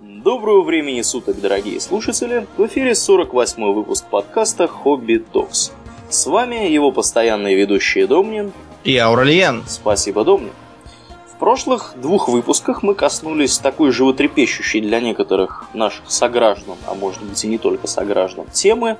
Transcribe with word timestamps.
Доброго 0.00 0.62
времени 0.62 1.02
суток, 1.02 1.40
дорогие 1.40 1.80
слушатели! 1.80 2.46
В 2.56 2.64
эфире 2.68 2.94
48 2.94 3.72
выпуск 3.72 4.04
подкаста 4.08 4.68
«Хобби 4.68 5.16
Токс». 5.16 5.72
С 6.08 6.26
вами 6.26 6.70
его 6.70 6.92
постоянные 6.92 7.56
ведущие 7.56 8.06
Домнин 8.06 8.52
и 8.84 8.96
Аурельян. 8.96 9.64
Спасибо, 9.66 10.22
Домнин. 10.22 10.52
В 11.34 11.38
прошлых 11.40 11.94
двух 11.96 12.28
выпусках 12.28 12.84
мы 12.84 12.94
коснулись 12.94 13.58
такой 13.58 13.90
животрепещущей 13.90 14.80
для 14.80 15.00
некоторых 15.00 15.66
наших 15.74 16.08
сограждан, 16.08 16.76
а 16.86 16.94
может 16.94 17.24
быть 17.24 17.44
и 17.44 17.48
не 17.48 17.58
только 17.58 17.88
сограждан, 17.88 18.46
темы, 18.52 18.98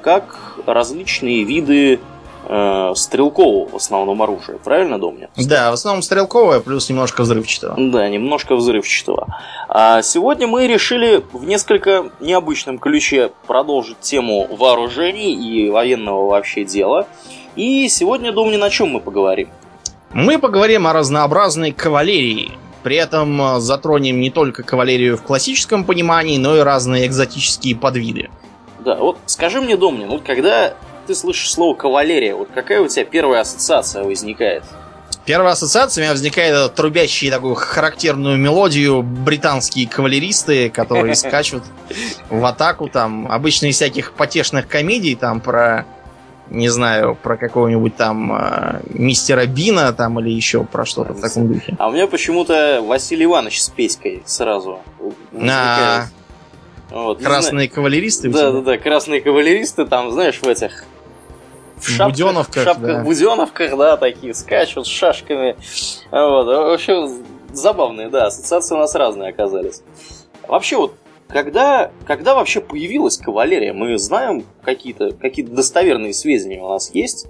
как 0.00 0.56
различные 0.66 1.44
виды 1.44 2.00
э, 2.44 2.92
стрелкового 2.94 3.68
в 3.68 3.76
основном 3.76 4.22
оружия. 4.22 4.58
Правильно, 4.58 4.98
Домнин? 4.98 5.28
Да, 5.36 5.70
в 5.70 5.74
основном 5.74 6.02
стрелковое, 6.02 6.60
плюс 6.60 6.88
немножко 6.88 7.22
взрывчатого. 7.22 7.74
Да, 7.76 8.08
немножко 8.08 8.56
взрывчатого. 8.56 9.28
А 9.68 10.02
сегодня 10.02 10.46
мы 10.46 10.66
решили 10.66 11.22
в 11.32 11.44
несколько 11.44 12.10
необычном 12.20 12.78
ключе 12.78 13.30
продолжить 13.46 14.00
тему 14.00 14.46
вооружений 14.50 15.34
и 15.34 15.70
военного 15.70 16.28
вообще 16.28 16.64
дела. 16.64 17.06
И 17.56 17.88
сегодня, 17.88 18.32
Домнин, 18.32 18.62
о 18.62 18.70
чем 18.70 18.88
мы 18.88 19.00
поговорим? 19.00 19.48
Мы 20.12 20.38
поговорим 20.38 20.86
о 20.86 20.92
разнообразной 20.92 21.72
кавалерии. 21.72 22.52
При 22.82 22.96
этом 22.96 23.40
э, 23.40 23.60
затронем 23.60 24.20
не 24.20 24.30
только 24.30 24.62
кавалерию 24.62 25.16
в 25.16 25.22
классическом 25.22 25.84
понимании, 25.84 26.36
но 26.38 26.56
и 26.56 26.60
разные 26.60 27.06
экзотические 27.06 27.76
подвиды. 27.76 28.28
Да, 28.80 28.96
вот 28.96 29.18
скажи 29.26 29.60
мне, 29.60 29.76
Домнин, 29.76 30.08
вот 30.08 30.22
когда 30.22 30.74
ты 31.12 31.16
слышишь 31.16 31.52
слово 31.52 31.74
кавалерия, 31.74 32.34
вот 32.34 32.48
какая 32.54 32.80
у 32.80 32.88
тебя 32.88 33.04
первая 33.04 33.42
ассоциация 33.42 34.02
возникает? 34.02 34.64
Первая 35.26 35.52
ассоциация 35.52 36.00
у 36.00 36.02
меня 36.04 36.12
возникает 36.12 36.74
трубящие 36.74 37.30
такую 37.30 37.54
характерную 37.54 38.38
мелодию 38.38 39.02
британские 39.02 39.86
кавалеристы, 39.86 40.70
которые 40.70 41.14
скачут 41.14 41.64
в 42.30 42.42
атаку 42.46 42.88
там. 42.88 43.30
Обычно 43.30 43.66
из 43.66 43.76
всяких 43.76 44.14
потешных 44.14 44.66
комедий 44.68 45.14
там 45.14 45.40
про 45.40 45.84
не 46.48 46.68
знаю, 46.68 47.14
про 47.14 47.36
какого-нибудь 47.36 47.96
там 47.96 48.32
э, 48.34 48.80
мистера 48.90 49.46
Бина 49.46 49.92
там 49.94 50.20
или 50.20 50.30
еще 50.30 50.64
про 50.64 50.84
что-то 50.84 51.14
в 51.14 51.20
таком 51.20 51.48
духе. 51.48 51.74
А 51.78 51.88
у 51.88 51.92
меня 51.92 52.06
почему-то 52.06 52.82
Василий 52.82 53.24
Иванович 53.24 53.62
с 53.62 53.68
Песькой 53.70 54.22
сразу. 54.26 54.80
А, 55.32 56.06
вот, 56.90 57.22
красные 57.22 57.68
кавалеристы? 57.68 58.28
Да, 58.28 58.50
да, 58.52 58.60
да, 58.60 58.76
красные 58.76 59.22
кавалеристы 59.22 59.86
там, 59.86 60.10
знаешь, 60.10 60.40
в 60.42 60.46
этих 60.46 60.84
в 61.82 61.88
шапках, 61.88 62.08
буденовках, 62.08 62.62
в 62.62 62.64
шапках 62.64 62.86
да. 62.86 63.02
буденовках, 63.02 63.76
да, 63.76 63.96
такие 63.96 64.34
скачут 64.34 64.86
с 64.86 64.90
шашками. 64.90 65.56
Вот. 66.10 66.46
В 66.46 66.72
общем, 66.72 67.24
забавные, 67.52 68.08
да, 68.08 68.26
ассоциации 68.26 68.74
у 68.74 68.78
нас 68.78 68.94
разные 68.94 69.30
оказались. 69.30 69.82
Вообще 70.46 70.76
вот, 70.76 70.94
когда, 71.28 71.90
когда 72.06 72.34
вообще 72.34 72.60
появилась 72.60 73.18
кавалерия? 73.18 73.72
Мы 73.72 73.98
знаем 73.98 74.44
какие-то 74.62 75.12
какие 75.12 75.44
достоверные 75.44 76.14
сведения 76.14 76.62
у 76.62 76.68
нас 76.68 76.94
есть? 76.94 77.26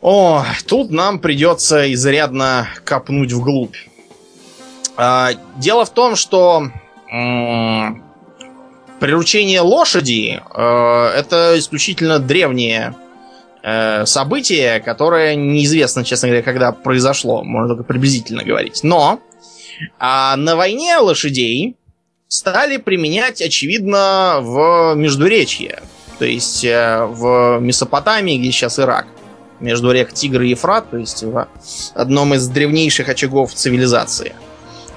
О, 0.00 0.44
тут 0.66 0.90
нам 0.90 1.18
придется 1.18 1.92
изрядно 1.92 2.68
копнуть 2.84 3.32
вглубь. 3.32 3.76
А, 4.96 5.30
дело 5.56 5.84
в 5.84 5.90
том, 5.90 6.14
что 6.14 6.68
м- 7.10 8.02
приручение 9.00 9.60
лошади 9.60 10.40
э, 10.54 11.06
это 11.16 11.58
исключительно 11.58 12.18
древнее 12.18 12.94
э, 13.64 14.04
событие, 14.06 14.80
которое 14.80 15.34
неизвестно, 15.34 16.04
честно 16.04 16.28
говоря, 16.28 16.44
когда 16.44 16.70
произошло. 16.72 17.42
Можно 17.42 17.74
только 17.74 17.84
приблизительно 17.84 18.44
говорить. 18.44 18.80
Но 18.84 19.20
а 19.98 20.36
на 20.36 20.54
войне 20.54 20.96
лошадей 20.98 21.76
стали 22.28 22.76
применять, 22.76 23.40
очевидно, 23.40 24.38
в 24.40 24.94
Междуречье. 24.94 25.82
То 26.18 26.24
есть 26.24 26.64
э, 26.64 27.04
в 27.06 27.58
Месопотамии, 27.60 28.38
где 28.38 28.52
сейчас 28.52 28.78
Ирак. 28.78 29.06
Между 29.60 29.92
рек 29.92 30.12
Тигр 30.12 30.42
и 30.42 30.50
Ефрат, 30.50 30.90
то 30.90 30.98
есть 30.98 31.22
в 31.22 31.48
одном 31.94 32.34
из 32.34 32.46
древнейших 32.48 33.08
очагов 33.08 33.54
цивилизации. 33.54 34.34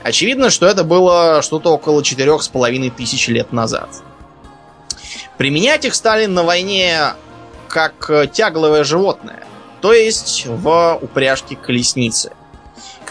Очевидно, 0.04 0.50
что 0.50 0.66
это 0.66 0.84
было 0.84 1.42
что-то 1.42 1.70
около 1.70 2.04
четырех 2.04 2.42
с 2.42 2.48
половиной 2.48 2.90
тысяч 2.90 3.28
лет 3.28 3.54
назад. 3.54 3.90
Применять 5.38 5.86
их 5.86 5.94
стали 5.94 6.26
на 6.26 6.44
войне 6.44 7.14
как 7.68 8.10
э, 8.10 8.28
тягловое 8.28 8.84
животное, 8.84 9.44
то 9.82 9.94
есть 9.94 10.46
в 10.46 11.00
упряжке 11.02 11.56
колесницы. 11.56 12.32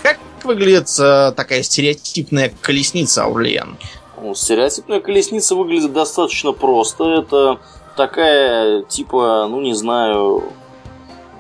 Как 0.03 0.19
выглядит 0.45 0.89
э, 0.99 1.33
такая 1.37 1.63
стереотипная 1.63 2.53
колесница, 2.61 3.25
Аурлиен? 3.25 3.77
Ну, 4.21 4.35
стереотипная 4.35 5.01
колесница 5.01 5.55
выглядит 5.55 5.93
достаточно 5.93 6.53
просто. 6.53 7.05
Это 7.05 7.61
такая, 7.97 8.83
типа, 8.83 9.47
ну 9.49 9.61
не 9.61 9.75
знаю, 9.75 10.53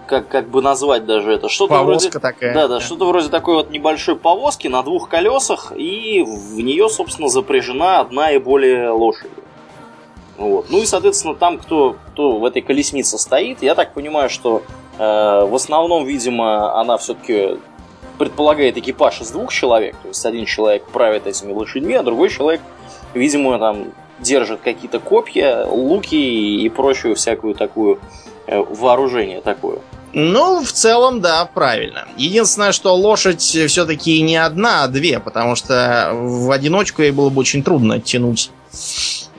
как, 0.06 0.28
как 0.28 0.48
бы 0.48 0.62
назвать 0.62 1.04
даже 1.04 1.32
это. 1.32 1.48
Что-то 1.48 1.74
Повозка 1.74 2.10
вроде, 2.10 2.20
такая. 2.20 2.54
Да, 2.54 2.68
да, 2.68 2.80
что-то 2.80 3.06
вроде 3.06 3.28
такой 3.28 3.56
вот 3.56 3.70
небольшой 3.70 4.16
повозки 4.16 4.68
на 4.68 4.82
двух 4.82 5.08
колесах, 5.08 5.72
и 5.76 6.22
в 6.22 6.60
нее, 6.60 6.88
собственно, 6.88 7.28
запряжена 7.28 8.00
одна 8.00 8.30
и 8.32 8.38
более 8.38 8.90
лошади. 8.90 9.30
Вот. 10.38 10.66
Ну 10.70 10.82
и, 10.82 10.86
соответственно, 10.86 11.34
там, 11.34 11.58
кто, 11.58 11.96
кто 12.08 12.38
в 12.38 12.44
этой 12.44 12.62
колеснице 12.62 13.18
стоит, 13.18 13.62
я 13.62 13.74
так 13.74 13.94
понимаю, 13.94 14.28
что 14.28 14.62
э, 14.98 15.02
в 15.02 15.54
основном, 15.54 16.04
видимо, 16.04 16.78
она 16.78 16.98
все-таки 16.98 17.58
предполагает 18.18 18.76
экипаж 18.76 19.20
из 19.20 19.30
двух 19.30 19.52
человек. 19.52 19.96
То 20.02 20.08
есть 20.08 20.24
один 20.24 20.46
человек 20.46 20.84
правит 20.86 21.26
этими 21.26 21.52
лошадьми, 21.52 21.94
а 21.94 22.02
другой 22.02 22.28
человек, 22.28 22.60
видимо, 23.14 23.58
там 23.58 23.92
держит 24.18 24.60
какие-то 24.62 24.98
копья, 24.98 25.64
луки 25.66 26.64
и 26.64 26.68
прочую 26.68 27.14
всякую 27.14 27.54
такую 27.54 27.98
э, 28.46 28.58
вооружение 28.58 29.40
такое. 29.40 29.78
Ну, 30.12 30.62
в 30.64 30.72
целом, 30.72 31.20
да, 31.20 31.44
правильно. 31.52 32.08
Единственное, 32.16 32.72
что 32.72 32.94
лошадь 32.94 33.42
все-таки 33.42 34.22
не 34.22 34.36
одна, 34.36 34.84
а 34.84 34.88
две, 34.88 35.20
потому 35.20 35.56
что 35.56 36.10
в 36.14 36.50
одиночку 36.50 37.02
ей 37.02 37.10
было 37.10 37.28
бы 37.28 37.40
очень 37.40 37.62
трудно 37.62 38.00
тянуть 38.00 38.50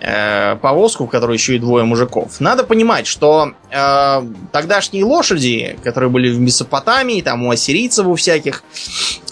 э, 0.07 0.56
повозку, 0.57 1.06
в 1.06 1.09
которой 1.09 1.34
еще 1.34 1.56
и 1.56 1.59
двое 1.59 1.84
мужиков. 1.84 2.40
Надо 2.40 2.63
понимать, 2.63 3.07
что 3.07 3.51
э, 3.69 4.22
тогдашние 4.51 5.03
лошади, 5.03 5.78
которые 5.84 6.09
были 6.09 6.31
в 6.31 6.40
Месопотамии, 6.40 7.22
там 7.22 7.45
у 7.45 7.51
ассирийцев 7.51 8.07
у 8.07 8.16
всяких, 8.16 8.63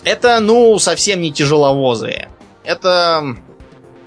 это, 0.03 0.39
ну, 0.41 0.77
совсем 0.79 1.21
не 1.21 1.31
тяжеловозые. 1.31 2.29
Это 2.63 3.37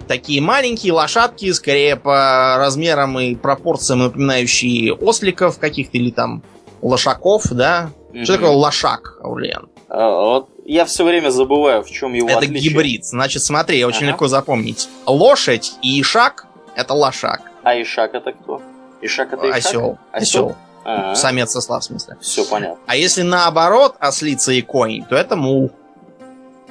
такие 0.06 0.42
маленькие 0.42 0.92
лошадки, 0.92 1.50
скорее 1.52 1.96
по 1.96 2.56
размерам 2.58 3.18
и 3.18 3.34
пропорциям 3.34 4.00
напоминающие 4.00 4.92
осликов 4.92 5.58
каких-то 5.58 5.96
или 5.96 6.10
там 6.10 6.42
лошаков, 6.82 7.44
да? 7.50 7.90
Mm-hmm. 8.12 8.24
Что 8.24 8.34
такое 8.34 8.50
лошак, 8.50 9.18
Аурлиан? 9.22 9.68
А, 9.88 10.10
вот 10.10 10.48
я 10.66 10.84
все 10.84 11.04
время 11.04 11.30
забываю, 11.30 11.82
в 11.82 11.90
чем 11.90 12.12
его 12.12 12.28
Это 12.28 12.38
отличие. 12.38 12.70
гибрид. 12.70 13.06
Значит, 13.06 13.42
смотри, 13.42 13.84
очень 13.84 14.02
ага. 14.02 14.08
легко 14.08 14.28
запомнить. 14.28 14.88
Лошадь 15.06 15.72
и 15.82 16.00
ишак— 16.00 16.46
это 16.78 16.94
лошак. 16.94 17.42
А 17.64 17.80
ишак 17.80 18.14
это 18.14 18.32
кто? 18.32 18.62
Ишак 19.02 19.32
это 19.32 19.50
ишак? 19.50 19.56
Осел. 19.56 19.98
Осел. 20.12 20.56
Ага. 20.84 21.14
Самец 21.16 21.54
осла, 21.54 21.80
в 21.80 21.84
смысле. 21.84 22.16
Все 22.20 22.44
понятно. 22.44 22.78
А 22.86 22.96
если 22.96 23.22
наоборот 23.22 23.96
ослица 23.98 24.52
и 24.52 24.62
конь, 24.62 25.04
то 25.04 25.16
это 25.16 25.36
мул. 25.36 25.70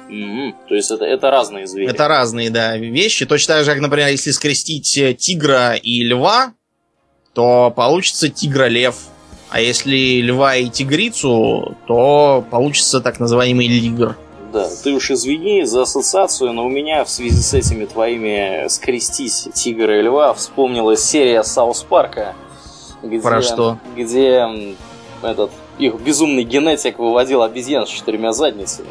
Mm-hmm. 0.08 0.54
То 0.66 0.74
есть 0.74 0.90
это, 0.90 1.04
это 1.04 1.30
разные 1.30 1.66
звери. 1.66 1.90
Это 1.90 2.08
разные, 2.08 2.50
да, 2.50 2.76
вещи. 2.76 3.26
Точно 3.26 3.54
так 3.54 3.64
же, 3.64 3.70
как, 3.70 3.80
например, 3.80 4.08
если 4.08 4.30
скрестить 4.30 4.96
э, 4.96 5.12
тигра 5.12 5.74
и 5.74 6.02
льва, 6.02 6.54
то 7.34 7.70
получится 7.70 8.30
тигра-лев. 8.30 8.96
А 9.50 9.60
если 9.60 10.20
льва 10.20 10.56
и 10.56 10.68
тигрицу, 10.70 11.76
то 11.86 12.44
получится 12.50 13.00
так 13.00 13.20
называемый 13.20 13.68
лигр. 13.68 14.16
Да, 14.52 14.68
ты 14.82 14.92
уж 14.92 15.10
извини 15.10 15.64
за 15.64 15.82
ассоциацию, 15.82 16.52
но 16.52 16.64
у 16.64 16.70
меня 16.70 17.04
в 17.04 17.10
связи 17.10 17.40
с 17.40 17.54
этими 17.54 17.84
твоими 17.84 18.66
скрестись 18.68 19.48
тигра 19.54 19.98
и 19.98 20.02
льва 20.02 20.32
вспомнилась 20.34 21.04
серия 21.04 21.42
Саус 21.44 21.82
Парка. 21.82 22.34
Где, 23.02 23.20
Про 23.20 23.42
что? 23.42 23.78
Где 23.96 24.46
этот 25.22 25.50
их 25.78 25.94
безумный 26.00 26.42
генетик 26.42 26.98
выводил 26.98 27.42
обезьян 27.42 27.86
с 27.86 27.90
четырьмя 27.90 28.32
задницами. 28.32 28.88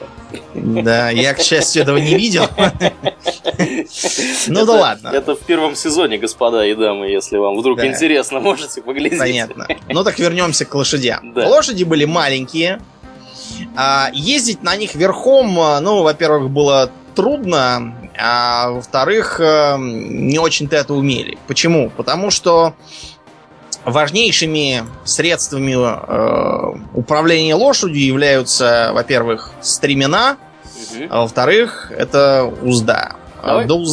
Да, 0.54 1.10
я, 1.10 1.34
к 1.34 1.42
счастью, 1.42 1.82
этого 1.84 1.98
не 1.98 2.16
видел. 2.16 2.44
Ну 4.48 4.66
да 4.66 4.74
ладно. 4.74 5.10
Это 5.10 5.36
в 5.36 5.40
первом 5.40 5.76
сезоне, 5.76 6.18
господа 6.18 6.66
и 6.66 6.76
дамы, 6.76 7.08
если 7.08 7.38
вам 7.38 7.58
вдруг 7.58 7.84
интересно, 7.84 8.40
можете 8.40 8.82
поглядеть. 8.82 9.20
Понятно. 9.20 9.68
Ну 9.90 10.04
так 10.04 10.20
вернемся 10.20 10.66
к 10.66 10.74
лошадям. 10.76 11.34
Лошади 11.36 11.84
были 11.84 12.06
маленькие. 12.06 12.82
А 13.76 14.10
ездить 14.14 14.64
на 14.64 14.76
них 14.76 14.96
верхом, 14.96 15.54
ну, 15.56 16.04
во-первых, 16.04 16.50
было 16.50 16.92
трудно, 17.16 17.96
а 18.18 18.70
во-вторых, 18.70 19.40
э, 19.40 19.76
не 19.80 20.38
очень-то 20.38 20.76
это 20.76 20.94
умели. 20.94 21.38
Почему? 21.48 21.90
Потому 21.90 22.30
что 22.30 22.76
важнейшими 23.86 24.84
средствами 25.04 25.74
э, 25.74 26.78
управления 26.94 27.56
лошадью 27.56 28.06
являются, 28.06 28.92
во-первых, 28.94 29.52
стремена, 29.62 30.38
угу. 30.64 31.06
а 31.10 31.22
во-вторых, 31.22 31.92
это 31.96 32.52
узда. 32.62 33.16
Давай 33.44 33.66
до... 33.66 33.84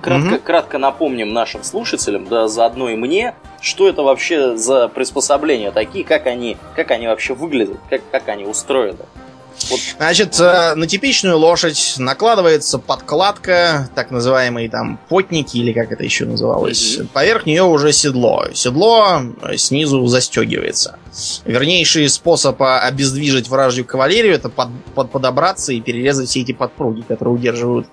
кратко, 0.00 0.34
угу. 0.34 0.42
кратко 0.42 0.78
напомним 0.78 1.32
нашим 1.32 1.62
слушателям, 1.62 2.26
да 2.26 2.48
заодно 2.48 2.88
и 2.88 2.96
мне, 2.96 3.34
что 3.62 3.88
это 3.88 4.02
вообще 4.02 4.56
за 4.56 4.88
приспособления 4.88 5.70
такие, 5.70 6.04
как 6.04 6.26
они, 6.26 6.56
как 6.76 6.90
они 6.90 7.06
вообще 7.06 7.32
выглядят, 7.34 7.78
как, 7.88 8.02
как 8.10 8.28
они 8.28 8.44
устроены. 8.44 9.06
Вот. 9.70 9.80
Значит, 9.96 10.38
э, 10.40 10.74
на 10.74 10.86
типичную 10.86 11.38
лошадь 11.38 11.94
накладывается 11.98 12.78
подкладка, 12.78 13.88
так 13.94 14.10
называемые 14.10 14.68
там 14.68 14.98
потники, 15.08 15.56
или 15.58 15.72
как 15.72 15.92
это 15.92 16.02
еще 16.02 16.24
называлось. 16.24 16.98
Угу. 16.98 17.08
Поверх 17.12 17.46
нее 17.46 17.62
уже 17.62 17.92
седло. 17.92 18.46
Седло 18.52 19.22
э, 19.42 19.56
снизу 19.56 20.06
застегивается. 20.06 20.98
Вернейший 21.44 22.08
способ 22.08 22.60
обездвижить 22.60 23.48
вражью 23.48 23.84
кавалерию 23.84 24.34
это 24.34 24.48
под, 24.48 24.68
под, 24.94 25.10
подобраться 25.10 25.72
и 25.72 25.80
перерезать 25.80 26.28
все 26.28 26.40
эти 26.40 26.52
подпруги, 26.52 27.02
которые 27.02 27.34
удерживают 27.34 27.86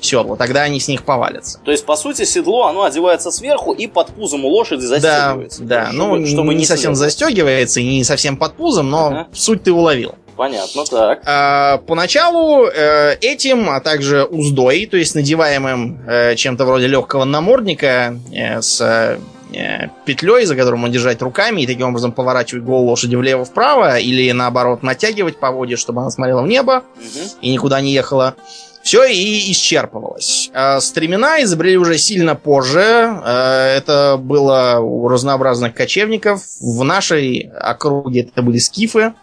седло. 0.00 0.36
Тогда 0.36 0.62
они 0.62 0.80
с 0.80 0.88
них 0.88 1.04
повалятся. 1.04 1.60
То 1.64 1.70
есть, 1.70 1.84
по 1.84 1.96
сути, 1.96 2.24
седло, 2.24 2.66
оно 2.66 2.84
одевается 2.84 3.30
сверху 3.30 3.72
и 3.72 3.86
под 3.86 4.08
пузом 4.08 4.44
у 4.44 4.48
лошади 4.48 4.82
застегивается. 4.82 5.62
Да, 5.62 5.84
да. 5.84 5.92
Чтобы, 5.92 6.18
ну, 6.18 6.26
чтобы 6.26 6.54
не, 6.54 6.60
не 6.60 6.66
совсем 6.66 6.94
застегивается 6.94 7.80
и 7.80 7.84
не 7.84 8.04
совсем 8.04 8.36
под 8.36 8.54
пузом, 8.54 8.90
но 8.90 9.06
ага. 9.06 9.28
суть 9.32 9.62
ты 9.62 9.72
уловил. 9.72 10.14
Понятно, 10.36 10.84
так. 10.84 11.22
А, 11.26 11.78
поначалу 11.86 12.66
э, 12.66 13.16
этим, 13.20 13.68
а 13.68 13.80
также 13.80 14.24
уздой, 14.24 14.86
то 14.86 14.96
есть 14.96 15.14
надеваемым 15.14 16.00
э, 16.06 16.36
чем-то 16.36 16.64
вроде 16.64 16.86
легкого 16.86 17.24
намордника 17.24 18.16
э, 18.32 18.62
с 18.62 18.80
э, 18.80 19.88
петлей, 20.04 20.46
за 20.46 20.56
которым 20.56 20.80
можно 20.80 20.94
держать 20.94 21.20
руками 21.22 21.62
и 21.62 21.66
таким 21.66 21.88
образом 21.88 22.12
поворачивать 22.12 22.64
голову 22.64 22.88
лошади 22.88 23.16
влево-вправо 23.16 23.98
или 23.98 24.32
наоборот 24.32 24.82
натягивать 24.82 25.38
по 25.38 25.50
воде, 25.50 25.76
чтобы 25.76 26.00
она 26.00 26.10
смотрела 26.10 26.42
в 26.42 26.48
небо 26.48 26.82
угу. 26.96 27.28
и 27.40 27.52
никуда 27.52 27.80
не 27.80 27.92
ехала. 27.92 28.34
Все 28.82 29.04
и 29.04 29.52
исчерпывалось. 29.52 30.50
А 30.52 30.80
стремена 30.80 31.42
изобрели 31.42 31.76
уже 31.76 31.98
сильно 31.98 32.34
позже. 32.34 32.80
Э, 33.24 33.76
это 33.76 34.16
было 34.18 34.78
у 34.80 35.08
разнообразных 35.08 35.74
кочевников. 35.74 36.42
В 36.60 36.82
нашей 36.82 37.50
округе 37.58 38.22
это 38.22 38.42
были 38.42 38.58
скифы. 38.58 39.14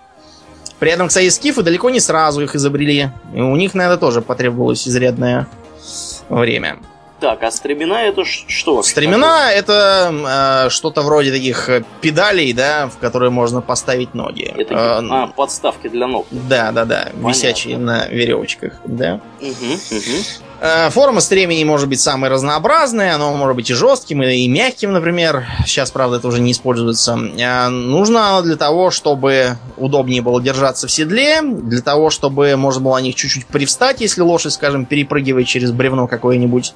При 0.80 0.92
этом, 0.92 1.10
кстати, 1.10 1.28
скифы 1.30 1.62
далеко 1.62 1.90
не 1.90 2.00
сразу 2.00 2.42
их 2.42 2.56
изобрели. 2.56 3.10
И 3.36 3.42
у 3.42 3.56
них, 3.58 3.74
наверное, 3.74 4.00
тоже 4.00 4.22
потребовалось 4.22 4.88
изрядное 4.88 5.48
время. 6.30 6.78
Так, 7.20 7.44
а 7.44 7.52
стремена 7.52 8.04
это 8.04 8.24
что? 8.24 8.82
Стремена 8.82 9.52
это 9.52 10.66
э, 10.66 10.70
что-то 10.70 11.02
вроде 11.02 11.32
таких 11.32 11.68
э, 11.70 11.84
педалей, 12.02 12.54
да, 12.54 12.88
в 12.88 12.98
которые 12.98 13.30
можно 13.30 13.62
поставить 13.62 14.14
ноги. 14.14 14.54
Это 14.58 14.74
э, 14.74 15.08
а, 15.12 15.28
подставки 15.28 15.90
для 15.90 16.08
ног. 16.08 16.28
Да, 16.32 16.72
да, 16.72 16.86
да, 16.86 17.10
Понятно. 17.12 17.28
висячие 17.28 17.78
на 17.78 18.08
веревочках, 18.08 18.74
да. 18.86 19.20
Угу, 19.42 19.50
угу. 19.52 20.49
Э, 20.62 20.90
форма 20.90 21.22
стремени 21.22 21.64
может 21.64 21.88
быть 21.88 22.02
самой 22.02 22.30
разнообразной, 22.30 23.12
оно 23.12 23.34
может 23.34 23.56
быть 23.56 23.70
и 23.70 23.74
жестким, 23.74 24.22
и 24.24 24.46
мягким, 24.48 24.92
например. 24.92 25.46
Сейчас, 25.66 25.90
правда, 25.90 26.18
это 26.18 26.28
уже 26.28 26.42
не 26.42 26.52
используется. 26.52 27.14
Э, 27.14 27.70
нужно 27.70 28.30
оно 28.30 28.42
для 28.42 28.58
того, 28.58 28.92
чтобы 28.92 29.58
удобнее 29.78 30.22
было 30.22 30.42
держаться 30.42 30.88
в 30.88 30.92
седле, 30.92 31.42
для 31.42 31.82
того, 31.82 32.10
чтобы 32.10 32.58
можно 32.58 32.82
было 32.82 32.96
на 32.96 33.02
них 33.02 33.16
чуть-чуть 33.16 33.46
привстать, 33.46 34.02
если 34.02 34.22
лошадь, 34.22 34.52
скажем, 34.52 34.86
перепрыгивает 34.86 35.48
через 35.48 35.72
бревно 35.72 36.08
какое-нибудь. 36.08 36.74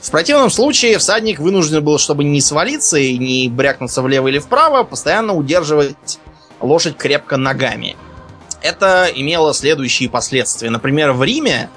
В 0.00 0.10
противном 0.10 0.48
случае 0.48 0.96
всадник 0.96 1.38
вынужден 1.38 1.84
был, 1.84 1.98
чтобы 1.98 2.24
не 2.24 2.40
свалиться 2.40 2.96
и 2.96 3.18
не 3.18 3.50
брякнуться 3.50 4.00
влево 4.00 4.28
или 4.28 4.38
вправо, 4.38 4.82
постоянно 4.82 5.34
удерживать 5.34 6.18
лошадь 6.62 6.96
крепко 6.96 7.36
ногами. 7.36 7.96
Это 8.62 9.10
имело 9.14 9.52
следующие 9.52 10.08
последствия. 10.08 10.70
Например, 10.70 11.12
в 11.12 11.22
Риме 11.22 11.68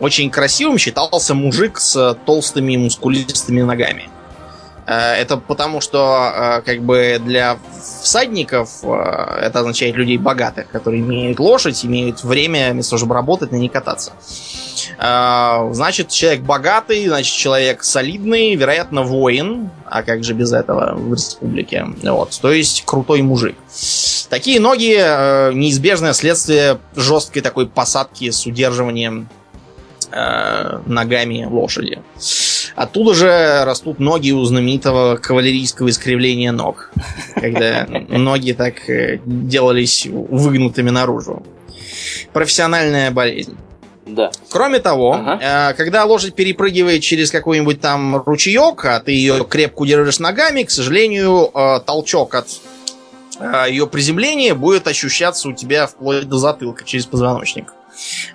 очень 0.00 0.30
красивым 0.30 0.78
считался 0.78 1.34
мужик 1.34 1.78
с 1.78 2.16
толстыми 2.24 2.76
мускулистыми 2.76 3.62
ногами. 3.62 4.08
Э, 4.86 5.14
это 5.14 5.36
потому, 5.36 5.80
что 5.80 6.32
э, 6.32 6.62
как 6.62 6.80
бы 6.82 7.20
для 7.22 7.58
всадников 8.02 8.84
э, 8.84 9.40
это 9.42 9.60
означает 9.60 9.96
людей 9.96 10.16
богатых, 10.16 10.68
которые 10.70 11.02
имеют 11.02 11.40
лошадь, 11.40 11.84
имеют 11.84 12.22
время 12.22 12.72
вместо 12.72 12.96
чтобы 12.96 13.14
работать, 13.14 13.52
на 13.52 13.56
ней 13.56 13.68
кататься. 13.68 14.12
Значит, 14.98 16.08
человек 16.08 16.42
богатый, 16.42 17.06
значит, 17.06 17.34
человек 17.34 17.82
солидный, 17.82 18.54
вероятно, 18.54 19.02
воин. 19.02 19.70
А 19.84 20.02
как 20.02 20.22
же 20.22 20.32
без 20.32 20.52
этого 20.52 20.94
в 20.94 21.12
республике? 21.12 21.86
Вот. 22.02 22.38
То 22.40 22.52
есть 22.52 22.84
крутой 22.86 23.22
мужик. 23.22 23.56
Такие 24.30 24.60
ноги 24.60 24.94
неизбежное 25.54 26.12
следствие 26.12 26.78
жесткой 26.94 27.42
такой 27.42 27.66
посадки 27.66 28.30
с 28.30 28.46
удерживанием 28.46 29.28
э, 30.16 30.80
ногами 30.86 31.44
лошади. 31.44 32.00
Оттуда 32.74 33.14
же 33.14 33.64
растут 33.64 33.98
ноги 33.98 34.30
у 34.32 34.42
знаменитого 34.44 35.16
кавалерийского 35.16 35.90
искривления 35.90 36.52
ног, 36.52 36.90
когда 37.34 37.86
ноги 38.08 38.52
так 38.52 38.88
э, 38.88 39.20
делались 39.24 40.06
выгнутыми 40.06 40.90
наружу. 40.90 41.42
Профессиональная 42.32 43.10
болезнь. 43.10 43.56
Да. 44.06 44.30
Кроме 44.50 44.78
того, 44.78 45.14
ага. 45.14 45.70
э, 45.70 45.74
когда 45.74 46.04
лошадь 46.04 46.34
перепрыгивает 46.34 47.02
через 47.02 47.30
какой-нибудь 47.32 47.80
там 47.80 48.22
ручеек, 48.24 48.84
а 48.84 49.00
ты 49.00 49.12
ее 49.12 49.44
крепко 49.44 49.82
удерживаешь 49.82 50.20
ногами, 50.20 50.62
к 50.62 50.70
сожалению, 50.70 51.50
э, 51.52 51.80
толчок 51.84 52.36
от 52.36 52.46
э, 53.40 53.64
ее 53.68 53.88
приземления 53.88 54.54
будет 54.54 54.86
ощущаться 54.86 55.48
у 55.48 55.52
тебя 55.52 55.88
вплоть 55.88 56.28
до 56.28 56.38
затылка 56.38 56.84
через 56.84 57.06
позвоночник. 57.06 57.72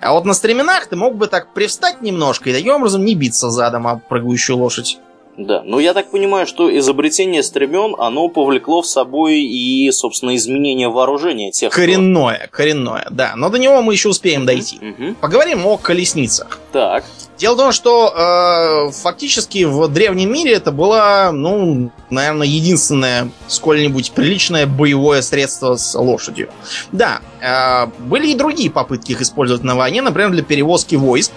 А 0.00 0.12
вот 0.12 0.24
на 0.24 0.34
стременах 0.34 0.86
ты 0.86 0.96
мог 0.96 1.16
бы 1.16 1.26
так 1.26 1.52
привстать 1.54 2.02
немножко 2.02 2.50
и 2.50 2.52
таким 2.52 2.74
образом 2.74 3.04
не 3.04 3.14
биться 3.14 3.50
задом 3.50 3.86
об 3.86 4.02
прыгающую 4.08 4.56
лошадь. 4.56 4.98
Да, 5.36 5.62
но 5.64 5.80
я 5.80 5.94
так 5.94 6.10
понимаю, 6.10 6.46
что 6.46 6.76
изобретение 6.78 7.42
стремен, 7.42 7.94
оно 7.98 8.28
повлекло 8.28 8.82
в 8.82 8.86
собой 8.86 9.40
и, 9.40 9.90
собственно, 9.90 10.36
изменение 10.36 10.88
вооружения 10.88 11.50
тех. 11.50 11.72
Коренное, 11.72 12.48
кто... 12.48 12.56
коренное, 12.58 13.06
да. 13.10 13.32
Но 13.36 13.48
до 13.48 13.58
него 13.58 13.80
мы 13.80 13.94
еще 13.94 14.10
успеем 14.10 14.44
дойти. 14.44 14.76
Угу. 14.76 15.14
Поговорим 15.20 15.66
о 15.66 15.78
колесницах. 15.78 16.58
Так. 16.72 17.04
Дело 17.38 17.54
в 17.54 17.58
том, 17.58 17.72
что 17.72 18.12
э, 18.14 18.92
фактически 18.92 19.64
в 19.64 19.88
древнем 19.88 20.32
мире 20.32 20.52
это 20.52 20.70
было, 20.70 21.30
ну, 21.32 21.90
наверное, 22.10 22.46
единственное 22.46 23.30
сколь-нибудь 23.48 24.12
приличное 24.12 24.66
боевое 24.66 25.22
средство 25.22 25.76
с 25.76 25.98
лошадью. 25.98 26.50
Да, 26.92 27.20
э, 27.40 27.86
были 28.06 28.28
и 28.28 28.34
другие 28.36 28.70
попытки 28.70 29.12
их 29.12 29.22
использовать 29.22 29.64
на 29.64 29.74
войне, 29.76 30.02
например, 30.02 30.30
для 30.30 30.42
перевозки 30.42 30.94
войск. 30.94 31.32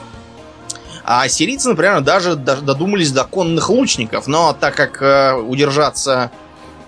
А 1.07 1.27
сирийцы, 1.27 1.69
например, 1.69 2.01
даже 2.01 2.35
додумались 2.35 3.11
до 3.11 3.25
конных 3.25 3.69
лучников, 3.69 4.25
но 4.25 4.57
так 4.59 4.75
как 4.75 5.03
э, 5.03 5.35
удержаться 5.35 6.31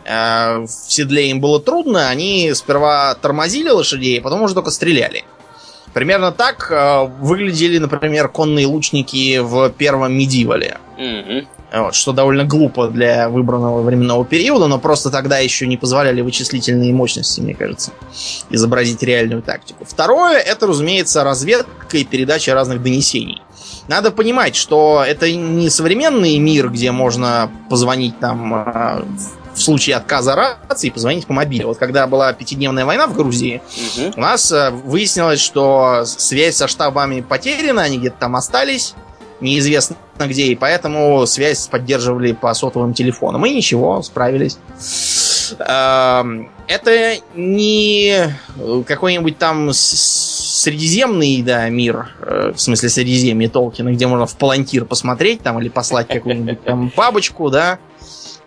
э, 0.05 0.65
в 0.65 0.67
седле 0.67 1.29
им 1.29 1.39
было 1.39 1.61
трудно, 1.61 2.09
они 2.09 2.51
сперва 2.55 3.13
тормозили 3.13 3.69
лошадей, 3.69 4.19
а 4.19 4.23
потом 4.23 4.41
уже 4.41 4.55
только 4.55 4.71
стреляли. 4.71 5.23
Примерно 5.97 6.31
так 6.31 6.67
э, 6.69 7.09
выглядели, 7.19 7.79
например, 7.79 8.27
конные 8.27 8.67
лучники 8.67 9.39
в 9.39 9.71
первом 9.71 10.13
медивале. 10.13 10.77
Mm-hmm. 10.95 11.47
Вот, 11.73 11.95
что 11.95 12.13
довольно 12.13 12.45
глупо 12.45 12.87
для 12.87 13.29
выбранного 13.29 13.81
временного 13.81 14.23
периода, 14.23 14.67
но 14.67 14.77
просто 14.77 15.09
тогда 15.09 15.39
еще 15.39 15.65
не 15.65 15.75
позволяли 15.75 16.21
вычислительные 16.21 16.93
мощности, 16.93 17.41
мне 17.41 17.55
кажется, 17.55 17.93
изобразить 18.51 19.01
реальную 19.01 19.41
тактику. 19.41 19.85
Второе, 19.85 20.37
это, 20.37 20.67
разумеется, 20.67 21.23
разведка 21.23 21.97
и 21.97 22.03
передача 22.03 22.53
разных 22.53 22.83
донесений. 22.83 23.41
Надо 23.87 24.11
понимать, 24.11 24.55
что 24.55 25.03
это 25.03 25.31
не 25.31 25.71
современный 25.71 26.37
мир, 26.37 26.69
где 26.69 26.91
можно 26.91 27.49
позвонить 27.71 28.19
там 28.19 28.53
а, 28.53 29.03
в 29.57 29.61
случае 29.61 29.95
отказа 29.95 30.35
рации 30.35 30.89
позвонить 30.89 31.25
по 31.25 31.33
мобилю. 31.33 31.67
Вот 31.67 31.77
когда 31.77 32.07
была 32.07 32.31
пятидневная 32.33 32.85
война 32.85 33.07
в 33.07 33.13
Грузии, 33.13 33.61
угу. 33.97 34.13
у 34.15 34.19
нас 34.19 34.51
а, 34.51 34.71
выяснилось, 34.71 35.41
что 35.41 36.03
связь 36.05 36.55
со 36.55 36.67
штабами 36.67 37.21
потеряна, 37.21 37.83
они 37.83 37.97
где-то 37.97 38.17
там 38.19 38.35
остались, 38.35 38.93
неизвестно 39.41 39.95
где, 40.19 40.47
и 40.47 40.55
поэтому 40.55 41.25
связь 41.27 41.67
поддерживали 41.67 42.31
по 42.31 42.53
сотовым 42.53 42.93
телефонам. 42.93 43.45
И 43.45 43.53
ничего, 43.53 44.01
справились. 44.01 44.57
Это 46.67 47.15
не 47.35 48.33
какой-нибудь 48.85 49.37
там 49.37 49.69
средиземный, 49.73 51.41
да, 51.41 51.69
мир, 51.69 52.09
э, 52.19 52.51
в 52.53 52.59
смысле 52.59 52.89
Средиземье 52.89 53.47
Толкина, 53.47 53.93
где 53.93 54.07
можно 54.07 54.25
в 54.25 54.35
палантир 54.35 54.83
посмотреть 54.83 55.41
там 55.41 55.59
или 55.59 55.69
послать 55.69 56.07
какую-нибудь 56.07 56.63
там 56.63 56.91
бабочку, 56.93 57.49
да, 57.49 57.79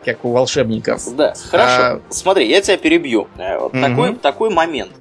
как 0.05 0.25
у 0.25 0.33
волшебников. 0.33 1.03
Да, 1.15 1.35
хорошо. 1.51 1.83
А... 1.83 2.01
Смотри, 2.11 2.49
я 2.49 2.61
тебя 2.61 2.77
перебью. 2.77 3.29
Э, 3.37 3.59
вот 3.59 3.73
угу. 3.73 3.81
такой, 3.81 4.15
такой 4.17 4.51
момент. 4.51 4.93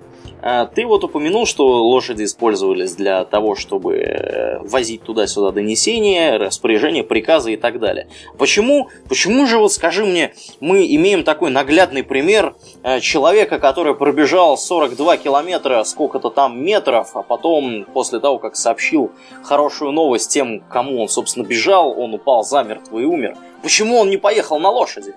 А, 0.41 0.65
ты 0.65 0.85
вот 0.85 1.03
упомянул, 1.03 1.45
что 1.45 1.65
лошади 1.65 2.23
использовались 2.23 2.95
для 2.95 3.25
того, 3.25 3.55
чтобы 3.55 3.97
э, 3.97 4.59
возить 4.59 5.03
туда-сюда 5.03 5.51
донесения, 5.51 6.37
распоряжения, 6.37 7.03
приказы 7.03 7.53
и 7.53 7.57
так 7.57 7.79
далее. 7.79 8.07
Почему, 8.37 8.89
почему 9.09 9.45
же, 9.47 9.57
вот 9.57 9.73
скажи 9.73 10.05
мне, 10.05 10.33
мы 10.61 10.85
имеем 10.95 11.23
такой 11.23 11.51
наглядный 11.51 12.03
пример 12.03 12.55
э, 12.83 13.01
человека, 13.01 13.59
который 13.59 13.95
пробежал 13.95 14.57
42 14.57 15.17
километра, 15.17 15.83
сколько-то 15.83 16.29
там 16.29 16.63
метров, 16.63 17.15
а 17.15 17.21
потом, 17.21 17.85
после 17.93 18.19
того, 18.19 18.37
как 18.37 18.55
сообщил 18.55 19.11
хорошую 19.43 19.91
новость 19.91 20.31
тем, 20.31 20.61
кому 20.69 21.01
он, 21.01 21.09
собственно, 21.09 21.45
бежал, 21.45 21.99
он 21.99 22.13
упал 22.13 22.43
замертво 22.45 22.99
и 22.99 23.03
умер. 23.03 23.35
Почему 23.61 23.97
он 23.97 24.09
не 24.09 24.17
поехал 24.17 24.57
на 24.59 24.69
лошади? 24.69 25.15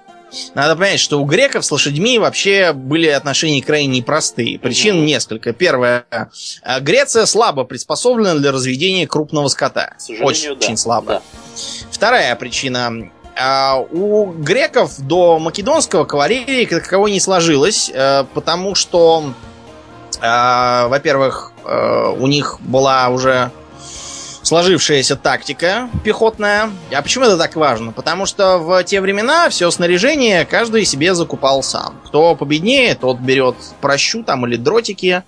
Надо 0.55 0.77
понять, 0.77 1.01
что 1.01 1.21
у 1.21 1.25
греков 1.25 1.65
с 1.65 1.71
лошадьми 1.71 2.19
вообще 2.19 2.73
были 2.73 3.09
отношения 3.09 3.63
крайне 3.63 3.99
непростые. 3.99 4.59
Причин 4.59 4.99
угу. 4.99 5.05
несколько. 5.05 5.53
Первое. 5.53 6.07
Э, 6.11 6.81
Греция 6.81 7.27
слабо 7.27 7.65
приспособлена 7.65 8.35
для 8.35 8.53
разведения 8.53 9.07
крупного 9.07 9.49
скота. 9.49 9.95
Очень, 10.21 10.49
да. 10.49 10.55
очень 10.55 10.77
слабо. 10.77 11.07
Да. 11.07 11.23
Вторая 11.91 12.35
причина. 12.37 13.11
Э, 13.37 13.75
у 13.91 14.33
греков 14.33 14.99
до 15.01 15.39
македонского 15.39 16.05
кавалерии 16.05 16.65
как 16.65 16.85
таковой 16.85 17.13
не 17.13 17.21
сложилось, 17.21 17.91
э, 17.93 18.25
потому 18.35 18.75
что, 18.75 19.33
во-первых, 20.21 21.53
у 21.65 22.27
них 22.27 22.59
была 22.61 23.09
уже 23.09 23.51
сложившаяся 24.43 25.17
тактика 25.17 25.89
пехотная. 26.05 26.71
А 26.93 27.03
почему 27.03 27.25
это 27.25 27.39
так 27.39 27.57
важно? 27.57 27.93
Потому 27.93 28.27
что 28.27 28.59
в 28.59 28.83
те 28.85 29.01
времена 29.01 29.49
все 29.49 29.71
снаряжение 29.71 30.45
каждый 30.45 30.85
себе 30.85 31.15
закупал 31.15 31.63
сам. 31.63 32.01
Кто 32.07 32.35
победнее, 32.35 32.95
тот 32.95 33.19
берет 33.19 33.57
прощу 33.81 34.23
там 34.25 34.47
или 34.47 34.57
дротики, 34.57 35.23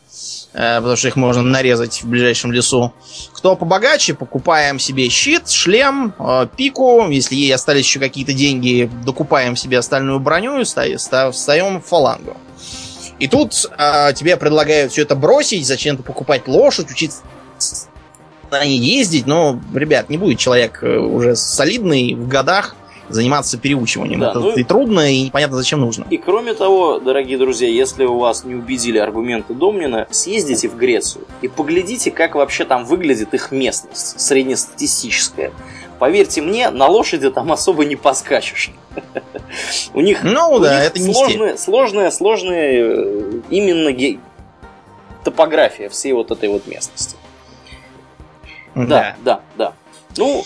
э, 0.52 0.76
потому 0.76 0.96
что 0.96 1.08
их 1.08 1.16
можно 1.16 1.42
нарезать 1.42 2.02
в 2.02 2.08
ближайшем 2.08 2.52
лесу. 2.52 2.92
Кто 3.32 3.56
побогаче, 3.56 4.14
покупаем 4.14 4.78
себе 4.78 5.08
щит, 5.08 5.48
шлем, 5.48 6.14
э, 6.18 6.46
пику. 6.56 7.08
Если 7.08 7.36
ей 7.36 7.54
остались 7.54 7.86
еще 7.86 8.00
какие-то 8.00 8.32
деньги, 8.32 8.90
докупаем 9.04 9.56
себе 9.56 9.78
остальную 9.78 10.20
броню 10.20 10.60
и 10.60 10.64
встаем 10.64 11.80
в 11.80 11.86
фалангу. 11.86 12.36
И 13.20 13.28
тут 13.28 13.70
э, 13.78 14.12
тебе 14.14 14.36
предлагают 14.36 14.90
все 14.90 15.02
это 15.02 15.14
бросить, 15.14 15.66
зачем-то 15.66 16.02
покупать 16.02 16.48
лошадь, 16.48 16.90
учиться 16.90 17.22
ней 18.52 18.78
ездить, 18.78 19.26
но, 19.26 19.58
ребят, 19.74 20.10
не 20.10 20.18
будет 20.18 20.38
человек 20.38 20.82
э, 20.82 20.98
уже 20.98 21.36
солидный 21.36 22.14
в 22.14 22.28
годах 22.28 22.76
заниматься 23.08 23.58
переучиванием. 23.58 24.20
Да, 24.20 24.30
Это 24.30 24.40
ну, 24.40 24.52
и 24.54 24.64
трудно, 24.64 25.12
и 25.12 25.22
непонятно, 25.24 25.56
зачем 25.56 25.80
нужно. 25.80 26.06
И 26.10 26.16
кроме 26.16 26.54
того, 26.54 26.98
дорогие 26.98 27.38
друзья, 27.38 27.68
если 27.68 28.04
у 28.04 28.18
вас 28.18 28.44
не 28.44 28.54
убедили 28.54 28.98
аргументы 28.98 29.54
Домнина, 29.54 30.06
съездите 30.10 30.68
в 30.68 30.76
Грецию 30.76 31.26
и 31.42 31.48
поглядите, 31.48 32.10
как 32.10 32.34
вообще 32.34 32.64
там 32.64 32.84
выглядит 32.84 33.34
их 33.34 33.52
местность, 33.52 34.20
среднестатистическая. 34.20 35.52
Поверьте 35.98 36.42
мне, 36.42 36.70
на 36.70 36.88
лошади 36.88 37.30
там 37.30 37.52
особо 37.52 37.84
не 37.84 37.96
поскачешь. 37.96 38.72
У 39.94 40.00
них, 40.00 40.24
ну, 40.24 40.58
да, 40.58 40.82
это 40.82 41.00
сложная, 41.00 41.56
сложная, 41.56 42.10
сложная 42.10 42.72
э, 42.72 43.40
именно 43.50 44.18
топография 45.24 45.88
всей 45.88 46.12
вот 46.12 46.30
этой 46.30 46.48
вот 46.48 46.66
местности. 46.66 47.16
Да, 48.74 49.16
да, 49.24 49.40
да. 49.56 49.72
Ну, 50.16 50.44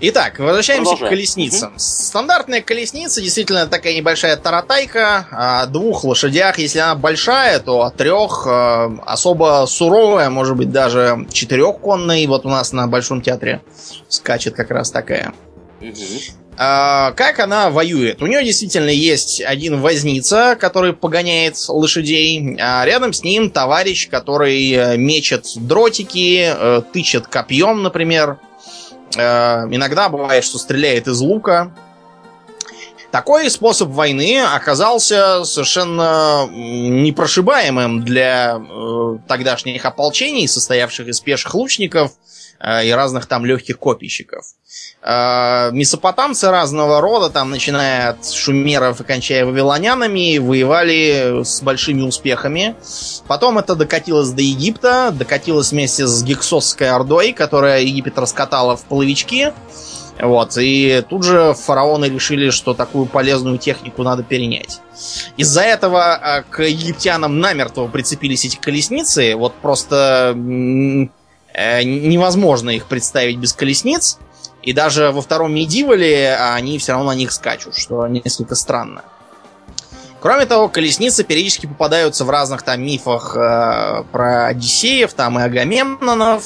Итак, 0.00 0.38
возвращаемся 0.38 0.90
Продолжаем. 0.90 1.08
к 1.08 1.10
колесницам. 1.10 1.70
Угу. 1.70 1.78
Стандартная 1.78 2.62
колесница 2.62 3.20
действительно 3.20 3.66
такая 3.66 3.96
небольшая 3.96 4.36
таратайка 4.36 5.26
о 5.30 5.66
двух 5.66 6.04
лошадях. 6.04 6.58
Если 6.58 6.78
она 6.78 6.94
большая, 6.94 7.58
то 7.58 7.82
о 7.82 7.90
трех. 7.90 8.46
Э, 8.46 8.90
особо 9.04 9.64
суровая, 9.66 10.30
может 10.30 10.56
быть, 10.56 10.70
даже 10.70 11.26
четырехконная. 11.32 12.28
Вот 12.28 12.46
у 12.46 12.48
нас 12.48 12.72
на 12.72 12.86
Большом 12.86 13.22
театре 13.22 13.60
скачет 14.08 14.54
как 14.54 14.70
раз 14.70 14.92
такая. 14.92 15.32
Угу. 15.80 16.47
А, 16.60 17.12
как 17.12 17.38
она 17.38 17.70
воюет? 17.70 18.20
У 18.20 18.26
нее 18.26 18.42
действительно 18.42 18.88
есть 18.88 19.40
один 19.40 19.80
возница, 19.80 20.56
который 20.58 20.92
погоняет 20.92 21.56
лошадей, 21.68 22.56
а 22.60 22.84
рядом 22.84 23.12
с 23.12 23.22
ним 23.22 23.48
товарищ, 23.50 24.08
который 24.08 24.72
э, 24.72 24.96
мечет 24.96 25.46
дротики, 25.54 26.52
э, 26.52 26.82
тычет 26.92 27.28
копьем, 27.28 27.84
например. 27.84 28.38
Э, 29.16 29.66
иногда 29.70 30.08
бывает, 30.08 30.42
что 30.42 30.58
стреляет 30.58 31.06
из 31.06 31.20
лука. 31.20 31.70
Такой 33.12 33.48
способ 33.50 33.90
войны 33.90 34.40
оказался 34.40 35.44
совершенно 35.44 36.48
непрошибаемым 36.50 38.04
для 38.04 38.60
тогдашних 39.28 39.84
ополчений, 39.86 40.48
состоявших 40.48 41.06
из 41.06 41.20
пеших 41.20 41.54
лучников 41.54 42.12
и 42.60 42.90
разных 42.90 43.26
там 43.26 43.46
легких 43.46 43.78
копийщиков. 43.78 44.44
Э, 45.00 45.70
месопотамцы 45.72 46.50
разного 46.50 47.00
рода, 47.00 47.30
там, 47.30 47.50
начиная 47.50 48.10
от 48.10 48.30
шумеров 48.30 49.00
и 49.00 49.04
кончая 49.04 49.46
вавилонянами, 49.46 50.38
воевали 50.38 51.42
с 51.44 51.62
большими 51.62 52.02
успехами. 52.02 52.74
Потом 53.26 53.58
это 53.58 53.74
докатилось 53.74 54.30
до 54.30 54.42
Египта, 54.42 55.14
докатилось 55.16 55.70
вместе 55.70 56.06
с 56.06 56.22
Гексосской 56.22 56.90
Ордой, 56.90 57.32
которая 57.32 57.80
Египет 57.80 58.18
раскатала 58.18 58.76
в 58.76 58.84
половички. 58.84 59.52
Вот, 60.20 60.58
и 60.58 61.04
тут 61.08 61.22
же 61.22 61.54
фараоны 61.54 62.06
решили, 62.06 62.50
что 62.50 62.74
такую 62.74 63.06
полезную 63.06 63.56
технику 63.58 64.02
надо 64.02 64.24
перенять. 64.24 64.80
Из-за 65.36 65.62
этого 65.62 66.18
э, 66.20 66.42
к 66.50 66.62
египтянам 66.64 67.38
намертво 67.38 67.86
прицепились 67.86 68.44
эти 68.44 68.56
колесницы. 68.56 69.36
Вот 69.36 69.54
просто 69.54 70.34
э, 70.34 71.06
невозможно 71.54 72.70
их 72.70 72.86
представить 72.86 73.38
без 73.38 73.52
колесниц. 73.52 74.18
И 74.62 74.72
даже 74.72 75.12
во 75.12 75.22
втором 75.22 75.54
медивале 75.54 76.36
они 76.36 76.78
все 76.78 76.92
равно 76.92 77.12
на 77.12 77.14
них 77.14 77.32
скачут, 77.32 77.76
что 77.76 78.06
несколько 78.06 78.54
странно. 78.54 79.02
Кроме 80.20 80.46
того, 80.46 80.68
колесницы 80.68 81.22
периодически 81.22 81.66
попадаются 81.66 82.24
в 82.24 82.30
разных 82.30 82.62
там 82.62 82.82
мифах 82.82 83.36
э, 83.36 84.02
про 84.10 84.46
Одиссеев, 84.48 85.12
там 85.14 85.38
и 85.38 85.42
Агамемнонов. 85.42 86.42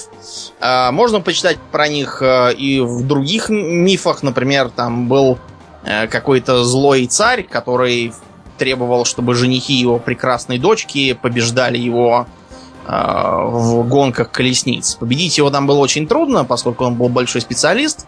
Э, 0.60 0.90
можно 0.90 1.22
почитать 1.22 1.56
про 1.70 1.88
них 1.88 2.20
э, 2.20 2.52
и 2.52 2.80
в 2.80 3.06
других 3.06 3.48
мифах. 3.48 4.22
Например, 4.22 4.68
там 4.68 5.08
был 5.08 5.38
э, 5.84 6.06
какой-то 6.06 6.64
злой 6.64 7.06
царь, 7.06 7.44
который 7.44 8.12
требовал, 8.58 9.06
чтобы 9.06 9.34
женихи 9.34 9.72
его 9.72 9.98
прекрасной 9.98 10.58
дочки 10.58 11.14
побеждали 11.14 11.78
его 11.78 12.26
Э, 12.26 12.41
в 12.86 13.86
гонках 13.88 14.30
колесниц. 14.30 14.96
Победить 14.96 15.38
его 15.38 15.50
там 15.50 15.66
было 15.66 15.78
очень 15.78 16.06
трудно, 16.06 16.44
поскольку 16.44 16.84
он 16.84 16.94
был 16.94 17.08
большой 17.08 17.40
специалист. 17.40 18.06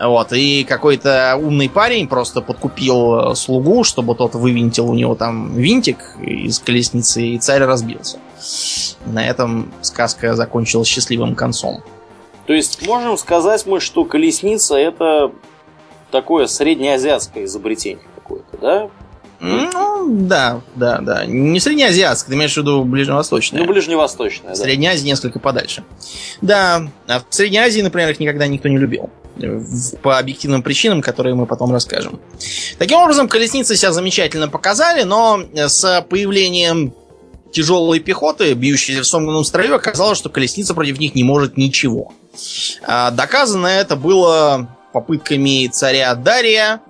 Вот, 0.00 0.32
и 0.32 0.64
какой-то 0.64 1.36
умный 1.36 1.68
парень 1.68 2.06
просто 2.06 2.40
подкупил 2.40 3.32
э, 3.32 3.34
слугу, 3.34 3.82
чтобы 3.82 4.14
тот 4.14 4.34
вывинтил 4.34 4.88
у 4.88 4.94
него 4.94 5.16
там 5.16 5.52
винтик 5.54 5.98
из 6.20 6.60
колесницы, 6.60 7.22
и 7.22 7.38
царь 7.38 7.62
разбился. 7.62 8.18
На 9.06 9.26
этом 9.26 9.72
сказка 9.80 10.36
закончилась 10.36 10.86
счастливым 10.86 11.34
концом. 11.34 11.82
То 12.46 12.52
есть 12.52 12.86
можем 12.86 13.18
сказать 13.18 13.66
мы, 13.66 13.80
что 13.80 14.04
колесница 14.04 14.76
это 14.76 15.32
такое 16.10 16.46
среднеазиатское 16.46 17.44
изобретение 17.44 18.06
какое-то, 18.14 18.56
да? 18.58 18.90
Ну, 19.40 20.08
да, 20.10 20.60
да, 20.74 20.98
да. 20.98 21.24
Не 21.26 21.60
среднеазиатское, 21.60 22.30
ты 22.30 22.36
имеешь 22.36 22.54
в 22.54 22.56
виду 22.56 22.84
ближневосточное. 22.84 23.60
Ну, 23.60 23.66
ближневосточное, 23.66 24.50
да. 24.50 24.56
Средняя 24.56 24.94
Азия 24.94 25.06
несколько 25.06 25.38
подальше. 25.38 25.84
Да, 26.40 26.88
а 27.06 27.20
в 27.20 27.34
Средней 27.34 27.58
Азии, 27.58 27.80
например, 27.80 28.10
их 28.10 28.20
никогда 28.20 28.46
никто 28.46 28.68
не 28.68 28.78
любил. 28.78 29.10
По 30.02 30.18
объективным 30.18 30.62
причинам, 30.62 31.00
которые 31.00 31.36
мы 31.36 31.46
потом 31.46 31.72
расскажем. 31.72 32.20
Таким 32.78 32.98
образом, 32.98 33.28
колесницы 33.28 33.76
себя 33.76 33.92
замечательно 33.92 34.48
показали, 34.48 35.04
но 35.04 35.40
с 35.54 36.04
появлением 36.08 36.92
тяжелой 37.52 38.00
пехоты, 38.00 38.52
бьющейся 38.54 39.02
в 39.02 39.06
сомкнутом 39.06 39.44
строю, 39.44 39.76
оказалось, 39.76 40.18
что 40.18 40.28
колесница 40.28 40.74
против 40.74 40.98
них 40.98 41.14
не 41.14 41.22
может 41.22 41.56
ничего. 41.56 42.12
А 42.82 43.12
доказано 43.12 43.68
это 43.68 43.94
было 43.94 44.76
попытками 44.92 45.68
царя 45.68 46.14
Дария 46.14 46.80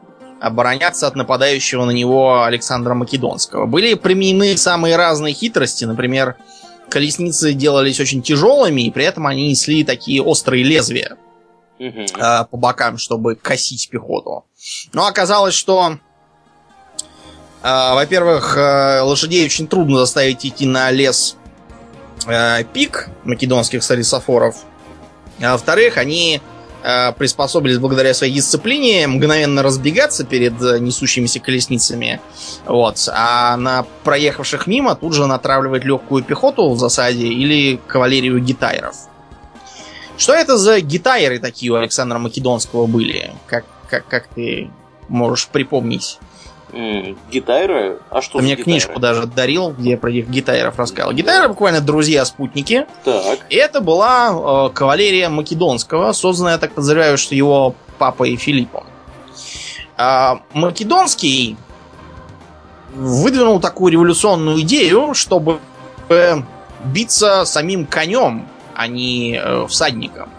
обороняться 0.40 1.07
от 1.07 1.16
нападающего 1.16 1.85
на 1.85 1.90
него 1.90 2.45
Александра 2.45 2.95
Македонского. 2.95 3.66
Были 3.66 3.95
применены 3.95 4.57
самые 4.57 4.97
разные 4.97 5.35
хитрости, 5.35 5.85
например, 5.85 6.37
колесницы 6.88 7.52
делались 7.52 8.00
очень 8.00 8.23
тяжелыми, 8.23 8.83
и 8.83 8.90
при 8.90 9.04
этом 9.04 9.26
они 9.26 9.50
несли 9.50 9.85
такие 9.85 10.23
острые 10.23 10.64
лезвия 10.64 11.16
угу. 11.78 12.00
э, 12.00 12.45
по 12.50 12.57
бокам, 12.57 12.99
чтобы 12.99 13.35
косить 13.35 13.88
пехоту. 13.90 14.45
Но 14.92 15.07
оказалось, 15.07 15.54
что, 15.54 15.99
э, 17.62 17.95
во-первых, 17.95 18.57
э, 18.57 19.00
лошадей 19.00 19.45
очень 19.45 19.66
трудно 19.66 19.99
заставить 19.99 20.45
идти 20.47 20.66
на 20.66 20.90
лес 20.90 21.37
э, 22.26 22.64
пик 22.73 23.11
македонских 23.25 23.83
сарисофоров, 23.83 24.57
а 25.40 25.52
во-вторых, 25.52 25.99
они 25.99 26.40
приспособились 27.18 27.78
благодаря 27.78 28.14
своей 28.14 28.35
дисциплине 28.35 29.06
мгновенно 29.06 29.62
разбегаться 29.62 30.25
перед 30.25 30.61
э, 30.62 30.78
несущимися 30.78 31.40
колесницами. 31.40 32.20
Вот. 32.66 33.08
А 33.12 33.56
на 33.56 33.85
проехавших 34.04 34.66
мимо 34.66 34.94
тут 34.94 35.14
же 35.14 35.26
натравливать 35.26 35.85
легкую 35.85 36.25
пехоту 36.25 36.70
в 36.70 36.78
засаде 36.78 37.26
или 37.26 37.80
кавалерию 37.87 38.38
гитайров. 38.40 38.94
Что 40.16 40.35
это 40.35 40.56
за 40.56 40.80
гитайры 40.80 41.38
такие 41.38 41.73
у 41.73 41.76
Александра 41.76 42.18
Македонского 42.18 42.87
были? 42.87 43.32
Как, 43.47 43.64
как, 43.88 44.06
как 44.08 44.26
ты 44.28 44.70
можешь 45.08 45.49
припомнить? 45.49 46.18
Гитайры? 46.72 47.98
А 48.10 48.20
что 48.20 48.34
Ты 48.34 48.38
за 48.38 48.44
мне 48.44 48.52
гитайры? 48.52 48.64
книжку 48.64 49.00
даже 49.00 49.26
дарил, 49.26 49.70
где 49.70 49.90
я 49.90 49.96
про 49.98 50.10
этих 50.10 50.28
гитайров 50.28 50.78
рассказал. 50.78 51.12
Гитайры 51.12 51.48
буквально 51.48 51.80
друзья-спутники. 51.80 52.87
Так. 53.04 53.40
И 53.48 53.56
это 53.56 53.80
была 53.80 54.68
э, 54.68 54.75
кавалерия 54.75 55.28
Македонского, 55.28 56.12
созданная, 56.12 56.52
я 56.52 56.58
так 56.58 56.72
подозреваю, 56.72 57.16
что 57.18 57.34
его 57.34 57.75
папой 57.98 58.37
Филиппом. 58.37 58.84
А, 59.96 60.40
Македонский 60.52 61.56
выдвинул 62.94 63.60
такую 63.60 63.92
революционную 63.92 64.60
идею, 64.60 65.14
чтобы 65.14 65.58
биться 66.84 67.44
самим 67.44 67.87
конем, 67.87 68.46
а 68.75 68.87
не 68.87 69.37
э, 69.37 69.66
всадником. 69.66 70.30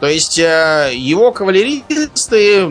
То 0.00 0.06
есть 0.06 0.38
э, 0.38 0.90
его 0.94 1.32
кавалеристы 1.32 2.68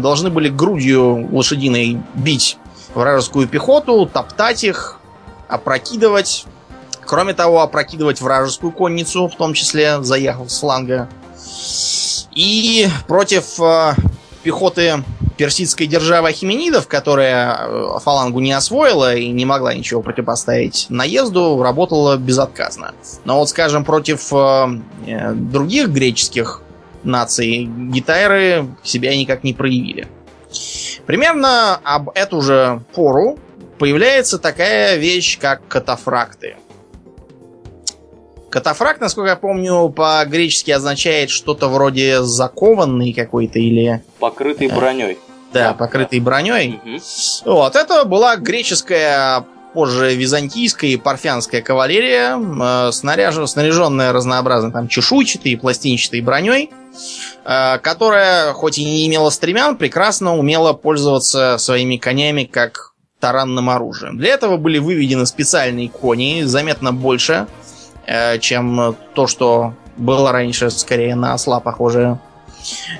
должны 0.00 0.30
были 0.30 0.48
грудью 0.48 1.28
лошадиной 1.32 2.00
бить 2.14 2.58
вражескую 2.94 3.48
пехоту, 3.48 4.06
топтать 4.06 4.64
их, 4.64 4.98
опрокидывать. 5.48 6.46
Кроме 7.06 7.34
того, 7.34 7.60
опрокидывать 7.60 8.20
вражескую 8.20 8.72
конницу, 8.72 9.28
в 9.28 9.36
том 9.36 9.52
числе 9.52 10.02
заехав 10.02 10.50
с 10.50 10.60
фланга. 10.60 11.08
И 12.32 12.88
против 13.06 13.60
э, 13.60 13.94
пехоты 14.42 15.04
персидской 15.36 15.86
державы 15.86 16.28
Ахименидов, 16.28 16.88
которая 16.88 17.58
э, 17.58 17.98
фалангу 18.02 18.40
не 18.40 18.52
освоила 18.52 19.14
и 19.14 19.28
не 19.28 19.44
могла 19.44 19.74
ничего 19.74 20.02
противопоставить 20.02 20.86
наезду, 20.88 21.62
работала 21.62 22.16
безотказно. 22.16 22.94
Но 23.24 23.38
вот, 23.38 23.48
скажем, 23.48 23.84
против 23.84 24.32
э, 24.32 24.66
э, 25.06 25.32
других 25.32 25.88
греческих 25.88 26.62
наций 27.02 27.64
гитайры 27.64 28.68
себя 28.82 29.16
никак 29.16 29.44
не 29.44 29.52
проявили. 29.52 30.08
Примерно 31.06 31.76
об 31.82 32.10
эту 32.14 32.40
же 32.40 32.82
пору 32.94 33.38
появляется 33.78 34.38
такая 34.38 34.96
вещь, 34.96 35.38
как 35.38 35.66
катафракты. 35.68 36.56
Катафракт, 38.58 39.00
насколько 39.00 39.30
я 39.30 39.36
помню, 39.36 39.88
по-гречески 39.88 40.70
означает 40.70 41.28
что-то 41.28 41.66
вроде 41.66 42.22
закованный 42.22 43.12
какой-то 43.12 43.58
или 43.58 44.04
Покрытый 44.20 44.68
броней. 44.68 45.18
да, 45.52 45.70
Да, 45.70 45.74
покрытый 45.74 46.20
броней. 46.20 46.78
Мгм. 46.84 47.00
Вот, 47.46 47.74
это 47.74 48.04
была 48.04 48.36
греческая, 48.36 49.44
позже 49.72 50.14
византийская 50.14 50.90
и 50.90 50.96
парфянская 50.96 51.62
кавалерия, 51.62 52.36
э, 52.36 52.92
снаряж- 52.92 53.44
снаряженная 53.48 54.12
разнообразной 54.12 54.70
там 54.70 54.86
чешуйчатой 54.86 55.50
и 55.50 55.56
пластинчатой 55.56 56.20
броней, 56.20 56.70
э, 57.44 57.78
которая, 57.78 58.52
хоть 58.52 58.78
и 58.78 58.84
не 58.84 59.04
имела 59.08 59.30
стремян, 59.30 59.76
прекрасно 59.76 60.36
умела 60.38 60.74
пользоваться 60.74 61.56
своими 61.58 61.96
конями 61.96 62.44
как 62.44 62.92
таранным 63.18 63.68
оружием. 63.68 64.16
Для 64.16 64.34
этого 64.34 64.58
были 64.58 64.78
выведены 64.78 65.26
специальные 65.26 65.88
кони, 65.88 66.42
заметно 66.44 66.92
больше, 66.92 67.48
чем 68.40 68.96
то, 69.14 69.26
что 69.26 69.74
было 69.96 70.32
раньше, 70.32 70.70
скорее 70.70 71.14
на 71.14 71.34
осла 71.34 71.60
похожее. 71.60 72.18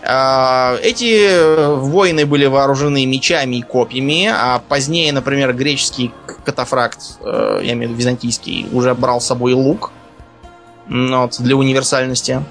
А, 0.02 0.76
Эти 0.82 1.26
э, 1.26 1.74
воины 1.74 2.26
были 2.26 2.46
вооружены 2.46 3.06
мечами 3.06 3.56
и 3.56 3.62
копьями, 3.62 4.30
а 4.32 4.60
позднее, 4.68 5.12
например, 5.12 5.54
греческий 5.54 6.12
катафракт, 6.44 7.00
э, 7.20 7.60
я 7.62 7.72
имею 7.72 7.88
в 7.88 7.92
виду 7.92 7.98
византийский, 7.98 8.66
уже 8.72 8.94
брал 8.94 9.20
с 9.20 9.26
собой 9.26 9.54
лук 9.54 9.90
вот, 10.86 11.40
для 11.40 11.56
универсальности. 11.56 12.42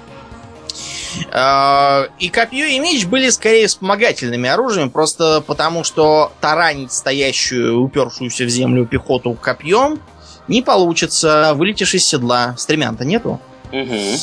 А, 1.30 2.08
И 2.18 2.28
копье 2.28 2.66
и 2.66 2.80
меч 2.80 3.06
были 3.06 3.30
скорее 3.30 3.68
вспомогательными 3.68 4.48
оружием, 4.48 4.90
просто 4.90 5.42
потому 5.46 5.84
что 5.84 6.32
таранить 6.40 6.92
стоящую, 6.92 7.80
упершуюся 7.80 8.44
в 8.44 8.48
землю 8.48 8.86
пехоту 8.86 9.34
копьем 9.34 10.00
не 10.48 10.62
получится, 10.62 11.52
вылетишь 11.54 11.94
из 11.94 12.06
седла. 12.06 12.54
Стремян-то 12.58 13.04
нету. 13.04 13.40
Мгм. 13.72 14.16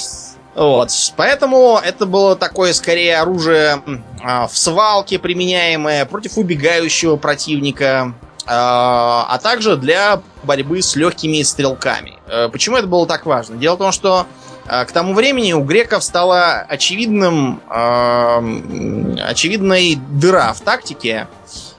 Вот, 0.54 0.92
поэтому 1.16 1.80
это 1.82 2.06
было 2.06 2.36
такое 2.36 2.74
скорее 2.74 3.20
оружие 3.20 3.82
а, 4.22 4.48
в 4.48 4.58
свалке 4.58 5.18
применяемое 5.18 6.06
против 6.06 6.38
убегающего 6.38 7.16
противника, 7.16 8.14
а 8.46 9.26
а 9.30 9.38
также 9.38 9.78
для 9.78 10.22
борьбы 10.44 10.82
с 10.82 10.98
легкими 10.98 11.42
стрелками. 11.44 12.20
Э, 12.28 12.50
Почему 12.52 12.76
это 12.76 12.88
было 12.88 13.08
так 13.08 13.26
важно? 13.26 13.56
Дело 13.56 13.76
в 13.76 13.78
том, 13.80 13.92
что 13.94 14.26
а, 14.68 14.84
к 14.84 14.92
тому 14.92 15.14
времени 15.14 15.54
у 15.54 15.64
греков 15.64 16.04
стала 16.04 16.66
очевидным, 16.68 17.62
м, 17.70 19.18
очевидной 19.26 19.96
дыра 19.96 20.52
в 20.54 20.62
тактике, 20.62 21.28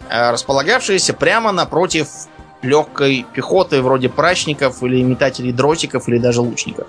а, 0.09 0.33
располагавшаяся 0.33 1.13
прямо 1.15 1.53
напротив 1.53 2.09
легкой 2.63 3.27
пехоты 3.33 3.83
вроде 3.83 4.09
прачников 4.09 4.83
или 4.83 5.03
метателей 5.03 5.53
дротиков 5.53 6.09
или 6.09 6.19
даже 6.19 6.41
лучников. 6.41 6.87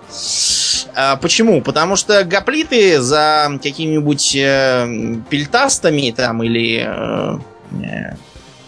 А, 0.95 1.15
почему? 1.17 1.61
Потому 1.61 1.95
что 1.95 2.23
гоплиты 2.23 3.01
за 3.01 3.59
какими-нибудь 3.61 4.35
э, 4.35 5.15
пельтастами 5.29 6.13
там 6.15 6.43
или 6.43 6.85
э, 6.85 7.39
э, 7.83 8.15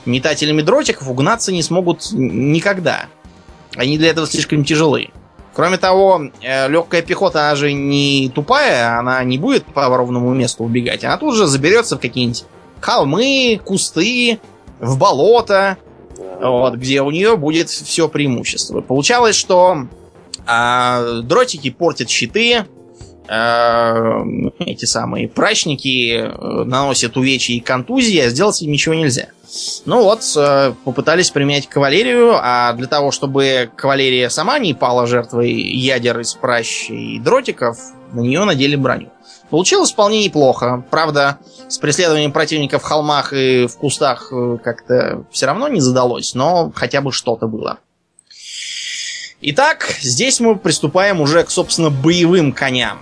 метателями 0.05 0.61
дротиков 0.61 1.07
угнаться 1.07 1.51
не 1.51 1.61
смогут 1.61 2.11
никогда. 2.11 3.05
Они 3.75 3.97
для 3.97 4.09
этого 4.09 4.25
слишком 4.25 4.63
тяжелы. 4.63 5.09
Кроме 5.53 5.77
того, 5.77 6.31
легкая 6.41 7.01
пехота, 7.01 7.47
она 7.47 7.55
же 7.55 7.71
не 7.71 8.29
тупая, 8.33 8.99
она 8.99 9.23
не 9.23 9.37
будет 9.37 9.63
по 9.65 9.87
ровному 9.87 10.33
месту 10.33 10.65
убегать. 10.65 11.05
Она 11.05 11.15
тут 11.17 11.35
же 11.35 11.47
заберется 11.47 11.95
в 11.95 12.01
какие-нибудь 12.01 12.43
холмы, 12.81 13.61
кусты, 13.63 14.39
в 14.79 14.97
болото, 14.97 15.77
вот, 16.17 16.75
где 16.75 17.01
у 17.01 17.11
нее 17.11 17.37
будет 17.37 17.69
все 17.69 18.07
преимущество. 18.07 18.81
Получалось, 18.81 19.35
что 19.35 19.87
а, 20.45 21.21
дротики 21.21 21.69
портят 21.69 22.09
щиты, 22.09 22.65
а, 23.27 24.23
эти 24.59 24.85
самые 24.85 25.27
прачники 25.27 26.15
э, 26.15 26.63
наносят 26.63 27.17
увечья 27.17 27.55
и 27.55 27.59
контузии, 27.59 28.19
а 28.19 28.29
сделать 28.29 28.61
им 28.61 28.71
ничего 28.71 28.93
нельзя. 28.93 29.29
Ну 29.85 30.03
вот, 30.03 30.21
э, 30.35 30.73
попытались 30.83 31.31
применять 31.31 31.67
кавалерию, 31.67 32.35
а 32.35 32.73
для 32.73 32.87
того, 32.87 33.11
чтобы 33.11 33.69
кавалерия 33.75 34.29
сама 34.29 34.59
не 34.59 34.73
пала 34.73 35.07
жертвой 35.07 35.51
ядер 35.51 36.19
из 36.19 36.33
пращ 36.33 36.89
и 36.89 37.19
дротиков, 37.19 37.77
на 38.13 38.19
нее 38.19 38.43
надели 38.43 38.75
броню. 38.75 39.09
Получилось 39.49 39.91
вполне 39.91 40.23
неплохо. 40.23 40.83
Правда, 40.89 41.37
с 41.67 41.77
преследованием 41.77 42.31
противника 42.31 42.79
в 42.79 42.83
холмах 42.83 43.31
и 43.33 43.67
в 43.67 43.77
кустах 43.77 44.29
э, 44.31 44.57
как-то 44.63 45.23
все 45.31 45.45
равно 45.45 45.67
не 45.67 45.81
задалось, 45.81 46.33
но 46.33 46.71
хотя 46.75 47.01
бы 47.01 47.11
что-то 47.11 47.47
было. 47.47 47.79
Итак, 49.41 49.97
здесь 50.01 50.39
мы 50.39 50.55
приступаем 50.55 51.21
уже 51.21 51.43
к, 51.43 51.51
собственно, 51.51 51.89
боевым 51.91 52.51
коням. 52.51 52.99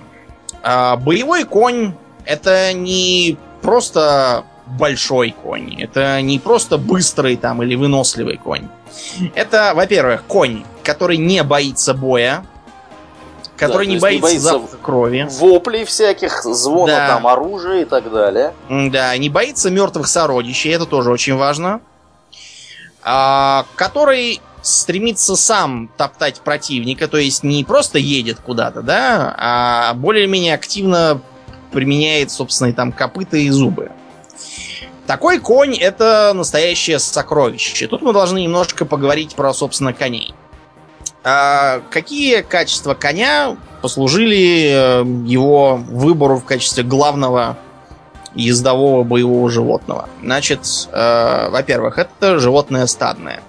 А, 0.62 0.97
боевой 0.97 1.45
конь 1.45 1.93
это 2.25 2.73
не 2.73 3.38
просто 3.62 4.45
большой 4.65 5.32
конь, 5.32 5.82
это 5.82 6.21
не 6.21 6.39
просто 6.39 6.77
быстрый 6.77 7.36
там 7.36 7.63
или 7.63 7.75
выносливый 7.75 8.38
конь. 8.38 8.67
Это, 9.36 9.73
во-первых, 9.75 10.23
конь, 10.25 10.63
который 10.84 11.17
не 11.17 11.43
боится 11.43 11.93
боя, 11.93 12.45
который 13.67 13.86
то 13.86 13.89
не, 13.89 13.93
есть 13.95 14.04
не 14.04 14.10
боится 14.19 14.28
боится 14.28 14.49
запаха 14.49 14.78
крови. 14.78 15.28
Воплей 15.39 15.86
всяких, 15.86 16.43
звона 16.43 16.93
Да. 16.93 17.08
там 17.08 17.28
оружия 17.28 17.82
и 17.82 17.86
так 17.86 18.12
далее. 18.12 18.54
Да, 18.69 19.15
не 19.17 19.30
боится 19.30 19.69
мертвых 19.69 20.08
сородичей, 20.08 20.71
это 20.73 20.86
тоже 20.86 21.12
очень 21.12 21.36
важно. 21.36 21.82
А, 23.04 23.65
который 23.76 24.41
стремится 24.62 25.36
сам 25.36 25.89
топтать 25.97 26.39
противника, 26.39 27.08
то 27.08 27.17
есть 27.17 27.43
не 27.43 27.63
просто 27.65 27.99
едет 27.99 28.39
куда-то, 28.39 28.82
да, 28.82 29.36
а 29.38 29.93
более-менее 29.95 30.54
активно 30.54 31.21
применяет 31.71 32.32
собственные 32.32 32.73
там 32.73 32.91
копыта 32.93 33.36
и 33.36 33.49
зубы. 33.49 33.91
Такой 35.06 35.39
конь 35.39 35.76
это 35.76 36.32
настоящее 36.34 36.97
сокровище. 36.97 37.88
Тут 37.88 38.02
мы 38.04 38.13
должны 38.13 38.41
немножко 38.41 38.86
поговорить 38.86 39.36
про, 39.36 39.54
собственно, 39.54 39.91
коней. 39.91 40.34
А 41.23 41.81
какие 41.89 42.41
качества 42.41 42.95
коня 42.95 43.55
послужили 43.81 44.71
э, 44.71 45.05
его 45.25 45.75
выбору 45.75 46.38
в 46.38 46.43
качестве 46.43 46.83
главного 46.83 47.57
ездового 48.36 49.03
боевого 49.03 49.49
животного? 49.49 50.09
Значит, 50.21 50.59
э, 50.91 51.49
во-первых, 51.49 51.97
это 51.97 52.39
животное 52.39 52.88
стадное. 52.88 53.41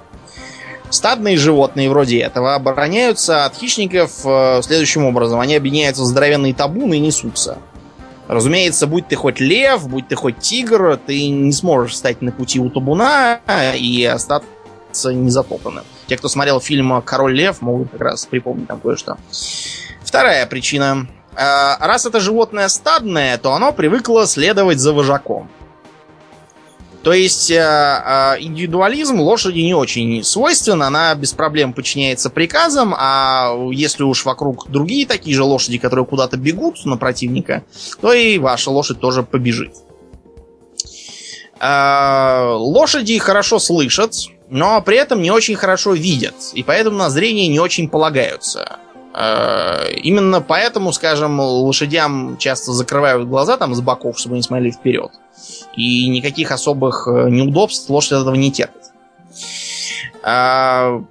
Стадные 0.91 1.37
животные 1.37 1.91
вроде 1.91 2.21
этого 2.21 2.55
обороняются 2.55 3.45
от 3.45 3.57
хищников 3.57 4.21
э, 4.25 4.61
следующим 4.63 5.05
образом. 5.07 5.41
Они 5.41 5.57
объединяются 5.57 6.03
в 6.03 6.07
здоровенные 6.07 6.55
табуны 6.55 6.99
и 6.99 7.01
несутся. 7.01 7.59
Разумеется, 8.29 8.87
будь 8.87 9.09
ты 9.09 9.17
хоть 9.17 9.41
лев, 9.41 9.89
будь 9.89 10.07
ты 10.07 10.15
хоть 10.15 10.39
тигр, 10.39 10.97
ты 11.05 11.29
не 11.29 11.53
сможешь 11.53 11.93
встать 11.93 12.23
на 12.23 12.31
пути 12.31 12.61
у 12.61 12.71
табуна 12.71 13.41
и 13.75 14.05
остаться 14.05 15.13
незатопанным. 15.13 15.85
Те, 16.07 16.17
кто 16.17 16.29
смотрел 16.29 16.61
фильм 16.61 17.01
«Король 17.03 17.35
лев», 17.35 17.63
могут 17.63 17.91
как 17.91 18.01
раз 18.01 18.27
припомнить 18.27 18.69
там 18.69 18.81
кое-что. 18.81 19.17
Вторая 20.03 20.47
причина. 20.47 21.07
А, 21.37 21.79
раз 21.81 22.07
это 22.07 22.21
животное 22.21 22.69
стадное, 22.69 23.39
то 23.39 23.53
оно 23.53 23.73
привыкло 23.73 24.27
следовать 24.27 24.79
за 24.79 24.93
вожаком. 24.93 25.49
То 27.05 27.13
есть 27.13 27.51
э, 27.51 27.57
э, 27.57 28.37
индивидуализм 28.41 29.21
лошади 29.21 29.59
не 29.59 29.75
очень 29.75 30.25
свойствен, 30.25 30.83
она 30.83 31.15
без 31.15 31.35
проблем 31.35 31.75
подчиняется 31.75 32.31
приказам, 32.31 32.95
а 32.97 33.55
если 33.73 34.05
уж 34.05 34.25
вокруг 34.25 34.71
другие 34.71 35.07
такие 35.07 35.37
же 35.37 35.45
лошади, 35.45 35.77
которые 35.77 36.07
куда-то 36.07 36.39
бегут 36.39 36.83
на 36.87 36.97
противника, 36.97 37.63
то 38.01 38.15
и 38.15 38.39
ваша 38.39 38.71
лошадь 38.71 39.01
тоже 39.01 39.23
побежит. 39.23 39.75
Э, 41.61 42.55
лошади 42.55 43.19
хорошо 43.19 43.59
слышат, 43.59 44.15
но 44.49 44.81
при 44.83 44.97
этом 44.97 45.23
не 45.23 45.31
очень 45.31 45.57
хорошо 45.57 45.93
видят, 45.95 46.35
и 46.53 46.63
поэтому 46.63 46.97
на 46.99 47.11
зрение 47.11 47.49
не 47.49 47.61
очень 47.61 47.89
полагаются. 47.89 48.79
Именно 49.15 50.41
поэтому, 50.41 50.93
скажем, 50.93 51.39
лошадям 51.39 52.37
часто 52.37 52.73
закрывают 52.73 53.29
глаза 53.29 53.57
там 53.57 53.73
с 53.73 53.81
боков, 53.81 54.19
чтобы 54.19 54.35
они 54.35 54.43
смотрели 54.43 54.73
вперед. 54.73 55.13
И 55.77 56.09
никаких 56.09 56.51
особых 56.51 57.09
э, 57.09 57.29
неудобств 57.31 57.89
лошадь 57.91 58.13
от 58.13 58.23
этого 58.23 58.35
не 58.35 58.53
терпит. 58.53 58.83
А, 60.23 61.03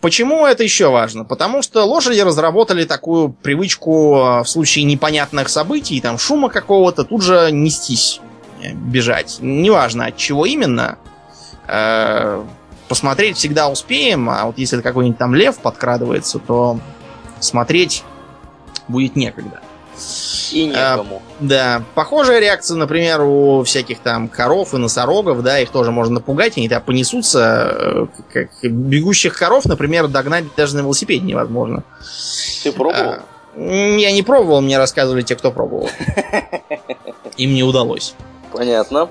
почему 0.00 0.46
это 0.46 0.62
еще 0.62 0.90
важно? 0.90 1.24
Потому 1.24 1.62
что 1.62 1.84
лошади 1.84 2.20
разработали 2.20 2.84
такую 2.84 3.30
привычку 3.30 4.16
э, 4.16 4.42
в 4.42 4.48
случае 4.48 4.84
непонятных 4.84 5.48
событий, 5.48 6.00
там 6.00 6.18
шума 6.18 6.48
какого-то, 6.48 7.04
тут 7.04 7.22
же 7.22 7.50
нестись, 7.50 8.20
э, 8.62 8.72
бежать. 8.72 9.38
Неважно 9.40 10.06
от 10.06 10.16
чего 10.16 10.46
именно. 10.46 10.98
Посмотреть 12.88 13.36
всегда 13.36 13.68
успеем, 13.68 14.28
а 14.28 14.46
вот 14.46 14.58
если 14.58 14.80
какой-нибудь 14.80 15.18
там 15.18 15.34
лев 15.34 15.58
подкрадывается, 15.58 16.40
то 16.40 16.80
смотреть 17.38 18.02
будет 18.88 19.14
некогда. 19.14 19.60
И 20.50 20.66
некому. 20.66 21.22
А, 21.22 21.36
да. 21.38 21.82
Похожая 21.94 22.40
реакция, 22.40 22.76
например, 22.76 23.20
у 23.22 23.62
всяких 23.62 24.00
там 24.00 24.28
коров 24.28 24.74
и 24.74 24.78
носорогов, 24.78 25.42
да, 25.42 25.60
их 25.60 25.70
тоже 25.70 25.90
можно 25.90 26.14
напугать, 26.14 26.56
они 26.56 26.68
тогда 26.68 26.84
понесутся. 26.84 27.70
Э, 27.72 28.06
как 28.32 28.50
бегущих 28.62 29.36
коров, 29.36 29.66
например, 29.66 30.08
догнать 30.08 30.44
даже 30.56 30.76
на 30.76 30.80
велосипеде 30.80 31.24
невозможно. 31.24 31.84
Ты 32.64 32.72
пробовал? 32.72 33.14
А, 33.14 33.22
я 33.56 34.12
не 34.12 34.22
пробовал, 34.22 34.60
мне 34.60 34.78
рассказывали 34.78 35.22
те, 35.22 35.36
кто 35.36 35.52
пробовал. 35.52 35.90
Им 37.36 37.54
не 37.54 37.62
удалось. 37.62 38.14
Понятно. 38.52 39.08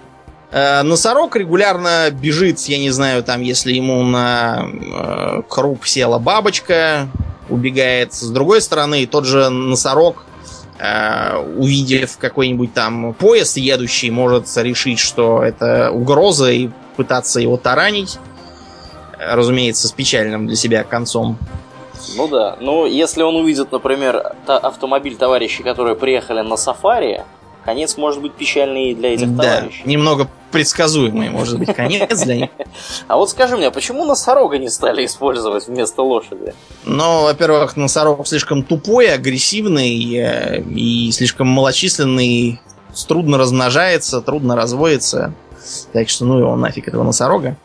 А, 0.52 0.84
носорог 0.84 1.36
регулярно 1.36 2.10
бежит, 2.12 2.60
я 2.62 2.78
не 2.78 2.90
знаю, 2.90 3.24
там, 3.24 3.42
если 3.42 3.74
ему 3.74 4.04
на 4.04 4.68
э, 4.70 5.42
круп 5.48 5.86
села 5.86 6.20
бабочка, 6.20 7.08
убегает. 7.50 8.14
С 8.14 8.30
другой 8.30 8.62
стороны, 8.62 9.06
тот 9.08 9.26
же 9.26 9.50
носорог 9.50 10.26
Э, 10.80 11.44
увидев 11.58 12.18
какой-нибудь 12.18 12.74
там 12.74 13.14
поезд 13.14 13.58
едущий, 13.58 14.10
может 14.10 14.46
решить, 14.56 15.00
что 15.00 15.44
это 15.44 15.92
угроза 15.92 16.52
и 16.52 16.70
пытаться 16.96 17.42
его 17.42 17.58
таранить. 17.58 18.18
Разумеется, 19.18 19.90
с 19.90 19.92
печальным 19.92 20.48
для 20.48 20.56
себя 20.56 20.86
концом. 20.86 21.38
Ну 22.16 22.30
да. 22.30 22.56
Ну, 22.62 22.86
если 22.86 23.24
он 23.24 23.36
увидит, 23.36 23.74
например, 23.74 24.36
та 24.46 24.58
автомобиль 24.58 25.18
товарищей, 25.18 25.64
которые 25.64 25.98
приехали 25.98 26.40
на 26.40 26.56
сафари, 26.56 27.26
конец 27.66 27.98
может 27.98 28.22
быть 28.22 28.34
печальный 28.34 28.94
для 28.94 29.14
этих 29.14 29.36
да, 29.36 29.44
товарищей. 29.44 29.82
Немного 29.86 30.28
предсказуемый 30.52 31.30
может 31.30 31.60
быть 31.60 31.74
конец 31.76 32.22
для 32.24 32.36
них. 32.36 32.50
А 33.08 33.18
вот 33.18 33.30
скажи 33.30 33.58
мне, 33.58 33.72
почему 33.72 34.06
носорога 34.06 34.58
не 34.58 34.70
стали 34.70 35.06
использовать 35.06 35.68
вместо 35.68 36.02
лошади? 36.02 36.54
Ну, 36.86 37.24
во-первых, 37.24 37.76
носорог 37.76 38.28
слишком 38.28 38.64
тупой, 38.64 39.12
агрессивный 39.12 40.16
э, 40.16 40.62
и 40.62 41.12
слишком 41.12 41.48
малочисленный, 41.48 42.60
трудно 43.08 43.38
размножается, 43.38 44.22
трудно 44.22 44.56
разводится. 44.56 45.34
Так 45.94 46.10
что 46.10 46.26
ну 46.26 46.40
его 46.40 46.56
нафиг 46.56 46.88
этого 46.88 47.04
носорога. 47.04 47.58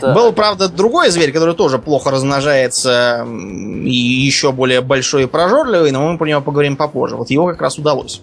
Так. 0.00 0.14
Был, 0.14 0.32
правда, 0.32 0.68
другой 0.68 1.10
зверь, 1.10 1.32
который 1.32 1.54
тоже 1.54 1.78
плохо 1.78 2.10
размножается 2.10 3.26
и 3.26 3.90
еще 3.90 4.52
более 4.52 4.80
большой 4.80 5.24
и 5.24 5.26
прожорливый, 5.26 5.90
но 5.90 6.10
мы 6.10 6.16
про 6.16 6.26
него 6.26 6.40
поговорим 6.40 6.76
попозже. 6.76 7.16
Вот 7.16 7.30
его 7.30 7.46
как 7.48 7.60
раз 7.60 7.78
удалось 7.78 8.22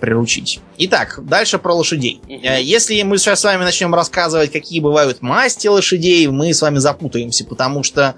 приручить. 0.00 0.60
Итак, 0.78 1.20
дальше 1.22 1.58
про 1.58 1.74
лошадей. 1.74 2.20
Э, 2.28 2.60
если 2.60 3.00
мы 3.02 3.18
сейчас 3.18 3.40
с 3.40 3.44
вами 3.44 3.62
начнем 3.62 3.94
рассказывать, 3.94 4.50
какие 4.50 4.80
бывают 4.80 5.22
масти 5.22 5.68
лошадей, 5.68 6.26
мы 6.26 6.52
с 6.52 6.62
вами 6.62 6.78
запутаемся, 6.78 7.44
потому 7.44 7.82
что 7.82 8.14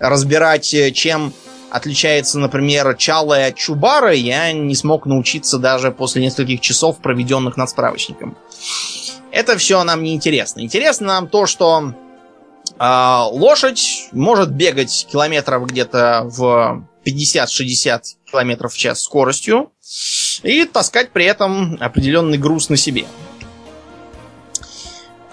разбирать, 0.00 0.72
э, 0.74 0.90
чем 0.90 1.32
отличается, 1.70 2.38
например, 2.38 2.96
чалая 2.96 3.48
от 3.48 3.56
чубара, 3.56 4.12
я 4.12 4.52
не 4.52 4.74
смог 4.74 5.06
научиться 5.06 5.58
даже 5.58 5.92
после 5.92 6.22
нескольких 6.22 6.60
часов, 6.60 6.98
проведенных 6.98 7.56
над 7.56 7.68
справочником. 7.68 8.36
Это 9.30 9.58
все 9.58 9.84
нам 9.84 10.02
не 10.02 10.14
интересно. 10.14 10.60
Интересно 10.60 11.08
нам 11.08 11.28
то, 11.28 11.46
что 11.46 11.92
э, 12.78 13.18
лошадь 13.30 14.08
может 14.12 14.50
бегать 14.50 15.06
километров 15.10 15.66
где-то 15.66 16.22
в 16.24 16.86
50-60 17.06 18.00
километров 18.30 18.72
в 18.72 18.78
час 18.78 19.02
скоростью 19.02 19.70
и 20.42 20.64
таскать 20.64 21.10
при 21.10 21.24
этом 21.24 21.76
определенный 21.80 22.38
груз 22.38 22.68
на 22.68 22.76
себе. 22.76 23.06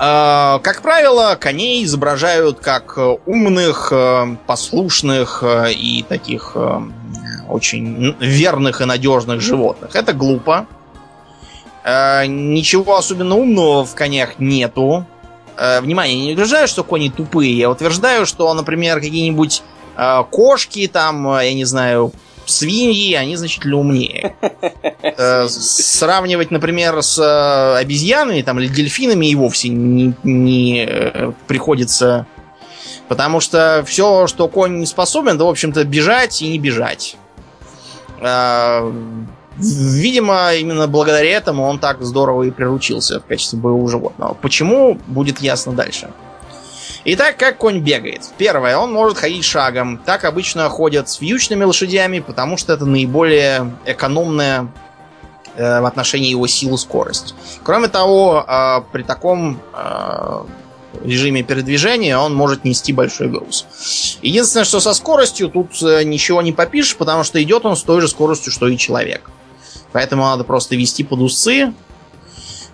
А, 0.05 0.59
как 0.59 0.81
правило, 0.81 1.37
коней 1.39 1.85
изображают 1.85 2.59
как 2.59 2.97
умных, 3.25 3.89
э, 3.91 4.35
послушных 4.47 5.43
э, 5.43 5.71
и 5.71 6.03
таких 6.03 6.53
э, 6.55 6.81
очень 7.47 8.15
верных 8.19 8.81
и 8.81 8.85
надежных 8.85 9.39
животных. 9.39 9.95
Это 9.95 10.13
глупо. 10.13 10.67
Ничего 11.85 12.97
особенно 12.97 13.35
умного 13.35 13.83
в 13.83 13.93
конях 13.93 14.39
нету. 14.39 15.05
Внимание, 15.57 16.17
я 16.17 16.25
не 16.27 16.33
утверждаю, 16.33 16.69
что 16.69 16.85
кони 16.85 17.09
тупые. 17.09 17.57
Я 17.57 17.69
утверждаю, 17.69 18.25
что, 18.25 18.53
например, 18.53 19.01
какие-нибудь 19.01 19.63
кошки, 20.31 20.87
там, 20.87 21.27
я 21.41 21.53
не 21.53 21.65
знаю, 21.65 22.13
свиньи, 22.45 23.13
они 23.13 23.35
значительно 23.35 23.77
умнее. 23.77 24.35
Э, 25.01 25.47
сравнивать, 25.47 26.51
например, 26.51 27.01
с 27.01 27.19
э, 27.19 27.77
обезьянами 27.79 28.41
там, 28.41 28.59
или 28.59 28.67
дельфинами 28.67 29.27
и 29.27 29.35
вовсе 29.35 29.69
не, 29.69 30.13
не 30.23 30.85
э, 30.87 31.31
приходится. 31.47 32.25
Потому 33.07 33.39
что 33.39 33.83
все, 33.85 34.27
что 34.27 34.47
конь 34.47 34.79
не 34.79 34.85
способен, 34.85 35.37
да, 35.37 35.45
в 35.45 35.49
общем-то, 35.49 35.83
бежать 35.83 36.41
и 36.41 36.49
не 36.49 36.59
бежать. 36.59 37.17
Видимо, 39.57 40.53
именно 40.55 40.87
благодаря 40.87 41.29
этому 41.29 41.63
он 41.63 41.77
так 41.77 42.01
здорово 42.01 42.43
и 42.43 42.51
приручился 42.51 43.19
в 43.19 43.25
качестве 43.25 43.59
боевого 43.59 43.89
животного. 43.89 44.33
Почему, 44.33 44.97
будет 45.07 45.41
ясно 45.41 45.73
дальше. 45.73 46.09
Итак, 47.05 47.35
как 47.35 47.57
конь 47.57 47.79
бегает? 47.79 48.21
Первое, 48.37 48.77
он 48.77 48.93
может 48.93 49.17
ходить 49.17 49.43
шагом. 49.43 49.97
Так 49.97 50.23
обычно 50.23 50.69
ходят 50.69 51.09
с 51.09 51.19
вьючными 51.19 51.65
лошадями, 51.65 52.19
потому 52.19 52.55
что 52.55 52.71
это 52.71 52.85
наиболее 52.85 53.75
экономная 53.85 54.71
э, 55.55 55.81
в 55.81 55.85
отношении 55.85 56.29
его 56.29 56.47
силы 56.47 56.77
скорость. 56.77 57.35
Кроме 57.63 57.89
того, 57.89 58.45
э, 58.47 58.81
при 58.93 59.03
таком 59.03 59.59
э, 59.73 60.43
режиме 61.03 61.43
передвижения 61.43 62.17
он 62.17 62.33
может 62.33 62.63
нести 62.63 62.93
большой 62.93 63.27
груз. 63.27 63.65
Единственное, 64.21 64.63
что 64.63 64.79
со 64.79 64.93
скоростью 64.93 65.49
тут 65.49 65.83
э, 65.83 66.03
ничего 66.05 66.41
не 66.41 66.53
попишешь, 66.53 66.95
потому 66.95 67.25
что 67.25 67.41
идет 67.43 67.65
он 67.65 67.75
с 67.75 67.83
той 67.83 67.99
же 67.99 68.07
скоростью, 68.07 68.53
что 68.53 68.69
и 68.69 68.77
человек. 68.77 69.29
Поэтому 69.91 70.23
надо 70.23 70.45
просто 70.45 70.77
вести 70.77 71.03
под 71.03 71.19
усы. 71.19 71.73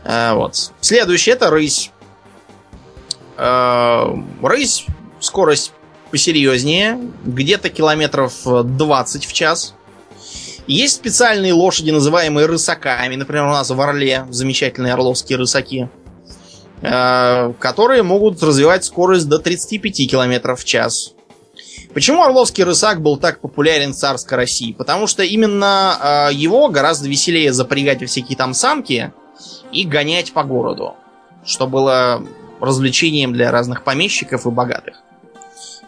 Э, 0.04 0.34
вот. 0.34 0.72
Следующее 0.82 1.34
это 1.34 1.50
рысь. 1.50 1.92
Э, 3.42 4.16
рысь, 4.44 4.86
скорость 5.22 5.72
посерьезнее, 6.12 7.00
где-то 7.24 7.70
километров 7.70 8.34
20 8.44 9.26
в 9.26 9.32
час. 9.32 9.76
Есть 10.68 10.96
специальные 10.98 11.54
лошади, 11.54 11.92
называемые 11.92 12.48
рысаками. 12.48 13.16
Например, 13.16 13.46
у 13.46 13.52
нас 13.52 13.70
в 13.70 13.80
Орле 13.80 14.26
замечательные 14.30 14.94
орловские 14.94 15.38
рысаки, 15.38 15.88
э, 16.82 17.54
которые 17.60 18.04
могут 18.04 18.44
развивать 18.44 18.84
скорость 18.84 19.30
до 19.30 19.40
35 19.40 20.10
километров 20.10 20.60
в 20.60 20.66
час. 20.66 21.14
Почему 21.94 22.24
Орловский 22.24 22.66
рысак 22.66 23.02
был 23.02 23.16
так 23.16 23.40
популярен 23.40 23.94
в 23.94 23.96
царской 23.96 24.38
России? 24.38 24.74
Потому 24.74 25.08
что 25.08 25.24
именно 25.24 26.28
э, 26.30 26.34
его 26.34 26.68
гораздо 26.68 27.08
веселее 27.08 27.54
запрягать 27.54 28.02
во 28.02 28.06
всякие 28.06 28.38
там 28.38 28.54
самки 28.54 29.14
и 29.72 29.86
гонять 29.86 30.34
по 30.34 30.44
городу. 30.44 30.96
Что 31.46 31.68
было 31.68 32.22
развлечением 32.60 33.34
для 33.34 33.52
разных 33.52 33.84
помещиков 33.84 34.46
и 34.46 34.50
богатых. 34.50 34.98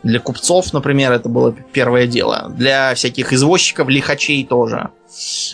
Для 0.03 0.19
купцов, 0.19 0.73
например, 0.73 1.11
это 1.11 1.29
было 1.29 1.51
первое 1.51 2.07
дело. 2.07 2.51
Для 2.55 2.95
всяких 2.95 3.33
извозчиков, 3.33 3.87
лихачей 3.87 4.43
тоже. 4.45 4.89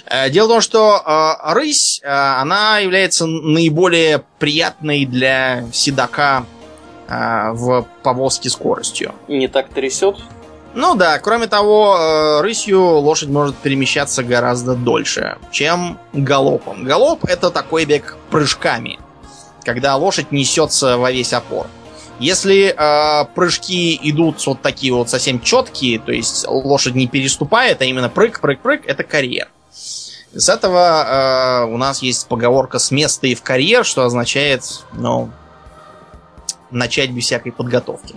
Э, 0.06 0.30
дело 0.30 0.47
в 0.47 0.49
том, 0.49 0.62
что 0.62 1.01
э, 1.06 1.53
рысь, 1.53 1.99
э, 2.01 2.08
она 2.08 2.80
является 2.80 3.25
наиболее 3.25 4.23
приятной 4.39 5.06
для 5.06 5.65
седока 5.73 6.45
э, 7.10 7.51
в 7.51 7.86
повозке 8.03 8.49
скоростью. 8.49 9.13
Не 9.27 9.49
так 9.49 9.67
трясет? 9.69 10.15
Ну 10.73 10.95
да, 10.95 11.17
кроме 11.19 11.47
того, 11.47 11.97
э, 11.97 12.41
рысью 12.41 12.82
лошадь 12.82 13.30
может 13.30 13.56
перемещаться 13.56 14.23
гораздо 14.23 14.75
дольше, 14.75 15.38
чем 15.51 15.97
галопом. 16.13 16.84
Галоп 16.84 17.25
это 17.25 17.49
такой 17.49 17.86
бег 17.86 18.15
прыжками, 18.30 18.99
когда 19.67 19.97
лошадь 19.97 20.32
несется 20.32 20.97
во 20.97 21.12
весь 21.12 21.34
опор. 21.34 21.67
Если 22.19 22.73
э, 22.73 23.25
прыжки 23.36 23.99
идут 24.01 24.43
вот 24.47 24.62
такие 24.62 24.93
вот 24.93 25.10
совсем 25.10 25.41
четкие, 25.41 25.99
то 25.99 26.13
есть 26.13 26.47
лошадь 26.47 26.95
не 26.95 27.06
переступает, 27.06 27.82
а 27.82 27.86
именно 27.86 28.08
прыг, 28.08 28.39
прыг, 28.39 28.62
прыг, 28.62 28.86
это 28.86 29.03
карьер. 29.03 29.49
С 30.34 30.47
этого 30.47 31.65
э, 31.65 31.65
у 31.65 31.75
нас 31.75 32.01
есть 32.01 32.30
поговорка 32.30 32.80
с 32.80 32.91
места 32.91 33.27
и 33.27 33.36
в 33.36 33.43
карьер, 33.43 33.84
что 33.84 34.06
означает, 34.06 34.63
ну, 34.93 35.32
начать 36.71 37.10
без 37.10 37.25
всякой 37.25 37.51
подготовки. 37.51 38.15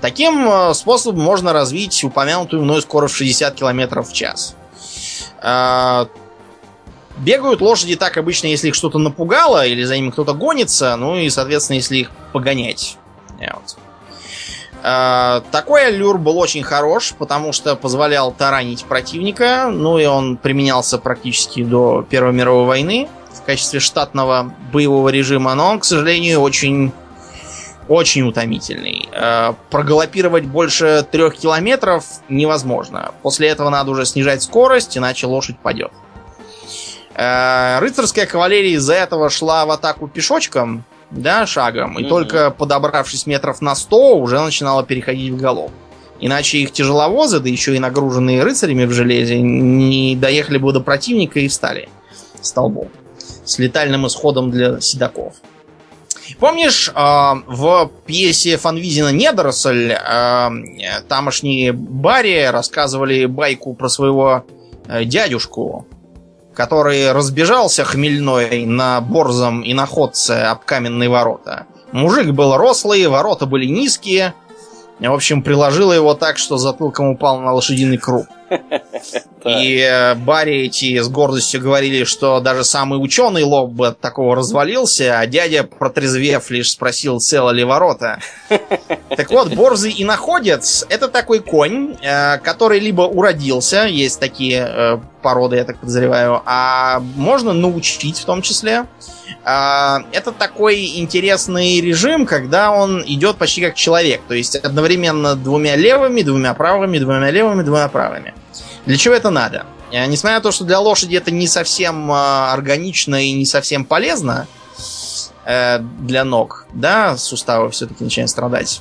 Таким 0.00 0.48
э, 0.48 0.72
способом 0.72 1.20
можно 1.20 1.52
развить 1.52 2.02
упомянутую 2.02 2.64
мной 2.64 2.80
скорость 2.80 3.14
в 3.14 3.18
60 3.18 3.54
км 3.56 4.00
в 4.02 4.12
час. 4.14 4.54
Э, 5.42 6.06
бегают 7.18 7.60
лошади 7.60 7.96
так 7.96 8.16
обычно, 8.16 8.46
если 8.46 8.68
их 8.68 8.74
что-то 8.74 8.98
напугало, 8.98 9.66
или 9.66 9.82
за 9.84 9.96
ними 9.96 10.10
кто-то 10.10 10.34
гонится, 10.34 10.96
ну 10.96 11.16
и, 11.16 11.28
соответственно, 11.30 11.76
если 11.76 11.98
их 11.98 12.10
погонять. 12.32 12.96
Вот. 13.38 13.76
Э, 14.82 15.40
такой 15.50 15.88
аллюр 15.88 16.18
был 16.18 16.38
очень 16.38 16.62
хорош, 16.62 17.14
потому 17.18 17.52
что 17.52 17.76
позволял 17.76 18.32
таранить 18.32 18.84
противника, 18.84 19.70
ну 19.72 19.98
и 19.98 20.06
он 20.06 20.36
применялся 20.36 20.98
практически 20.98 21.64
до 21.64 22.06
Первой 22.08 22.32
мировой 22.32 22.66
войны 22.66 23.08
в 23.32 23.42
качестве 23.42 23.80
штатного 23.80 24.54
боевого 24.72 25.08
режима, 25.08 25.54
но 25.54 25.70
он, 25.70 25.80
к 25.80 25.84
сожалению, 25.84 26.40
очень 26.40 26.92
очень 27.88 28.22
утомительный. 28.28 29.08
Э, 29.12 29.54
прогалопировать 29.70 30.44
больше 30.44 31.06
трех 31.10 31.36
километров 31.36 32.04
невозможно. 32.28 33.12
После 33.22 33.48
этого 33.48 33.70
надо 33.70 33.90
уже 33.90 34.04
снижать 34.04 34.42
скорость, 34.42 34.98
иначе 34.98 35.26
лошадь 35.26 35.58
падет. 35.58 35.90
Э, 37.18 37.80
рыцарская 37.80 38.26
кавалерия 38.26 38.76
из-за 38.76 38.94
этого 38.94 39.28
шла 39.28 39.66
в 39.66 39.72
атаку 39.72 40.06
пешочком, 40.06 40.84
да, 41.10 41.46
шагом, 41.46 41.98
и 41.98 42.04
mm-hmm. 42.04 42.08
только 42.08 42.50
подобравшись 42.52 43.26
метров 43.26 43.60
на 43.60 43.74
100, 43.74 44.18
уже 44.18 44.40
начинала 44.40 44.84
переходить 44.84 45.32
в 45.32 45.36
голов. 45.36 45.72
Иначе 46.20 46.58
их 46.58 46.70
тяжеловозы, 46.70 47.40
да 47.40 47.48
еще 47.48 47.74
и 47.74 47.80
нагруженные 47.80 48.44
рыцарями 48.44 48.84
в 48.84 48.92
железе, 48.92 49.40
не 49.40 50.14
доехали 50.14 50.58
бы 50.58 50.72
до 50.72 50.80
противника 50.80 51.40
и 51.40 51.48
встали 51.48 51.88
столбом. 52.40 52.88
С 53.44 53.58
летальным 53.58 54.06
исходом 54.06 54.52
для 54.52 54.80
седаков. 54.80 55.34
Помнишь, 56.38 56.88
э, 56.88 56.92
в 56.94 57.90
пьесе 58.06 58.58
Фанвизина 58.58 59.10
«Недоросль» 59.10 59.90
э, 59.90 60.50
тамошние 61.08 61.72
Барри 61.72 62.44
рассказывали 62.44 63.26
байку 63.26 63.74
про 63.74 63.88
своего 63.88 64.44
э, 64.86 65.04
дядюшку, 65.04 65.86
который 66.58 67.12
разбежался 67.12 67.84
хмельной 67.84 68.66
на 68.66 69.00
борзом 69.00 69.62
и 69.62 69.74
находце 69.74 70.32
об 70.42 70.64
каменные 70.64 71.08
ворота. 71.08 71.66
Мужик 71.92 72.32
был 72.32 72.56
рослый, 72.56 73.06
ворота 73.06 73.46
были 73.46 73.66
низкие. 73.66 74.34
В 74.98 75.12
общем, 75.12 75.42
приложила 75.42 75.92
его 75.92 76.14
так, 76.14 76.36
что 76.36 76.56
затылком 76.56 77.10
упал 77.10 77.38
на 77.38 77.52
лошадиный 77.52 77.96
круг. 77.96 78.26
И 79.44 79.78
э, 79.78 80.14
Барри 80.14 80.66
эти 80.66 81.00
с 81.00 81.08
гордостью 81.08 81.60
говорили, 81.60 82.04
что 82.04 82.40
даже 82.40 82.64
самый 82.64 82.96
ученый 82.96 83.44
лоб 83.44 83.70
бы 83.70 83.88
от 83.88 84.00
такого 84.00 84.34
развалился, 84.34 85.18
а 85.18 85.26
дядя, 85.26 85.62
протрезвев, 85.62 86.50
лишь 86.50 86.72
спросил, 86.72 87.20
цело 87.20 87.50
ли 87.50 87.64
ворота. 87.64 88.18
Так 89.16 89.30
вот, 89.30 89.52
борзый 89.54 89.90
и 89.90 90.04
находец— 90.04 90.86
это 90.88 91.08
такой 91.08 91.40
конь, 91.40 91.96
э, 92.02 92.38
который 92.38 92.78
либо 92.78 93.02
уродился, 93.02 93.86
есть 93.86 94.20
такие 94.20 94.68
э, 94.68 94.98
породы, 95.22 95.56
я 95.56 95.64
так 95.64 95.78
подозреваю, 95.78 96.42
а 96.44 97.00
можно 97.16 97.52
научить 97.52 98.18
в 98.18 98.24
том 98.24 98.42
числе. 98.42 98.86
Это 99.44 100.32
такой 100.38 100.98
интересный 100.98 101.80
режим, 101.80 102.26
когда 102.26 102.70
он 102.70 103.02
идет 103.06 103.36
почти 103.36 103.62
как 103.62 103.74
человек, 103.74 104.20
то 104.28 104.34
есть 104.34 104.56
одновременно 104.56 105.36
двумя 105.36 105.74
левыми, 105.74 106.22
двумя 106.22 106.54
правыми, 106.54 106.98
двумя 106.98 107.30
левыми, 107.30 107.62
двумя 107.62 107.88
правыми. 107.88 108.34
Для 108.88 108.96
чего 108.96 109.14
это 109.14 109.28
надо? 109.28 109.66
Э, 109.92 110.06
несмотря 110.06 110.38
на 110.38 110.42
то, 110.42 110.50
что 110.50 110.64
для 110.64 110.80
лошади 110.80 111.14
это 111.14 111.30
не 111.30 111.46
совсем 111.46 112.10
э, 112.10 112.14
органично 112.14 113.22
и 113.22 113.32
не 113.32 113.44
совсем 113.44 113.84
полезно 113.84 114.46
э, 115.44 115.78
для 115.80 116.24
ног, 116.24 116.66
да, 116.72 117.18
суставы 117.18 117.70
все-таки 117.70 118.02
начинают 118.02 118.30
страдать. 118.30 118.80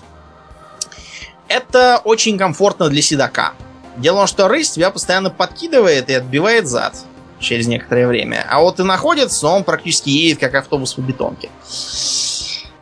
Это 1.49 1.99
очень 2.05 2.37
комфортно 2.37 2.87
для 2.87 3.01
седока. 3.01 3.51
Дело 3.97 4.15
в 4.15 4.19
том, 4.19 4.27
что 4.27 4.47
рысь 4.47 4.71
тебя 4.71 4.91
постоянно 4.91 5.29
подкидывает 5.29 6.09
и 6.09 6.13
отбивает 6.13 6.69
зад 6.69 6.95
через 7.41 7.67
некоторое 7.67 8.07
время. 8.07 8.47
А 8.49 8.61
вот 8.61 8.79
и 8.79 8.83
находится, 8.83 9.47
он 9.47 9.65
практически 9.65 10.09
едет 10.09 10.39
как 10.39 10.55
автобус 10.55 10.93
по 10.93 11.01
бетонке. 11.01 11.49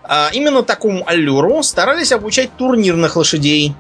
А, 0.04 0.30
именно 0.32 0.62
такому 0.62 1.08
аллюру 1.08 1.64
старались 1.64 2.12
обучать 2.12 2.56
турнирных 2.56 3.16
лошадей. 3.16 3.76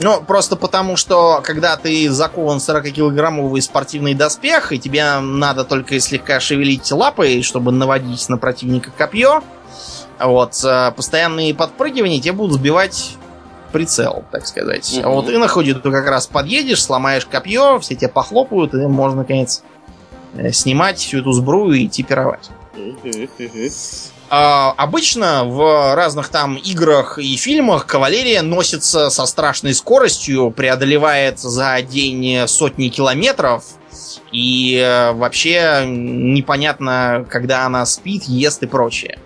Ну, 0.00 0.22
просто 0.22 0.56
потому, 0.56 0.96
что 0.96 1.40
когда 1.42 1.76
ты 1.76 2.08
закован 2.10 2.58
40-килограммовый 2.58 3.60
спортивный 3.60 4.14
доспех, 4.14 4.72
и 4.72 4.78
тебе 4.78 5.18
надо 5.18 5.64
только 5.64 5.98
слегка 5.98 6.38
шевелить 6.38 6.90
лапой, 6.92 7.42
чтобы 7.42 7.72
наводить 7.72 8.28
на 8.28 8.38
противника 8.38 8.90
копье, 8.96 9.42
вот, 10.20 10.62
э, 10.64 10.92
постоянные 10.92 11.54
подпрыгивания 11.54 12.20
тебе 12.20 12.32
будут 12.32 12.58
сбивать 12.58 13.16
прицел, 13.72 14.24
так 14.30 14.46
сказать. 14.46 14.84
Mm-hmm. 14.84 15.02
А 15.02 15.08
вот 15.08 15.28
и 15.28 15.36
находит, 15.36 15.82
ты 15.82 15.90
как 15.90 16.06
раз 16.08 16.26
подъедешь, 16.26 16.82
сломаешь 16.82 17.26
копье, 17.26 17.78
все 17.80 17.94
тебя 17.94 18.08
похлопают, 18.08 18.74
и 18.74 18.78
можно, 18.86 19.18
наконец, 19.18 19.62
э, 20.34 20.52
снимать 20.52 20.98
всю 20.98 21.18
эту 21.18 21.32
сбрую 21.32 21.74
и 21.74 21.86
идти 21.86 22.02
пировать. 22.02 22.50
А, 24.30 24.74
обычно 24.76 25.44
в 25.44 25.94
разных 25.94 26.28
там 26.28 26.56
играх 26.56 27.18
и 27.18 27.36
фильмах 27.36 27.86
кавалерия 27.86 28.42
носится 28.42 29.08
со 29.10 29.26
страшной 29.26 29.74
скоростью, 29.74 30.50
преодолевает 30.50 31.38
за 31.38 31.80
день 31.82 32.46
сотни 32.46 32.88
километров. 32.88 33.64
И 34.30 34.76
э, 34.76 35.12
вообще 35.12 35.84
непонятно, 35.86 37.26
когда 37.30 37.64
она 37.64 37.86
спит, 37.86 38.24
ест 38.24 38.62
и 38.62 38.66
прочее. 38.66 39.18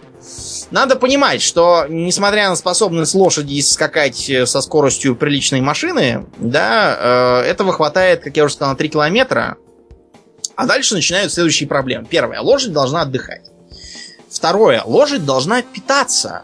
Надо 0.70 0.96
понимать, 0.96 1.42
что 1.42 1.86
несмотря 1.88 2.48
на 2.48 2.56
способность 2.56 3.14
лошади 3.14 3.60
скакать 3.60 4.30
со 4.44 4.60
скоростью 4.60 5.16
приличной 5.16 5.60
машины, 5.60 6.26
да, 6.38 7.42
э, 7.44 7.50
этого 7.50 7.72
хватает, 7.72 8.22
как 8.22 8.36
я 8.36 8.44
уже 8.44 8.54
сказал, 8.54 8.72
на 8.72 8.78
3 8.78 8.88
километра. 8.88 9.56
А 10.62 10.66
дальше 10.66 10.94
начинают 10.94 11.32
следующие 11.32 11.68
проблемы. 11.68 12.06
Первое. 12.08 12.40
Лошадь 12.40 12.72
должна 12.72 13.02
отдыхать. 13.02 13.50
Второе. 14.30 14.82
Лошадь 14.84 15.24
должна 15.24 15.60
питаться. 15.60 16.42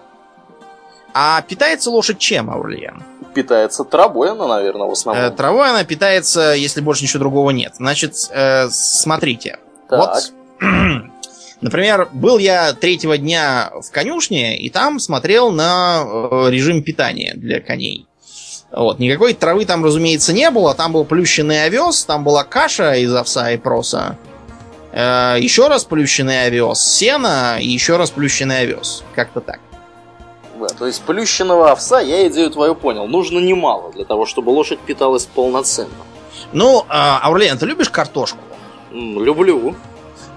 А 1.14 1.40
питается 1.42 1.90
лошадь 1.90 2.18
чем, 2.18 2.50
Аурлиен? 2.50 3.04
Питается 3.32 3.84
травой 3.84 4.32
она, 4.32 4.48
наверное, 4.48 4.88
в 4.88 4.92
основном. 4.92 5.24
Э, 5.24 5.30
травой 5.30 5.70
она 5.70 5.84
питается, 5.84 6.52
если 6.52 6.80
больше 6.80 7.04
ничего 7.04 7.20
другого 7.20 7.50
нет. 7.50 7.74
Значит, 7.76 8.14
э, 8.30 8.68
смотрите. 8.70 9.58
Так. 9.88 10.00
Вот, 10.00 10.32
например, 11.60 12.08
был 12.12 12.38
я 12.38 12.72
третьего 12.72 13.16
дня 13.18 13.70
в 13.72 13.92
конюшне, 13.92 14.58
и 14.58 14.68
там 14.68 14.98
смотрел 14.98 15.52
на 15.52 16.02
э, 16.04 16.50
режим 16.50 16.82
питания 16.82 17.34
для 17.36 17.60
коней. 17.60 18.07
Вот, 18.70 18.98
никакой 18.98 19.32
травы 19.32 19.64
там, 19.64 19.84
разумеется, 19.84 20.32
не 20.32 20.50
было. 20.50 20.74
Там 20.74 20.92
был 20.92 21.04
плющенный 21.04 21.64
овес, 21.64 22.04
там 22.04 22.22
была 22.22 22.44
каша 22.44 22.94
из 22.94 23.14
овса 23.14 23.50
и 23.52 23.56
проса. 23.56 24.18
Э, 24.92 25.36
еще 25.38 25.68
раз 25.68 25.84
плющенный 25.84 26.46
овес, 26.46 26.80
сено 26.80 27.58
и 27.60 27.66
еще 27.66 27.96
раз 27.96 28.10
плющенный 28.10 28.60
овес. 28.60 29.04
Как-то 29.14 29.40
так. 29.40 29.60
Да, 30.60 30.66
то 30.68 30.86
есть 30.86 31.02
плющенного 31.02 31.70
овса, 31.70 32.00
я 32.00 32.26
идею 32.28 32.50
твою 32.50 32.74
понял, 32.74 33.06
нужно 33.06 33.38
немало 33.38 33.92
для 33.92 34.04
того, 34.04 34.26
чтобы 34.26 34.50
лошадь 34.50 34.80
питалась 34.80 35.24
полноценно. 35.24 35.90
Ну, 36.52 36.80
э, 36.80 36.84
Аурлен, 36.90 37.56
ты 37.56 37.66
любишь 37.66 37.88
картошку? 37.88 38.38
Люблю. 38.90 39.76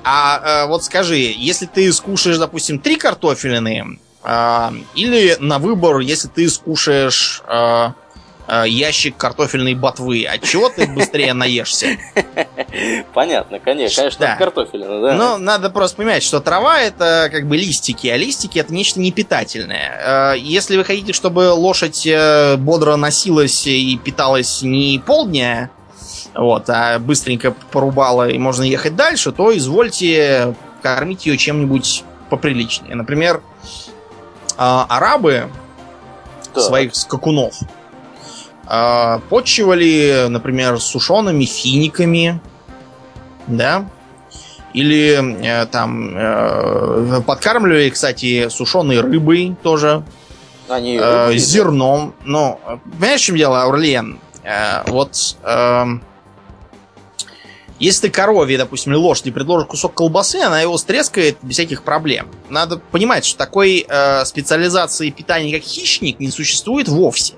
А 0.04 0.64
э, 0.64 0.68
вот 0.68 0.84
скажи, 0.84 1.18
если 1.18 1.66
ты 1.66 1.92
скушаешь, 1.92 2.38
допустим, 2.38 2.80
три 2.80 2.96
картофелины, 2.96 4.00
или 4.24 5.36
на 5.40 5.58
выбор, 5.58 5.98
если 5.98 6.28
ты 6.28 6.48
скушаешь 6.48 7.42
э, 7.48 7.88
ящик 8.66 9.16
картофельной 9.18 9.76
ботвы. 9.76 10.26
От 10.26 10.44
чего 10.44 10.70
ты 10.70 10.88
быстрее 10.88 11.34
наешься? 11.34 11.98
Понятно, 13.14 13.60
конечно, 13.60 14.02
конечно, 14.04 14.26
Да. 14.26 14.36
картофельно, 14.36 15.02
да. 15.02 15.14
Но 15.14 15.38
надо 15.38 15.70
просто 15.70 15.98
понимать, 15.98 16.24
что 16.24 16.40
трава 16.40 16.80
это 16.80 17.30
как 17.32 17.48
бы 17.48 17.58
листики, 17.58 18.08
а 18.08 18.18
листики 18.18 18.60
это 18.60 18.74
нечто 18.74 19.00
непитательное. 19.00 20.34
Э, 20.34 20.38
Если 20.38 20.78
вы 20.78 20.84
хотите, 20.84 21.14
чтобы 21.14 21.52
лошадь 21.54 22.06
э, 22.06 22.56
бодро 22.58 22.96
носилась 22.96 23.66
и 23.68 23.98
питалась 24.04 24.62
не 24.62 25.00
полдня, 25.06 25.70
вот, 26.34 26.70
а 26.70 27.00
быстренько 27.00 27.52
порубала 27.72 28.30
и 28.30 28.38
можно 28.38 28.64
ехать 28.64 28.96
дальше, 28.96 29.32
то 29.32 29.56
извольте 29.56 30.56
кормить 30.82 31.26
ее 31.26 31.38
чем-нибудь 31.38 32.04
поприличнее. 32.30 32.96
Например, 32.96 33.42
а, 34.58 34.86
арабы 34.90 35.50
Так. 36.54 36.64
своих 36.64 36.96
скакунов 36.96 37.56
а, 37.62 37.66
почивали, 39.30 40.28
например, 40.30 40.80
сушеными 40.80 41.46
финиками, 41.46 42.40
да, 43.48 43.90
или 44.74 45.36
э, 45.46 45.66
там 45.66 46.16
э, 46.16 47.22
подкармливали, 47.26 47.90
кстати, 47.90 48.48
сушеной 48.50 49.02
рыбой 49.02 49.56
тоже, 49.62 50.04
Они 50.70 50.98
э, 51.02 51.34
зерном. 51.36 52.16
Но 52.24 52.60
э, 52.66 52.78
понимаешь, 52.98 53.22
в 53.22 53.26
чем 53.26 53.36
дело, 53.36 53.64
Аурлиен? 53.64 54.20
Вот 54.88 55.38
эм, 55.44 56.04
если 57.78 58.08
ты 58.08 58.10
корове, 58.10 58.58
допустим, 58.58 58.92
или 58.92 58.98
лошади 58.98 59.30
предложишь 59.30 59.68
кусок 59.68 59.94
колбасы, 59.94 60.38
она 60.38 60.62
его 60.62 60.78
стрескает 60.78 61.38
без 61.44 61.56
всяких 61.56 61.84
проблем. 61.84 62.28
Надо 62.50 62.78
понимать, 62.78 63.26
что 63.26 63.38
такой 63.38 63.86
э, 63.88 64.26
специализации 64.26 65.12
питания, 65.12 65.54
как 65.54 65.68
хищник, 65.68 66.20
не 66.20 66.32
существует 66.32 66.88
вовсе. 66.88 67.36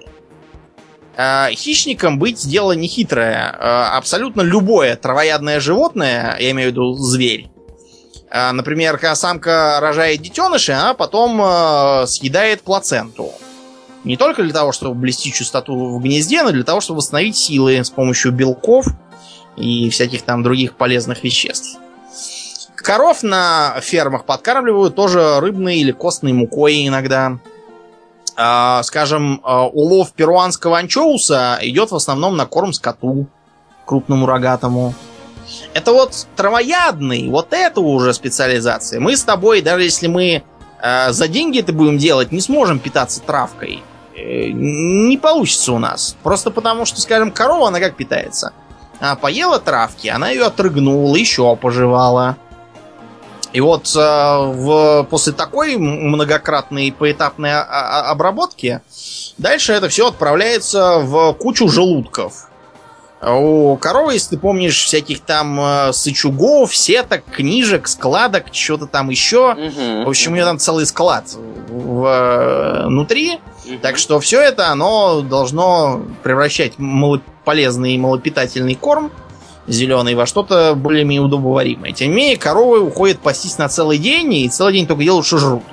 Э, 1.15 1.49
хищником 1.51 2.17
быть 2.17 2.47
дело 2.47 2.71
нехитрое. 2.71 3.55
Э, 3.59 3.97
абсолютно 3.97 4.41
любое 4.41 4.95
травоядное 4.95 5.59
животное, 5.59 6.35
я 6.39 6.51
имею 6.51 6.69
в 6.69 6.71
виду 6.71 6.93
зверь, 6.95 7.49
э, 8.31 8.51
например, 8.51 8.93
когда 8.97 9.15
самка 9.15 9.79
рожает 9.79 10.21
детеныша, 10.21 10.79
она 10.79 10.93
потом 10.95 12.07
съедает 12.07 12.63
плаценту. 12.63 13.31
Не 14.03 14.17
только 14.17 14.43
для 14.43 14.53
того, 14.53 14.71
чтобы 14.71 14.95
блести 14.95 15.31
чистоту 15.31 15.97
в 15.97 16.01
гнезде, 16.01 16.43
но 16.43 16.51
для 16.51 16.63
того, 16.63 16.81
чтобы 16.81 16.97
восстановить 16.97 17.37
силы 17.37 17.77
с 17.77 17.89
помощью 17.89 18.31
белков 18.33 18.87
и 19.55 19.89
всяких 19.89 20.23
там 20.23 20.43
других 20.43 20.75
полезных 20.75 21.23
веществ. 21.23 21.77
Коров 22.75 23.23
на 23.23 23.79
фермах 23.81 24.25
подкармливают 24.25 24.93
тоже 24.93 25.39
рыбной 25.39 25.77
или 25.77 25.93
костной 25.93 26.33
мукой 26.33 26.85
иногда. 26.85 27.39
А, 28.35 28.81
скажем, 28.83 29.41
а, 29.43 29.67
улов 29.67 30.13
перуанского 30.13 30.79
анчоуса 30.79 31.59
идет 31.61 31.91
в 31.91 31.95
основном 31.95 32.35
на 32.35 32.45
корм 32.45 32.73
скоту, 32.73 33.27
крупному 33.85 34.25
рогатому. 34.25 34.93
Это 35.73 35.91
вот 35.91 36.27
травоядный, 36.35 37.29
вот 37.29 37.53
это 37.53 37.81
уже 37.81 38.13
специализация. 38.13 38.99
Мы 38.99 39.15
с 39.15 39.23
тобой, 39.23 39.61
даже 39.61 39.83
если 39.83 40.07
мы 40.07 40.43
э, 40.81 41.11
за 41.11 41.27
деньги 41.27 41.59
это 41.59 41.73
будем 41.73 41.97
делать, 41.97 42.31
не 42.31 42.41
сможем 42.41 42.79
питаться 42.79 43.21
травкой. 43.21 43.83
Э, 44.15 44.49
не 44.51 45.17
получится 45.17 45.73
у 45.73 45.79
нас. 45.79 46.15
Просто 46.23 46.49
потому, 46.49 46.85
что, 46.85 47.01
скажем, 47.01 47.31
корова, 47.31 47.67
она 47.67 47.79
как 47.79 47.95
питается? 47.95 48.53
Она 48.99 49.15
поела 49.15 49.59
травки, 49.59 50.07
она 50.07 50.29
ее 50.29 50.45
отрыгнула, 50.45 51.15
еще 51.15 51.55
пожевала. 51.55 52.37
И 53.53 53.61
вот 53.61 53.85
э, 53.95 53.99
в, 53.99 55.03
после 55.09 55.31
такой 55.31 55.77
многократной 55.77 56.91
поэтапной 56.91 57.51
а- 57.53 57.61
а- 57.69 58.09
обработки 58.11 58.81
дальше 59.37 59.73
это 59.73 59.89
все 59.89 60.07
отправляется 60.07 60.97
в 60.97 61.33
кучу 61.33 61.69
желудков. 61.69 62.49
У 63.25 63.77
коровы, 63.77 64.13
если 64.13 64.31
ты 64.31 64.37
помнишь, 64.37 64.83
всяких 64.83 65.21
там 65.21 65.57
э, 65.61 65.93
сычугов, 65.93 66.75
сеток, 66.75 67.23
книжек, 67.25 67.87
складок, 67.87 68.45
что-то 68.51 68.85
там 68.87 69.09
еще. 69.09 69.53
Мгм. 69.53 70.03
В 70.05 70.09
общем, 70.09 70.31
у 70.31 70.35
нее 70.35 70.45
там 70.45 70.57
целый 70.59 70.85
склад 70.85 71.25
в- 71.69 72.05
э, 72.05 72.85
внутри. 72.87 73.39
Мгм. 73.65 73.79
Так 73.79 73.97
что 73.97 74.19
все 74.19 74.41
это, 74.41 74.69
оно 74.69 75.21
должно 75.21 76.01
превращать 76.23 76.73
мало- 76.79 77.21
полезный 77.45 77.93
и 77.93 77.97
малопитательный 77.97 78.75
корм 78.75 79.09
зеленый 79.67 80.15
во 80.15 80.25
что-то 80.25 80.73
более-менее 80.75 81.21
удобоваримое. 81.21 81.91
Тем 81.91 82.09
не 82.09 82.15
менее, 82.15 82.37
коровы 82.37 82.81
уходят 82.81 83.19
пастись 83.19 83.57
на 83.57 83.69
целый 83.69 83.97
день 83.97 84.33
и 84.33 84.49
целый 84.49 84.73
день 84.73 84.87
только 84.87 85.03
делают, 85.03 85.25
что 85.25 85.37
жрут. 85.37 85.63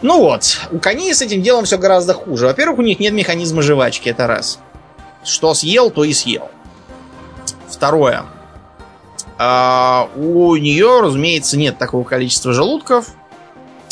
Ну 0.00 0.20
вот, 0.20 0.60
у 0.70 0.78
коней 0.78 1.12
с 1.12 1.22
этим 1.22 1.42
делом 1.42 1.64
все 1.64 1.76
гораздо 1.76 2.14
хуже. 2.14 2.46
Во-первых, 2.46 2.78
у 2.78 2.82
них 2.82 3.00
нет 3.00 3.12
механизма 3.12 3.62
жвачки, 3.62 4.08
это 4.08 4.26
раз. 4.26 4.60
Что 5.24 5.54
съел, 5.54 5.90
то 5.90 6.04
и 6.04 6.12
съел. 6.12 6.48
Второе. 7.68 8.24
А, 9.38 10.08
у 10.16 10.54
нее, 10.56 11.00
разумеется, 11.00 11.56
нет 11.56 11.78
такого 11.78 12.04
количества 12.04 12.52
желудков, 12.52 13.08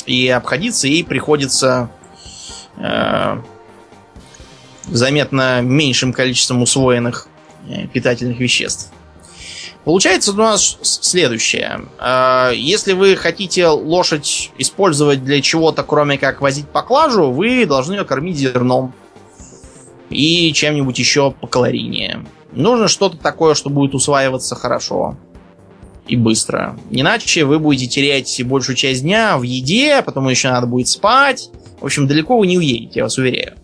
и 0.07 0.29
обходиться 0.29 0.87
ей 0.87 1.05
приходится 1.05 1.91
э, 2.77 3.41
заметно 4.85 5.61
меньшим 5.63 6.13
количеством 6.13 6.63
усвоенных 6.63 7.29
питательных 7.93 8.39
веществ. 8.39 8.93
Получается 9.85 10.33
у 10.33 10.35
нас 10.35 10.79
следующее. 10.83 11.83
Э, 12.01 12.51
Если 12.55 12.93
вы 12.93 13.15
хотите 13.15 13.69
лошадь 13.69 14.51
использовать 14.59 15.23
для 15.23 15.41
чего-то, 15.41 15.85
кроме 15.85 16.19
как 16.19 16.41
возить 16.41 16.69
поклажу, 16.69 17.31
вы 17.31 17.65
должны 17.67 17.95
ее 17.95 18.05
кормить 18.05 18.37
зерном 18.37 18.93
и 20.11 20.53
чем-нибудь 20.53 20.99
еще 20.99 21.31
покалорийнее. 21.31 22.27
Нужно 22.53 22.89
что-то 22.89 23.17
такое, 23.17 23.55
что 23.55 23.71
будет 23.71 23.95
усваиваться 23.95 24.57
хорошо 24.57 25.17
и 26.09 26.17
быстро. 26.17 26.79
Иначе 26.91 27.45
вы 27.45 27.59
будете 27.59 27.87
терять 27.87 28.43
большую 28.45 28.77
часть 28.77 29.03
дня 29.03 29.39
в 29.39 29.43
еде, 29.43 30.03
потом 30.03 30.29
еще 30.29 30.51
надо 30.51 30.67
будет 30.67 30.89
спать. 30.89 31.51
В 31.81 31.85
общем, 31.85 32.07
далеко 32.07 32.39
вы 32.39 32.47
не 32.47 32.59
уедете, 32.59 33.01
я 33.01 33.03
вас 33.05 33.19
уверяю. 33.19 33.55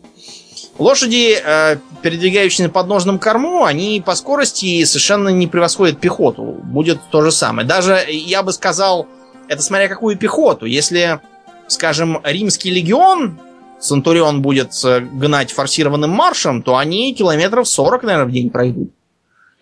Лошади, 0.79 1.39
э, 1.43 1.77
передвигающиеся 2.03 2.65
на 2.65 2.71
подножном 2.71 3.19
корму, 3.19 3.65
они 3.65 4.03
по 4.05 4.15
скорости 4.15 4.83
совершенно 4.85 5.29
не 5.29 5.47
превосходят 5.47 6.01
пехоту. 6.01 6.43
Будет 6.43 6.99
то 7.11 7.23
же 7.23 7.31
самое. 7.31 7.67
Даже, 7.67 8.05
я 8.09 8.43
бы 8.43 8.53
сказал, 8.53 9.07
это 9.49 9.63
смотря 9.63 9.89
какую 9.89 10.17
пехоту. 10.17 10.65
Если, 10.65 11.21
скажем, 11.69 12.21
римский 12.25 12.71
легион, 12.71 13.39
Центурион 13.81 14.41
будет 14.41 14.73
э, 14.85 15.01
гнать 15.01 15.53
форсированным 15.53 16.11
маршем, 16.11 16.63
то 16.63 16.77
они 16.77 17.15
километров 17.15 17.69
40, 17.69 18.05
наверное, 18.05 18.27
в 18.27 18.33
день 18.33 18.49
пройдут. 18.49 18.91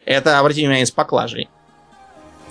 Это, 0.05 0.39
обратите 0.39 0.63
внимание, 0.63 0.87
с 0.87 0.91
поклажей. 0.91 1.49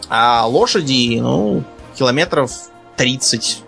А 0.10 0.46
лошади, 0.48 1.20
ну, 1.22 1.64
километров 1.96 2.52
30. 2.98 3.64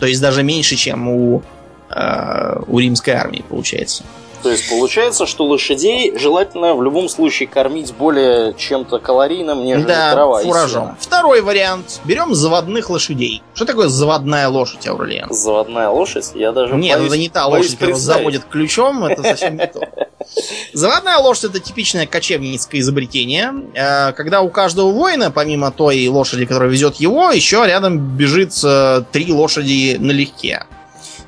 То 0.00 0.06
есть 0.06 0.20
даже 0.20 0.42
меньше, 0.42 0.76
чем 0.76 1.08
у, 1.08 1.42
э, 1.90 2.62
у 2.66 2.78
римской 2.78 3.14
армии, 3.14 3.44
получается. 3.48 4.02
То 4.42 4.50
есть 4.50 4.68
получается, 4.68 5.26
что 5.26 5.44
лошадей 5.44 6.16
желательно 6.18 6.74
в 6.74 6.82
любом 6.82 7.08
случае 7.08 7.48
кормить 7.48 7.94
более 7.94 8.54
чем-то 8.54 8.98
калорийным, 8.98 9.64
нежели 9.64 9.86
да, 9.86 10.12
трава 10.12 10.42
и 10.42 10.44
фуражом. 10.44 10.82
сено. 10.84 10.96
Второй 11.00 11.40
вариант. 11.42 12.00
Берем 12.04 12.34
заводных 12.34 12.90
лошадей. 12.90 13.42
Что 13.54 13.64
такое 13.64 13.88
заводная 13.88 14.48
лошадь, 14.48 14.86
Аурлиен? 14.88 15.28
Заводная 15.30 15.88
лошадь, 15.88 16.32
я 16.34 16.52
даже 16.52 16.74
Нет, 16.74 16.98
боюсь- 16.98 17.08
это 17.12 17.18
не 17.20 17.28
та 17.28 17.46
лошадь, 17.46 17.72
которую 17.72 17.96
заводят 17.96 18.44
ключом, 18.44 19.04
это 19.04 19.22
совсем 19.22 19.56
не 19.56 19.66
то. 19.66 19.80
Заводная 20.72 21.18
лошадь 21.18 21.50
это 21.50 21.60
типичное 21.60 22.06
кочевническое 22.06 22.80
изобретение, 22.80 23.52
э, 23.74 24.12
когда 24.12 24.40
у 24.40 24.48
каждого 24.50 24.90
воина, 24.90 25.30
помимо 25.30 25.70
той 25.70 26.06
лошади, 26.08 26.46
которая 26.46 26.70
везет 26.70 26.96
его, 26.96 27.30
еще 27.30 27.64
рядом 27.66 28.16
бежит 28.16 28.52
э, 28.64 29.02
три 29.12 29.32
лошади 29.32 29.96
налегке. 30.00 30.64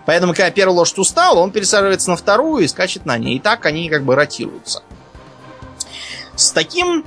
Поэтому, 0.06 0.34
когда 0.34 0.50
первая 0.50 0.76
лошадь 0.76 0.98
устала, 0.98 1.38
он 1.38 1.50
пересаживается 1.50 2.10
на 2.10 2.16
вторую 2.16 2.64
и 2.64 2.68
скачет 2.68 3.06
на 3.06 3.16
ней. 3.16 3.36
И 3.36 3.40
так 3.40 3.64
они 3.66 3.88
как 3.88 4.04
бы 4.04 4.14
ротируются. 4.14 4.82
С 6.36 6.50
таким 6.52 7.04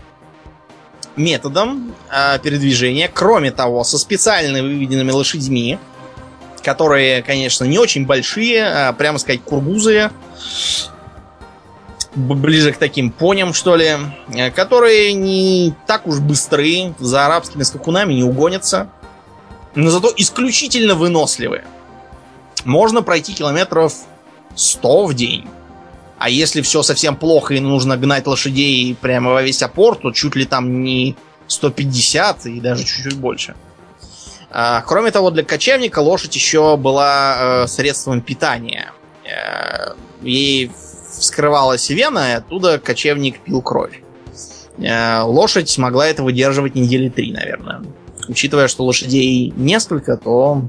методом 1.15 1.93
э, 2.11 2.39
передвижения, 2.39 3.09
кроме 3.13 3.51
того, 3.51 3.83
со 3.83 3.97
специально 3.97 4.61
выведенными 4.61 5.11
лошадьми, 5.11 5.79
которые, 6.63 7.23
конечно, 7.23 7.65
не 7.65 7.77
очень 7.77 8.05
большие, 8.05 8.65
а, 8.65 8.93
прямо 8.93 9.17
сказать, 9.19 9.41
кургузые, 9.43 10.11
б- 12.15 12.35
ближе 12.35 12.71
к 12.71 12.77
таким 12.77 13.11
поням, 13.11 13.53
что 13.53 13.75
ли, 13.75 13.95
э, 14.33 14.51
которые 14.51 15.13
не 15.13 15.73
так 15.87 16.07
уж 16.07 16.19
быстрые, 16.19 16.93
за 16.99 17.25
арабскими 17.25 17.63
скакунами 17.63 18.13
не 18.13 18.23
угонятся, 18.23 18.89
но 19.75 19.89
зато 19.89 20.11
исключительно 20.17 20.95
выносливые. 20.95 21.65
Можно 22.65 23.01
пройти 23.01 23.33
километров 23.33 23.93
100 24.55 25.05
в 25.05 25.13
день. 25.13 25.47
А 26.17 26.29
если 26.29 26.61
все 26.61 26.81
совсем 26.81 27.15
плохо 27.15 27.53
и 27.53 27.59
нужно 27.59 27.95
гнать 27.97 28.25
лошадей 28.25 28.95
прямо 28.99 29.31
во 29.31 29.43
весь 29.43 29.61
опор, 29.61 29.95
то 29.97 30.11
чуть 30.11 30.35
ли 30.35 30.45
там 30.45 30.83
не 30.83 31.15
150 31.47 32.47
и 32.47 32.59
даже 32.59 32.83
чуть-чуть 32.83 33.17
больше. 33.17 33.55
А, 34.49 34.81
кроме 34.81 35.11
того, 35.11 35.29
для 35.29 35.43
кочевника 35.43 35.99
лошадь 35.99 36.35
еще 36.35 36.77
была 36.77 37.63
э, 37.63 37.67
средством 37.67 38.21
питания. 38.21 38.91
Э, 39.23 39.93
ей 40.21 40.71
вскрывалась 41.19 41.89
вена, 41.89 42.31
и 42.31 42.33
оттуда 42.35 42.79
кочевник 42.79 43.39
пил 43.39 43.61
кровь. 43.61 44.01
Э, 44.79 45.21
лошадь 45.21 45.77
могла 45.77 46.07
это 46.07 46.23
выдерживать 46.23 46.75
недели 46.75 47.09
три, 47.09 47.31
наверное. 47.31 47.83
Учитывая, 48.27 48.67
что 48.67 48.83
лошадей 48.85 49.53
несколько, 49.55 50.17
то 50.17 50.63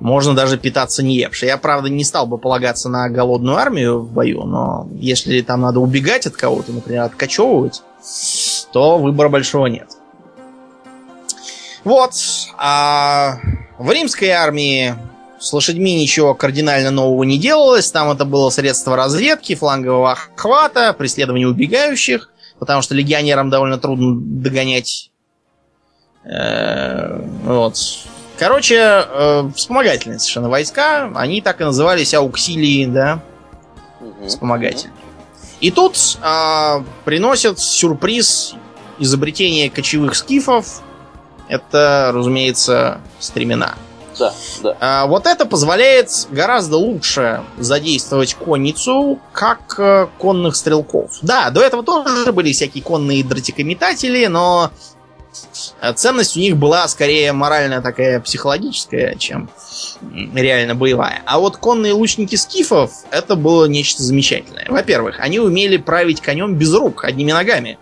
можно 0.00 0.34
даже 0.34 0.58
питаться 0.58 1.02
не 1.02 1.16
евши. 1.16 1.46
Я, 1.46 1.58
правда, 1.58 1.88
не 1.88 2.04
стал 2.04 2.26
бы 2.26 2.38
полагаться 2.38 2.88
на 2.88 3.08
голодную 3.08 3.56
армию 3.56 4.00
в 4.00 4.10
бою, 4.10 4.44
но 4.44 4.88
если 4.94 5.40
там 5.42 5.60
надо 5.60 5.80
убегать 5.80 6.26
от 6.26 6.34
кого-то, 6.34 6.72
например, 6.72 7.02
откачевывать, 7.02 7.82
то 8.72 8.98
выбора 8.98 9.28
большого 9.28 9.66
нет. 9.66 9.90
Вот. 11.84 12.12
А 12.56 13.38
в 13.78 13.90
римской 13.90 14.30
армии 14.30 14.94
с 15.38 15.52
лошадьми 15.52 15.94
ничего 16.00 16.34
кардинально 16.34 16.90
нового 16.90 17.24
не 17.24 17.38
делалось. 17.38 17.90
Там 17.90 18.10
это 18.10 18.24
было 18.24 18.50
средство 18.50 18.96
разведки, 18.96 19.54
флангового 19.54 20.12
охвата, 20.12 20.92
преследования 20.92 21.46
убегающих, 21.46 22.30
потому 22.58 22.82
что 22.82 22.94
легионерам 22.94 23.50
довольно 23.50 23.78
трудно 23.78 24.18
догонять. 24.18 25.10
Э, 26.24 27.22
вот. 27.44 27.76
Короче, 28.40 28.76
э, 28.78 29.50
вспомогательные 29.54 30.18
совершенно 30.18 30.48
войска. 30.48 31.12
Они 31.14 31.42
так 31.42 31.60
и 31.60 31.64
назывались 31.64 32.14
ауксилии, 32.14 32.86
да? 32.86 33.20
Вспомогательные. 34.26 34.96
И 35.60 35.70
тут 35.70 35.98
э, 36.22 36.82
приносят 37.04 37.58
сюрприз 37.58 38.54
изобретения 38.98 39.68
кочевых 39.68 40.14
скифов. 40.14 40.80
Это, 41.48 42.12
разумеется, 42.14 43.02
стремена. 43.18 43.74
Да, 44.18 44.32
да. 44.62 44.76
А, 44.80 45.06
вот 45.06 45.26
это 45.26 45.44
позволяет 45.44 46.08
гораздо 46.30 46.78
лучше 46.78 47.42
задействовать 47.58 48.32
конницу 48.32 49.18
как 49.32 49.74
э, 49.78 50.06
конных 50.16 50.56
стрелков. 50.56 51.18
Да, 51.20 51.50
до 51.50 51.60
этого 51.60 51.82
тоже 51.82 52.32
были 52.32 52.52
всякие 52.52 52.82
конные 52.82 53.22
дротикометатели, 53.22 54.24
но 54.28 54.70
э, 55.80 55.92
ценность 55.94 56.36
у 56.36 56.40
них 56.40 56.56
была 56.56 56.86
скорее 56.88 57.32
моральная 57.32 57.80
такая 57.80 58.20
психологическая, 58.20 59.14
чем 59.16 59.48
реально 60.34 60.74
боевая. 60.74 61.22
А 61.26 61.38
вот 61.38 61.56
конные 61.56 61.92
лучники 61.92 62.36
скифов 62.36 62.92
это 63.10 63.36
было 63.36 63.66
нечто 63.66 64.02
замечательное. 64.02 64.66
Во-первых, 64.68 65.20
они 65.20 65.38
умели 65.38 65.76
править 65.76 66.20
конем 66.20 66.54
без 66.54 66.72
рук, 66.74 67.04
одними 67.04 67.32
ногами. 67.32 67.78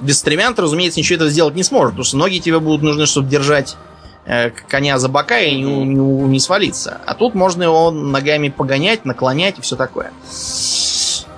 Без 0.00 0.18
стремян 0.18 0.54
разумеется, 0.56 0.98
ничего 0.98 1.16
этого 1.16 1.30
сделать 1.30 1.54
не 1.54 1.62
сможешь, 1.62 1.90
потому 1.90 2.04
что 2.04 2.16
ноги 2.16 2.40
тебе 2.40 2.58
будут 2.58 2.82
нужны, 2.82 3.06
чтобы 3.06 3.28
держать 3.28 3.76
Э, 4.24 4.50
коня 4.50 4.98
за 4.98 5.08
бока 5.08 5.40
и 5.40 5.56
не, 5.56 5.84
не, 5.84 5.96
не 5.96 6.38
свалиться. 6.38 7.00
А 7.06 7.14
тут 7.14 7.34
можно 7.34 7.64
его 7.64 7.90
ногами 7.90 8.50
погонять, 8.50 9.04
наклонять 9.04 9.58
и 9.58 9.62
все 9.62 9.74
такое. 9.74 10.12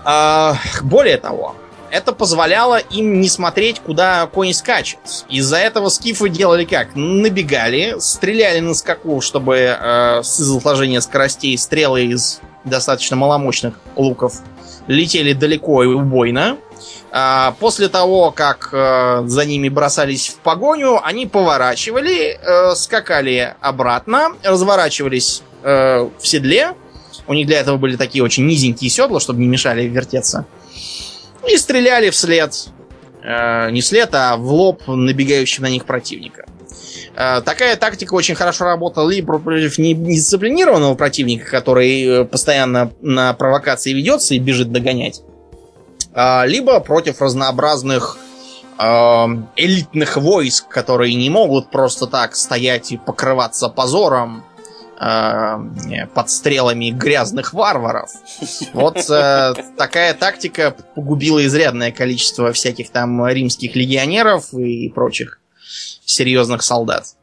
А, 0.05 0.57
более 0.82 1.16
того, 1.16 1.57
это 1.95 2.12
позволяло 2.12 2.78
им 2.78 3.20
не 3.20 3.28
смотреть, 3.28 3.78
куда 3.78 4.26
конь 4.26 4.53
скачет. 4.53 4.99
Из-за 5.28 5.59
этого 5.59 5.88
скифы 5.88 6.28
делали 6.28 6.64
как? 6.64 6.97
Набегали, 6.97 7.95
стреляли 8.01 8.59
на 8.59 8.74
скаку, 8.74 9.20
чтобы 9.20 9.57
э, 9.57 10.22
с 10.24 10.40
изложения 10.40 11.01
скоростей 11.01 11.57
стрелы 11.57 12.07
из 12.07 12.40
достаточно 12.64 13.14
маломощных 13.14 13.74
луков 13.95 14.40
летели 14.88 15.34
далеко 15.34 15.84
и 15.84 15.86
убойно. 15.86 16.59
А, 17.12 17.55
после 17.61 17.88
того, 17.88 18.32
как 18.32 18.70
э, 18.72 19.22
за 19.26 19.45
ними 19.45 19.68
бросались 19.68 20.30
в 20.30 20.38
погоню, 20.38 21.01
они 21.01 21.26
поворачивали, 21.26 22.36
э, 22.42 22.74
скакали 22.74 23.55
обратно, 23.61 24.32
разворачивались 24.42 25.42
э, 25.62 26.09
в 26.18 26.26
седле. 26.26 26.74
У 27.28 27.34
них 27.34 27.47
для 27.47 27.61
этого 27.61 27.76
были 27.76 27.95
такие 27.95 28.24
очень 28.24 28.47
низенькие 28.47 28.90
седла, 28.90 29.20
чтобы 29.20 29.40
не 29.40 29.47
мешали 29.47 29.84
вертеться. 29.84 30.45
И 31.49 31.57
стреляли 31.57 32.11
вслед. 32.11 32.68
Не 33.22 33.80
вслед, 33.80 34.11
а 34.12 34.36
в 34.36 34.53
лоб 34.53 34.86
набегающим 34.86 35.62
на 35.62 35.70
них 35.70 35.86
противника. 35.86 36.45
Такая 37.14 37.76
тактика 37.76 38.14
очень 38.14 38.34
хорошо 38.34 38.64
работала 38.64 39.09
и 39.11 39.22
против 39.22 39.78
недисциплинированного 39.78 40.95
противника, 40.95 41.49
который 41.51 42.26
постоянно 42.26 42.92
на 43.01 43.32
провокации 43.34 43.92
ведется 43.92 44.34
и 44.34 44.38
бежит 44.38 44.72
догонять. 44.72 45.22
А, 46.14 46.45
либо 46.47 46.78
против 46.80 47.20
разнообразных 47.20 48.16
а, 48.78 49.28
элитных 49.57 50.16
войск, 50.16 50.68
которые 50.68 51.14
не 51.14 51.28
могут 51.28 51.70
просто 51.70 52.07
так 52.07 52.36
стоять 52.36 52.92
и 52.92 52.97
покрываться 52.97 53.68
позором 53.68 54.45
э, 54.54 54.54
под 54.97 56.30
стрелами 56.30 56.90
грязных 56.90 57.53
варваров. 57.53 58.11
Вот 58.72 58.97
э, 59.11 59.55
такая 59.76 60.14
тактика 60.14 60.74
погубила 60.95 61.45
изрядное 61.45 61.92
количество 61.92 62.53
всяких 62.53 62.90
там 62.90 63.26
римских 63.26 63.74
легионеров 63.76 64.55
и 64.55 64.88
прочих 64.88 65.40
серьезных 66.05 66.62
солдат. 66.62 67.14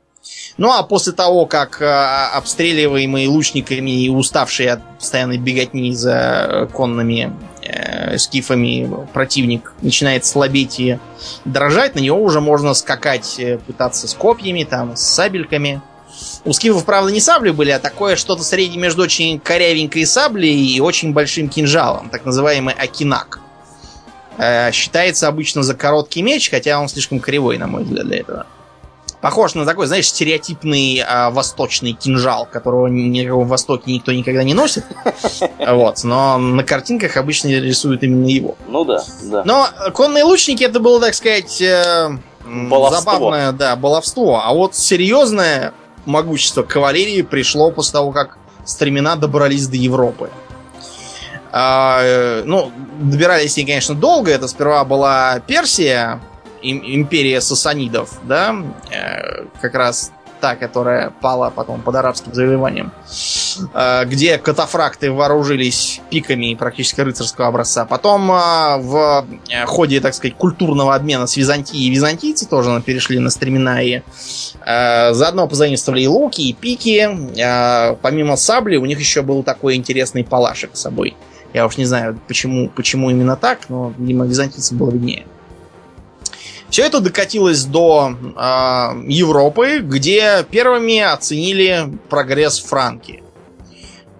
Ну 0.57 0.71
а 0.71 0.83
после 0.83 1.13
того, 1.13 1.45
как 1.45 1.81
э, 1.81 1.85
обстреливаемые 1.85 3.27
лучниками 3.27 4.05
и 4.05 4.09
уставшие 4.09 4.73
от 4.73 4.97
постоянной 4.99 5.37
беготни 5.37 5.93
за 5.93 6.69
конными 6.73 7.33
э, 7.63 8.17
скифами 8.17 9.07
противник 9.13 9.73
начинает 9.81 10.25
слабеть 10.25 10.79
и 10.79 10.99
дрожать, 11.45 11.95
на 11.95 11.99
него 11.99 12.21
уже 12.21 12.41
можно 12.41 12.73
скакать, 12.73 13.39
э, 13.39 13.57
пытаться 13.57 14.07
с 14.07 14.13
копьями, 14.13 14.63
там, 14.63 14.95
с 14.95 15.01
сабельками. 15.01 15.81
У 16.43 16.53
скифов, 16.53 16.85
правда, 16.85 17.11
не 17.11 17.19
сабли 17.19 17.51
были, 17.51 17.69
а 17.71 17.79
такое 17.79 18.15
что-то 18.15 18.43
среднее 18.43 18.79
между 18.79 19.03
очень 19.03 19.39
корявенькой 19.39 20.05
саблей 20.05 20.55
и 20.55 20.79
очень 20.79 21.13
большим 21.13 21.49
кинжалом, 21.49 22.09
так 22.09 22.25
называемый 22.25 22.73
акинак. 22.73 23.39
Э, 24.37 24.71
считается 24.71 25.27
обычно 25.27 25.61
за 25.61 25.75
короткий 25.75 26.21
меч, 26.21 26.49
хотя 26.49 26.79
он 26.79 26.89
слишком 26.89 27.19
кривой, 27.19 27.57
на 27.57 27.67
мой 27.67 27.83
взгляд, 27.83 28.07
для 28.07 28.19
этого. 28.19 28.45
Похож 29.21 29.53
на 29.53 29.65
такой, 29.65 29.85
знаешь, 29.85 30.07
стереотипный 30.07 31.03
а, 31.07 31.29
восточный 31.29 31.93
кинжал, 31.93 32.47
которого 32.51 32.87
ни 32.87 33.23
в 33.29 33.47
Востоке 33.47 33.91
никто 33.93 34.11
никогда 34.11 34.43
не 34.43 34.55
носит. 34.55 34.83
Вот, 35.59 36.03
но 36.03 36.39
на 36.39 36.63
картинках 36.63 37.17
обычно 37.17 37.49
рисуют 37.49 38.01
именно 38.01 38.25
его. 38.25 38.55
Ну 38.67 38.83
да, 38.83 39.03
да. 39.23 39.43
Но 39.45 39.67
конные 39.93 40.23
лучники 40.23 40.63
это 40.63 40.79
было, 40.79 40.99
так 40.99 41.13
сказать, 41.13 41.61
э, 41.61 42.09
забавное, 42.43 43.51
да, 43.51 43.75
баловство. 43.75 44.41
А 44.43 44.53
вот 44.53 44.75
серьезное 44.75 45.73
могущество 46.05 46.63
кавалерии 46.63 47.21
пришло 47.21 47.71
после 47.71 47.93
того, 47.93 48.11
как 48.11 48.37
стремена 48.65 49.15
добрались 49.15 49.67
до 49.67 49.77
Европы. 49.77 50.29
А, 51.51 51.99
э, 52.01 52.43
ну, 52.45 52.71
добирались 52.99 53.57
они, 53.57 53.65
конечно, 53.65 53.95
долго. 53.95 54.31
Это 54.31 54.47
сперва 54.47 54.85
была 54.85 55.39
Персия, 55.41 56.21
империя 56.61 57.41
сасанидов, 57.41 58.19
да, 58.23 58.55
э, 58.89 59.45
как 59.61 59.73
раз 59.73 60.11
та, 60.41 60.55
которая 60.55 61.11
пала 61.21 61.49
потом 61.49 61.81
под 61.81 61.95
арабским 61.95 62.33
завоеванием, 62.33 62.91
э, 63.73 64.05
где 64.05 64.37
катафракты 64.37 65.11
вооружились 65.11 66.01
пиками 66.09 66.55
практически 66.55 67.01
рыцарского 67.01 67.47
образца. 67.47 67.85
Потом 67.85 68.31
э, 68.31 68.77
в 68.79 69.25
ходе, 69.67 70.01
так 70.01 70.13
сказать, 70.13 70.35
культурного 70.35 70.95
обмена 70.95 71.27
с 71.27 71.37
Византией 71.37 71.89
византийцы 71.89 72.47
тоже 72.47 72.81
перешли 72.85 73.19
на 73.19 73.29
стремена 73.29 73.81
и 73.81 74.01
заодно 74.65 75.47
позаимствовали 75.47 76.01
и 76.01 76.07
луки, 76.07 76.41
и 76.41 76.53
пики. 76.53 77.07
Помимо 78.01 78.35
сабли 78.35 78.77
у 78.77 78.85
них 78.85 78.99
еще 78.99 79.21
был 79.21 79.43
такой 79.43 79.75
интересный 79.75 80.23
палашек 80.23 80.71
с 80.73 80.81
собой. 80.81 81.15
Я 81.53 81.65
уж 81.65 81.77
не 81.77 81.85
знаю, 81.85 82.19
почему, 82.27 82.69
почему 82.69 83.09
именно 83.09 83.35
так, 83.35 83.69
но, 83.69 83.93
видимо, 83.97 84.25
византийцам 84.25 84.77
было 84.77 84.91
виднее. 84.91 85.25
Все 86.71 86.85
это 86.85 87.01
докатилось 87.01 87.65
до 87.65 88.13
э, 88.13 89.03
Европы, 89.07 89.79
где 89.79 90.45
первыми 90.49 90.99
оценили 90.99 91.99
прогресс 92.09 92.59
Франки. 92.59 93.21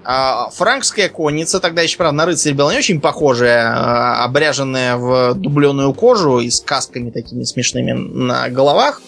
А 0.04 0.50
франкская 0.50 1.08
конница, 1.08 1.62
тогда 1.62 1.82
еще, 1.82 1.96
правда, 1.96 2.18
на 2.18 2.26
рыцарь 2.26 2.54
была 2.54 2.74
не 2.74 2.80
очень 2.80 3.00
похожая, 3.00 3.72
а, 3.74 4.26
обряженная 4.26 4.98
в 4.98 5.36
дубленую 5.36 5.94
кожу 5.94 6.40
и 6.40 6.50
с 6.50 6.60
касками 6.60 7.12
такими 7.12 7.44
смешными 7.44 7.94
на 7.94 8.50
головах, 8.50 9.02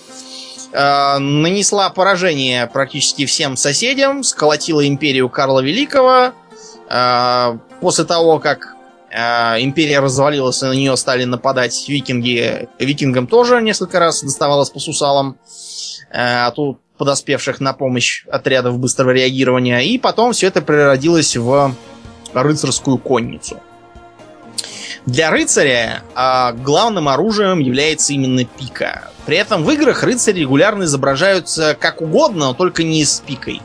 а, 0.71 1.17
нанесла 1.19 1.89
поражение 1.89 2.67
практически 2.67 3.25
всем 3.25 3.57
соседям, 3.57 4.23
сколотила 4.23 4.87
империю 4.87 5.29
Карла 5.29 5.59
Великого. 5.59 6.31
После 7.81 8.03
того, 8.05 8.39
как 8.39 8.72
империя 9.13 9.99
развалилась, 9.99 10.61
и 10.63 10.65
на 10.65 10.73
нее 10.73 10.97
стали 10.97 11.23
нападать 11.23 11.87
викинги. 11.87 12.67
Викингам 12.79 13.27
тоже 13.27 13.61
несколько 13.61 13.99
раз 13.99 14.23
доставалось 14.23 14.69
по 14.69 14.79
сусалам. 14.79 15.37
А 16.11 16.51
подоспевших 16.97 17.59
на 17.59 17.73
помощь 17.73 18.25
отрядов 18.27 18.79
быстрого 18.79 19.11
реагирования. 19.11 19.79
И 19.81 19.97
потом 19.97 20.33
все 20.33 20.47
это 20.47 20.61
превратилось 20.61 21.35
в 21.35 21.75
рыцарскую 22.33 22.97
конницу. 22.97 23.59
Для 25.05 25.31
рыцаря 25.31 26.01
а, 26.15 26.53
главным 26.53 27.09
оружием 27.09 27.59
является 27.59 28.13
именно 28.13 28.45
пика. 28.45 29.09
При 29.25 29.35
этом 29.35 29.63
в 29.63 29.71
играх 29.71 30.03
рыцари 30.03 30.39
регулярно 30.39 30.83
изображаются 30.83 31.75
как 31.77 32.01
угодно, 32.01 32.47
но 32.47 32.53
только 32.53 32.83
не 32.83 33.03
с 33.03 33.19
пикой. 33.19 33.61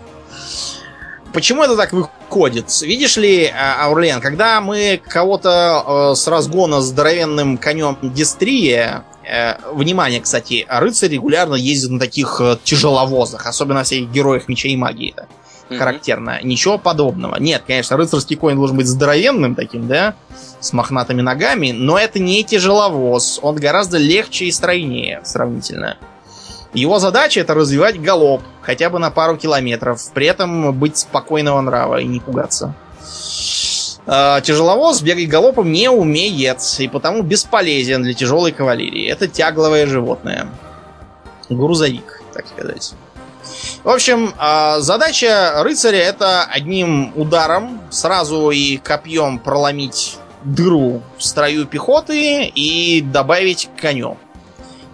Почему 1.33 1.63
это 1.63 1.77
так 1.77 1.93
выходит? 1.93 2.67
Видишь 2.83 3.17
ли, 3.17 3.47
Аурлен, 3.81 4.21
когда 4.21 4.61
мы 4.61 5.01
кого-то 5.07 6.11
э, 6.13 6.15
с 6.15 6.27
разгона 6.29 6.81
здоровенным 6.81 7.59
конем 7.59 7.97
дистрия, 8.03 9.05
э, 9.25 9.55
внимание, 9.73 10.21
кстати, 10.21 10.67
рыцарь 10.69 11.11
регулярно 11.11 11.55
ездит 11.55 11.91
на 11.91 11.99
таких 11.99 12.41
э, 12.41 12.57
тяжеловозах, 12.65 13.47
особенно 13.47 13.85
всяких 13.85 14.11
героях 14.11 14.49
мечей 14.49 14.73
и 14.73 14.77
магии. 14.77 15.13
Это 15.13 15.27
Мгм. 15.71 15.79
характерно. 15.79 16.41
Ничего 16.43 16.79
подобного. 16.79 17.37
Нет, 17.39 17.63
конечно, 17.67 17.97
рыцарский 17.99 18.37
конь 18.37 18.57
должен 18.57 18.77
быть 18.77 18.87
здоровенным 18.87 19.55
таким, 19.55 19.87
да, 19.87 20.15
с 20.61 20.73
мохнатыми 20.73 21.21
ногами, 21.21 21.73
но 21.73 21.99
это 21.99 22.19
не 22.19 22.43
тяжеловоз. 22.43 23.39
Он 23.43 23.57
гораздо 23.57 23.99
легче 23.99 24.47
и 24.47 24.51
стройнее 24.53 25.21
сравнительно. 25.25 25.99
Его 26.75 26.99
задача 26.99 27.41
это 27.41 27.55
развивать 27.55 28.01
галоп, 28.01 28.43
хотя 28.61 28.91
бы 28.91 28.99
на 28.99 29.11
пару 29.11 29.37
километров, 29.37 30.01
при 30.13 30.27
этом 30.27 30.73
быть 30.73 30.99
спокойного 30.99 31.61
нрава 31.61 32.01
и 32.01 32.07
не 32.07 32.21
пугаться. 32.21 32.75
А, 34.07 34.41
Тяжеловоз 34.41 35.03
бегать 35.03 35.29
галопом 35.29 35.71
не 35.71 35.91
умеет, 35.91 36.61
и 36.79 36.89
потому 36.89 37.23
бесполезен 37.23 38.03
для 38.03 38.15
тяжелой 38.15 38.53
кавалерии. 38.53 39.07
Это 39.07 39.29
тягловое 39.29 39.87
животное. 39.87 40.49
Грузовик, 41.49 42.23
так 42.33 42.47
сказать. 42.49 42.95
В 43.85 43.91
общем, 43.91 44.35
а, 44.39 44.81
задача 44.81 45.63
рыцаря 45.63 45.99
это 45.99 46.45
одним 46.45 47.13
ударом 47.17 47.81
сразу 47.91 48.51
и 48.51 48.77
копьем 48.77 49.39
проломить 49.39 50.17
дыру 50.43 51.03
в 51.17 51.25
строю 51.25 51.67
пехоты 51.67 52.45
и 52.47 53.01
добавить 53.01 53.69
к 53.75 53.81
коню. 53.81 54.17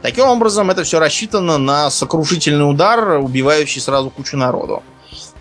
Таким 0.04 0.26
образом, 0.26 0.70
это 0.70 0.84
все 0.84 0.98
рассчитано 0.98 1.56
на 1.56 1.88
сокрушительный 1.88 2.68
удар, 2.68 3.16
убивающий 3.16 3.80
сразу 3.80 4.10
кучу 4.10 4.36
народу. 4.36 4.82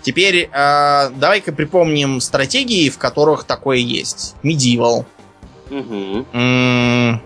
Теперь 0.03 0.49
а, 0.53 1.09
давай-ка 1.09 1.51
припомним 1.51 2.21
стратегии, 2.21 2.89
в 2.89 2.97
которых 2.97 3.43
такое 3.43 3.79
есть. 3.79 4.35
Medieval. 4.41 5.03
Мгм. 5.69 6.25
М, 6.31 7.21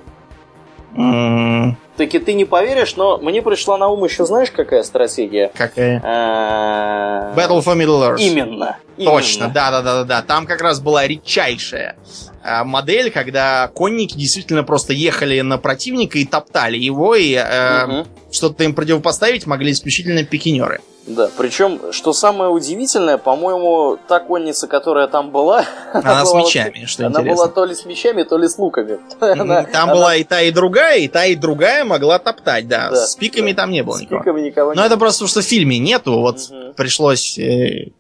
м, 0.95 1.77
Таки 1.95 2.17
ты 2.17 2.33
не 2.33 2.45
поверишь, 2.45 2.95
но 2.95 3.19
мне 3.19 3.43
пришла 3.43 3.77
на 3.77 3.87
ум 3.87 4.03
еще 4.03 4.25
знаешь, 4.25 4.49
какая 4.49 4.81
стратегия? 4.81 5.51
Какая? 5.53 6.01
Э, 6.03 7.35
Battle 7.37 7.63
for 7.63 7.77
Middle 7.77 8.01
Earth. 8.15 8.17
Именно. 8.19 8.77
Точно, 8.97 9.47
да, 9.49 9.71
да, 9.71 9.81
да, 9.81 9.93
да, 9.99 10.03
да. 10.03 10.21
Там 10.21 10.45
как 10.45 10.61
раз 10.61 10.79
была 10.79 11.07
редчайшая 11.07 11.95
а, 12.43 12.63
модель, 12.63 13.11
когда 13.11 13.69
конники 13.73 14.15
действительно 14.17 14.63
просто 14.63 14.93
ехали 14.93 15.41
на 15.41 15.57
противника 15.57 16.17
и 16.17 16.25
топтали 16.25 16.77
его, 16.77 17.15
и 17.15 17.33
э, 17.33 17.85
Мгм. 17.85 18.07
что-то 18.31 18.63
им 18.63 18.73
противопоставить 18.73 19.45
могли 19.45 19.71
исключительно 19.71 20.23
пикинеры. 20.23 20.79
Да, 21.05 21.29
причем, 21.37 21.93
что 21.93 22.11
самое 22.11 22.49
удивительное, 22.51 23.17
по-моему, 23.17 23.97
та 24.09 24.19
конница, 24.19 24.67
которая 24.67 25.07
там 25.07 25.31
была... 25.31 25.63
Она 25.93 26.25
с 26.25 26.33
была- 26.33 26.39
мечами, 26.39 26.83
что 26.85 27.05
Она 27.05 27.19
интересно. 27.21 27.35
была 27.35 27.47
то 27.47 27.63
ли 27.65 27.75
с 27.75 27.85
мечами, 27.85 28.23
то 28.23 28.37
ли 28.37 28.47
с 28.49 28.57
луками. 28.57 28.99
Она- 29.21 29.63
Там 29.63 29.83
она 29.89 29.93
была 29.93 30.15
и 30.15 30.23
та, 30.25 30.41
и 30.41 30.51
другая, 30.51 30.99
и 30.99 31.07
та, 31.07 31.25
и 31.25 31.35
другая 31.35 31.85
могла 31.85 32.19
топтать, 32.19 32.67
да. 32.67 32.89
Да, 32.89 33.05
с 33.07 33.15
пиками 33.15 33.51
да. 33.53 33.61
там 33.61 33.71
не 33.71 33.83
было 33.83 33.97
с 33.97 34.01
никого. 34.01 34.19
пиками 34.21 34.41
никого 34.41 34.73
Но 34.73 34.81
не 34.81 34.87
это 34.87 34.97
просто 34.97 35.27
что 35.27 35.39
в 35.41 35.45
фильме 35.45 35.79
нету, 35.79 36.19
вот 36.19 36.39
Мгм. 36.49 36.73
пришлось 36.73 37.37
э, 37.39 37.91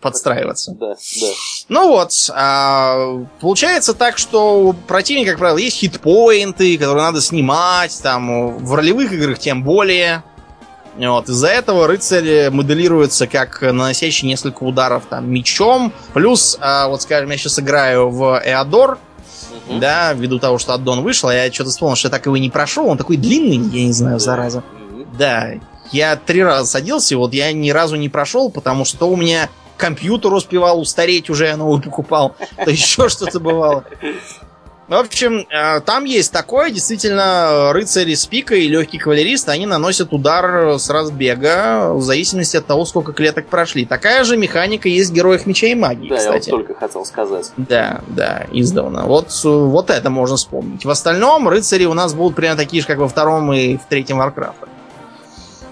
подстраиваться. 0.00 0.72
Да, 0.72 0.94
да. 0.94 1.26
Ну 1.68 1.88
вот, 1.88 2.12
а, 2.34 3.24
получается 3.40 3.94
так, 3.94 4.18
что 4.18 4.60
у 4.62 4.72
противника, 4.72 5.32
как 5.32 5.40
правило, 5.40 5.58
есть 5.58 5.76
хитпоинты, 5.76 6.76
которые 6.78 7.04
надо 7.04 7.20
снимать, 7.20 7.98
там, 8.02 8.56
в 8.58 8.74
ролевых 8.74 9.12
играх 9.12 9.38
тем 9.38 9.62
более. 9.62 10.24
Вот, 10.96 11.28
из-за 11.28 11.48
этого 11.48 11.86
рыцарь 11.86 12.50
моделируется 12.50 13.26
как 13.26 13.62
наносящий 13.62 14.26
несколько 14.26 14.64
ударов 14.64 15.04
там 15.08 15.30
мечом. 15.30 15.92
Плюс, 16.12 16.58
а, 16.60 16.88
вот 16.88 17.02
скажем, 17.02 17.30
я 17.30 17.36
сейчас 17.36 17.58
играю 17.58 18.10
в 18.10 18.42
Эодор, 18.44 18.98
да, 19.68 20.12
ввиду 20.12 20.38
того, 20.38 20.58
что 20.58 20.74
аддон 20.74 21.02
вышел, 21.02 21.28
а 21.28 21.34
я 21.34 21.52
что-то 21.52 21.70
вспомнил, 21.70 21.96
что 21.96 22.08
я 22.08 22.10
так 22.10 22.26
его 22.26 22.36
и 22.36 22.40
не 22.40 22.50
прошел, 22.50 22.86
он 22.86 22.98
такой 22.98 23.16
длинный, 23.16 23.56
я 23.56 23.86
не 23.86 23.92
знаю, 23.92 24.18
зараза. 24.18 24.62
Да, 25.16 25.52
я 25.92 26.16
три 26.16 26.42
раза 26.42 26.68
садился, 26.68 27.14
и 27.14 27.16
вот 27.16 27.34
я 27.34 27.52
ни 27.52 27.70
разу 27.70 27.96
не 27.96 28.08
прошел, 28.08 28.50
потому 28.50 28.84
что 28.84 28.98
то 28.98 29.06
у 29.08 29.16
меня 29.16 29.48
компьютер 29.80 30.32
успевал 30.32 30.80
устареть, 30.80 31.30
уже 31.30 31.46
я 31.46 31.56
новый 31.56 31.82
покупал, 31.82 32.36
то 32.64 32.70
еще 32.70 33.08
что-то 33.08 33.40
бывало. 33.40 33.84
В 34.86 34.94
общем, 34.94 35.46
э, 35.48 35.80
там 35.82 36.04
есть 36.04 36.32
такое, 36.32 36.70
действительно, 36.72 37.72
рыцари 37.72 38.14
с 38.14 38.26
пикой 38.26 38.64
и 38.64 38.68
легкий 38.68 38.98
кавалерист, 38.98 39.48
они 39.48 39.64
наносят 39.64 40.12
удар 40.12 40.80
с 40.80 40.90
разбега, 40.90 41.92
в 41.92 42.02
зависимости 42.02 42.56
от 42.56 42.66
того, 42.66 42.84
сколько 42.84 43.12
клеток 43.12 43.46
прошли. 43.46 43.84
Такая 43.84 44.24
же 44.24 44.36
механика 44.36 44.88
есть 44.88 45.10
в 45.10 45.12
героях 45.12 45.46
меча 45.46 45.68
и 45.68 45.76
магии, 45.76 46.08
Да, 46.08 46.16
я 46.16 46.20
вот 46.32 46.40
кстати. 46.40 46.50
только 46.50 46.74
хотел 46.74 47.04
сказать. 47.06 47.52
Да, 47.56 48.00
да, 48.08 48.46
издавна. 48.50 49.04
Вот, 49.04 49.28
э, 49.44 49.48
вот 49.48 49.90
это 49.90 50.10
можно 50.10 50.36
вспомнить. 50.36 50.84
В 50.84 50.90
остальном 50.90 51.48
рыцари 51.48 51.84
у 51.84 51.94
нас 51.94 52.12
будут 52.12 52.34
примерно 52.34 52.58
такие 52.58 52.80
же, 52.82 52.88
как 52.88 52.98
во 52.98 53.06
втором 53.06 53.52
и 53.52 53.76
в 53.76 53.84
третьем 53.88 54.18
Варкрафте. 54.18 54.66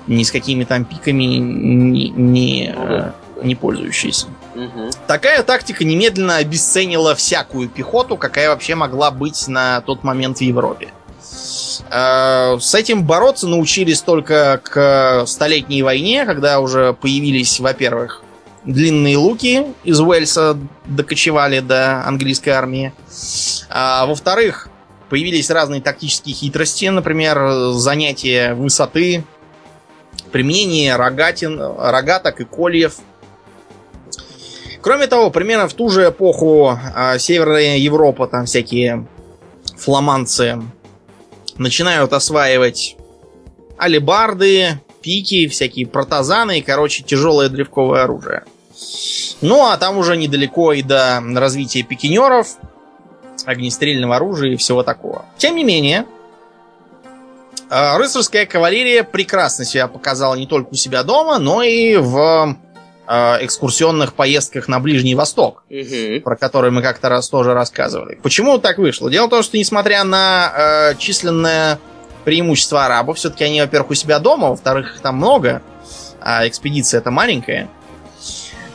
Ни 0.07 0.23
с 0.23 0.31
какими 0.31 0.63
там 0.63 0.85
пиками 0.85 1.25
не, 1.25 2.73
Ну 2.77 2.85
э, 2.85 2.87
да, 2.87 2.97
да. 2.97 3.15
Не 3.43 3.55
пользующиеся. 3.55 4.27
Мгм. 4.55 4.91
Такая 5.07 5.43
тактика 5.43 5.85
немедленно 5.85 6.37
обесценила 6.37 7.15
всякую 7.15 7.69
пехоту, 7.69 8.17
какая 8.17 8.49
вообще 8.49 8.75
могла 8.75 9.11
быть 9.11 9.49
на 9.49 9.81
тот 9.83 10.05
момент 10.05 10.39
в 10.39 10.43
Европе. 10.43 10.89
Э, 11.91 12.59
С 12.61 12.75
этим 12.75 13.05
бороться 13.05 13.47
научились 13.47 14.03
только 14.03 14.61
к 14.63 15.25
Столетней 15.27 15.83
войне, 15.83 16.25
когда 16.27 16.61
уже 16.61 16.93
появились, 16.95 17.61
во-первых, 17.61 18.23
длинные 18.65 19.17
луки 19.17 19.67
из 19.85 20.01
Уэльса 20.01 20.59
докочевали 20.85 21.61
до 21.61 22.05
английской 22.07 22.51
армии. 22.51 22.93
А 23.71 24.07
во-вторых, 24.07 24.69
появились 25.09 25.51
разные 25.51 25.81
тактические 25.81 26.35
хитрости, 26.35 26.87
например, 26.87 27.73
занятие 27.73 28.55
высоты, 28.55 29.25
применение 30.33 30.97
рогатин, 30.97 31.61
рогаток 31.61 32.41
и 32.41 32.45
кольев. 32.45 32.97
Кроме 34.89 35.07
того, 35.07 35.31
примерно 35.31 35.69
в 35.69 35.75
ту 35.75 35.91
же 35.91 36.09
эпоху 36.09 36.79
а, 36.95 37.19
Северная 37.19 37.77
Европа, 37.77 38.27
там 38.27 38.47
всякие 38.47 39.07
фламандцы 39.77 40.63
начинают 41.59 42.15
осваивать 42.15 42.97
алебарды, 43.77 44.81
пики, 45.03 45.47
всякие 45.49 45.87
протазаны 45.87 46.61
и, 46.61 46.63
короче, 46.63 47.03
тяжелое 47.03 47.51
древковое 47.51 48.05
оружие. 48.05 48.45
Ну, 49.43 49.67
а 49.67 49.77
там 49.77 49.99
уже 49.99 50.17
недалеко 50.17 50.73
и 50.73 50.81
до 50.81 51.23
развития 51.35 51.83
пикинеров, 51.83 52.57
огнестрельного 53.45 54.17
оружия 54.17 54.55
и 54.55 54.57
всего 54.57 54.83
такого. 54.83 55.27
Тем 55.37 55.57
не 55.57 55.65
менее, 55.65 56.07
э, 57.69 57.97
рыцарская 57.99 58.47
кавалерия 58.47 59.05
прекрасно 59.05 59.67
себя 59.67 59.87
показала 59.87 60.35
не 60.35 60.47
только 60.47 60.71
у 60.71 60.77
себя 60.77 61.03
дома, 61.03 61.39
но 61.39 61.63
и 61.63 61.97
в 61.97 62.17
э, 62.17 62.68
экскурсионных 63.09 64.13
поездках 64.13 64.69
на 64.69 64.81
Ближний 64.81 65.15
Восток 65.15 65.63
Мгм. 65.71 66.21
про 66.23 66.37
который 66.37 66.71
мы 66.71 66.83
как-то 66.83 67.09
раз 67.09 67.29
тоже 67.29 67.55
рассказывали. 67.55 68.19
Почему 68.23 68.59
так 68.59 68.79
вышло? 68.79 69.11
Дело 69.11 69.27
в 69.27 69.31
том, 69.31 69.43
что 69.43 69.57
несмотря 69.57 70.05
на 70.05 70.53
э, 70.93 70.95
численное 70.99 71.79
преимущество 72.25 72.85
арабов, 72.85 73.17
все-таки 73.17 73.45
они, 73.45 73.61
во-первых, 73.63 73.93
у 73.93 73.95
себя 73.95 74.19
дома, 74.19 74.51
во-вторых, 74.51 74.97
их 74.97 75.01
там 75.01 75.17
много, 75.17 75.63
а 76.21 76.47
экспедиция 76.47 76.99
это 76.99 77.11
маленькая, 77.11 77.69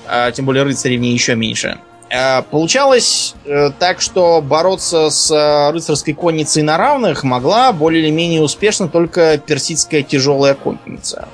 а, 0.08 0.32
тем 0.32 0.46
более 0.46 0.64
рыцарей 0.64 0.98
в 0.98 1.02
ней 1.02 1.14
еще 1.14 1.36
меньше. 1.36 1.78
Э, 2.10 2.42
Получалось 2.42 3.36
э, 3.46 3.70
так, 3.78 4.02
что 4.02 4.42
бороться 4.42 5.10
с 5.10 5.32
э, 5.32 5.72
рыцарской 5.72 6.14
конницей 6.14 6.64
на 6.64 6.78
равных 6.78 7.24
могла 7.24 7.72
более 7.74 8.04
или 8.04 8.12
менее 8.12 8.42
успешно 8.42 8.88
только 8.88 9.38
персидская 9.38 10.02
тяжелая 10.04 10.54
конница. 10.56 11.28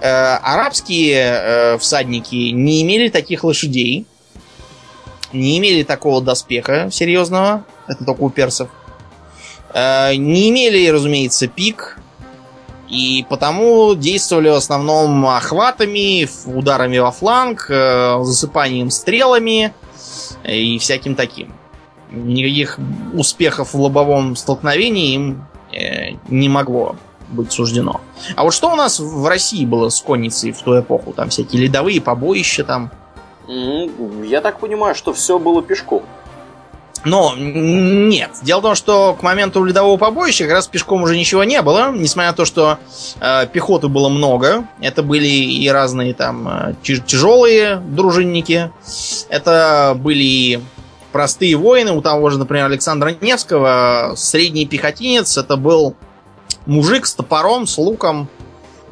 Э, 0.00 0.36
Арабские 0.36 1.14
э, 1.14 1.78
всадники 1.78 2.52
не 2.52 2.82
имели 2.82 3.08
таких 3.08 3.44
лошадей, 3.44 4.06
не 5.34 5.58
имели 5.58 5.82
такого 5.82 6.22
доспеха 6.22 6.90
серьезного, 6.90 7.64
это 7.86 8.04
только 8.06 8.22
у 8.22 8.30
персов. 8.30 8.70
Э, 9.74 10.14
Не 10.14 10.48
имели, 10.48 10.88
разумеется, 10.88 11.48
пик, 11.48 11.98
и 12.88 13.26
потому 13.28 13.94
действовали 13.94 14.48
в 14.48 14.54
основном 14.54 15.26
охватами, 15.26 16.26
ударами 16.46 16.98
во 16.98 17.12
фланг, 17.12 17.66
засыпанием 17.68 18.90
стрелами 18.90 19.72
и 20.44 20.78
всяким 20.78 21.14
таким. 21.14 21.54
Никаких 22.10 22.80
успехов 23.12 23.74
в 23.74 23.80
лобовом 23.80 24.34
столкновении 24.34 25.14
им 25.14 25.46
не 26.28 26.48
могло 26.48 26.96
быть 27.30 27.52
суждено. 27.52 28.00
А 28.36 28.44
вот 28.44 28.52
что 28.52 28.72
у 28.72 28.76
нас 28.76 29.00
в 29.00 29.26
России 29.26 29.64
было 29.64 29.88
с 29.88 30.00
конницей 30.00 30.52
в 30.52 30.60
ту 30.62 30.78
эпоху? 30.78 31.12
Там 31.12 31.30
всякие 31.30 31.62
ледовые 31.62 32.00
побоища 32.00 32.64
там. 32.64 32.90
Я 33.48 34.40
так 34.40 34.60
понимаю, 34.60 34.94
что 34.94 35.12
все 35.12 35.38
было 35.38 35.62
пешком. 35.62 36.02
Но 37.04 37.34
нет. 37.36 38.30
Дело 38.42 38.60
в 38.60 38.62
том, 38.62 38.74
что 38.74 39.16
к 39.18 39.22
моменту 39.22 39.64
ледового 39.64 39.96
побоища 39.96 40.44
как 40.44 40.52
раз 40.52 40.66
пешком 40.66 41.02
уже 41.02 41.16
ничего 41.16 41.44
не 41.44 41.62
было, 41.62 41.90
несмотря 41.92 42.30
на 42.30 42.36
то, 42.36 42.44
что 42.44 42.78
э, 43.20 43.46
пехоты 43.46 43.88
было 43.88 44.08
много. 44.08 44.64
Это 44.80 45.02
были 45.02 45.26
и 45.26 45.66
разные 45.68 46.12
там 46.12 46.48
э, 46.48 46.74
тяжелые 46.82 47.76
дружинники. 47.76 48.70
Это 49.30 49.96
были 49.96 50.22
и 50.22 50.60
простые 51.12 51.56
воины. 51.56 51.92
У 51.92 52.02
того 52.02 52.28
же, 52.30 52.38
например, 52.38 52.66
Александра 52.66 53.14
Невского 53.18 54.12
средний 54.16 54.66
пехотинец. 54.66 55.38
Это 55.38 55.56
был 55.56 55.96
мужик 56.70 57.06
с 57.06 57.14
топором, 57.14 57.66
с 57.66 57.76
луком, 57.78 58.28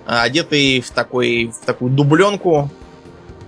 э, 0.07 0.11
одетый 0.11 0.81
в, 0.81 0.91
такой, 0.91 1.47
в 1.47 1.65
такую 1.65 1.93
дубленку 1.93 2.71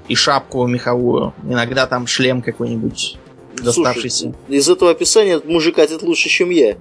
и 0.09 0.15
шапку 0.15 0.67
меховую. 0.67 1.35
Иногда 1.43 1.87
там 1.87 2.07
шлем 2.07 2.41
какой-нибудь 2.41 3.19
доставшийся. 3.63 4.33
Слушай, 4.33 4.37
из 4.49 4.69
этого 4.69 4.93
описания 4.93 5.41
мужик 5.45 5.77
катит 5.77 6.03
лучше, 6.03 6.29
чем 6.29 6.51
я. 6.51 6.77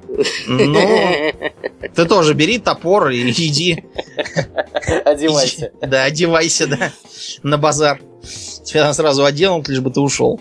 Ну, 0.47 0.79
ты 1.95 2.05
тоже 2.05 2.33
бери 2.35 2.59
топор 2.59 3.09
и 3.09 3.31
иди. 3.31 3.83
Одевайся. 5.05 5.71
Да, 5.81 6.03
одевайся, 6.03 6.67
да, 6.67 6.91
на 7.41 7.57
базар. 7.57 7.99
Тебя 8.63 8.83
там 8.83 8.93
сразу 8.93 9.25
оденут, 9.25 9.67
лишь 9.67 9.79
бы 9.79 9.89
ты 9.89 9.99
ушел. 9.99 10.39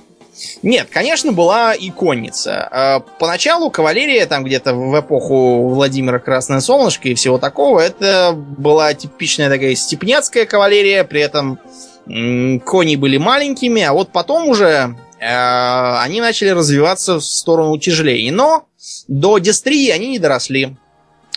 Нет, 0.62 0.88
конечно, 0.90 1.32
была 1.32 1.74
и 1.74 1.90
конница. 1.90 2.68
А, 2.70 3.00
поначалу 3.00 3.70
кавалерия, 3.70 4.26
там 4.26 4.44
где-то 4.44 4.74
в 4.74 5.00
эпоху 5.00 5.68
Владимира 5.68 6.18
Красное 6.18 6.60
Солнышко 6.60 7.08
и 7.08 7.14
всего 7.14 7.38
такого, 7.38 7.80
это 7.80 8.32
была 8.34 8.94
типичная 8.94 9.48
такая 9.50 9.74
степняцкая 9.74 10.46
кавалерия, 10.46 11.04
при 11.04 11.20
этом 11.20 11.58
кони 12.06 12.96
были 12.96 13.18
маленькими, 13.18 13.82
а 13.82 13.92
вот 13.92 14.10
потом 14.12 14.48
уже 14.48 14.96
Э, 15.20 15.98
они 16.00 16.20
начали 16.20 16.50
развиваться 16.50 17.16
в 17.16 17.24
сторону 17.24 17.72
утяжелений. 17.72 18.30
Но 18.30 18.66
до 19.08 19.38
дистрии 19.38 19.90
они 19.90 20.08
не 20.08 20.18
доросли. 20.18 20.76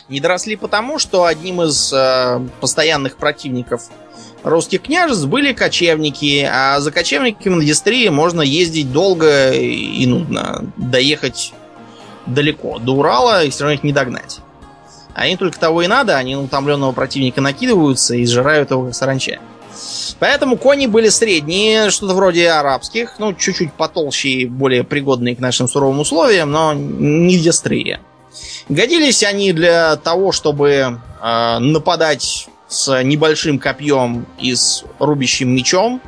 Не 0.10 0.20
доросли 0.20 0.56
потому, 0.56 0.99
что 0.99 1.26
одним 1.26 1.62
из 1.62 1.91
э, 1.93 2.39
постоянных 2.60 3.18
противников 3.18 3.89
русских 4.44 4.84
княжеств 4.84 5.26
были 5.26 5.54
кочевники, 5.54 6.48
а 6.52 6.80
за 6.80 6.92
кочевниками 6.92 7.56
на 7.56 7.66
дистрии 7.66 8.10
можно 8.10 8.42
ездить 8.42 8.92
долго 8.92 9.52
и 9.52 10.06
нудно. 10.06 10.72
Доехать 10.78 11.54
далеко. 12.26 12.80
До 12.80 12.94
Урала 12.94 13.44
и 13.44 13.50
все 13.50 13.64
равно 13.64 13.76
их 13.76 13.84
не 13.84 13.94
догнать. 13.94 14.39
Им 15.26 15.38
только 15.38 15.60
того 15.60 15.82
и 15.82 15.88
надо, 15.88 16.18
они 16.18 16.36
на 16.36 16.44
утомленного 16.44 16.94
противника 16.94 17.42
накидываются 17.42 18.16
и 18.16 18.26
сжирают 18.26 18.72
его 18.72 18.86
как 18.86 18.96
саранча. 18.96 19.39
Поэтому 20.20 20.58
кони 20.58 20.88
были 20.88 21.10
средние, 21.10 21.89
что-то 21.89 22.14
вроде 22.14 22.50
арабских, 22.50 23.16
ну, 23.20 23.34
чуть-чуть 23.34 23.74
потолще 23.74 24.30
и 24.30 24.46
более 24.46 24.84
пригодные 24.84 25.36
к 25.36 25.39
нашим 25.39 25.68
суровым 25.68 26.00
условиям, 26.00 26.52
но 26.52 26.74
не 26.74 27.38
дестрые. 27.38 28.00
Годились 28.70 29.24
они 29.24 29.52
для 29.52 29.96
того, 29.98 30.32
чтобы 30.32 31.00
э, 31.22 31.58
нападать 31.60 32.48
с 32.72 33.03
небольшим 33.03 33.59
копьем 33.59 34.26
и 34.39 34.55
с 34.55 34.84
рубящим 34.97 35.49
мечом 35.49 36.01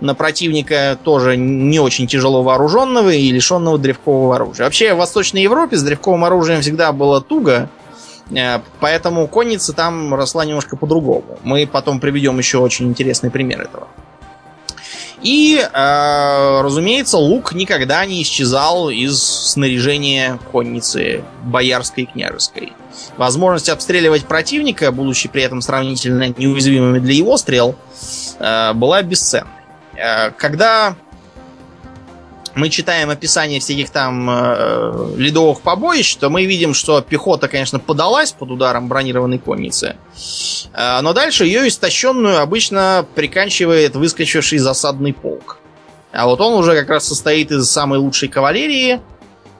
на 0.00 0.14
противника 0.14 0.98
тоже 1.02 1.36
не 1.36 1.80
очень 1.80 2.06
тяжело 2.06 2.42
вооруженного 2.42 3.10
и 3.10 3.30
лишенного 3.30 3.78
древкового 3.78 4.36
оружия. 4.36 4.66
Вообще 4.66 4.94
в 4.94 4.98
Восточной 4.98 5.42
Европе 5.42 5.76
с 5.76 5.82
древковым 5.82 6.24
оружием 6.24 6.60
всегда 6.60 6.92
было 6.92 7.20
туго, 7.20 7.68
Э, 8.30 8.60
поэтому 8.80 9.26
конница 9.26 9.72
там 9.72 10.14
росла 10.14 10.44
немножко 10.44 10.76
по-другому. 10.76 11.38
Мы 11.42 11.66
потом 11.66 12.00
приведем 12.00 12.38
еще 12.38 12.58
очень 12.58 12.88
интересный 12.88 13.30
пример 13.30 13.62
этого. 13.62 13.88
И, 15.22 15.56
э, 15.60 16.60
разумеется, 16.62 17.16
лук 17.16 17.52
никогда 17.52 18.04
не 18.04 18.22
исчезал 18.22 18.90
из 18.90 19.22
снаряжения 19.22 20.38
конницы 20.50 21.22
боярской 21.44 22.04
и 22.04 22.06
княжеской. 22.06 22.72
Возможность 23.16 23.68
обстреливать 23.68 24.24
противника, 24.24 24.90
будучи 24.90 25.28
при 25.28 25.42
этом 25.42 25.62
сравнительно 25.62 26.28
неуязвимыми 26.36 26.98
для 26.98 27.14
его 27.14 27.36
стрел, 27.36 27.76
э, 28.38 28.72
была 28.74 29.02
бесценной. 29.02 29.50
Когда 30.38 30.96
мы 32.54 32.68
читаем 32.68 33.10
описание 33.10 33.60
всяких 33.60 33.90
там 33.90 34.28
э, 34.28 35.14
ледовых 35.16 35.62
побоищ, 35.62 36.16
то 36.16 36.28
мы 36.28 36.44
видим, 36.44 36.74
что 36.74 37.00
пехота, 37.00 37.48
конечно, 37.48 37.78
подалась 37.78 38.32
под 38.32 38.50
ударом 38.50 38.88
бронированной 38.88 39.38
конницы. 39.38 39.96
Э, 40.74 41.00
но 41.00 41.12
дальше 41.12 41.44
ее 41.44 41.66
истощенную 41.68 42.40
обычно 42.40 43.06
приканчивает 43.14 43.96
выскочивший 43.96 44.58
засадный 44.58 45.12
полк. 45.12 45.58
А 46.12 46.26
вот 46.26 46.40
он 46.40 46.54
уже 46.54 46.78
как 46.78 46.90
раз 46.90 47.06
состоит 47.06 47.50
из 47.50 47.70
самой 47.70 47.98
лучшей 47.98 48.28
кавалерии, 48.28 49.00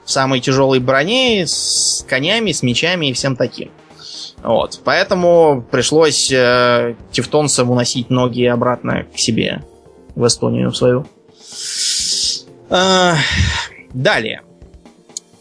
самой 0.04 0.40
тяжелой 0.40 0.80
брони, 0.80 1.44
с 1.46 2.04
конями, 2.08 2.52
с 2.52 2.62
мечами 2.62 3.06
и 3.06 3.12
всем 3.12 3.36
таким. 3.36 3.70
Вот. 4.42 4.80
Поэтому 4.84 5.64
пришлось 5.70 6.30
э, 6.30 6.94
тевтонцам 7.10 7.70
уносить 7.70 8.10
ноги 8.10 8.44
обратно 8.44 9.04
к 9.04 9.18
себе 9.18 9.62
в 10.14 10.26
Эстонию 10.26 10.72
свою. 10.72 11.06
А, 12.74 13.16
далее. 13.92 14.40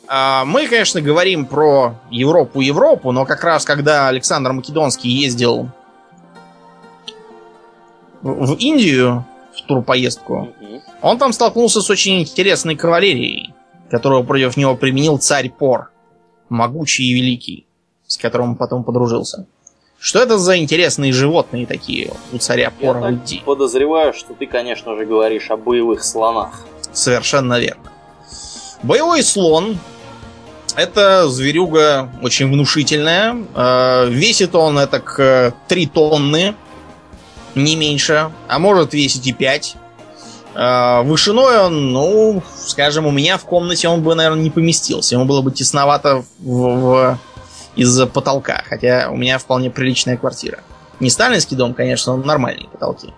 А, 0.06 0.44
мы, 0.44 0.68
конечно, 0.68 1.00
говорим 1.00 1.46
про 1.46 1.96
Европу-Европу, 2.10 3.14
но 3.14 3.26
как 3.26 3.46
раз 3.46 3.64
когда 3.64 4.10
Александр 4.10 4.52
Македонский 4.52 5.08
ездил 5.08 5.70
в 8.22 8.56
Индию 8.56 9.26
в 9.56 9.66
турпоездку, 9.66 10.50
он 11.02 11.18
там 11.18 11.32
столкнулся 11.32 11.82
с 11.82 11.90
очень 11.90 12.22
интересной 12.22 12.76
кавалерией, 12.76 13.54
которую 13.90 14.26
против 14.26 14.58
него 14.58 14.76
применил 14.76 15.18
царь 15.18 15.50
Пор, 15.50 15.90
могучий 16.50 17.06
и 17.06 17.14
великий, 17.14 17.66
с 18.08 18.18
которым 18.18 18.50
он 18.50 18.56
потом 18.58 18.84
подружился. 18.84 19.48
Что 19.98 20.20
это 20.20 20.38
за 20.38 20.58
интересные 20.58 21.14
животные 21.14 21.66
такие 21.66 22.12
у 22.34 22.38
царя 22.40 22.72
Пора 22.72 23.00
Я 23.00 23.06
в 23.06 23.12
Индии? 23.12 23.42
подозреваю, 23.46 24.14
что 24.14 24.34
ты, 24.34 24.48
конечно 24.48 24.98
же, 24.98 25.06
говоришь 25.06 25.50
о 25.50 25.56
боевых 25.56 26.04
слонах. 26.04 26.66
Совершенно 26.94 27.60
верно. 27.60 27.92
Боевой 28.84 29.24
слон 29.24 29.78
это 30.76 31.28
зверюга 31.28 32.10
очень 32.22 32.52
внушительная. 32.52 33.36
Э, 33.56 34.08
весит 34.10 34.56
он 34.56 34.80
это 34.80 35.00
к 35.00 35.54
3 35.68 35.86
тонны, 35.88 36.56
не 37.56 37.76
меньше, 37.76 38.32
а 38.48 38.60
может 38.60 38.94
весить 38.94 39.28
и 39.28 39.34
5. 39.34 39.76
Э, 40.56 41.02
вышиной 41.04 41.60
он, 41.66 41.92
ну, 41.92 42.44
скажем, 42.66 43.06
у 43.06 43.12
меня 43.12 43.38
в 43.38 43.46
комнате 43.46 43.88
он 43.88 44.02
бы, 44.02 44.16
наверное, 44.16 44.44
не 44.44 44.50
поместился. 44.50 45.16
Ему 45.16 45.26
было 45.26 45.42
бы 45.42 45.52
тесновато 45.52 46.24
в, 46.40 46.46
в, 46.46 47.20
из-за 47.76 48.08
потолка, 48.08 48.64
хотя 48.68 49.10
у 49.12 49.18
меня 49.18 49.38
вполне 49.38 49.70
приличная 49.70 50.18
квартира. 50.18 50.60
Не 51.00 51.10
сталинский 51.10 51.58
дом, 51.58 51.74
конечно, 51.74 52.16
но 52.16 52.24
нормальные 52.24 52.70
потолки. 52.70 53.14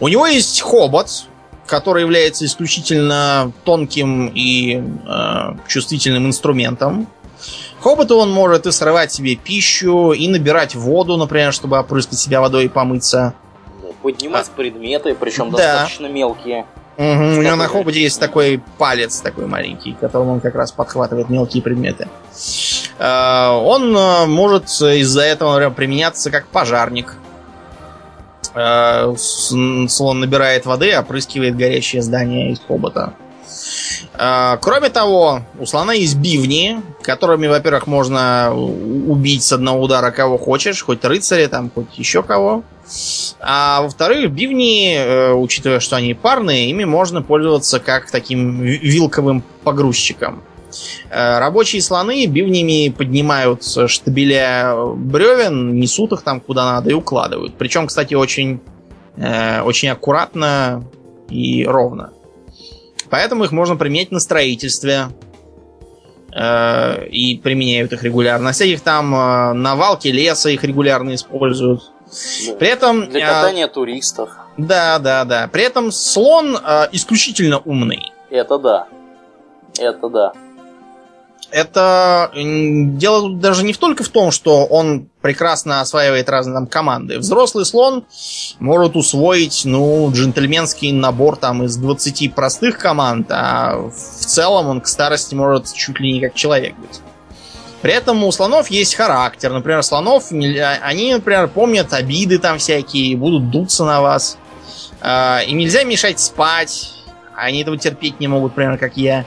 У 0.00 0.08
него 0.08 0.26
есть 0.26 0.60
хобот, 0.60 1.24
который 1.66 2.02
является 2.02 2.44
исключительно 2.44 3.52
тонким 3.64 4.30
и 4.34 4.82
э, 5.06 5.56
чувствительным 5.68 6.26
инструментом. 6.26 7.06
Хоботу 7.80 8.16
он 8.16 8.32
может 8.32 8.66
и 8.66 8.72
срывать 8.72 9.12
себе 9.12 9.36
пищу, 9.36 10.12
и 10.12 10.28
набирать 10.28 10.74
воду, 10.74 11.16
например, 11.16 11.52
чтобы 11.52 11.78
опрыскать 11.78 12.18
себя 12.18 12.40
водой 12.40 12.64
и 12.64 12.68
помыться. 12.68 13.34
Поднимать 14.02 14.46
а. 14.48 14.56
предметы, 14.56 15.14
причем 15.14 15.50
да. 15.50 15.58
достаточно 15.58 16.06
мелкие. 16.06 16.66
Угу, 16.96 17.04
у 17.04 17.42
него 17.42 17.56
на 17.56 17.68
хоботе 17.68 18.00
есть 18.00 18.18
такой 18.18 18.62
палец 18.78 19.20
такой 19.20 19.46
маленький, 19.46 19.92
которым 20.00 20.30
он 20.30 20.40
как 20.40 20.54
раз 20.54 20.72
подхватывает 20.72 21.28
мелкие 21.28 21.62
предметы. 21.62 22.08
Э, 22.98 23.50
он 23.50 23.94
э, 23.96 24.26
может 24.26 24.64
из-за 24.64 25.22
этого, 25.22 25.52
например, 25.52 25.74
применяться 25.74 26.30
как 26.30 26.46
пожарник. 26.46 27.16
Э, 28.56 29.14
слон 29.18 30.20
набирает 30.20 30.64
воды, 30.64 30.96
опрыскивает 30.96 31.56
горящее 31.56 32.00
здание 32.00 32.52
из 32.52 32.60
хобота. 32.66 33.12
Э, 34.14 34.56
кроме 34.62 34.88
того, 34.88 35.42
у 35.58 35.66
слона 35.66 35.92
есть 35.92 36.16
бивни, 36.16 36.80
которыми, 37.02 37.48
во-первых, 37.48 37.86
можно 37.86 38.54
убить 38.54 39.42
с 39.42 39.52
одного 39.52 39.82
удара 39.82 40.10
кого 40.10 40.38
хочешь, 40.38 40.82
хоть 40.82 41.04
рыцаря, 41.04 41.48
там, 41.48 41.70
хоть 41.74 41.98
еще 41.98 42.22
кого. 42.22 42.64
А 43.40 43.82
во-вторых, 43.82 44.30
бивни, 44.30 44.94
э, 44.96 45.32
учитывая, 45.34 45.80
что 45.80 45.96
они 45.96 46.14
парные, 46.14 46.70
ими 46.70 46.84
можно 46.84 47.20
пользоваться 47.20 47.78
как 47.78 48.10
таким 48.10 48.62
вилковым 48.62 49.42
погрузчиком. 49.64 50.42
Э, 51.10 51.38
рабочие 51.38 51.80
слоны 51.82 52.26
бивнями 52.26 52.90
поднимают 52.90 53.62
штабеля 53.64 54.74
бревен, 54.94 55.78
несут 55.78 56.12
их 56.12 56.22
там 56.22 56.40
куда 56.40 56.64
надо 56.64 56.90
и 56.90 56.94
укладывают. 56.94 57.54
Причем, 57.56 57.86
кстати, 57.86 58.14
очень, 58.14 58.60
э, 59.16 59.62
очень 59.62 59.88
аккуратно 59.88 60.84
и 61.28 61.64
ровно. 61.64 62.12
Поэтому 63.08 63.44
их 63.44 63.52
можно 63.52 63.76
применять 63.76 64.10
на 64.10 64.20
строительстве. 64.20 65.06
Э, 66.34 67.06
и 67.06 67.38
применяют 67.38 67.92
их 67.92 68.02
регулярно. 68.02 68.46
На 68.46 68.52
всяких 68.52 68.80
там 68.82 69.10
навалки 69.62 70.08
леса 70.08 70.50
их 70.50 70.64
регулярно 70.64 71.14
используют. 71.14 71.92
При 72.58 72.68
этом... 72.68 73.08
Для 73.08 73.26
катания 73.26 73.68
туристов. 73.68 74.30
Да, 74.56 74.98
да, 74.98 75.24
да. 75.24 75.48
При 75.50 75.62
этом 75.62 75.90
слон 75.90 76.56
исключительно 76.92 77.58
умный. 77.58 78.12
Это 78.30 78.58
да. 78.58 78.86
Это 79.78 80.08
да. 80.08 80.32
Это 81.50 82.32
дело 82.34 83.36
даже 83.36 83.64
не 83.64 83.72
только 83.72 84.02
в 84.02 84.08
том, 84.08 84.30
что 84.30 84.66
он 84.66 85.08
прекрасно 85.22 85.80
осваивает 85.80 86.28
разные 86.28 86.54
там 86.54 86.66
команды. 86.66 87.18
Взрослый 87.18 87.64
слон 87.64 88.04
может 88.58 88.96
усвоить, 88.96 89.62
ну, 89.64 90.10
джентльменский 90.12 90.92
набор 90.92 91.36
там 91.36 91.62
из 91.62 91.76
20 91.76 92.34
простых 92.34 92.78
команд, 92.78 93.28
а 93.30 93.76
в 93.76 94.24
целом 94.26 94.66
он 94.66 94.80
к 94.80 94.88
старости 94.88 95.34
может 95.34 95.72
чуть 95.72 96.00
ли 96.00 96.14
не 96.14 96.20
как 96.20 96.34
человек 96.34 96.74
быть. 96.76 97.00
При 97.82 97.92
этом 97.92 98.24
у 98.24 98.32
слонов 98.32 98.68
есть 98.68 98.94
характер. 98.94 99.52
Например, 99.52 99.82
слонов, 99.82 100.32
они, 100.32 101.14
например, 101.14 101.46
помнят 101.46 101.92
обиды 101.92 102.38
там 102.38 102.58
всякие, 102.58 103.16
будут 103.16 103.50
дуться 103.50 103.84
на 103.84 104.00
вас. 104.00 104.38
А, 105.00 105.40
им 105.46 105.58
нельзя 105.58 105.84
мешать 105.84 106.18
спать. 106.18 106.92
Они 107.34 107.62
этого 107.62 107.76
терпеть 107.76 108.18
не 108.18 108.28
могут, 108.28 108.54
примерно 108.54 108.78
как 108.78 108.96
я. 108.96 109.24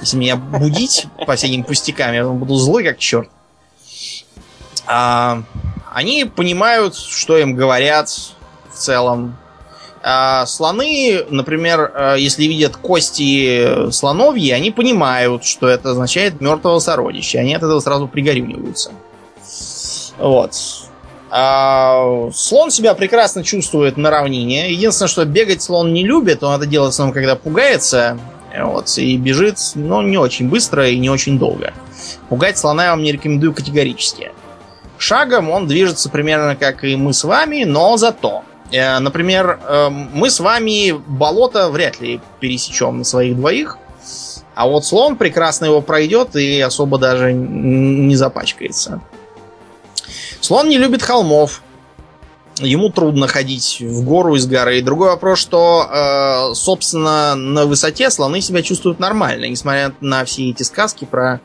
Если 0.00 0.16
меня 0.16 0.36
будить 0.36 1.06
по 1.26 1.36
всяким 1.36 1.64
пустякам, 1.64 2.12
я 2.12 2.24
буду 2.24 2.54
злой 2.54 2.84
как 2.84 2.98
черт. 2.98 3.28
А, 4.86 5.42
они 5.92 6.24
понимают, 6.24 6.96
что 6.96 7.36
им 7.36 7.54
говорят 7.54 8.08
в 8.08 8.74
целом. 8.74 9.36
А 10.02 10.46
слоны, 10.46 11.24
например, 11.28 11.92
э, 11.94 12.16
если 12.18 12.44
видят 12.44 12.76
кости 12.76 13.90
слоновьи, 13.90 14.50
они 14.52 14.70
понимают, 14.70 15.44
что 15.44 15.68
это 15.68 15.90
означает 15.90 16.40
мертвого 16.40 16.78
сородича. 16.78 17.40
Они 17.40 17.54
от 17.54 17.62
этого 17.62 17.80
сразу 17.80 18.06
пригорюниваются. 18.06 18.92
Вот. 20.18 20.52
А 21.30 22.30
слон 22.32 22.70
себя 22.70 22.94
прекрасно 22.94 23.44
чувствует 23.44 23.96
на 23.96 24.10
равнине. 24.10 24.70
Единственное, 24.72 25.08
что 25.08 25.24
бегать 25.24 25.62
слон 25.62 25.92
не 25.92 26.04
любит, 26.04 26.42
он 26.42 26.54
это 26.54 26.66
делает 26.66 26.94
в 26.94 27.12
когда 27.12 27.36
пугается. 27.36 28.18
Вот, 28.64 28.96
и 28.98 29.16
бежит, 29.16 29.58
но 29.74 30.02
не 30.02 30.18
очень 30.18 30.48
быстро 30.48 30.88
и 30.88 30.98
не 30.98 31.10
очень 31.10 31.38
долго. 31.38 31.72
Пугать 32.28 32.58
слона 32.58 32.84
я 32.84 32.90
вам 32.90 33.02
не 33.02 33.12
рекомендую 33.12 33.54
категорически. 33.54 34.32
Шагом 34.98 35.50
он 35.50 35.66
движется 35.66 36.10
примерно 36.10 36.56
как 36.56 36.84
и 36.84 36.96
мы 36.96 37.12
с 37.12 37.24
вами, 37.24 37.64
но 37.64 37.96
зато. 37.96 38.42
Э, 38.72 38.98
например, 38.98 39.58
э, 39.66 39.88
мы 39.90 40.30
с 40.30 40.40
вами 40.40 40.92
болото 40.92 41.70
вряд 41.70 42.00
ли 42.00 42.20
пересечем 42.40 42.98
на 42.98 43.04
своих 43.04 43.36
двоих. 43.36 43.78
А 44.54 44.66
вот 44.66 44.84
слон 44.84 45.16
прекрасно 45.16 45.66
его 45.66 45.80
пройдет 45.80 46.34
и 46.34 46.60
особо 46.60 46.98
даже 46.98 47.32
не 47.32 48.16
запачкается. 48.16 49.00
Слон 50.40 50.68
не 50.68 50.78
любит 50.78 51.02
холмов. 51.02 51.62
Ему 52.60 52.90
трудно 52.90 53.28
ходить 53.28 53.80
в 53.80 54.04
гору 54.04 54.34
из 54.34 54.46
горы. 54.46 54.78
И 54.78 54.82
другой 54.82 55.10
вопрос, 55.10 55.38
что, 55.38 55.86
э, 55.90 56.54
собственно, 56.54 57.34
на 57.34 57.66
высоте 57.66 58.10
слоны 58.10 58.40
себя 58.40 58.62
чувствуют 58.62 58.98
нормально, 58.98 59.46
несмотря 59.46 59.92
на 60.00 60.24
все 60.24 60.50
эти 60.50 60.62
сказки 60.62 61.04
про 61.04 61.40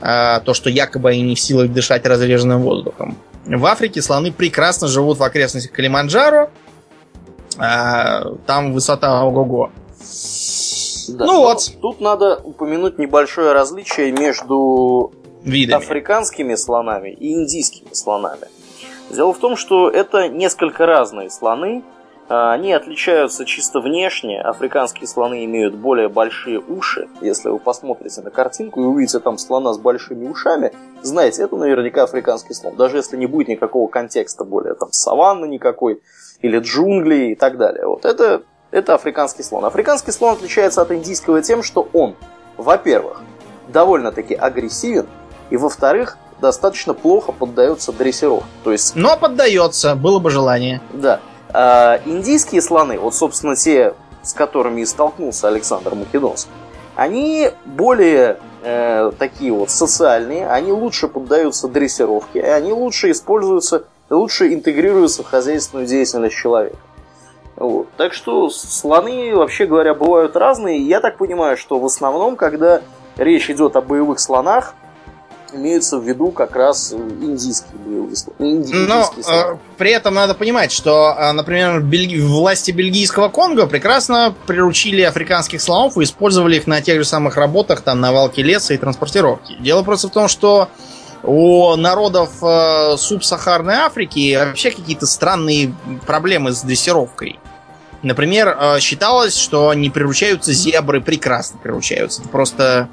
э, 0.00 0.40
то, 0.44 0.54
что 0.54 0.68
якобы 0.68 1.10
они 1.10 1.22
не 1.22 1.34
в 1.34 1.40
силах 1.40 1.72
дышать 1.72 2.06
разреженным 2.06 2.62
воздухом. 2.62 3.16
В 3.46 3.64
Африке 3.66 4.02
слоны 4.02 4.32
прекрасно 4.32 4.86
живут 4.88 5.18
в 5.18 5.22
окрестностях 5.22 5.72
Калиманджаро. 5.72 6.50
Э, 7.58 8.36
там 8.46 8.72
высота 8.72 9.22
ого-го. 9.24 9.70
Да, 11.08 11.24
ну 11.24 11.40
вот. 11.40 11.70
Тут 11.80 12.00
надо 12.00 12.36
упомянуть 12.36 12.98
небольшое 12.98 13.52
различие 13.52 14.12
между 14.12 15.12
Видами. 15.42 15.82
африканскими 15.82 16.54
слонами 16.54 17.10
и 17.10 17.32
индийскими 17.32 17.92
слонами. 17.92 18.46
Дело 19.10 19.32
в 19.32 19.38
том, 19.38 19.56
что 19.56 19.90
это 19.90 20.28
несколько 20.28 20.86
разные 20.86 21.30
слоны. 21.30 21.82
А, 22.28 22.52
они 22.52 22.72
отличаются 22.72 23.44
чисто 23.44 23.80
внешне. 23.80 24.40
Африканские 24.40 25.08
слоны 25.08 25.44
имеют 25.44 25.74
более 25.74 26.08
большие 26.08 26.60
уши. 26.60 27.08
Если 27.20 27.48
вы 27.48 27.58
посмотрите 27.58 28.20
на 28.20 28.30
картинку 28.30 28.80
и 28.80 28.84
увидите 28.84 29.18
там 29.18 29.36
слона 29.36 29.72
с 29.72 29.78
большими 29.78 30.28
ушами, 30.28 30.72
знаете, 31.02 31.42
это 31.42 31.56
наверняка 31.56 32.04
африканский 32.04 32.54
слон. 32.54 32.76
Даже 32.76 32.98
если 32.98 33.16
не 33.16 33.26
будет 33.26 33.48
никакого 33.48 33.88
контекста 33.88 34.44
более 34.44 34.74
там 34.74 34.92
саванны 34.92 35.46
никакой 35.46 36.00
или 36.40 36.60
джунглей 36.60 37.32
и 37.32 37.34
так 37.34 37.58
далее. 37.58 37.86
Вот 37.86 38.04
это, 38.04 38.42
это 38.70 38.94
африканский 38.94 39.42
слон. 39.42 39.64
Африканский 39.64 40.12
слон 40.12 40.34
отличается 40.34 40.82
от 40.82 40.92
индийского 40.92 41.42
тем, 41.42 41.64
что 41.64 41.88
он, 41.92 42.14
во-первых, 42.56 43.22
довольно-таки 43.66 44.34
агрессивен, 44.34 45.06
и 45.50 45.56
во-вторых, 45.56 46.16
достаточно 46.40 46.94
плохо 46.94 47.32
поддается 47.32 47.92
дрессировке. 47.92 48.46
То 48.64 48.72
есть... 48.72 48.96
Но 48.96 49.16
поддается, 49.16 49.94
было 49.94 50.18
бы 50.18 50.30
желание. 50.30 50.80
Да. 50.92 51.20
А, 51.52 52.00
индийские 52.04 52.62
слоны, 52.62 52.98
вот, 52.98 53.14
собственно, 53.14 53.56
те, 53.56 53.94
с 54.22 54.32
которыми 54.32 54.82
и 54.82 54.86
столкнулся 54.86 55.48
Александр 55.48 55.94
Македонский, 55.94 56.50
они 56.96 57.50
более 57.64 58.38
э, 58.62 59.12
такие 59.18 59.52
вот 59.52 59.70
социальные, 59.70 60.48
они 60.48 60.72
лучше 60.72 61.08
поддаются 61.08 61.68
дрессировке, 61.68 62.40
и 62.40 62.46
они 62.46 62.72
лучше 62.72 63.10
используются, 63.10 63.84
лучше 64.10 64.52
интегрируются 64.52 65.22
в 65.22 65.26
хозяйственную 65.26 65.86
деятельность 65.86 66.36
человека. 66.36 66.76
Вот. 67.56 67.88
Так 67.96 68.14
что 68.14 68.48
слоны, 68.48 69.34
вообще 69.34 69.66
говоря, 69.66 69.94
бывают 69.94 70.34
разные. 70.34 70.78
Я 70.78 71.00
так 71.00 71.18
понимаю, 71.18 71.56
что 71.56 71.78
в 71.78 71.84
основном, 71.84 72.36
когда 72.36 72.80
речь 73.16 73.50
идет 73.50 73.76
о 73.76 73.82
боевых 73.82 74.18
слонах, 74.18 74.74
имеются 75.52 75.98
в 75.98 76.04
виду 76.04 76.30
как 76.30 76.56
раз 76.56 76.92
индийские 76.92 77.78
боевые 77.84 78.16
слоны. 78.16 78.64
Но 78.86 79.12
э, 79.16 79.56
при 79.76 79.90
этом 79.92 80.14
надо 80.14 80.34
понимать, 80.34 80.72
что, 80.72 81.14
э, 81.18 81.32
например, 81.32 81.80
бельги... 81.80 82.20
власти 82.20 82.70
бельгийского 82.70 83.28
Конго 83.28 83.66
прекрасно 83.66 84.34
приручили 84.46 85.02
африканских 85.02 85.60
слонов 85.60 85.98
и 85.98 86.04
использовали 86.04 86.56
их 86.56 86.66
на 86.66 86.80
тех 86.80 86.98
же 86.98 87.04
самых 87.04 87.36
работах, 87.36 87.82
там, 87.82 88.00
на 88.00 88.12
валке 88.12 88.42
леса 88.42 88.74
и 88.74 88.78
транспортировке. 88.78 89.56
Дело 89.60 89.82
просто 89.82 90.08
в 90.08 90.12
том, 90.12 90.28
что 90.28 90.68
у 91.22 91.76
народов 91.76 92.30
э, 92.42 92.96
субсахарной 92.96 93.74
Африки 93.74 94.36
вообще 94.36 94.70
какие-то 94.70 95.06
странные 95.06 95.74
проблемы 96.06 96.52
с 96.52 96.62
дрессировкой. 96.62 97.38
Например, 98.02 98.56
э, 98.58 98.80
считалось, 98.80 99.36
что 99.36 99.74
не 99.74 99.90
приручаются 99.90 100.52
зебры, 100.52 101.00
прекрасно 101.00 101.58
приручаются. 101.62 102.22
Это 102.22 102.30
просто 102.30 102.88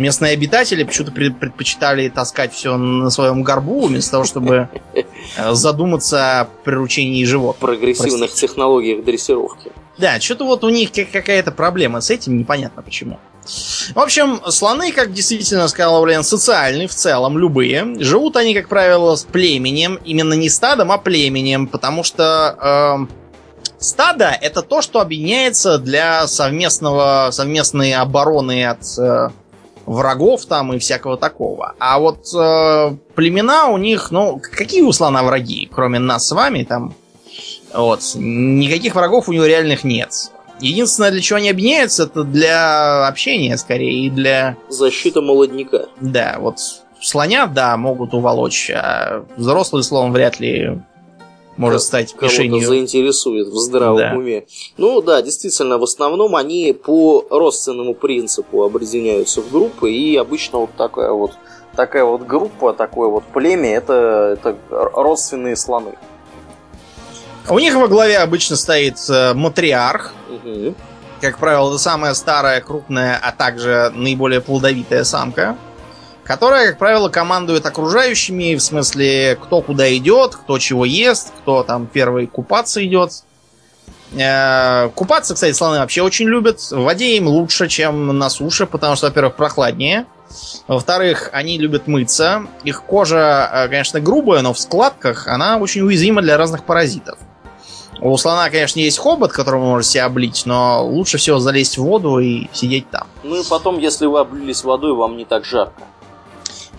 местные 0.00 0.32
обитатели 0.32 0.82
почему-то 0.82 1.12
предпочитали 1.12 2.08
таскать 2.08 2.52
все 2.52 2.76
на 2.76 3.10
своем 3.10 3.42
горбу, 3.42 3.86
вместо 3.86 4.12
того, 4.12 4.24
чтобы 4.24 4.68
э, 4.94 5.02
задуматься 5.52 6.40
о 6.40 6.44
приручении 6.64 7.24
животных. 7.24 7.60
Прогрессивных 7.60 8.30
Простите. 8.30 8.48
технологиях 8.48 9.04
дрессировки. 9.04 9.70
Да, 9.98 10.18
что-то 10.18 10.46
вот 10.46 10.64
у 10.64 10.70
них 10.70 10.90
какая-то 11.12 11.52
проблема 11.52 12.00
с 12.00 12.10
этим, 12.10 12.38
непонятно 12.38 12.82
почему. 12.82 13.18
В 13.94 13.98
общем, 13.98 14.40
слоны, 14.48 14.92
как 14.92 15.12
действительно 15.12 15.68
сказал 15.68 16.02
Блин, 16.02 16.22
социальны 16.22 16.86
в 16.86 16.94
целом, 16.94 17.38
любые. 17.38 17.96
Живут 18.00 18.36
они, 18.36 18.54
как 18.54 18.68
правило, 18.68 19.16
с 19.16 19.24
племенем. 19.24 19.98
Именно 20.04 20.34
не 20.34 20.48
стадом, 20.48 20.92
а 20.92 20.98
племенем. 20.98 21.66
Потому 21.66 22.02
что 22.04 23.06
э, 23.08 23.74
стадо 23.78 24.36
это 24.40 24.62
то, 24.62 24.82
что 24.82 25.00
объединяется 25.00 25.78
для 25.78 26.26
совместного, 26.26 27.30
совместной 27.32 27.94
обороны 27.94 28.66
от 28.66 28.82
э, 28.98 29.30
врагов 29.90 30.46
там 30.46 30.72
и 30.72 30.78
всякого 30.78 31.16
такого. 31.16 31.74
А 31.78 31.98
вот 31.98 32.26
э, 32.34 32.96
племена 33.14 33.66
у 33.68 33.78
них, 33.78 34.10
ну, 34.10 34.40
какие 34.40 34.82
у 34.82 34.92
слона 34.92 35.22
враги, 35.22 35.68
кроме 35.72 35.98
нас 35.98 36.26
с 36.26 36.32
вами 36.32 36.62
там? 36.62 36.94
Вот, 37.74 38.00
никаких 38.14 38.94
врагов 38.94 39.28
у 39.28 39.32
него 39.32 39.46
реальных 39.46 39.84
нет. 39.84 40.12
Единственное, 40.60 41.10
для 41.10 41.20
чего 41.20 41.38
они 41.38 41.50
объединяются, 41.50 42.04
это 42.04 42.22
для 42.22 43.06
общения 43.06 43.56
скорее 43.56 44.06
и 44.06 44.10
для... 44.10 44.56
Защита 44.68 45.22
молодняка. 45.22 45.86
Да, 46.00 46.36
вот 46.38 46.58
слоня, 47.00 47.46
да, 47.46 47.76
могут 47.76 48.14
уволочь, 48.14 48.70
а 48.70 49.24
взрослый 49.36 49.82
слон 49.82 50.12
вряд 50.12 50.38
ли 50.38 50.80
может 51.60 51.82
стать 51.82 52.14
мишенью. 52.20 52.66
заинтересует 52.66 53.48
в 53.48 53.56
здравом 53.56 53.98
да. 53.98 54.14
уме. 54.16 54.46
Ну 54.76 55.00
да, 55.02 55.22
действительно, 55.22 55.78
в 55.78 55.82
основном 55.82 56.34
они 56.34 56.72
по 56.72 57.26
родственному 57.30 57.94
принципу 57.94 58.64
объединяются 58.64 59.42
в 59.42 59.50
группы, 59.50 59.92
и 59.92 60.16
обычно 60.16 60.60
вот 60.60 60.70
такая 60.76 61.12
вот 61.12 61.32
такая 61.76 62.04
вот 62.04 62.26
группа, 62.26 62.72
такое 62.72 63.08
вот 63.08 63.24
племя, 63.24 63.76
это, 63.76 64.36
это 64.38 64.56
родственные 64.70 65.56
слоны. 65.56 65.94
У 67.48 67.58
них 67.58 67.74
во 67.74 67.88
главе 67.88 68.18
обычно 68.18 68.56
стоит 68.56 68.98
э, 69.08 69.34
матриарх. 69.34 70.12
Угу. 70.28 70.74
Как 71.20 71.38
правило, 71.38 71.68
это 71.68 71.78
самая 71.78 72.14
старая, 72.14 72.60
крупная, 72.60 73.18
а 73.22 73.32
также 73.32 73.92
наиболее 73.94 74.40
плодовитая 74.40 75.04
самка 75.04 75.56
которая, 76.30 76.68
как 76.68 76.78
правило, 76.78 77.08
командует 77.08 77.66
окружающими, 77.66 78.54
в 78.54 78.60
смысле, 78.60 79.36
кто 79.42 79.60
куда 79.62 79.92
идет, 79.96 80.36
кто 80.36 80.60
чего 80.60 80.84
ест, 80.84 81.32
кто 81.40 81.64
там 81.64 81.88
первый 81.88 82.28
купаться 82.28 82.86
идет. 82.86 83.24
Э, 84.12 84.90
купаться, 84.94 85.34
кстати, 85.34 85.52
слоны 85.52 85.80
вообще 85.80 86.02
очень 86.02 86.28
любят. 86.28 86.60
В 86.60 86.82
воде 86.84 87.16
им 87.16 87.26
лучше, 87.26 87.66
чем 87.66 88.16
на 88.16 88.30
суше, 88.30 88.66
потому 88.66 88.94
что, 88.94 89.08
во-первых, 89.08 89.34
прохладнее. 89.34 90.06
Во-вторых, 90.68 91.30
они 91.32 91.58
любят 91.58 91.88
мыться. 91.88 92.46
Их 92.62 92.84
кожа, 92.84 93.50
э, 93.52 93.68
конечно, 93.68 93.98
грубая, 93.98 94.42
но 94.42 94.52
в 94.52 94.58
складках 94.60 95.26
она 95.26 95.58
очень 95.58 95.82
уязвима 95.82 96.22
для 96.22 96.36
разных 96.36 96.62
паразитов. 96.62 97.18
У 98.00 98.16
слона, 98.16 98.48
конечно, 98.50 98.78
есть 98.78 98.98
хобот, 98.98 99.32
которым 99.32 99.62
можно 99.62 99.82
себя 99.82 100.04
облить, 100.04 100.44
но 100.46 100.86
лучше 100.86 101.18
всего 101.18 101.40
залезть 101.40 101.76
в 101.76 101.82
воду 101.82 102.20
и 102.20 102.46
сидеть 102.52 102.88
там. 102.88 103.08
Ну 103.24 103.34
и 103.34 103.42
потом, 103.50 103.80
если 103.80 104.06
вы 104.06 104.20
облились 104.20 104.62
водой, 104.62 104.94
вам 104.94 105.16
не 105.16 105.24
так 105.24 105.44
жарко. 105.44 105.82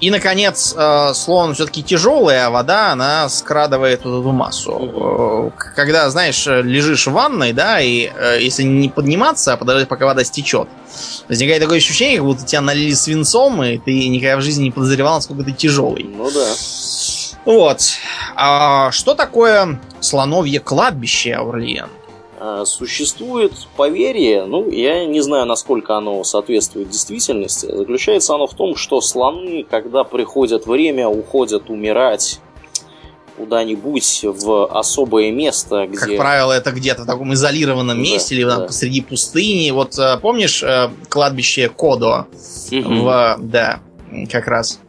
И, 0.02 0.10
наконец, 0.10 0.74
э, 0.76 1.14
слон 1.14 1.54
все-таки 1.54 1.84
тяжелый, 1.84 2.44
а 2.44 2.50
вода, 2.50 2.92
она 2.92 3.30
скрадывает 3.30 4.04
вот 4.04 4.22
эту 4.22 4.32
массу. 4.32 5.52
Э, 5.56 5.74
Когда, 5.76 6.10
знаешь, 6.10 6.48
лежишь 6.48 7.06
в 7.06 7.12
ванной, 7.12 7.54
да, 7.54 7.80
и 7.80 8.10
э, 8.14 8.40
если 8.42 8.64
не 8.64 8.90
подниматься, 8.90 9.54
а 9.54 9.58
подождать, 9.58 9.88
пока 9.88 10.08
вода 10.08 10.24
стечет, 10.24 10.68
возникает 11.30 11.62
такое 11.62 11.78
ощущение, 11.78 12.18
как 12.18 12.26
будто 12.26 12.46
тебя 12.46 12.62
налили 12.62 12.94
свинцом, 12.94 13.64
и 13.64 13.78
ты 13.78 14.08
никогда 14.10 14.38
в 14.38 14.42
жизни 14.42 14.64
не 14.64 14.72
подозревал, 14.72 15.16
насколько 15.16 15.44
ты 15.44 15.52
тяжелый. 15.52 16.04
Ну 16.04 16.32
да. 16.32 16.48
Вот. 17.46 17.82
А 18.36 18.92
что 18.92 19.14
такое 19.14 19.80
слоновье 20.00 20.60
кладбище, 20.60 21.34
Аурлиен? 21.34 21.90
А, 22.44 22.66
Существует 22.66 23.54
поверье, 23.78 24.46
ну, 24.46 24.68
я 24.72 25.06
не 25.06 25.22
знаю, 25.22 25.46
насколько 25.46 25.96
оно 25.96 26.24
соответствует 26.24 26.90
действительности. 26.90 27.68
Заключается 27.72 28.34
оно 28.34 28.48
в 28.48 28.56
том, 28.56 28.76
что 28.76 29.00
слоны, 29.00 29.64
когда 29.70 30.04
приходят 30.04 30.66
время, 30.66 31.08
уходят 31.08 31.70
умирать 31.70 32.40
куда-нибудь 33.38 34.22
в 34.24 34.66
особое 34.76 35.32
место, 35.32 35.86
где... 35.86 35.98
Как 36.00 36.18
правило, 36.18 36.52
это 36.52 36.72
где-то 36.72 37.04
в 37.04 37.06
таком 37.06 37.32
изолированном 37.36 37.98
Да, 37.98 38.04
месте 38.04 38.34
или 38.34 38.44
там 38.44 38.62
да. 38.62 38.66
посреди 38.66 39.02
пустыни. 39.02 39.70
Вот 39.70 40.00
э, 40.00 40.18
помнишь 40.20 40.64
э, 40.64 40.90
кладбище 41.10 41.70
Кодо? 41.70 42.26
Мгм. 42.72 43.04
В, 43.04 43.38
да, 43.40 43.82
как 44.32 44.48
раз. 44.48 44.80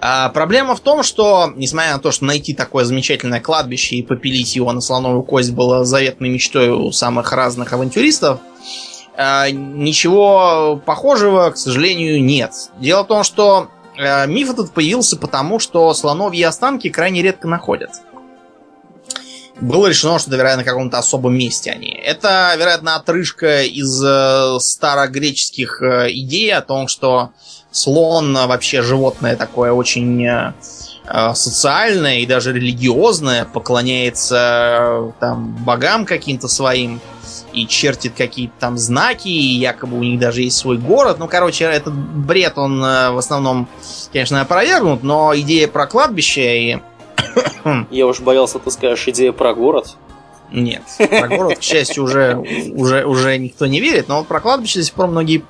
А, 0.00 0.28
проблема 0.30 0.74
в 0.76 0.80
том, 0.80 1.02
что, 1.02 1.52
несмотря 1.56 1.94
на 1.94 1.98
то, 1.98 2.10
что 2.10 2.24
найти 2.24 2.54
такое 2.54 2.84
замечательное 2.84 3.40
кладбище 3.40 3.96
и 3.96 4.02
попилить 4.02 4.54
его 4.56 4.72
на 4.72 4.80
слоновую 4.80 5.22
кость 5.22 5.52
было 5.52 5.84
заветной 5.84 6.28
мечтой 6.28 6.70
у 6.70 6.92
самых 6.92 7.32
разных 7.32 7.72
авантюристов, 7.72 8.40
а, 9.16 9.50
ничего 9.50 10.80
похожего, 10.84 11.50
к 11.50 11.56
сожалению, 11.56 12.22
нет. 12.22 12.52
Дело 12.78 13.04
в 13.04 13.08
том, 13.08 13.22
что 13.22 13.68
э, 13.96 14.26
миф 14.26 14.50
этот 14.50 14.72
появился 14.72 15.16
потому, 15.16 15.58
что 15.58 15.92
слоновьи 15.94 16.42
останки 16.42 16.88
крайне 16.90 17.22
редко 17.22 17.46
находят. 17.46 17.90
Было 19.60 19.86
решено, 19.86 20.18
что 20.18 20.30
это, 20.30 20.38
вероятно, 20.38 20.64
на 20.64 20.68
каком-то 20.68 20.98
особом 20.98 21.38
месте 21.38 21.70
они. 21.70 21.90
Это, 21.90 22.54
вероятно, 22.58 22.96
отрыжка 22.96 23.62
из 23.62 24.02
э, 24.04 24.58
старогреческих 24.58 25.80
э, 25.80 26.10
идей 26.10 26.52
о 26.52 26.60
том, 26.60 26.88
что 26.88 27.30
слон 27.70 28.36
э, 28.36 28.46
вообще 28.46 28.82
животное 28.82 29.36
такое 29.36 29.72
очень 29.72 30.52
социальное 31.34 32.20
и 32.20 32.26
даже 32.26 32.54
религиозное, 32.54 33.44
поклоняется 33.44 35.12
там 35.20 35.54
богам 35.62 36.06
каким-то 36.06 36.48
своим 36.48 36.98
и 37.52 37.66
чертит 37.66 38.14
какие-то 38.16 38.54
там 38.58 38.78
знаки, 38.78 39.28
и 39.28 39.58
якобы 39.58 39.98
у 39.98 40.02
них 40.02 40.18
даже 40.18 40.40
есть 40.40 40.56
свой 40.56 40.78
город. 40.78 41.18
Ну, 41.18 41.28
короче, 41.28 41.66
этот 41.66 41.92
бред, 41.92 42.56
он 42.56 42.80
в 42.80 43.18
основном, 43.18 43.68
конечно, 44.14 44.40
опровергнут, 44.40 45.02
но 45.02 45.36
идея 45.36 45.68
про 45.68 45.86
кладбище 45.86 46.70
и... 46.72 46.78
Я 47.90 48.06
уж 48.06 48.20
боялся, 48.20 48.58
ты 48.58 48.70
скажешь, 48.70 49.08
идея 49.08 49.32
про 49.32 49.54
город. 49.54 49.96
Нет, 50.50 50.82
про 50.98 51.28
город, 51.28 51.58
к 51.58 51.62
счастью, 51.62 52.04
уже, 52.04 52.36
уже, 52.74 53.04
уже 53.04 53.38
никто 53.38 53.66
не 53.66 53.80
верит, 53.80 54.08
но 54.08 54.22
про 54.24 54.40
кладбище 54.40 54.80
до 54.80 54.84
сих 54.84 54.94
пор 54.94 55.08
многие 55.08 55.42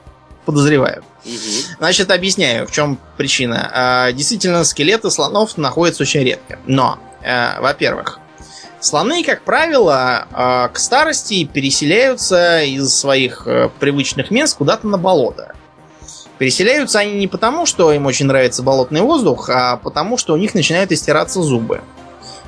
подозревают. 0.45 1.05
Мгм. 1.24 1.76
Значит, 1.78 2.11
объясняю, 2.11 2.66
в 2.66 2.72
чем 2.72 2.99
причина. 3.16 3.70
А, 3.72 4.12
Действительно, 4.12 4.64
скелеты 4.64 5.11
слонов 5.11 5.57
находятся 5.57 6.03
очень 6.03 6.20
редко. 6.20 6.59
Но, 6.66 6.99
э, 7.22 7.61
во-первых, 7.61 8.20
слоны, 8.80 9.24
как 9.24 9.42
правило, 9.42 10.26
э, 10.30 10.68
к 10.72 10.78
старости 10.78 11.45
переселяются 11.45 12.62
из 12.62 12.95
своих 12.95 13.47
э, 13.47 13.70
привычных 13.80 14.30
мест 14.30 14.57
куда-то 14.57 14.86
на 14.86 14.99
болото. 14.99 15.55
Переселяются 16.39 16.99
они 16.99 17.12
не 17.12 17.28
потому, 17.28 17.64
что 17.64 17.93
им 17.93 18.07
очень 18.07 18.26
нравится 18.26 18.62
болотный 18.62 19.03
воздух, 19.03 19.49
а 19.51 19.76
потому, 19.76 20.18
что 20.18 20.35
у 20.35 20.37
них 20.37 20.55
начинают 20.55 20.91
истираться 20.91 21.43
зубы. 21.43 21.80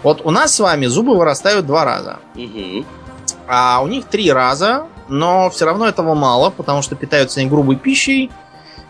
Вот 0.02 0.22
у 0.24 0.30
нас 0.30 0.54
с 0.54 0.60
вами 0.60 0.86
зубы 0.86 1.16
вырастают 1.16 1.66
два 1.66 1.84
раза. 1.84 2.18
Мгм. 2.34 2.84
А 3.48 3.80
у 3.82 3.86
них 3.86 4.06
три 4.06 4.30
раза, 4.32 4.86
но 5.08 5.50
все 5.50 5.64
равно 5.66 5.86
этого 5.86 6.14
мало, 6.14 6.50
потому 6.50 6.82
что 6.82 6.96
питаются 6.96 7.40
они 7.40 7.48
грубой 7.48 7.76
пищей, 7.76 8.30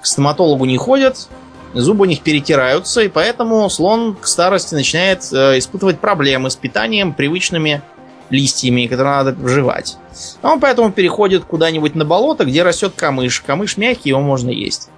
к 0.01 0.07
стоматологу 0.07 0.65
не 0.65 0.79
ходят, 0.79 1.29
зубы 1.75 2.03
у 2.03 2.05
них 2.07 2.21
перетираются, 2.21 3.03
и 3.03 3.09
поэтому 3.09 3.69
слон 3.69 4.15
к 4.15 4.27
старости 4.27 4.75
начинает 4.75 5.31
э, 5.33 5.59
испытывать 5.59 6.01
проблемы 6.01 6.51
с 6.51 6.57
питанием 6.57 7.13
привычными 7.13 7.83
листьями, 8.31 8.87
которые 8.87 9.17
надо 9.25 9.49
жевать. 9.49 9.97
А 10.43 10.53
Он 10.53 10.61
поэтому 10.61 10.91
переходит 10.93 11.45
куда-нибудь 11.45 11.95
на 11.95 12.05
болото, 12.05 12.45
где 12.45 12.63
растет 12.63 12.93
камыш. 12.97 13.41
Камыш 13.41 13.77
мягкий, 13.77 14.11
его 14.11 14.21
можно 14.21 14.51
есть. 14.51 14.89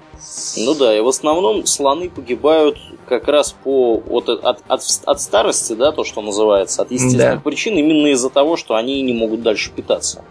Ну 0.57 0.75
да, 0.75 0.97
и 0.97 1.01
в 1.01 1.09
основном 1.09 1.65
слоны 1.67 2.11
погибают 2.11 2.77
как 3.09 3.29
раз 3.29 3.55
по 3.65 4.03
от, 4.11 4.29
от, 4.29 4.63
от, 4.69 4.83
от 5.05 5.21
старости, 5.21 5.73
да, 5.75 5.93
то, 5.93 6.05
что 6.05 6.21
называется, 6.21 6.83
от 6.83 6.91
естественных 6.91 7.37
Да. 7.37 7.41
причин, 7.41 7.77
именно 7.77 8.09
из-за 8.09 8.29
того, 8.29 8.57
что 8.57 8.75
они 8.75 9.01
не 9.03 9.15
могут 9.15 9.43
дальше 9.43 9.71
питаться. 9.71 10.23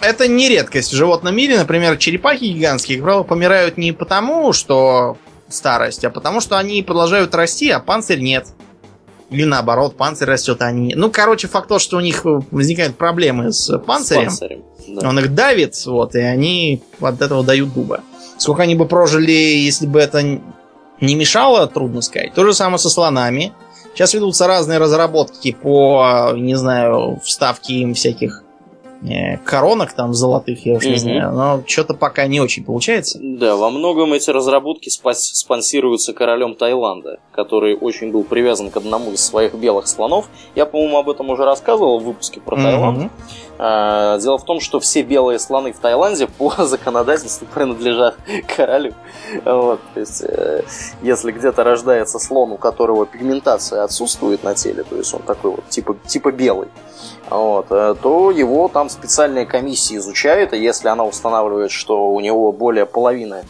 Это 0.00 0.28
не 0.28 0.48
редкость 0.48 0.92
в 0.92 0.96
животном 0.96 1.34
мире. 1.36 1.58
Например, 1.58 1.96
черепахи 1.96 2.44
гигантские, 2.44 2.98
как 2.98 3.04
правило, 3.04 3.22
помирают 3.22 3.76
не 3.78 3.92
потому, 3.92 4.52
что 4.52 5.16
старость, 5.48 6.04
а 6.04 6.10
потому, 6.10 6.40
что 6.40 6.58
они 6.58 6.82
продолжают 6.82 7.34
расти, 7.34 7.70
а 7.70 7.78
панцирь 7.80 8.20
нет. 8.20 8.46
Или 9.30 9.44
наоборот, 9.44 9.96
панцирь 9.96 10.28
растет, 10.28 10.62
а 10.62 10.66
они... 10.66 10.94
Ну, 10.94 11.10
короче, 11.10 11.48
факт 11.48 11.68
то, 11.68 11.78
что 11.78 11.96
у 11.96 12.00
них 12.00 12.22
возникают 12.24 12.96
проблемы 12.96 13.52
с 13.52 13.76
панцирем. 13.78 14.30
С 14.30 14.38
панцирем. 14.40 14.62
да. 14.88 15.08
Он 15.08 15.18
их 15.18 15.34
давит, 15.34 15.74
вот, 15.86 16.14
и 16.14 16.20
они 16.20 16.82
от 17.00 17.20
этого 17.20 17.42
дают 17.42 17.72
дуба. 17.74 18.02
Сколько 18.38 18.62
они 18.62 18.74
бы 18.76 18.86
прожили, 18.86 19.32
если 19.32 19.86
бы 19.86 19.98
это 19.98 20.22
не 20.22 21.14
мешало, 21.14 21.66
трудно 21.66 22.02
сказать. 22.02 22.34
То 22.34 22.44
же 22.44 22.54
самое 22.54 22.78
со 22.78 22.88
слонами. 22.88 23.52
Сейчас 23.94 24.14
ведутся 24.14 24.46
разные 24.46 24.78
разработки 24.78 25.52
по, 25.60 26.30
не 26.34 26.54
знаю, 26.54 27.18
вставке 27.24 27.74
им 27.74 27.94
всяких 27.94 28.44
э, 29.02 29.38
коронок 29.38 29.92
там 29.94 30.12
золотых, 30.14 30.64
я 30.66 30.74
уж 30.74 30.84
не 30.84 30.90
Мгм. 30.92 30.98
знаю. 30.98 31.32
Но 31.32 31.62
что-то 31.66 31.94
пока 31.94 32.26
не 32.26 32.40
очень 32.40 32.62
получается. 32.64 33.18
Да, 33.22 33.56
во 33.56 33.70
многом 33.70 34.12
эти 34.12 34.28
разработки 34.30 34.90
спонсируются 34.90 36.12
королем 36.12 36.54
Таиланда, 36.54 37.18
который 37.36 37.76
очень 37.76 38.10
был 38.10 38.24
привязан 38.24 38.70
к 38.70 38.76
одному 38.76 39.12
из 39.12 39.24
своих 39.24 39.54
белых 39.54 39.86
слонов. 39.86 40.26
Я, 40.54 40.66
по-моему, 40.66 40.96
об 40.98 41.10
этом 41.10 41.30
уже 41.30 41.44
рассказывал 41.44 42.00
в 42.00 42.04
выпуске 42.04 42.40
про 42.40 42.56
Таиланд. 42.56 43.12
А, 43.58 44.18
Дело 44.18 44.38
в 44.38 44.44
том, 44.44 44.60
что 44.60 44.80
все 44.80 45.02
белые 45.02 45.38
слоны 45.38 45.72
в 45.72 45.78
Таиланде 45.78 46.26
по 46.38 46.50
законодательству 46.64 47.46
принадлежат 47.46 48.16
королю. 48.56 48.94
Вот, 49.44 49.80
то 49.94 50.00
есть, 50.00 50.22
э, 50.22 50.62
если 51.02 51.30
где-то 51.30 51.62
рождается 51.62 52.18
слон, 52.18 52.52
у 52.52 52.56
которого 52.56 53.06
пигментация 53.06 53.84
отсутствует 53.84 54.42
на 54.42 54.54
теле, 54.54 54.82
то 54.82 54.96
есть 54.96 55.12
он 55.14 55.20
такой 55.22 55.52
вот 55.52 55.68
типа, 55.68 55.96
типа 56.06 56.32
белый, 56.32 56.68
вот, 57.28 57.66
э, 57.70 57.94
то 58.00 58.30
его 58.30 58.68
там 58.68 58.88
специальная 58.88 59.44
комиссия 59.44 59.96
изучает, 59.96 60.52
и 60.52 60.58
если 60.58 60.88
она 60.88 61.04
устанавливает, 61.04 61.70
что 61.70 62.12
у 62.12 62.20
него 62.20 62.52
более 62.52 62.86
половины 62.86 63.44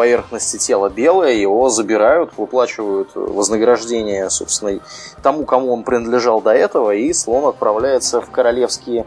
поверхности 0.00 0.56
тела 0.56 0.88
белая, 0.88 1.34
его 1.34 1.68
забирают, 1.68 2.30
выплачивают 2.38 3.10
вознаграждение, 3.14 4.30
собственно, 4.30 4.80
тому, 5.22 5.44
кому 5.44 5.74
он 5.74 5.82
принадлежал 5.82 6.40
до 6.40 6.52
этого, 6.54 6.94
и 6.94 7.12
слон 7.12 7.44
отправляется 7.44 8.22
в 8.22 8.30
королевские, 8.30 9.04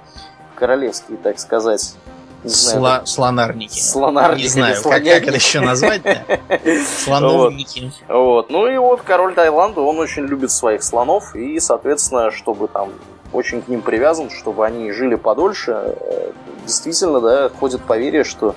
королевские, 0.53 1.17
так 1.17 1.39
сказать, 1.39 1.95
не 2.43 2.49
знаю, 2.51 2.79
Сла- 2.79 3.05
слонарники. 3.07 3.79
Слонарники 3.79 4.43
Не 4.43 4.49
знаю, 4.49 4.83
как, 4.83 4.91
как 4.91 5.07
это 5.07 5.33
еще 5.33 5.61
назвать 5.61 6.03
Слоновники. 7.03 7.91
Вот. 8.07 8.51
Ну 8.51 8.67
и 8.67 8.77
вот 8.77 9.01
король 9.01 9.33
Таиланда, 9.33 9.81
он 9.81 9.97
очень 9.97 10.27
любит 10.27 10.51
своих 10.51 10.83
слонов, 10.83 11.35
и, 11.35 11.59
соответственно, 11.59 12.29
чтобы 12.29 12.67
там 12.67 12.91
очень 13.33 13.61
к 13.61 13.67
ним 13.67 13.81
привязан, 13.81 14.29
чтобы 14.29 14.65
они 14.65 14.91
жили 14.91 15.15
подольше, 15.15 15.71
э, 15.71 16.31
действительно, 16.65 17.19
да, 17.19 17.49
ходит 17.49 17.81
поверье, 17.81 18.23
что 18.23 18.55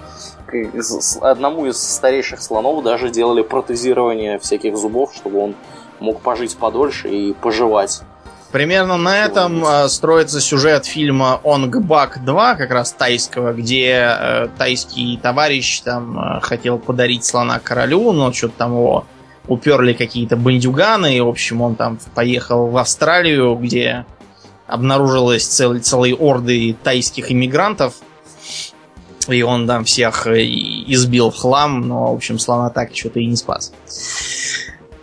одному 1.21 1.67
из 1.67 1.77
старейших 1.77 2.41
слонов 2.41 2.85
даже 2.85 3.11
делали 3.11 3.43
протезирование 3.43 4.39
всяких 4.39 4.77
зубов, 4.77 5.13
чтобы 5.15 5.41
он 5.41 5.55
мог 5.99 6.21
пожить 6.21 6.57
подольше 6.57 7.09
и 7.09 7.33
поживать. 7.33 8.03
Примерно 8.53 8.97
на 8.97 9.25
этом 9.25 9.65
э, 9.65 9.89
строится 9.89 10.41
сюжет 10.41 10.87
фильма 10.87 11.41
Онг 11.45 11.79
Бак 11.79 12.25
2, 12.25 12.55
как 12.55 12.71
раз 12.71 12.93
тайского, 12.93 13.53
где 13.53 14.09
э, 14.09 14.49
тайский 14.57 15.19
товарищ 15.21 15.81
там 15.81 16.19
э, 16.19 16.41
хотел 16.41 16.79
подарить 16.79 17.25
слона 17.25 17.59
королю, 17.59 18.13
но 18.13 18.33
что-то 18.33 18.55
там 18.59 18.73
его 18.73 19.05
уперли 19.49 19.93
какие-то 19.93 20.37
бандюганы, 20.37 21.17
и, 21.17 21.21
в 21.21 21.29
общем, 21.29 21.61
он 21.61 21.75
там 21.75 21.99
поехал 22.15 22.69
в 22.69 22.77
Австралию, 22.77 23.57
где 23.57 24.07
обнаружилась 24.67 25.45
цел- 25.47 25.79
целые 25.81 26.15
орды 26.15 26.77
тайских 26.83 27.31
иммигрантов, 27.31 27.95
и 29.29 29.43
он 29.43 29.67
там 29.67 29.85
всех 29.85 30.27
э, 30.27 30.45
избил 30.45 31.31
в 31.31 31.37
хлам, 31.37 31.89
но, 31.89 32.13
в 32.13 32.17
общем, 32.17 32.39
слона 32.39 32.71
так 32.71 32.95
что-то 32.95 33.21
и 33.21 33.27
не 33.27 33.37
спас. 33.37 33.73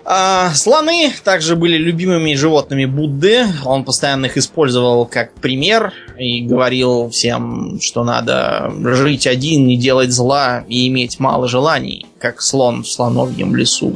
А, 0.05 0.53
слоны 0.53 1.14
также 1.24 1.55
были 1.55 1.78
любимыми 1.78 2.36
животными 2.36 2.86
Будды. 2.86 3.45
Он 3.64 3.86
постоянно 3.86 4.26
их 4.26 4.38
использовал 4.38 5.05
как 5.05 5.34
пример 5.36 5.93
и 6.18 6.41
говорил 6.41 7.09
всем, 7.09 7.80
что 7.80 8.03
надо 8.03 8.72
жить 8.84 9.28
один, 9.28 9.66
не 9.66 9.78
делать 9.78 10.11
зла 10.11 10.66
и 10.68 10.88
иметь 10.89 11.20
мало 11.20 11.47
желаний, 11.47 12.05
как 12.20 12.41
слон 12.41 12.84
в 12.84 12.88
слоновьем 12.88 13.55
лесу. 13.55 13.95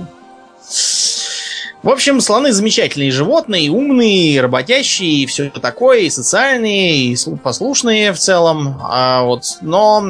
В 1.87 1.89
общем, 1.89 2.19
слоны 2.19 2.51
замечательные 2.51 3.11
животные, 3.11 3.71
умные, 3.71 4.41
работящие, 4.41 5.23
и 5.23 5.25
все 5.25 5.49
такое, 5.49 5.99
и 5.99 6.09
социальные, 6.09 7.13
и 7.13 7.17
послушные 7.41 8.11
в 8.11 8.17
целом. 8.17 8.77
А 8.83 9.23
вот, 9.23 9.43
но 9.61 10.03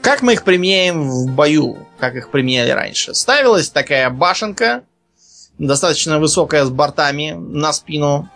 как 0.00 0.22
мы 0.22 0.34
их 0.34 0.44
применяем 0.44 1.10
в 1.10 1.26
бою, 1.32 1.76
как 1.98 2.14
их 2.14 2.30
применяли 2.30 2.70
раньше? 2.70 3.14
Ставилась 3.14 3.68
такая 3.68 4.08
башенка, 4.10 4.84
достаточно 5.58 6.20
высокая 6.20 6.64
с 6.64 6.70
бортами 6.70 7.32
на 7.36 7.72
спину. 7.72 8.28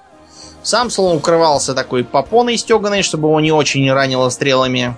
Сам 0.64 0.90
слон 0.90 1.18
укрывался 1.18 1.72
такой 1.72 2.02
попоной 2.02 2.56
стеганой, 2.56 3.02
чтобы 3.02 3.28
его 3.28 3.38
не 3.38 3.52
очень 3.52 3.88
ранило 3.92 4.28
стрелами. 4.30 4.96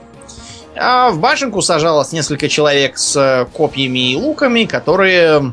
А 0.74 1.10
в 1.10 1.20
башенку 1.20 1.60
сажалось 1.60 2.12
несколько 2.12 2.48
человек 2.48 2.96
с 2.96 3.46
копьями 3.54 4.12
и 4.12 4.16
луками, 4.16 4.64
которые 4.64 5.52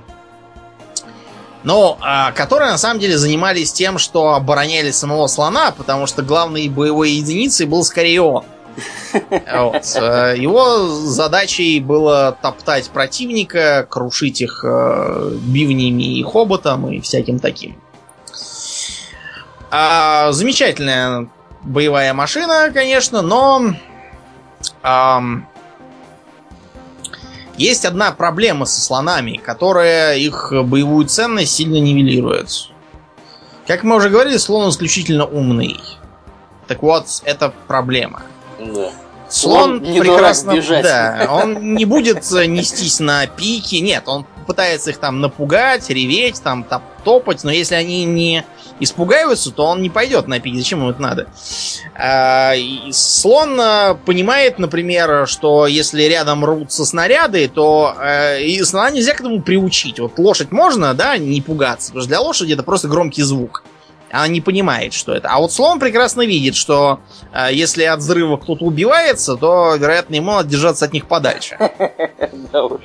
но 1.64 1.98
а, 2.02 2.32
которые 2.32 2.72
на 2.72 2.78
самом 2.78 3.00
деле 3.00 3.18
занимались 3.18 3.74
тем, 3.74 3.98
что 3.98 4.34
обороняли 4.34 4.92
самого 4.92 5.28
слона, 5.28 5.72
потому 5.72 6.08
что 6.08 6.22
главной 6.22 6.68
боевой 6.70 7.12
единицей 7.12 7.66
был 7.66 7.84
скорее 7.84 8.22
он. 8.22 8.46
Вот. 9.52 9.96
Э, 9.96 10.36
его 10.38 10.88
задачей 10.88 11.80
было 11.80 12.38
топтать 12.42 12.90
противника, 12.90 13.88
крушить 13.90 14.42
их 14.42 14.64
э, 14.64 15.32
бивнями 15.42 16.20
и 16.20 16.24
хоботом 16.24 16.92
и 16.92 17.00
всяким 17.00 17.40
таким. 17.40 17.82
А, 19.72 20.32
замечательная 20.32 21.28
боевая 21.64 22.14
машина, 22.14 22.72
конечно, 22.74 23.22
но 23.22 23.74
есть 27.58 27.86
одна 27.86 28.12
проблема 28.12 28.66
со 28.66 28.80
слонами, 28.80 29.38
которая 29.38 30.18
их 30.18 30.54
боевую 30.64 31.08
ценность 31.08 31.54
сильно 31.54 31.78
нивелирует. 31.78 32.50
Как 33.66 33.84
мы 33.84 33.96
уже 33.96 34.10
говорили, 34.10 34.38
слон 34.38 34.70
исключительно 34.70 35.26
умный. 35.26 35.80
Так 36.68 36.82
вот, 36.82 37.06
это 37.26 37.54
проблема. 37.68 38.22
Да. 38.60 38.92
Слон, 39.30 39.80
слон 39.80 39.82
не 39.82 40.00
прекрасно... 40.00 40.62
Да, 40.82 41.28
он 41.30 41.76
не 41.76 41.86
будет 41.86 42.30
нестись 42.32 43.00
на 43.00 43.28
пике. 43.28 43.82
Нет, 43.82 44.04
он 44.08 44.26
пытается 44.46 44.92
их 44.92 44.98
там 44.98 45.20
напугать, 45.20 45.90
реветь, 45.90 46.42
там 46.42 46.66
топать, 47.04 47.44
но 47.44 47.52
если 47.52 47.76
они 47.76 48.06
не 48.06 48.46
испугаются, 48.80 49.52
то 49.52 49.66
он 49.66 49.82
не 49.82 49.90
пойдет 49.90 50.28
на 50.28 50.40
пик. 50.40 50.56
Зачем 50.56 50.80
ему 50.80 50.92
это 50.92 51.02
надо? 51.02 51.28
А, 51.96 52.54
слон 52.92 53.60
а, 53.60 53.96
понимает, 53.96 54.60
например, 54.60 55.28
что 55.28 55.68
если 55.68 56.04
рядом 56.04 56.46
рвутся 56.46 56.86
снаряды, 56.86 57.48
то 57.48 57.94
а, 57.98 58.38
и 58.38 58.64
слона 58.64 58.92
нельзя 58.92 59.14
к 59.14 59.20
этому 59.20 59.42
приучить. 59.42 60.00
Вот 60.00 60.18
лошадь 60.18 60.52
можно, 60.52 60.94
да, 60.94 61.18
не 61.18 61.42
пугаться, 61.42 61.88
потому 61.88 62.02
что 62.02 62.10
для 62.10 62.22
лошади 62.22 62.54
это 62.54 62.64
просто 62.64 62.88
громкий 62.88 63.24
звук. 63.24 63.64
Она 64.12 64.28
не 64.28 64.42
понимает, 64.42 64.94
что 64.94 65.14
это. 65.14 65.30
А 65.30 65.40
вот 65.40 65.52
слон 65.52 65.80
прекрасно 65.80 66.26
видит, 66.26 66.56
что 66.56 67.00
э, 67.34 67.50
если 67.52 67.84
от 67.84 68.00
взрыва 68.00 68.38
кто-то 68.38 68.64
убивается, 68.66 69.36
то, 69.36 69.76
вероятно, 69.76 70.16
ему 70.16 70.32
надо 70.32 70.50
держаться 70.50 70.86
от 70.86 70.94
них 70.94 71.08
подальше. 71.08 71.58
Да 72.52 72.64
уж. 72.64 72.82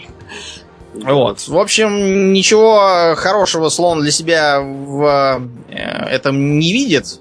Вот. 0.95 1.47
В 1.47 1.57
общем, 1.57 2.33
ничего 2.33 3.15
хорошего 3.17 3.69
слон 3.69 4.03
для 4.03 4.11
себя 4.11 4.61
в 4.61 5.43
э, 5.69 5.75
этом 6.11 6.59
не 6.59 6.73
видит. 6.73 7.21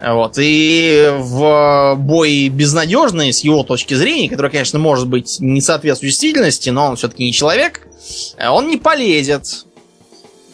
Вот. 0.00 0.34
И 0.38 1.08
в 1.16 1.96
бой 1.98 2.48
безнадежный, 2.48 3.32
с 3.32 3.40
его 3.40 3.62
точки 3.62 3.94
зрения, 3.94 4.28
который, 4.28 4.50
конечно, 4.50 4.78
может 4.78 5.08
быть 5.08 5.38
не 5.40 5.60
соответствует 5.60 6.10
действительности, 6.10 6.70
но 6.70 6.86
он 6.86 6.96
все-таки 6.96 7.24
не 7.24 7.32
человек, 7.32 7.86
э, 8.36 8.48
он 8.48 8.68
не 8.68 8.76
полезет. 8.76 9.66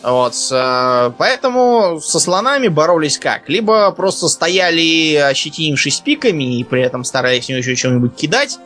Вот. 0.04 0.34
Э, 0.52 1.12
поэтому 1.16 1.98
со 2.00 2.20
слонами 2.20 2.68
боролись 2.68 3.18
как? 3.18 3.48
Либо 3.48 3.90
просто 3.92 4.28
стояли, 4.28 5.14
ощетинившись 5.16 6.00
пиками, 6.00 6.58
и 6.58 6.64
при 6.64 6.82
этом 6.82 7.04
стараясь 7.04 7.48
не 7.48 7.56
еще 7.56 7.74
чем-нибудь 7.74 8.14
кидать, 8.14 8.58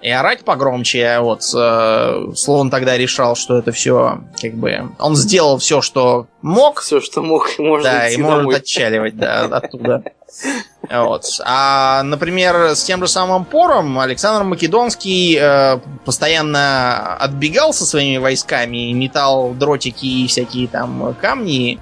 и 0.00 0.10
орать 0.10 0.44
погромче. 0.44 1.18
Вот 1.20 1.42
э, 1.54 2.32
Слон 2.34 2.70
тогда 2.70 2.96
решал, 2.96 3.34
что 3.34 3.58
это 3.58 3.72
все 3.72 4.20
как 4.40 4.54
бы 4.54 4.90
он 4.98 5.16
сделал 5.16 5.58
все, 5.58 5.80
что 5.80 6.26
мог. 6.42 6.80
Все, 6.80 7.00
что 7.00 7.22
мог, 7.22 7.58
можно 7.58 7.90
Да, 7.90 8.08
и 8.08 8.16
домой. 8.16 8.44
может 8.44 8.62
отчаливать, 8.62 9.16
да, 9.16 9.42
оттуда. 9.44 10.04
Вот. 10.90 11.24
А, 11.44 12.02
например, 12.02 12.74
с 12.76 12.84
тем 12.84 13.00
же 13.00 13.08
самым 13.08 13.44
Пором 13.44 13.98
Александр 13.98 14.44
Македонский 14.44 15.36
э, 15.40 15.78
постоянно 16.04 17.16
отбегал 17.16 17.72
со 17.72 17.84
своими 17.84 18.18
войсками, 18.18 18.92
метал 18.92 19.52
дротики 19.52 20.06
и 20.06 20.26
всякие 20.26 20.68
там 20.68 21.14
камни 21.20 21.80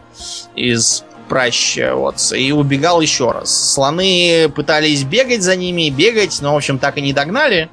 из 0.54 1.04
праща, 1.28 1.94
вот, 1.94 2.16
и 2.32 2.52
убегал 2.52 3.00
еще 3.00 3.30
раз. 3.30 3.72
Слоны 3.72 4.48
пытались 4.54 5.04
бегать 5.04 5.42
за 5.42 5.56
ними, 5.56 5.90
бегать, 5.90 6.38
но, 6.40 6.54
в 6.54 6.56
общем, 6.56 6.78
так 6.78 6.98
и 6.98 7.02
не 7.02 7.12
догнали. 7.12 7.68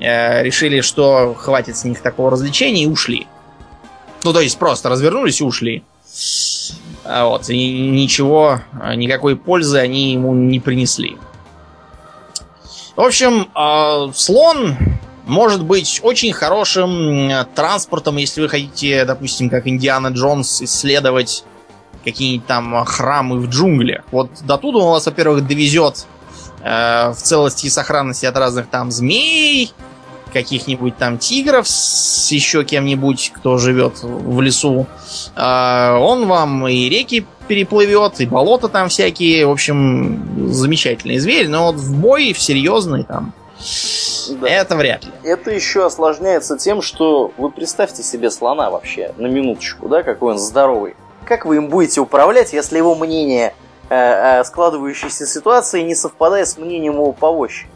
Э, 0.00 0.42
решили, 0.42 0.80
что 0.80 1.34
хватит 1.34 1.76
с 1.76 1.84
них 1.84 2.00
такого 2.00 2.30
развлечения 2.30 2.84
и 2.84 2.88
ушли. 2.88 3.26
Ну, 4.24 4.32
то 4.32 4.40
есть 4.40 4.58
просто 4.58 4.88
развернулись 4.88 5.40
и 5.40 5.44
ушли. 5.44 5.84
А 7.04 7.26
вот, 7.26 7.48
и 7.50 7.90
ничего, 7.90 8.60
никакой 8.96 9.36
пользы 9.36 9.78
они 9.78 10.12
ему 10.12 10.34
не 10.34 10.58
принесли. 10.60 11.18
В 12.96 13.00
общем, 13.00 13.48
э, 13.54 14.12
слон 14.14 14.76
может 15.26 15.64
быть 15.64 16.00
очень 16.02 16.32
хорошим 16.32 17.30
транспортом, 17.54 18.16
если 18.16 18.40
вы 18.40 18.48
хотите, 18.48 19.04
допустим, 19.04 19.50
как 19.50 19.66
Индиана 19.66 20.08
Джонс, 20.08 20.62
исследовать 20.62 21.44
какие-нибудь 22.04 22.46
там 22.46 22.84
храмы 22.84 23.38
в 23.38 23.48
джунглях. 23.48 24.04
Вот 24.10 24.30
до 24.42 24.58
туда 24.58 24.78
он 24.78 24.92
вас, 24.92 25.06
во-первых, 25.06 25.46
довезет 25.46 26.06
Э, 26.66 27.10
в 27.10 27.16
целости 27.16 27.66
и 27.66 27.70
сохранности 27.70 28.24
от 28.24 28.38
разных 28.38 28.68
там 28.68 28.90
змей, 28.90 29.74
каких-нибудь 30.34 30.98
там 30.98 31.16
тигров 31.16 31.66
с 31.66 32.30
еще 32.30 32.64
кем-нибудь, 32.64 33.32
кто 33.34 33.56
живет 33.56 34.02
в 34.02 34.40
лесу. 34.42 34.86
Э, 35.34 35.96
он 35.98 36.26
вам 36.26 36.68
и 36.68 36.90
реки 36.90 37.24
переплывет, 37.48 38.20
и 38.20 38.26
болота 38.26 38.68
там 38.68 38.90
всякие. 38.90 39.46
В 39.46 39.50
общем, 39.50 40.50
замечательный 40.52 41.18
зверь, 41.18 41.48
но 41.48 41.72
вот 41.72 41.76
в 41.76 41.98
бой, 41.98 42.34
в 42.34 42.38
серьезный 42.38 43.04
там, 43.04 43.32
да. 44.40 44.48
Это 44.48 44.76
вряд 44.76 45.04
ли. 45.04 45.12
Это 45.22 45.50
еще 45.50 45.86
осложняется 45.86 46.58
тем, 46.58 46.82
что 46.82 47.32
вы 47.38 47.50
представьте 47.50 48.02
себе 48.02 48.30
слона 48.30 48.68
вообще, 48.68 49.12
на 49.16 49.26
минуточку, 49.26 49.88
да, 49.88 50.02
какой 50.02 50.32
он 50.32 50.38
здоровый. 50.38 50.94
Как 51.24 51.46
вы 51.46 51.56
им 51.56 51.68
будете 51.68 52.02
управлять, 52.02 52.52
если 52.52 52.76
его 52.76 52.94
мнение 52.94 53.54
Э, 53.90 54.40
э, 54.40 54.44
складывающейся 54.44 55.26
ситуации 55.26 55.82
не 55.82 55.94
совпадает 55.94 56.48
с 56.48 56.56
мнением 56.56 56.94
его 56.94 57.12
повозчика. 57.12 57.68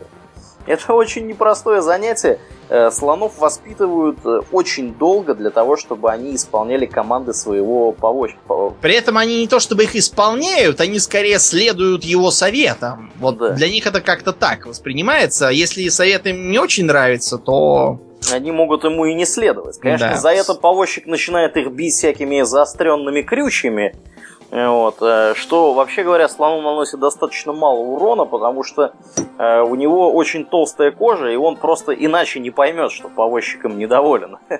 Это 0.69 0.93
очень 0.93 1.27
непростое 1.27 1.83
занятие. 1.83 2.39
Э, 2.69 2.91
слонов 2.91 3.39
воспитывают 3.39 4.19
очень 4.53 4.95
долго 4.95 5.35
для 5.35 5.51
того, 5.51 5.77
чтобы 5.77 6.11
они 6.11 6.35
исполняли 6.35 6.87
команды 6.87 7.33
своего 7.33 7.93
повозчика. 7.93 8.75
При 8.83 8.95
этом 8.95 9.17
они 9.17 9.41
не 9.41 9.49
то 9.49 9.61
чтобы 9.61 9.85
их 9.85 9.97
исполняют, 9.97 10.81
они 10.81 10.99
скорее 10.99 11.39
следуют 11.39 12.05
его 12.05 12.31
советам. 12.31 13.11
Вот 13.19 13.39
да. 13.39 13.51
для 13.51 13.69
них 13.69 13.87
это 13.87 14.01
как-то 14.01 14.33
так 14.33 14.67
воспринимается. 14.67 15.49
Если 15.49 15.89
совет 15.89 16.27
им 16.27 16.51
не 16.51 16.59
очень 16.59 16.85
нравится, 16.85 17.39
то 17.39 18.01
они 18.33 18.53
могут 18.53 18.85
ему 18.85 19.07
и 19.07 19.15
не 19.15 19.25
следовать. 19.25 19.79
Конечно, 19.79 20.11
да. 20.11 20.17
за 20.17 20.31
это 20.31 20.55
повозчик 20.55 21.07
начинает 21.07 21.57
их 21.57 21.71
бить 21.71 21.95
всякими 21.95 22.43
заостренными 22.43 23.23
крючьями, 23.23 23.95
вот, 24.51 24.97
э, 25.03 25.35
что, 25.37 25.75
вообще 25.75 26.03
говоря, 26.03 26.29
слону 26.29 26.63
наносит 26.63 26.99
достаточно 26.99 27.53
мало 27.53 27.81
урона, 27.81 28.25
потому 28.25 28.65
что 28.65 28.93
э, 29.39 29.61
у 29.61 29.75
него 29.75 30.13
очень 30.13 30.45
толстая 30.47 30.91
кожа, 30.91 31.29
и 31.29 31.37
он 31.37 31.57
просто 31.57 31.93
иначе 31.93 32.41
не 32.41 32.51
поймет, 32.51 32.91
что 32.91 33.09
повозчиком 33.09 33.79
недоволен. 33.79 34.39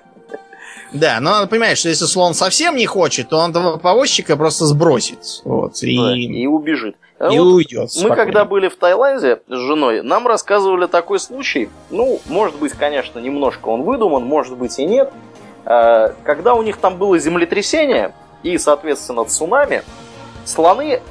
Да, 0.91 1.19
но 1.21 1.33
надо 1.33 1.49
понимать, 1.49 1.77
что 1.77 1.91
если 1.91 2.07
слон 2.07 2.33
совсем 2.33 2.75
не 2.75 2.87
хочет, 2.87 3.29
то 3.29 3.37
он 3.37 3.51
этого 3.51 3.77
повозчика 3.77 4.39
просто 4.39 4.65
сбросит. 4.65 5.43
Вот, 5.45 5.83
и... 5.83 5.99
Да, 5.99 6.17
и 6.17 6.47
убежит. 6.47 6.97
И 7.21 7.39
вот 7.39 7.45
уйдет. 7.45 7.91
Мы 8.03 8.15
когда 8.15 8.45
были 8.45 8.69
в 8.69 8.77
Таиланде 8.77 9.43
с 9.49 9.55
женой, 9.55 10.03
нам 10.03 10.27
рассказывали 10.27 10.87
такой 10.87 11.19
случай. 11.19 11.69
Ну, 11.91 12.21
может 12.27 12.57
быть, 12.57 12.73
конечно, 12.73 13.19
немножко 13.19 13.69
он 13.69 13.83
выдуман, 13.83 14.25
может 14.25 14.57
быть 14.57 14.79
и 14.79 14.87
нет. 14.87 15.13
Э, 15.67 16.15
когда 16.25 16.55
у 16.55 16.63
них 16.63 16.79
там 16.79 16.97
было 16.97 17.19
землетрясение, 17.19 18.15
и, 18.43 18.59
соответственно, 18.59 19.25
цунами, 19.25 19.83
слоны, 20.45 21.03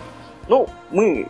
ну, 0.47 0.67
мы 0.91 1.27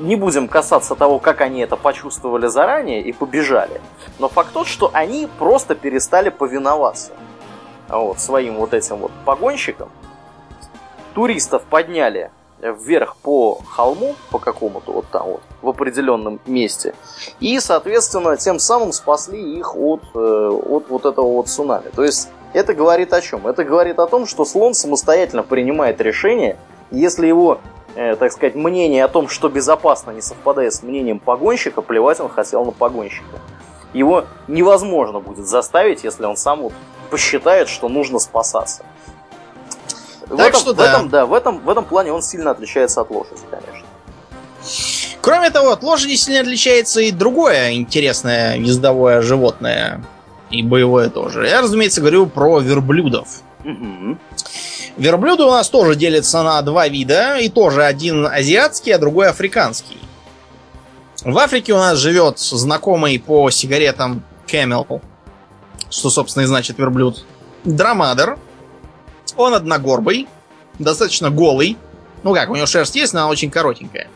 не 0.00 0.16
будем 0.16 0.48
касаться 0.48 0.94
того, 0.94 1.18
как 1.18 1.40
они 1.40 1.60
это 1.60 1.76
почувствовали 1.76 2.46
заранее 2.46 3.02
и 3.02 3.12
побежали. 3.12 3.80
Но 4.18 4.28
факт 4.28 4.52
тот, 4.52 4.66
что 4.66 4.90
они 4.92 5.28
просто 5.38 5.74
перестали 5.74 6.30
повиноваться. 6.30 7.12
вот, 7.88 8.18
своим 8.18 8.56
вот 8.56 8.72
этим 8.72 8.96
вот 8.96 9.12
погонщикам, 9.24 9.90
туристов 11.14 11.62
подняли 11.64 12.30
вверх 12.62 13.16
по 13.16 13.60
холму, 13.68 14.14
по 14.30 14.38
какому-то 14.38 14.92
вот 14.92 15.06
там 15.10 15.26
вот, 15.26 15.42
в 15.62 15.68
определенном 15.68 16.40
месте. 16.46 16.94
И, 17.40 17.58
соответственно, 17.58 18.36
тем 18.36 18.58
самым 18.58 18.92
спасли 18.92 19.58
их 19.58 19.74
от, 19.74 20.02
э, 20.14 20.18
от 20.18 20.88
вот 20.88 21.06
этого 21.06 21.32
вот 21.32 21.48
цунами. 21.48 21.88
То 21.94 22.04
есть, 22.04 22.28
это 22.52 22.74
говорит 22.74 23.12
о 23.12 23.20
чем? 23.20 23.46
Это 23.46 23.64
говорит 23.64 23.98
о 23.98 24.06
том, 24.06 24.26
что 24.26 24.44
слон 24.44 24.74
самостоятельно 24.74 25.42
принимает 25.42 26.00
решение, 26.00 26.56
если 26.90 27.26
его, 27.26 27.60
э, 27.94 28.16
так 28.16 28.32
сказать, 28.32 28.54
мнение 28.54 29.04
о 29.04 29.08
том, 29.08 29.28
что 29.28 29.48
безопасно, 29.48 30.10
не 30.10 30.20
совпадает 30.20 30.74
с 30.74 30.82
мнением 30.82 31.18
погонщика, 31.18 31.82
плевать 31.82 32.20
он 32.20 32.28
хотел 32.28 32.64
на 32.64 32.72
погонщика. 32.72 33.38
Его 33.92 34.24
невозможно 34.48 35.20
будет 35.20 35.46
заставить, 35.46 36.04
если 36.04 36.24
он 36.24 36.36
сам 36.36 36.62
вот 36.62 36.72
посчитает, 37.10 37.68
что 37.68 37.88
нужно 37.88 38.18
спасаться. 38.18 38.84
В 40.26 40.36
Так 40.36 40.50
этом, 40.50 40.60
что 40.60 40.72
в 40.72 40.76
да. 40.76 40.92
этом, 40.92 41.08
да, 41.08 41.26
в 41.26 41.34
этом, 41.34 41.58
в 41.58 41.68
этом 41.68 41.84
плане 41.84 42.12
он 42.12 42.22
сильно 42.22 42.52
отличается 42.52 43.00
от 43.00 43.10
лошади, 43.10 43.40
конечно. 43.50 43.86
Кроме 45.20 45.50
того, 45.50 45.70
от 45.70 45.82
лошади 45.82 46.14
сильно 46.14 46.40
отличается 46.40 47.00
и 47.00 47.10
другое 47.10 47.72
интересное 47.72 48.56
ездовое 48.56 49.22
животное. 49.22 50.02
И 50.50 50.62
боевое 50.62 51.08
тоже. 51.10 51.46
Я, 51.46 51.62
разумеется, 51.62 52.00
говорю 52.00 52.26
про 52.26 52.58
верблюдов. 52.60 53.42
Мгм. 53.64 54.18
Верблюды 54.96 55.44
у 55.44 55.50
нас 55.50 55.68
тоже 55.68 55.94
делятся 55.94 56.42
на 56.42 56.60
два 56.62 56.88
вида. 56.88 57.38
И 57.38 57.48
тоже 57.48 57.84
один 57.84 58.26
азиатский, 58.26 58.94
а 58.94 58.98
другой 58.98 59.28
африканский. 59.28 59.98
В 61.22 61.36
Африке 61.38 61.74
у 61.74 61.76
нас 61.76 61.98
живет 61.98 62.38
знакомый 62.38 63.18
по 63.18 63.50
сигаретам 63.50 64.22
Camel, 64.46 65.02
что, 65.90 66.10
собственно, 66.10 66.44
и 66.44 66.46
значит 66.46 66.78
верблюд, 66.78 67.24
драмадер. 67.64 68.38
Он 69.36 69.54
одногорбый, 69.54 70.28
достаточно 70.78 71.30
голый. 71.30 71.76
Ну 72.22 72.34
как, 72.34 72.50
у 72.50 72.54
него 72.54 72.66
шерсть 72.66 72.96
есть, 72.96 73.14
но 73.14 73.20
она 73.20 73.28
очень 73.28 73.50
коротенькая. 73.50 74.08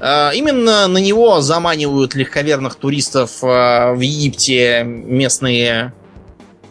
А, 0.00 0.32
Именно 0.32 0.88
на 0.88 0.98
него 0.98 1.40
заманивают 1.40 2.14
легковерных 2.14 2.74
туристов 2.74 3.38
а, 3.42 3.92
в 3.92 4.00
Египте 4.00 4.82
местные 4.84 5.92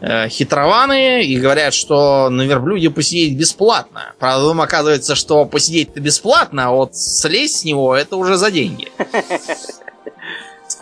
э, 0.01 0.27
хитрованы 0.27 1.23
и 1.23 1.39
говорят, 1.39 1.73
что 1.73 2.29
на 2.29 2.41
верблюде 2.41 2.89
посидеть 2.89 3.37
бесплатно. 3.37 4.13
Правда, 4.19 4.45
потом 4.45 4.61
оказывается, 4.61 5.15
что 5.15 5.45
посидеть-то 5.45 6.01
бесплатно, 6.01 6.67
а 6.67 6.71
вот 6.71 6.95
слезть 6.95 7.61
с 7.61 7.63
него 7.63 7.95
это 7.95 8.17
уже 8.17 8.35
за 8.35 8.51
деньги. 8.51 8.89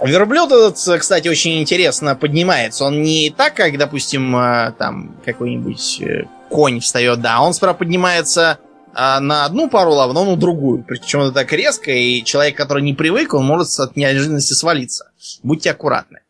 Верблюд 0.02 0.52
этот, 0.52 1.00
кстати, 1.00 1.28
очень 1.28 1.62
интересно 1.62 2.16
поднимается. 2.16 2.86
Он 2.86 3.04
не 3.04 3.30
так, 3.30 3.54
как, 3.54 3.78
допустим, 3.78 4.32
там 4.78 5.16
какой-нибудь 5.24 6.02
э, 6.02 6.24
конь 6.50 6.80
встает, 6.80 7.22
да. 7.22 7.40
Он 7.42 7.54
справа 7.54 7.76
поднимается 7.76 8.58
а, 8.96 9.20
на 9.20 9.44
одну 9.44 9.70
пару 9.70 9.92
лав, 9.92 10.14
но 10.14 10.24
на 10.24 10.38
другую. 10.38 10.84
Причем 10.88 11.22
это 11.22 11.34
так 11.34 11.52
резко, 11.52 11.92
и 11.92 12.24
человек, 12.24 12.56
который 12.56 12.82
не 12.82 12.94
привык, 12.94 13.34
он 13.34 13.46
может 13.46 13.68
от 13.78 13.98
неожиданности 13.98 14.54
свалиться. 14.54 15.12
Будьте 15.44 15.72
аккуратны. 15.72 16.22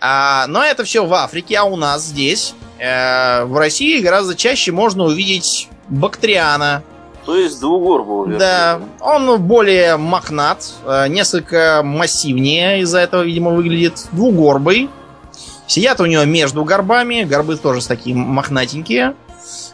А, 0.00 0.46
но 0.48 0.64
это 0.64 0.84
все 0.84 1.04
в 1.04 1.12
Африке, 1.12 1.56
а 1.58 1.64
у 1.64 1.76
нас 1.76 2.04
здесь, 2.04 2.54
э, 2.78 3.44
в 3.44 3.56
России, 3.58 4.00
гораздо 4.00 4.34
чаще 4.34 4.72
можно 4.72 5.04
увидеть 5.04 5.68
бактриана. 5.88 6.82
То 7.26 7.36
есть 7.36 7.60
двугорбого 7.60 8.26
Да, 8.26 8.80
он 9.00 9.40
более 9.42 9.96
мохнат, 9.98 10.72
э, 10.86 11.08
несколько 11.08 11.82
массивнее 11.84 12.80
из-за 12.80 13.00
этого, 13.00 13.22
видимо, 13.22 13.50
выглядит 13.50 14.06
двугорбый. 14.12 14.88
Сидят 15.66 16.00
у 16.00 16.06
него 16.06 16.24
между 16.24 16.64
горбами, 16.64 17.24
горбы 17.24 17.56
тоже 17.56 17.86
такие 17.86 18.16
мохнатенькие. 18.16 19.14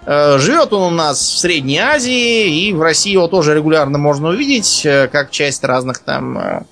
Э, 0.08 0.38
Живет 0.38 0.72
он 0.72 0.94
у 0.94 0.96
нас 0.96 1.18
в 1.20 1.38
Средней 1.38 1.78
Азии, 1.78 2.68
и 2.68 2.72
в 2.72 2.80
России 2.80 3.12
его 3.12 3.28
тоже 3.28 3.54
регулярно 3.54 3.98
можно 3.98 4.28
увидеть, 4.28 4.86
э, 4.86 5.06
как 5.06 5.30
часть 5.30 5.62
разных 5.64 5.98
там 5.98 6.38
э, 6.38 6.62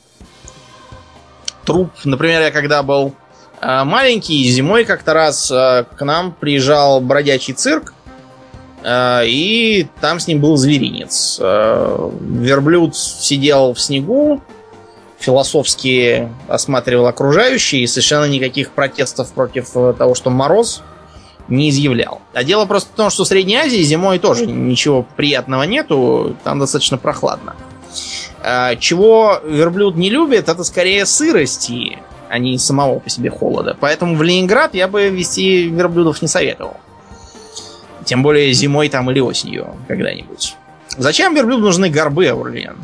труп. 1.66 1.90
Например, 2.04 2.40
я 2.40 2.50
когда 2.50 2.82
был 2.82 3.14
маленький, 3.60 4.44
зимой 4.50 4.84
как-то 4.84 5.14
раз 5.14 5.48
к 5.48 5.96
нам 6.00 6.32
приезжал 6.32 7.00
бродячий 7.00 7.54
цирк, 7.54 7.94
и 8.86 9.88
там 10.02 10.20
с 10.20 10.28
ним 10.28 10.42
был 10.42 10.58
зверинец. 10.58 11.38
Верблюд 11.40 12.94
сидел 12.94 13.72
в 13.72 13.80
снегу, 13.80 14.42
философски 15.18 16.30
осматривал 16.48 17.06
окружающие, 17.06 17.82
и 17.82 17.86
совершенно 17.86 18.26
никаких 18.26 18.72
протестов 18.72 19.32
против 19.32 19.70
того, 19.70 20.14
что 20.14 20.28
мороз, 20.28 20.82
не 21.48 21.70
изъявлял. 21.70 22.20
А 22.34 22.44
дело 22.44 22.66
просто 22.66 22.90
в 22.92 22.96
том, 22.96 23.10
что 23.10 23.24
в 23.24 23.28
Средней 23.28 23.56
Азии 23.56 23.82
зимой 23.82 24.18
тоже 24.18 24.46
ничего 24.46 25.04
приятного 25.16 25.62
нету, 25.64 26.36
там 26.44 26.58
достаточно 26.58 26.98
прохладно. 26.98 27.54
А, 28.42 28.76
Чего 28.76 29.40
верблюд 29.44 29.96
не 29.96 30.10
любит, 30.10 30.48
это 30.48 30.64
скорее 30.64 31.06
сырости, 31.06 31.98
а 32.28 32.38
не 32.38 32.58
самого 32.58 32.98
по 32.98 33.10
себе 33.10 33.30
холода. 33.30 33.76
Поэтому 33.78 34.16
в 34.16 34.22
Ленинград 34.22 34.74
я 34.74 34.88
бы 34.88 35.08
вести 35.08 35.68
верблюдов 35.68 36.22
не 36.22 36.28
советовал. 36.28 36.76
Тем 38.04 38.22
более 38.22 38.52
зимой 38.52 38.88
там 38.88 39.10
или 39.10 39.20
осенью 39.20 39.74
когда-нибудь. 39.88 40.56
Зачем 40.96 41.34
верблюду 41.34 41.62
нужны 41.64 41.90
горбы, 41.90 42.26
Аурлиен? 42.28 42.76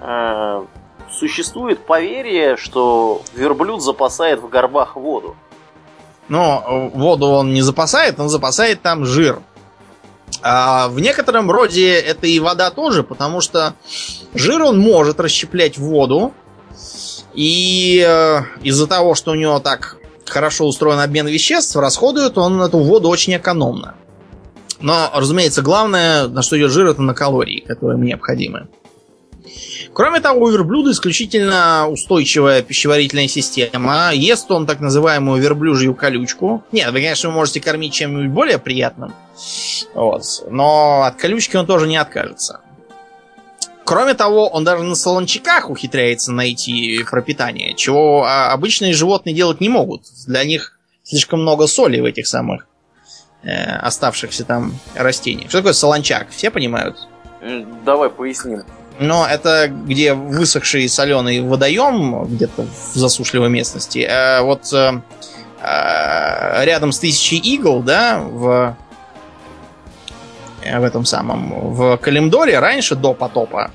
Э, 0.00 0.62
Существует 1.12 1.84
поверье, 1.84 2.56
что 2.56 3.22
верблюд 3.34 3.82
запасает 3.82 4.40
в 4.40 4.48
горбах 4.48 4.96
воду. 4.96 5.36
Но 6.30 6.64
э, 6.94 6.96
воду 6.96 7.26
он 7.26 7.52
не 7.52 7.60
запасает, 7.60 8.20
он 8.20 8.28
запасает 8.28 8.80
там 8.80 9.04
жир. 9.04 9.40
А 10.42 10.88
в 10.88 11.00
некотором 11.00 11.50
роде 11.50 11.92
это 11.92 12.28
и 12.28 12.38
вода 12.38 12.70
тоже, 12.70 13.02
потому 13.02 13.40
что 13.40 13.74
жир 14.32 14.62
он 14.62 14.78
может 14.78 15.18
расщеплять 15.18 15.76
воду. 15.76 16.32
И 17.34 18.04
э, 18.06 18.42
из-за 18.62 18.86
того, 18.86 19.16
что 19.16 19.32
у 19.32 19.34
него 19.34 19.58
так 19.58 19.96
хорошо 20.24 20.66
устроен 20.66 21.00
обмен 21.00 21.26
веществ, 21.26 21.74
расходует 21.74 22.38
он 22.38 22.62
эту 22.62 22.78
воду 22.78 23.08
очень 23.08 23.36
экономно. 23.36 23.96
Но, 24.80 25.10
разумеется, 25.12 25.62
главное, 25.62 26.28
на 26.28 26.42
что 26.42 26.56
идет 26.56 26.70
жир, 26.70 26.86
это 26.86 27.02
на 27.02 27.12
калории, 27.12 27.64
которые 27.66 27.98
им 27.98 28.04
необходимы. 28.04 28.68
Кроме 29.92 30.20
того, 30.20 30.46
у 30.46 30.50
верблюда 30.50 30.92
исключительно 30.92 31.88
устойчивая 31.88 32.62
пищеварительная 32.62 33.28
система. 33.28 34.10
Ест 34.12 34.50
он 34.50 34.66
так 34.66 34.80
называемую 34.80 35.42
верблюжью 35.42 35.94
колючку. 35.94 36.62
Нет, 36.72 36.92
вы, 36.92 37.00
конечно, 37.00 37.30
можете 37.30 37.60
кормить 37.60 37.92
чем-нибудь 37.92 38.30
более 38.30 38.58
приятным. 38.58 39.12
Вот. 39.94 40.22
Но 40.50 41.02
от 41.02 41.16
колючки 41.16 41.56
он 41.56 41.66
тоже 41.66 41.86
не 41.88 41.96
откажется. 41.96 42.60
Кроме 43.84 44.14
того, 44.14 44.48
он 44.48 44.62
даже 44.62 44.84
на 44.84 44.94
солончаках 44.94 45.68
ухитряется 45.68 46.30
найти 46.30 47.02
пропитание, 47.10 47.74
чего 47.74 48.24
а, 48.24 48.52
обычные 48.52 48.92
животные 48.92 49.34
делать 49.34 49.60
не 49.60 49.68
могут. 49.68 50.02
Для 50.28 50.44
них 50.44 50.78
слишком 51.02 51.42
много 51.42 51.66
соли 51.66 51.98
в 51.98 52.04
этих 52.04 52.28
самых 52.28 52.68
э, 53.42 53.50
оставшихся 53.78 54.44
там 54.44 54.78
растениях. 54.94 55.48
Что 55.48 55.58
такое 55.58 55.72
солончак? 55.72 56.28
Все 56.30 56.52
понимают? 56.52 56.98
М, 57.40 57.84
Давай 57.84 58.10
поясним. 58.10 58.62
Но 59.00 59.26
это 59.26 59.68
где 59.68 60.12
высохший 60.12 60.86
соленый 60.88 61.40
водоем, 61.40 62.24
где-то 62.26 62.66
в 62.92 62.94
засушливой 62.98 63.48
местности. 63.48 64.06
А 64.08 64.42
вот 64.42 64.70
э, 64.74 65.00
рядом 66.64 66.92
с 66.92 66.98
тысячей 66.98 67.38
игл, 67.38 67.80
да, 67.82 68.18
в, 68.20 68.76
в 70.62 70.84
этом 70.84 71.06
самом, 71.06 71.72
в 71.72 71.96
Калимдоре 71.96 72.58
раньше, 72.58 72.94
до 72.94 73.14
потопа, 73.14 73.70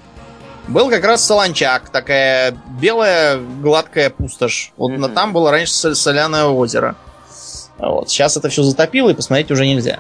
был 0.68 0.92
как 0.92 1.04
раз 1.04 1.26
солончак, 1.26 1.90
такая 1.90 2.56
белая 2.80 3.40
гладкая 3.62 4.12
пустошь. 4.12 4.74
Вот 4.78 4.92
Мгм. 4.92 5.12
там 5.12 5.34
было 5.34 5.50
раньше 5.50 5.74
сол- 5.74 5.96
соляное 5.96 6.46
озеро. 6.46 6.96
Вот. 7.80 8.12
Сейчас 8.12 8.38
это 8.38 8.50
все 8.50 8.62
затопило, 8.62 9.10
и 9.10 9.16
посмотреть 9.16 9.50
уже 9.50 9.66
нельзя. 9.66 10.00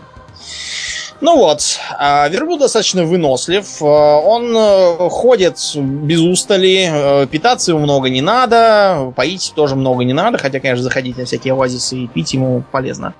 Ну 1.21 1.37
вот, 1.37 1.79
а 1.97 2.27
верблюд 2.27 2.59
достаточно 2.59 3.05
вынослив. 3.05 3.81
э, 3.81 3.85
Он 3.85 4.53
э, 4.55 5.09
ходит 5.09 5.57
без 5.75 6.19
устали, 6.19 6.89
э, 7.23 7.27
питаться 7.27 7.71
ему 7.71 7.81
много 7.81 8.09
не 8.09 8.21
надо, 8.21 9.13
поить 9.15 9.53
тоже 9.55 9.75
много 9.75 10.03
не 10.03 10.13
надо, 10.13 10.37
хотя, 10.37 10.59
конечно, 10.59 10.83
заходить 10.83 11.17
на 11.17 11.25
всякие 11.25 11.53
оазисы 11.53 11.97
и 11.97 12.07
пить 12.07 12.33
ему 12.33 12.63
полезно. 12.71 13.13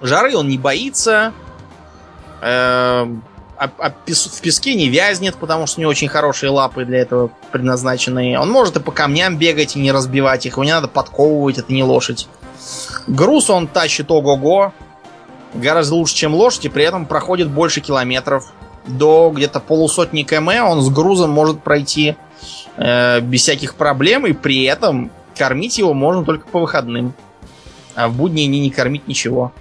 Жары 0.00 0.36
он 0.36 0.48
не 0.48 0.58
боится, 0.58 1.32
э, 2.40 2.44
а- 2.44 3.70
а 3.78 3.90
в 3.90 4.40
песке 4.40 4.74
не 4.74 4.88
вязнет, 4.88 5.36
потому 5.36 5.68
что 5.68 5.78
у 5.78 5.82
него 5.82 5.90
очень 5.90 6.08
хорошие 6.08 6.50
лапы 6.50 6.84
для 6.84 6.98
этого 6.98 7.30
предназначенные. 7.52 8.40
Он 8.40 8.50
может 8.50 8.76
и 8.76 8.80
по 8.80 8.90
камням 8.90 9.36
бегать 9.36 9.76
и 9.76 9.78
не 9.80 9.92
разбивать 9.92 10.44
их, 10.46 10.54
его 10.54 10.64
не 10.64 10.72
надо 10.72 10.88
подковывать, 10.88 11.58
это 11.58 11.72
не 11.72 11.84
лошадь. 11.84 12.26
Груз 13.06 13.48
он 13.48 13.68
тащит 13.68 14.10
ого-го, 14.10 14.72
гораздо 15.54 15.94
лучше, 15.94 16.14
чем 16.14 16.34
лошадь, 16.34 16.66
и 16.66 16.68
при 16.68 16.84
этом 16.84 17.06
проходит 17.06 17.50
больше 17.50 17.80
километров. 17.80 18.52
До 18.86 19.30
где-то 19.34 19.60
полусотни 19.60 20.22
км 20.22 20.64
он 20.64 20.82
с 20.82 20.88
грузом 20.88 21.30
может 21.30 21.62
пройти 21.62 22.16
э, 22.76 23.20
без 23.20 23.42
всяких 23.42 23.76
проблем, 23.76 24.26
и 24.26 24.32
при 24.32 24.64
этом 24.64 25.10
кормить 25.36 25.78
его 25.78 25.94
можно 25.94 26.24
только 26.24 26.46
по 26.48 26.60
выходным. 26.60 27.14
А 27.94 28.08
в 28.08 28.14
будние 28.14 28.48
дни 28.48 28.60
не 28.60 28.70
кормить 28.70 29.06
ничего. 29.06 29.52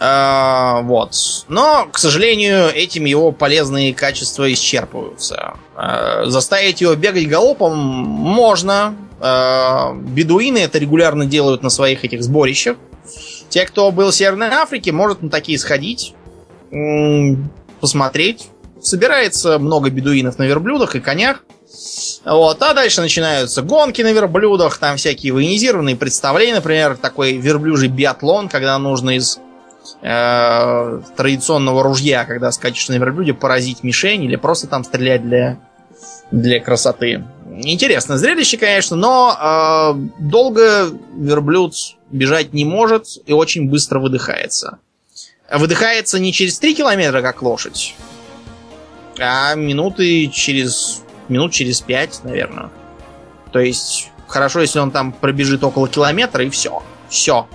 А, 0.00 0.82
вот. 0.82 1.14
Но, 1.48 1.88
к 1.90 1.98
сожалению, 1.98 2.68
этим 2.72 3.04
его 3.04 3.32
полезные 3.32 3.92
качества 3.92 4.50
исчерпываются. 4.52 5.54
А, 5.74 6.24
заставить 6.26 6.80
его 6.80 6.94
бегать 6.94 7.26
галопом 7.26 7.76
можно. 7.76 8.94
А, 9.20 9.92
бедуины 9.94 10.58
это 10.58 10.78
регулярно 10.78 11.26
делают 11.26 11.62
на 11.64 11.70
своих 11.70 12.04
этих 12.04 12.22
сборищах. 12.22 12.76
Те, 13.48 13.64
кто 13.64 13.90
был 13.90 14.10
в 14.10 14.14
Северной 14.14 14.48
Африке, 14.48 14.92
может 14.92 15.22
на 15.22 15.30
такие 15.30 15.58
сходить, 15.58 16.14
посмотреть. 17.80 18.48
Собирается 18.80 19.58
много 19.58 19.90
бедуинов 19.90 20.38
на 20.38 20.44
верблюдах 20.44 20.94
и 20.94 21.00
конях. 21.00 21.44
Вот, 22.24 22.62
а 22.62 22.74
дальше 22.74 23.00
начинаются 23.00 23.62
гонки 23.62 24.02
на 24.02 24.12
верблюдах, 24.12 24.78
там 24.78 24.96
всякие 24.96 25.32
военизированные 25.32 25.96
представления, 25.96 26.56
например, 26.56 26.96
такой 26.96 27.36
верблюжий 27.36 27.88
биатлон, 27.88 28.48
когда 28.48 28.78
нужно 28.78 29.16
из 29.16 29.38
э, 30.02 31.00
традиционного 31.16 31.82
ружья, 31.82 32.24
когда 32.24 32.52
скачешь 32.52 32.88
на 32.88 32.94
верблюде, 32.94 33.34
поразить 33.34 33.82
мишень 33.82 34.24
или 34.24 34.36
просто 34.36 34.66
там 34.66 34.82
стрелять 34.82 35.22
для, 35.22 35.58
для 36.30 36.60
красоты. 36.60 37.24
Интересное 37.46 38.16
зрелище, 38.16 38.56
конечно, 38.56 38.96
но 38.96 39.36
э, 39.38 40.22
долго 40.22 40.88
верблюд 41.16 41.74
бежать 42.10 42.52
не 42.52 42.64
может 42.64 43.06
и 43.26 43.32
очень 43.32 43.68
быстро 43.68 43.98
выдыхается. 43.98 44.78
Выдыхается 45.50 46.18
не 46.18 46.32
через 46.32 46.58
3 46.58 46.74
километра, 46.74 47.22
как 47.22 47.42
лошадь, 47.42 47.94
а 49.18 49.54
минуты 49.54 50.28
через... 50.28 51.02
минут 51.28 51.52
через 51.52 51.80
5, 51.80 52.24
наверное. 52.24 52.70
То 53.52 53.58
есть, 53.58 54.10
хорошо, 54.26 54.60
если 54.60 54.78
он 54.78 54.90
там 54.90 55.12
пробежит 55.12 55.64
около 55.64 55.88
километра, 55.88 56.44
и 56.44 56.50
все. 56.50 56.82
Все. 57.08 57.48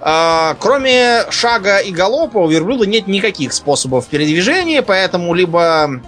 А, 0.00 0.56
кроме 0.60 1.24
шага 1.30 1.78
и 1.78 1.90
галопа 1.90 2.38
у 2.38 2.48
верблюда 2.48 2.86
нет 2.86 3.08
никаких 3.08 3.52
способов 3.52 4.06
передвижения, 4.06 4.82
поэтому 4.82 5.34
либо 5.34 6.00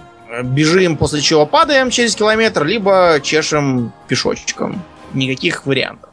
бежим, 0.43 0.95
после 0.95 1.21
чего 1.21 1.45
падаем 1.45 1.89
через 1.89 2.15
километр, 2.15 2.63
либо 2.63 3.19
чешем 3.21 3.91
пешочком. 4.07 4.81
Никаких 5.13 5.65
вариантов. 5.65 6.10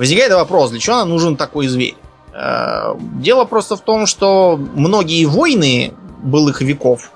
Возникает 0.00 0.32
вопрос, 0.32 0.70
для 0.70 0.80
чего 0.80 0.96
нам 0.96 1.10
нужен 1.10 1.36
такой 1.36 1.66
зверь? 1.66 1.94
Э, 2.32 2.94
дело 2.98 3.44
просто 3.44 3.76
в 3.76 3.82
том, 3.82 4.06
что 4.06 4.56
многие 4.56 5.26
войны 5.26 5.92
былых 6.22 6.62
веков 6.62 7.12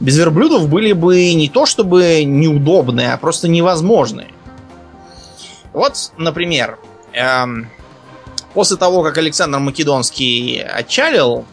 без 0.00 0.18
верблюдов 0.18 0.68
были 0.68 0.94
бы 0.94 1.32
не 1.34 1.48
то 1.48 1.64
чтобы 1.64 2.24
неудобные, 2.24 3.12
а 3.12 3.18
просто 3.18 3.46
невозможные. 3.46 4.32
Вот, 5.72 6.10
например, 6.16 6.80
эм, 7.12 7.70
после 8.52 8.76
того, 8.76 9.04
как 9.04 9.16
Александр 9.16 9.60
Македонский 9.60 10.58
отчалил, 10.58 11.44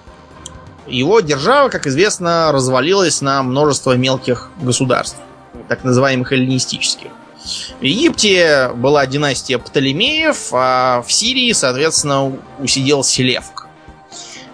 его 0.88 1.20
держава, 1.20 1.70
как 1.70 1.86
известно, 1.86 2.52
развалилась 2.52 3.22
на 3.22 3.44
множество 3.44 3.92
мелких 3.92 4.50
государств, 4.60 5.20
так 5.68 5.84
называемых 5.84 6.32
эллинистических. 6.34 7.12
В 7.80 7.84
Египте 7.84 8.72
была 8.76 9.06
династия 9.06 9.60
Птолемеев, 9.60 10.50
а 10.52 11.04
в 11.06 11.12
Сирии, 11.12 11.52
соответственно, 11.52 12.40
усидел 12.60 13.04
Селевк. 13.04 13.68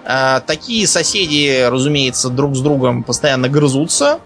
А, 0.04 0.42
такие 0.42 0.88
соседи, 0.88 1.68
разумеется, 1.70 2.30
друг 2.30 2.56
с 2.56 2.60
другом 2.60 3.04
постоянно 3.04 3.48
грызутся. 3.48 4.20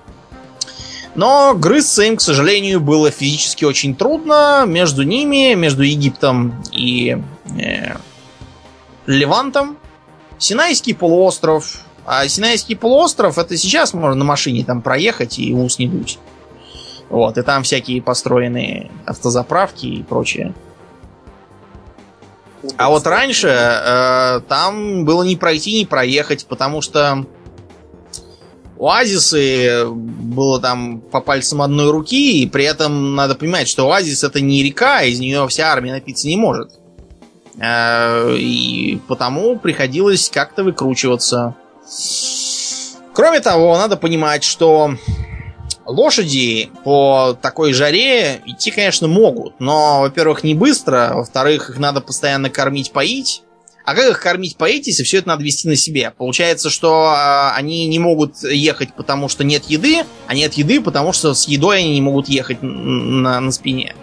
Но 1.14 1.54
грызться 1.54 2.04
им, 2.04 2.18
к 2.18 2.22
сожалению, 2.22 2.82
было 2.82 3.12
физически 3.12 3.64
очень 3.66 3.96
трудно. 3.96 4.66
Между 4.68 5.04
ними, 5.04 5.54
между 5.54 5.84
Египтом 5.84 6.62
и 6.72 7.18
э, 7.58 7.96
Левантом, 9.06 9.78
Синайский 10.38 10.94
полуостров. 10.94 11.82
А 12.06 12.28
Синайский 12.28 12.76
полуостров 12.76 13.38
это 13.38 13.56
сейчас 13.58 13.94
можно 13.94 14.16
на 14.16 14.26
машине 14.26 14.66
там 14.66 14.82
проехать 14.82 15.40
и 15.40 15.54
ус 15.54 15.80
не 15.80 15.88
дуть. 15.88 16.20
Вот, 17.10 17.38
и 17.38 17.42
там 17.44 17.64
всякие 17.64 18.02
построенные 18.02 18.92
автозаправки 19.06 19.86
и 19.86 20.04
прочее. 20.04 20.54
А 22.78 22.90
вот 22.90 23.06
раньше 23.06 23.48
э, 23.48 24.42
там 24.48 25.06
было 25.06 25.24
не 25.24 25.36
пройти, 25.36 25.80
не 25.80 25.86
проехать, 25.86 26.48
потому 26.48 26.82
что 26.82 27.26
оазисы 28.80 29.86
было 29.88 30.60
там 30.60 31.00
по 31.00 31.22
пальцам 31.22 31.62
одной 31.62 31.92
руки, 31.92 32.42
и 32.42 32.48
при 32.48 32.66
этом 32.66 33.16
надо 33.16 33.36
понимать, 33.36 33.68
что 33.68 33.92
оазис 33.92 34.24
это 34.24 34.42
не 34.42 34.64
река, 34.64 35.04
из 35.04 35.20
нее 35.20 35.48
вся 35.48 35.72
армия 35.72 35.94
напиться 35.94 36.28
не 36.28 36.38
может. 36.38 36.72
Э, 37.60 38.36
и 38.36 39.00
потому 39.08 39.58
приходилось 39.60 40.30
как-то 40.30 40.64
выкручиваться. 40.64 41.56
Кроме 43.14 43.40
того, 43.40 43.78
надо 43.78 43.96
понимать, 43.96 44.44
что 44.44 44.96
Лошади 45.86 46.70
по 46.84 47.38
такой 47.42 47.74
жаре 47.74 48.42
идти, 48.46 48.72
конечно, 48.72 49.08
могут, 49.08 49.60
но, 49.60 50.02
во-первых, 50.02 50.44
не 50.44 50.56
быстро, 50.56 51.12
во-вторых, 51.14 51.70
их 51.70 51.78
надо 51.78 52.02
постоянно 52.02 52.50
кормить, 52.50 52.92
поить. 52.92 53.44
А 53.86 53.94
как 53.94 54.10
их 54.10 54.20
кормить, 54.20 54.58
поить, 54.58 54.88
если 54.88 55.04
все 55.04 55.20
это 55.20 55.28
надо 55.28 55.44
вести 55.44 55.68
на 55.68 55.76
себе? 55.76 56.12
Получается, 56.18 56.72
что 56.72 57.14
э, 57.16 57.56
они 57.56 57.86
не 57.86 58.00
могут 58.00 58.42
ехать, 58.42 58.94
потому 58.96 59.30
что 59.30 59.44
нет 59.44 59.66
еды, 59.66 60.06
а 60.26 60.34
нет 60.34 60.56
еды, 60.56 60.82
потому 60.82 61.14
что 61.14 61.36
с 61.36 61.48
едой 61.48 61.80
они 61.80 61.94
не 61.94 62.02
могут 62.02 62.28
ехать 62.28 62.64
на, 62.64 63.40
на 63.40 63.52
спине. 63.52 63.94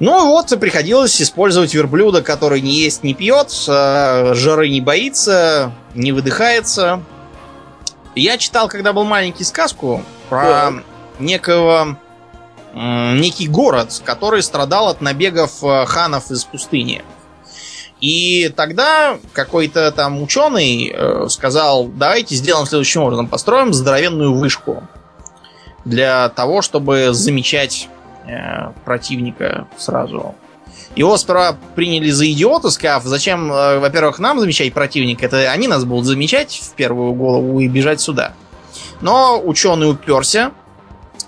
Ну 0.00 0.28
вот, 0.28 0.52
приходилось 0.60 1.22
использовать 1.22 1.74
верблюда, 1.74 2.22
который 2.22 2.60
не 2.60 2.74
ест, 2.74 3.04
не 3.04 3.14
пьет, 3.14 3.52
э, 3.68 4.34
жары 4.34 4.68
не 4.68 4.80
боится, 4.80 5.72
не 5.94 6.10
выдыхается. 6.10 7.04
Я 8.16 8.38
читал, 8.38 8.68
когда 8.68 8.92
был 8.92 9.04
маленький, 9.04 9.44
сказку 9.44 10.02
про 10.28 10.42
да. 10.42 10.72
некого 11.18 11.98
некий 12.76 13.48
город, 13.48 14.02
который 14.04 14.42
страдал 14.42 14.88
от 14.88 15.00
набегов 15.00 15.64
э, 15.64 15.86
ханов 15.86 16.30
из 16.30 16.44
пустыни. 16.44 17.02
И 18.00 18.52
тогда 18.54 19.18
какой-то 19.32 19.90
там 19.92 20.20
ученый 20.20 20.92
э, 20.94 21.26
сказал, 21.30 21.86
давайте 21.86 22.34
сделаем 22.34 22.66
следующим 22.66 23.02
образом, 23.02 23.28
построим 23.28 23.72
здоровенную 23.72 24.34
вышку 24.34 24.86
для 25.86 26.28
того, 26.28 26.60
чтобы 26.60 27.14
замечать 27.14 27.88
э, 28.26 28.72
противника 28.84 29.66
сразу. 29.78 30.34
Его 30.96 31.18
сперва 31.18 31.56
приняли 31.74 32.10
за 32.10 32.30
идиота, 32.32 32.70
сказав, 32.70 33.04
зачем, 33.04 33.52
э, 33.52 33.78
во-первых, 33.78 34.18
нам 34.18 34.40
замечать 34.40 34.72
противника, 34.72 35.26
это 35.26 35.50
они 35.52 35.68
нас 35.68 35.84
будут 35.84 36.06
замечать 36.06 36.62
в 36.64 36.74
первую 36.74 37.12
голову 37.12 37.60
и 37.60 37.68
бежать 37.68 38.00
сюда. 38.00 38.32
Но 39.02 39.38
ученый 39.38 39.90
уперся, 39.90 40.52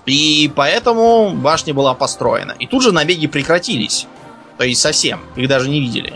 и 0.07 0.51
поэтому 0.55 1.31
башня 1.35 1.75
была 1.75 1.93
построена. 1.93 2.55
И 2.57 2.65
тут 2.65 2.81
же 2.81 2.91
набеги 2.91 3.27
прекратились. 3.27 4.07
То 4.57 4.63
есть 4.63 4.81
совсем. 4.81 5.21
Их 5.35 5.47
даже 5.47 5.69
не 5.69 5.79
видели. 5.79 6.13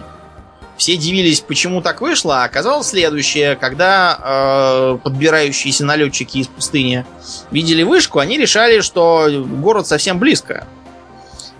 Все 0.75 0.97
дивились, 0.97 1.39
почему 1.39 1.81
так 1.81 2.01
вышло, 2.01 2.41
а 2.41 2.45
оказалось 2.45 2.87
следующее. 2.87 3.55
Когда 3.55 4.17
э, 4.19 4.97
подбирающиеся 5.03 5.85
налетчики 5.85 6.39
из 6.39 6.47
пустыни 6.47 7.05
видели 7.51 7.83
вышку, 7.83 8.17
они 8.17 8.37
решали, 8.37 8.81
что 8.81 9.29
город 9.29 9.85
совсем 9.85 10.17
близко. 10.17 10.65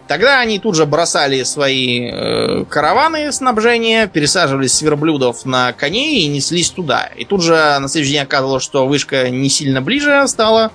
Тогда 0.08 0.40
они 0.40 0.60
тут 0.60 0.76
же 0.76 0.86
бросали 0.86 1.44
свои 1.44 2.10
э, 2.12 2.66
караваны 2.66 3.32
снабжения, 3.32 4.08
пересаживались 4.08 4.74
с 4.74 4.82
верблюдов 4.82 5.46
на 5.46 5.72
коней 5.72 6.24
и 6.24 6.28
неслись 6.28 6.72
туда. 6.72 7.10
И 7.16 7.24
тут 7.24 7.42
же 7.42 7.54
на 7.54 7.88
следующий 7.88 8.14
день 8.14 8.24
оказалось, 8.24 8.64
что 8.64 8.86
вышка 8.86 9.30
не 9.30 9.50
сильно 9.50 9.82
ближе 9.82 10.28
стала. 10.28 10.72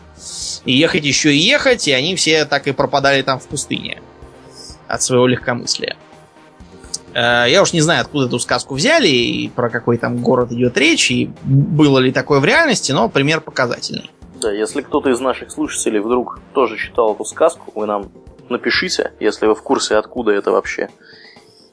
И 0.64 0.72
ехать 0.72 1.04
еще 1.04 1.34
и 1.34 1.38
ехать, 1.38 1.86
и 1.88 1.92
они 1.92 2.16
все 2.16 2.46
так 2.46 2.66
и 2.66 2.72
пропадали 2.72 3.20
там 3.22 3.38
в 3.38 3.46
пустыне. 3.46 4.00
От 4.86 5.02
своего 5.02 5.26
легкомыслия. 5.26 5.96
Э, 7.12 7.44
я 7.48 7.60
уж 7.60 7.74
не 7.74 7.82
знаю, 7.82 8.00
откуда 8.00 8.26
эту 8.26 8.38
сказку 8.38 8.74
взяли, 8.74 9.08
и 9.08 9.48
про 9.48 9.68
какой 9.68 9.98
там 9.98 10.18
город 10.18 10.52
идет 10.52 10.78
речь, 10.78 11.10
и 11.10 11.30
было 11.44 11.98
ли 11.98 12.12
такое 12.12 12.40
в 12.40 12.46
реальности, 12.46 12.92
но 12.92 13.10
пример 13.10 13.42
показательный. 13.42 14.10
Да, 14.40 14.52
если 14.52 14.80
кто-то 14.80 15.10
из 15.10 15.20
наших 15.20 15.50
слушателей 15.50 16.00
вдруг 16.00 16.40
тоже 16.54 16.78
читал 16.78 17.14
эту 17.14 17.24
сказку, 17.24 17.72
вы 17.74 17.86
нам 17.86 18.08
напишите, 18.50 19.12
если 19.20 19.46
вы 19.46 19.54
в 19.54 19.62
курсе, 19.62 19.96
откуда 19.96 20.32
это 20.32 20.50
вообще. 20.50 20.88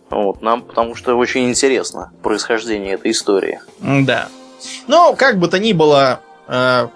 Вот, 0.10 0.41
нам, 0.41 0.61
потому 0.61 0.95
что 0.95 1.15
очень 1.15 1.49
интересно 1.49 2.11
происхождение 2.22 2.93
этой 2.93 3.11
истории. 3.11 3.60
Да. 3.80 4.30
Ну, 4.88 5.15
как 5.15 5.39
бы 5.39 5.47
то 5.47 5.60
ни 5.60 5.73
было, 5.73 6.22
э, 6.47 6.88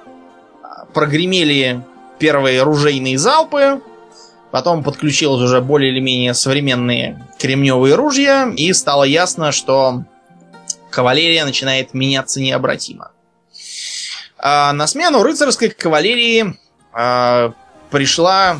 прогремели 0.93 1.83
первые 2.19 2.63
ружейные 2.63 3.17
залпы, 3.17 3.81
потом 4.51 4.83
подключилось 4.83 5.41
уже 5.41 5.61
более 5.61 5.91
или 5.91 5.99
менее 5.99 6.33
современные 6.33 7.25
кремневые 7.39 7.95
ружья, 7.95 8.51
и 8.55 8.71
стало 8.73 9.03
ясно, 9.03 9.51
что 9.51 10.03
кавалерия 10.89 11.45
начинает 11.45 11.93
меняться 11.93 12.39
необратимо. 12.39 13.11
А 14.37 14.71
на 14.73 14.87
смену 14.87 15.23
рыцарской 15.23 15.69
кавалерии 15.69 16.57
э, 16.93 17.51
пришла 17.91 18.59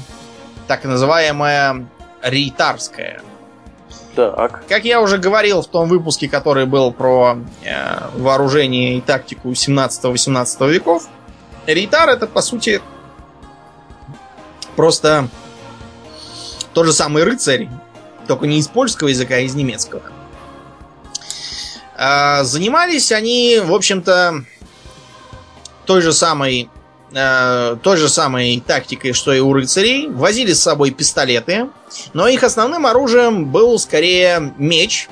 так 0.70 0.84
называемая 0.84 1.88
рейтарская. 2.22 3.24
Так. 4.16 4.68
Как 4.68 4.86
я 4.86 5.02
уже 5.02 5.18
говорил 5.18 5.64
в 5.64 5.68
том 5.68 5.90
выпуске, 5.90 6.30
который 6.30 6.68
был 6.68 6.94
про 6.94 7.40
э, 7.64 8.10
вооружение 8.14 9.00
и 9.00 9.02
тактику 9.02 9.50
17-18 9.50 10.70
веков, 10.70 11.08
рейтар 11.66 12.10
это 12.10 12.28
по 12.28 12.44
сути 12.44 12.84
просто 14.76 15.28
тот 16.76 16.86
же 16.86 16.94
самый 16.94 17.24
рыцарь, 17.24 17.68
только 18.28 18.46
не 18.46 18.60
из 18.60 18.68
польского 18.68 19.08
языка, 19.08 19.36
а 19.36 19.40
из 19.40 19.56
немецкого. 19.56 20.04
Э, 21.98 22.44
занимались 22.44 23.12
они, 23.12 23.60
в 23.60 23.74
общем-то, 23.74 24.44
той 25.88 26.02
же 26.04 26.14
самой 26.14 26.70
э, 27.14 27.77
той 27.81 27.98
же 27.98 28.10
самой 28.10 28.61
тактикой, 28.65 29.14
что 29.14 29.34
и 29.34 29.40
у 29.40 29.53
рыцарей. 29.53 30.10
Возили 30.10 30.53
с 30.53 30.61
собой 30.61 30.91
пистолеты, 30.91 31.68
но 32.14 32.27
их 32.27 32.44
основным 32.44 32.86
оружием 32.86 33.45
был 33.45 33.77
скорее 33.80 34.53
меч, 34.57 35.10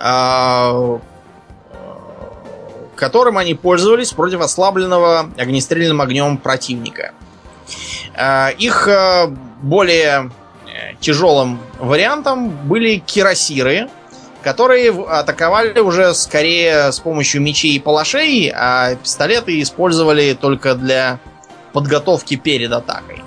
э, 0.00 0.98
которым 2.96 3.38
они 3.38 3.54
пользовались 3.54 4.12
против 4.12 4.40
ослабленного 4.40 5.30
огнестрельным 5.36 6.00
огнем 6.00 6.38
противника. 6.38 7.12
Э, 8.14 8.52
их 8.56 8.88
э, 8.88 9.28
более 9.62 10.30
тяжелым 11.00 11.60
вариантом 11.78 12.50
были 12.66 12.96
кирасиры, 12.96 13.88
которые 14.44 14.92
атаковали 15.08 15.80
уже 15.80 16.14
скорее 16.14 16.92
с 16.92 17.00
помощью 17.00 17.40
мечей 17.40 17.72
и 17.72 17.78
палашей, 17.78 18.52
а 18.54 18.94
пистолеты 18.96 19.60
использовали 19.60 20.36
только 20.38 20.74
для 20.74 21.18
подготовки 21.72 22.36
перед 22.36 22.70
атакой. 22.70 23.24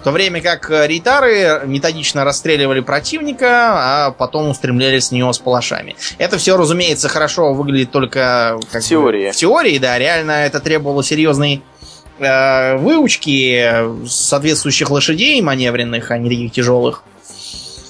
В 0.00 0.04
то 0.04 0.10
время 0.10 0.40
как 0.40 0.70
рейтары 0.70 1.62
методично 1.66 2.24
расстреливали 2.24 2.80
противника, 2.80 4.06
а 4.06 4.10
потом 4.12 4.48
устремлялись 4.48 5.06
с 5.06 5.10
него 5.12 5.32
с 5.32 5.38
палашами. 5.38 5.96
Это 6.18 6.38
все, 6.38 6.56
разумеется, 6.56 7.08
хорошо 7.08 7.52
выглядит 7.52 7.90
только 7.90 8.58
как 8.72 8.82
в 8.82 8.86
теории. 8.86 9.26
Бы, 9.26 9.32
в 9.32 9.36
теории, 9.36 9.78
да. 9.78 9.98
Реально 9.98 10.46
это 10.46 10.60
требовало 10.60 11.04
серьезной 11.04 11.62
э, 12.20 12.76
выучки 12.76 14.06
соответствующих 14.08 14.88
лошадей 14.90 15.40
маневренных, 15.42 16.10
а 16.10 16.18
не 16.18 16.30
таких 16.30 16.52
тяжелых. 16.52 17.02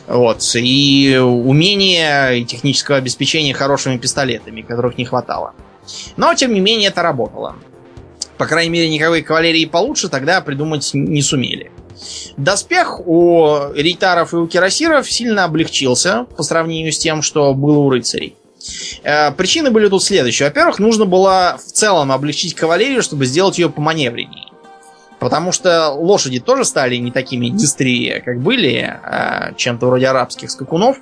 Вот. 0.08 0.42
И 0.54 1.18
умения 1.22 2.30
и 2.30 2.44
технического 2.44 2.96
обеспечения 2.96 3.52
хорошими 3.52 3.98
пистолетами, 3.98 4.62
которых 4.62 4.96
не 4.96 5.04
хватало. 5.04 5.54
Но, 6.16 6.34
тем 6.34 6.54
не 6.54 6.60
менее, 6.60 6.88
это 6.88 7.02
работало. 7.02 7.56
По 8.38 8.46
крайней 8.46 8.70
мере, 8.70 8.88
никакой 8.88 9.22
кавалерии 9.22 9.66
получше 9.66 10.08
тогда 10.08 10.40
придумать 10.40 10.90
не 10.94 11.22
сумели. 11.22 11.70
Доспех 12.36 13.00
у 13.06 13.72
рейтаров 13.74 14.32
и 14.32 14.36
у 14.36 14.46
кирасиров 14.46 15.10
сильно 15.10 15.44
облегчился 15.44 16.26
по 16.36 16.42
сравнению 16.42 16.92
с 16.92 16.98
тем, 16.98 17.20
что 17.22 17.52
было 17.52 17.78
у 17.78 17.90
рыцарей. 17.90 18.36
Э, 19.02 19.32
причины 19.32 19.70
были 19.70 19.88
тут 19.88 20.02
следующие. 20.02 20.48
Во-первых, 20.48 20.78
нужно 20.78 21.04
было 21.04 21.58
в 21.58 21.72
целом 21.72 22.12
облегчить 22.12 22.54
кавалерию, 22.54 23.02
чтобы 23.02 23.26
сделать 23.26 23.58
ее 23.58 23.68
поманевреннее. 23.68 24.46
Потому 25.18 25.50
что 25.50 25.90
лошади 25.90 26.38
тоже 26.38 26.64
стали 26.64 26.96
не 26.96 27.10
такими 27.10 27.50
быстрее, 27.50 28.20
как 28.20 28.40
были, 28.40 28.78
а 29.02 29.52
чем-то 29.56 29.86
вроде 29.86 30.06
арабских 30.06 30.50
скакунов, 30.50 30.98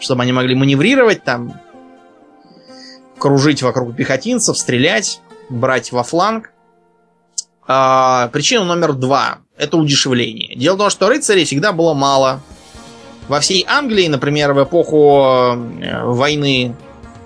чтобы 0.00 0.22
они 0.22 0.32
могли 0.32 0.56
маневрировать 0.56 1.22
там, 1.22 1.60
кружить 3.18 3.62
вокруг 3.62 3.94
пехотинцев, 3.94 4.58
стрелять, 4.58 5.20
брать 5.48 5.92
во 5.92 6.02
фланг. 6.02 6.50
А, 7.68 8.28
причина 8.32 8.64
номер 8.64 8.94
два– 8.94 9.38
это 9.56 9.76
удешевление. 9.76 10.56
Дело 10.56 10.74
в 10.74 10.78
том, 10.78 10.90
что 10.90 11.08
рыцарей 11.08 11.44
всегда 11.44 11.72
было 11.72 11.94
мало. 11.94 12.40
Во 13.28 13.38
всей 13.38 13.64
Англии, 13.68 14.08
например, 14.08 14.52
в 14.54 14.64
эпоху 14.64 15.54
э, 15.80 16.04
войны, 16.04 16.74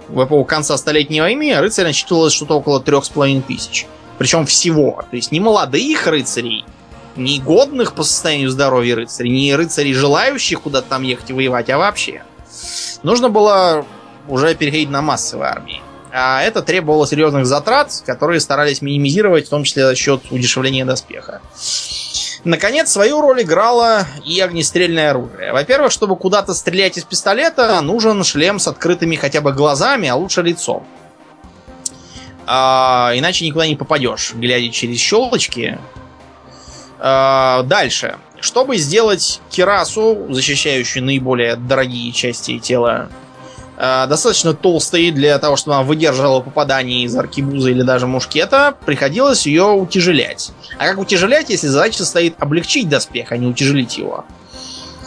в 0.08 0.22
эпоху 0.22 0.44
конца 0.44 0.76
Столетней 0.76 1.22
войны, 1.22 1.58
рыцарей 1.58 1.88
насчитывалось 1.88 2.34
что-то 2.34 2.58
около 2.58 2.80
трех 2.80 3.06
с 3.06 3.08
половиной 3.08 3.40
тысяч. 3.40 3.86
Причем 4.18 4.46
всего. 4.46 5.04
То 5.10 5.16
есть 5.16 5.32
не 5.32 5.40
молодых 5.40 6.06
рыцарей, 6.06 6.64
не 7.16 7.40
годных 7.40 7.94
по 7.94 8.02
состоянию 8.02 8.50
здоровья 8.50 8.96
рыцарей, 8.96 9.30
не 9.30 9.54
рыцарей, 9.54 9.94
желающих 9.94 10.62
куда-то 10.62 10.88
там 10.88 11.02
ехать 11.02 11.30
и 11.30 11.32
воевать, 11.32 11.70
а 11.70 11.78
вообще. 11.78 12.22
Нужно 13.02 13.28
было 13.28 13.84
уже 14.28 14.54
переходить 14.54 14.90
на 14.90 15.02
массовые 15.02 15.50
армии. 15.50 15.82
А 16.12 16.42
это 16.42 16.62
требовало 16.62 17.06
серьезных 17.06 17.44
затрат, 17.44 17.90
которые 18.06 18.38
старались 18.38 18.82
минимизировать, 18.82 19.46
в 19.46 19.50
том 19.50 19.64
числе 19.64 19.84
за 19.84 19.96
счет 19.96 20.22
удешевления 20.30 20.84
доспеха. 20.84 21.40
Наконец, 22.44 22.92
свою 22.92 23.20
роль 23.20 23.42
играло 23.42 24.06
и 24.24 24.38
огнестрельное 24.38 25.10
оружие. 25.10 25.52
Во-первых, 25.52 25.90
чтобы 25.90 26.14
куда-то 26.16 26.54
стрелять 26.54 26.98
из 26.98 27.04
пистолета, 27.04 27.80
нужен 27.80 28.22
шлем 28.22 28.58
с 28.58 28.68
открытыми 28.68 29.16
хотя 29.16 29.40
бы 29.40 29.52
глазами, 29.52 30.08
а 30.08 30.14
лучше 30.14 30.42
лицом. 30.42 30.86
А, 32.46 33.12
иначе 33.14 33.46
никуда 33.46 33.66
не 33.66 33.76
попадешь, 33.76 34.32
глядя 34.34 34.70
через 34.70 34.98
щелочки. 34.98 35.78
А, 36.98 37.62
дальше. 37.64 38.16
Чтобы 38.40 38.76
сделать 38.76 39.40
кирасу, 39.50 40.26
защищающую 40.28 41.02
наиболее 41.02 41.56
дорогие 41.56 42.12
части 42.12 42.58
тела, 42.58 43.08
а, 43.76 44.06
достаточно 44.06 44.54
толстой 44.54 45.10
для 45.10 45.38
того, 45.38 45.56
чтобы 45.56 45.76
она 45.76 45.84
выдерживала 45.84 46.40
попадание 46.40 47.04
из 47.04 47.16
аркибуза 47.16 47.70
или 47.70 47.82
даже 47.82 48.06
мушкета, 48.06 48.76
приходилось 48.84 49.46
ее 49.46 49.64
утяжелять. 49.64 50.52
А 50.78 50.86
как 50.86 50.98
утяжелять, 50.98 51.50
если 51.50 51.66
задача 51.66 51.98
состоит 51.98 52.36
облегчить 52.38 52.88
доспех, 52.88 53.32
а 53.32 53.36
не 53.36 53.46
утяжелить 53.46 53.98
его? 53.98 54.24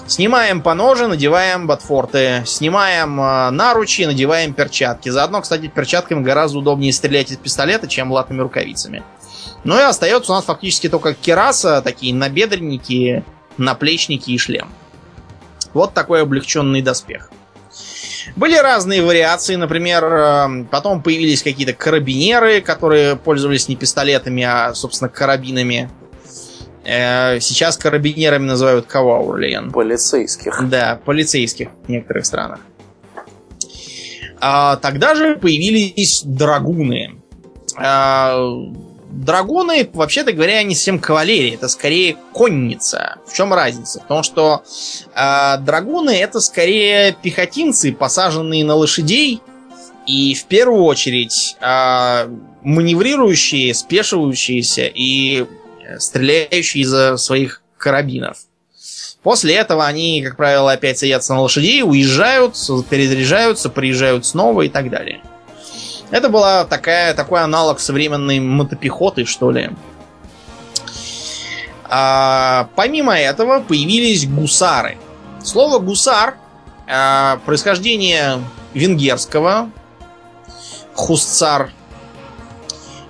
Снимаем 0.07 0.61
по 0.61 0.73
ноже, 0.73 1.07
надеваем 1.07 1.67
ботфорты. 1.67 2.43
Снимаем 2.45 3.19
э, 3.19 3.49
наручи, 3.49 4.03
надеваем 4.03 4.53
перчатки. 4.53 5.09
Заодно, 5.09 5.41
кстати, 5.41 5.67
перчатками 5.67 6.23
гораздо 6.23 6.59
удобнее 6.59 6.93
стрелять 6.93 7.31
из 7.31 7.37
пистолета, 7.37 7.87
чем 7.87 8.11
латными 8.11 8.39
рукавицами. 8.39 9.03
Ну 9.65 9.77
и 9.77 9.81
остается 9.81 10.31
у 10.31 10.35
нас 10.35 10.45
фактически 10.45 10.87
только 10.87 11.13
кераса, 11.13 11.81
такие 11.81 12.13
набедренники, 12.13 13.25
наплечники 13.57 14.31
и 14.31 14.37
шлем. 14.37 14.69
Вот 15.73 15.93
такой 15.93 16.21
облегченный 16.21 16.81
доспех. 16.81 17.29
Были 18.37 18.55
разные 18.55 19.01
вариации, 19.01 19.55
например, 19.55 20.05
э, 20.05 20.65
потом 20.71 21.03
появились 21.03 21.43
какие-то 21.43 21.73
карабинеры, 21.73 22.61
которые 22.61 23.17
пользовались 23.17 23.67
не 23.67 23.75
пистолетами, 23.75 24.43
а, 24.43 24.73
собственно, 24.73 25.09
карабинами. 25.09 25.89
Э, 26.87 27.41
сейчас 27.41 27.75
карабинерами 27.75 28.45
называют 28.45 28.85
кого, 28.85 29.19
Урлиен? 29.19 29.71
Полицейских. 29.71 30.69
Да, 30.69 31.01
полицейских 31.03 31.67
в 31.85 31.89
некоторых 31.89 32.25
странах. 32.25 32.61
А, 34.39 34.77
тогда 34.77 35.13
же 35.13 35.35
появились 35.35 36.21
драгуны. 36.23 37.15
А, 37.75 38.39
драгуны, 39.11 39.89
вообще-то 39.93 40.31
говоря, 40.31 40.63
не 40.63 40.75
совсем 40.75 40.99
кавалерия, 40.99 41.55
это 41.55 41.67
скорее 41.67 42.15
конница. 42.31 43.17
В 43.27 43.33
чем 43.33 43.53
разница? 43.53 43.99
В 43.99 44.07
том, 44.07 44.23
что 44.23 44.63
а, 45.13 45.57
драгуны 45.57 46.11
это 46.11 46.39
скорее 46.39 47.17
пехотинцы, 47.21 47.91
посаженные 47.91 48.63
на 48.63 48.75
лошадей, 48.75 49.41
и 50.05 50.33
в 50.35 50.45
первую 50.45 50.83
очередь 50.83 51.57
а, 51.59 52.29
маневрирующие, 52.63 53.73
спешивающиеся 53.73 54.89
и 54.93 55.45
стреляющие 55.99 56.83
из 56.83 57.21
своих 57.21 57.61
карабинов. 57.77 58.37
После 59.23 59.55
этого 59.55 59.85
они, 59.85 60.21
как 60.23 60.37
правило, 60.37 60.71
опять 60.71 60.99
садятся 60.99 61.33
на 61.33 61.41
лошадей, 61.41 61.83
уезжают, 61.83 62.55
перезаряжаются, 62.89 63.69
приезжают 63.69 64.25
снова 64.25 64.61
и 64.61 64.69
так 64.69 64.89
далее. 64.89 65.21
Это 66.11 66.29
была 66.29 66.63
такая, 66.65 67.13
такой 67.13 67.41
аналог 67.41 67.79
современной 67.79 68.39
мотопехоты, 68.39 69.25
что 69.25 69.51
ли. 69.51 69.71
А, 71.89 72.69
помимо 72.75 73.17
этого 73.17 73.59
появились 73.59 74.27
гусары. 74.27 74.97
Слово 75.43 75.79
гусар 75.79 76.37
а, 76.87 77.39
происхождение 77.45 78.41
венгерского 78.73 79.71
хустцар 80.93 81.71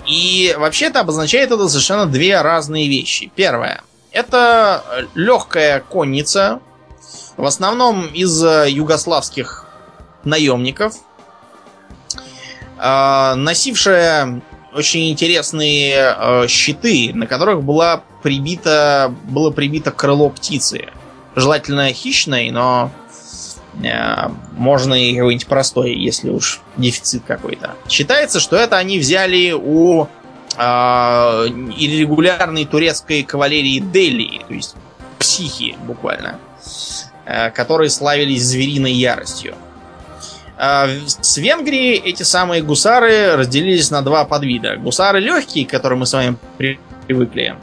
и 0.07 0.55
вообще 0.57 0.85
это 0.85 1.01
обозначает 1.01 1.51
это 1.51 1.67
совершенно 1.67 2.05
две 2.05 2.41
разные 2.41 2.87
вещи. 2.87 3.31
Первое. 3.35 3.83
Это 4.11 5.05
легкая 5.15 5.81
конница, 5.81 6.61
в 7.35 7.45
основном 7.45 8.07
из 8.07 8.43
э, 8.43 8.67
югославских 8.69 9.65
наемников, 10.23 10.95
э, 12.79 13.33
носившая 13.35 14.41
очень 14.73 15.11
интересные 15.11 16.15
э, 16.17 16.47
щиты, 16.47 17.11
на 17.13 17.27
которых 17.27 17.63
была 17.63 18.01
прибита, 18.23 19.13
было 19.23 19.51
прибито 19.51 19.91
крыло 19.91 20.29
птицы. 20.29 20.87
Желательно 21.35 21.93
хищной, 21.93 22.49
но 22.49 22.91
Э, 23.06 23.06
можно 24.55 24.93
и 24.93 25.15
какой-нибудь 25.15 25.47
простой, 25.47 25.93
если 25.93 26.29
уж 26.29 26.61
дефицит 26.77 27.23
какой-то. 27.25 27.75
Считается, 27.87 28.39
что 28.39 28.55
это 28.55 28.77
они 28.77 28.99
взяли 28.99 29.51
у 29.51 30.07
э, 30.57 31.47
турецкой 32.65 33.23
кавалерии 33.23 33.79
Дели, 33.79 34.41
то 34.47 34.53
есть 34.53 34.75
психи 35.19 35.75
буквально. 35.85 36.39
э, 37.25 37.51
которые 37.51 37.89
славились 37.89 38.43
звериной 38.43 38.93
яростью. 38.93 39.55
А 40.57 40.87
с 41.05 41.37
Венгрии 41.37 41.95
эти 41.95 42.23
самые 42.23 42.63
гусары 42.63 43.35
разделились 43.35 43.91
на 43.91 44.01
два 44.01 44.25
подвида. 44.25 44.77
Гусары 44.77 45.19
легкие, 45.19 45.67
к 45.67 45.69
которым 45.69 45.99
мы 45.99 46.05
с 46.07 46.13
вами 46.13 46.37
привыкли, 46.57 47.55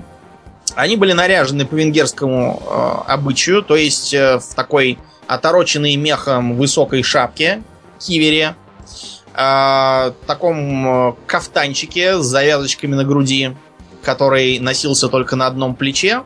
они 0.77 0.97
были 0.97 1.12
наряжены 1.12 1.66
по 1.66 1.74
венгерскому 1.74 2.62
э, 2.65 3.12
обычаю, 3.12 3.62
то 3.62 3.74
есть 3.77 4.15
э, 4.15 4.39
в 4.39 4.55
такой 4.55 4.99
отороченной 5.26 5.96
мехом 5.96 6.56
высокой 6.56 7.02
шапке, 7.02 7.62
кивере, 7.98 8.55
э, 9.34 10.12
таком 10.26 11.16
кафтанчике 11.26 12.18
с 12.18 12.24
завязочками 12.24 12.94
на 12.94 13.05
груди, 13.05 13.56
который 14.02 14.59
носился 14.59 15.09
только 15.09 15.36
на 15.36 15.46
одном 15.46 15.74
плече, 15.74 16.22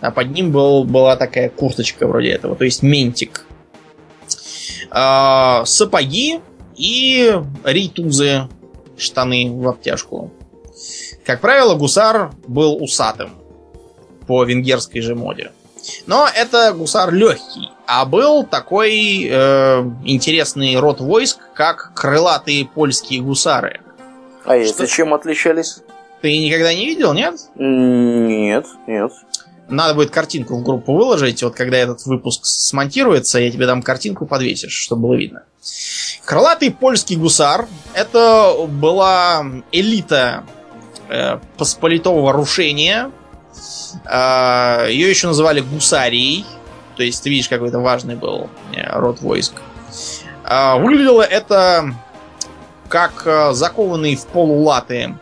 а 0.00 0.10
под 0.10 0.30
ним 0.30 0.52
был, 0.52 0.84
была 0.84 1.16
такая 1.16 1.48
курточка 1.48 2.06
вроде 2.06 2.30
этого, 2.30 2.56
то 2.56 2.64
есть 2.64 2.82
ментик. 2.82 3.46
Э, 4.90 5.62
сапоги 5.64 6.40
и 6.76 7.34
рейтузы, 7.64 8.48
штаны 8.96 9.50
в 9.50 9.68
обтяжку. 9.68 10.32
Как 11.24 11.40
правило, 11.40 11.74
гусар 11.74 12.32
был 12.46 12.82
усатым 12.82 13.30
по 14.26 14.44
венгерской 14.44 15.00
же 15.00 15.14
моде. 15.14 15.52
Но 16.06 16.28
это 16.34 16.72
гусар 16.72 17.12
легкий. 17.12 17.70
А 17.86 18.04
был 18.04 18.44
такой 18.44 19.26
э, 19.28 19.84
интересный 20.04 20.76
род 20.76 21.00
войск, 21.00 21.38
как 21.54 21.92
крылатые 21.94 22.66
польские 22.66 23.20
гусары. 23.20 23.80
А 24.44 24.56
эти 24.56 24.86
чем 24.86 25.14
отличались? 25.14 25.78
Ты 26.20 26.38
никогда 26.38 26.72
не 26.72 26.86
видел, 26.86 27.12
нет? 27.12 27.34
Нет, 27.56 28.66
нет. 28.86 29.12
Надо 29.68 29.94
будет 29.94 30.10
картинку 30.10 30.56
в 30.56 30.62
группу 30.62 30.94
выложить. 30.94 31.42
Вот 31.42 31.54
когда 31.54 31.78
этот 31.78 32.04
выпуск 32.06 32.44
смонтируется, 32.44 33.38
я 33.38 33.50
тебе 33.50 33.66
дам 33.66 33.82
картинку, 33.82 34.26
подвесишь, 34.26 34.72
чтобы 34.72 35.08
было 35.08 35.14
видно. 35.14 35.44
Крылатый 36.24 36.70
польский 36.70 37.16
гусар 37.16 37.66
это 37.94 38.54
была 38.68 39.44
элита 39.72 40.44
э, 41.08 41.38
посполитого 41.56 42.32
рушения. 42.32 43.10
Э, 44.04 44.86
ее 44.88 45.10
еще 45.10 45.26
называли 45.28 45.60
гусарией. 45.60 46.44
То 46.96 47.02
есть 47.02 47.22
ты 47.22 47.30
видишь, 47.30 47.48
какой 47.48 47.68
это 47.68 47.78
важный 47.78 48.16
был 48.16 48.48
э, 48.74 48.98
род 48.98 49.20
войск. 49.20 49.54
Э, 50.44 50.78
выглядело 50.78 51.22
это 51.22 51.94
как 52.88 53.22
э, 53.26 53.52
закованные 53.52 54.16
в 54.16 54.26
полулаты 54.26 55.16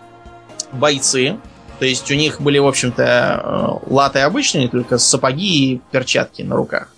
бойцы. 0.73 1.39
То 1.78 1.86
есть 1.86 2.11
у 2.11 2.15
них 2.15 2.40
были, 2.40 2.59
в 2.59 2.66
общем-то, 2.66 3.02
э, 3.02 3.93
латы 3.93 4.19
обычные, 4.20 4.69
только 4.69 4.98
сапоги 4.98 5.74
и 5.74 5.81
перчатки 5.90 6.43
на 6.43 6.57
руках. 6.57 6.89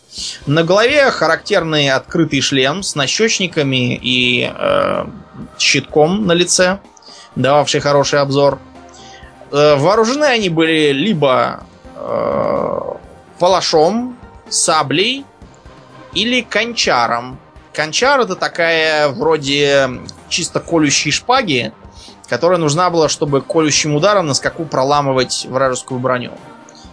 На 0.46 0.62
голове 0.62 1.10
характерный 1.10 1.90
открытый 1.90 2.40
шлем 2.40 2.82
с 2.82 2.94
нащечниками 2.94 3.94
и 3.94 4.50
э, 4.52 5.06
щитком 5.58 6.26
на 6.26 6.32
лице, 6.32 6.80
дававший 7.36 7.80
хороший 7.80 8.20
обзор. 8.20 8.58
Вооружены 9.52 10.24
они 10.24 10.48
были 10.48 10.92
либо 10.92 11.64
э, 11.94 12.80
палашом, 13.38 14.16
саблей 14.48 15.24
или 16.14 16.40
кончаром. 16.42 17.38
Кончар 17.72 18.20
это 18.20 18.36
такая 18.36 19.08
вроде 19.08 19.90
чисто 20.28 20.60
колющей 20.60 21.10
шпаги, 21.10 21.72
которая 22.28 22.58
нужна 22.58 22.90
была, 22.90 23.08
чтобы 23.08 23.42
колющим 23.42 23.94
ударом 23.94 24.26
на 24.26 24.34
скаку 24.34 24.64
проламывать 24.64 25.46
вражескую 25.48 26.00
броню. 26.00 26.32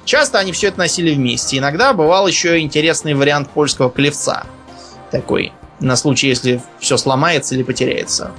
Часто 0.05 0.39
они 0.39 0.51
все 0.51 0.67
это 0.67 0.79
носили 0.79 1.13
вместе. 1.13 1.57
Иногда 1.57 1.93
бывал 1.93 2.27
еще 2.27 2.59
интересный 2.59 3.13
вариант 3.13 3.49
польского 3.49 3.91
клевца. 3.91 4.43
Такой, 5.11 5.53
на 5.79 5.95
случай, 5.95 6.27
если 6.27 6.61
все 6.79 6.97
сломается 6.97 7.55
или 7.55 7.63
потеряется. 7.63 8.31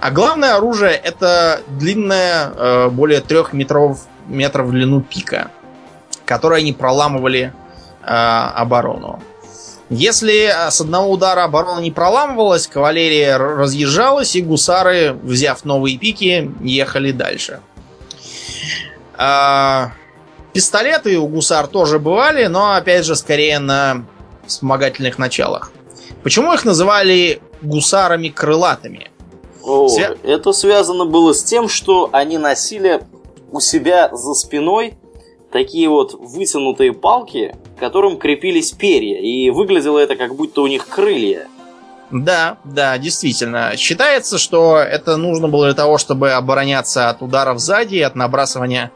А 0.00 0.10
главное 0.10 0.56
оружие 0.56 0.92
это 0.92 1.60
длинная, 1.68 2.52
э, 2.54 2.88
более 2.88 3.20
трех 3.20 3.52
метров, 3.52 4.00
метров 4.26 4.68
в 4.68 4.70
длину 4.72 5.00
пика, 5.00 5.50
которой 6.24 6.60
они 6.60 6.72
проламывали 6.72 7.52
э, 8.02 8.06
оборону. 8.06 9.22
Если 9.90 10.52
с 10.70 10.80
одного 10.82 11.10
удара 11.10 11.44
оборона 11.44 11.80
не 11.80 11.90
проламывалась, 11.90 12.66
кавалерия 12.66 13.38
разъезжалась, 13.38 14.36
и 14.36 14.42
гусары, 14.42 15.14
взяв 15.22 15.64
новые 15.64 15.96
пики, 15.96 16.52
ехали 16.60 17.10
дальше. 17.10 17.60
А, 19.16 19.92
пистолеты 20.52 21.18
у 21.18 21.26
гусар 21.26 21.66
тоже 21.68 21.98
бывали, 21.98 22.46
но 22.46 22.74
опять 22.74 23.06
же 23.06 23.16
скорее 23.16 23.60
на 23.60 24.04
вспомогательных 24.46 25.18
началах. 25.18 25.72
Почему 26.28 26.52
их 26.52 26.66
называли 26.66 27.40
гусарами 27.62 28.28
крылатыми? 28.28 29.10
О, 29.62 29.88
Свя... 29.88 30.14
Это 30.22 30.52
связано 30.52 31.06
было 31.06 31.32
с 31.32 31.42
тем, 31.42 31.70
что 31.70 32.10
они 32.12 32.36
носили 32.36 33.00
у 33.50 33.60
себя 33.60 34.10
за 34.12 34.34
спиной 34.34 34.98
такие 35.50 35.88
вот 35.88 36.12
вытянутые 36.12 36.92
палки, 36.92 37.56
к 37.74 37.80
которым 37.80 38.18
крепились 38.18 38.72
перья, 38.72 39.18
и 39.18 39.48
выглядело 39.48 39.98
это 39.98 40.16
как 40.16 40.34
будто 40.34 40.60
у 40.60 40.66
них 40.66 40.86
крылья. 40.86 41.48
Да, 42.10 42.58
да, 42.62 42.98
действительно. 42.98 43.74
Считается, 43.78 44.36
что 44.36 44.76
это 44.76 45.16
нужно 45.16 45.48
было 45.48 45.64
для 45.64 45.74
того, 45.74 45.96
чтобы 45.96 46.32
обороняться 46.32 47.08
от 47.08 47.22
ударов 47.22 47.58
сзади, 47.58 48.00
от 48.00 48.16
набрасывания 48.16 48.92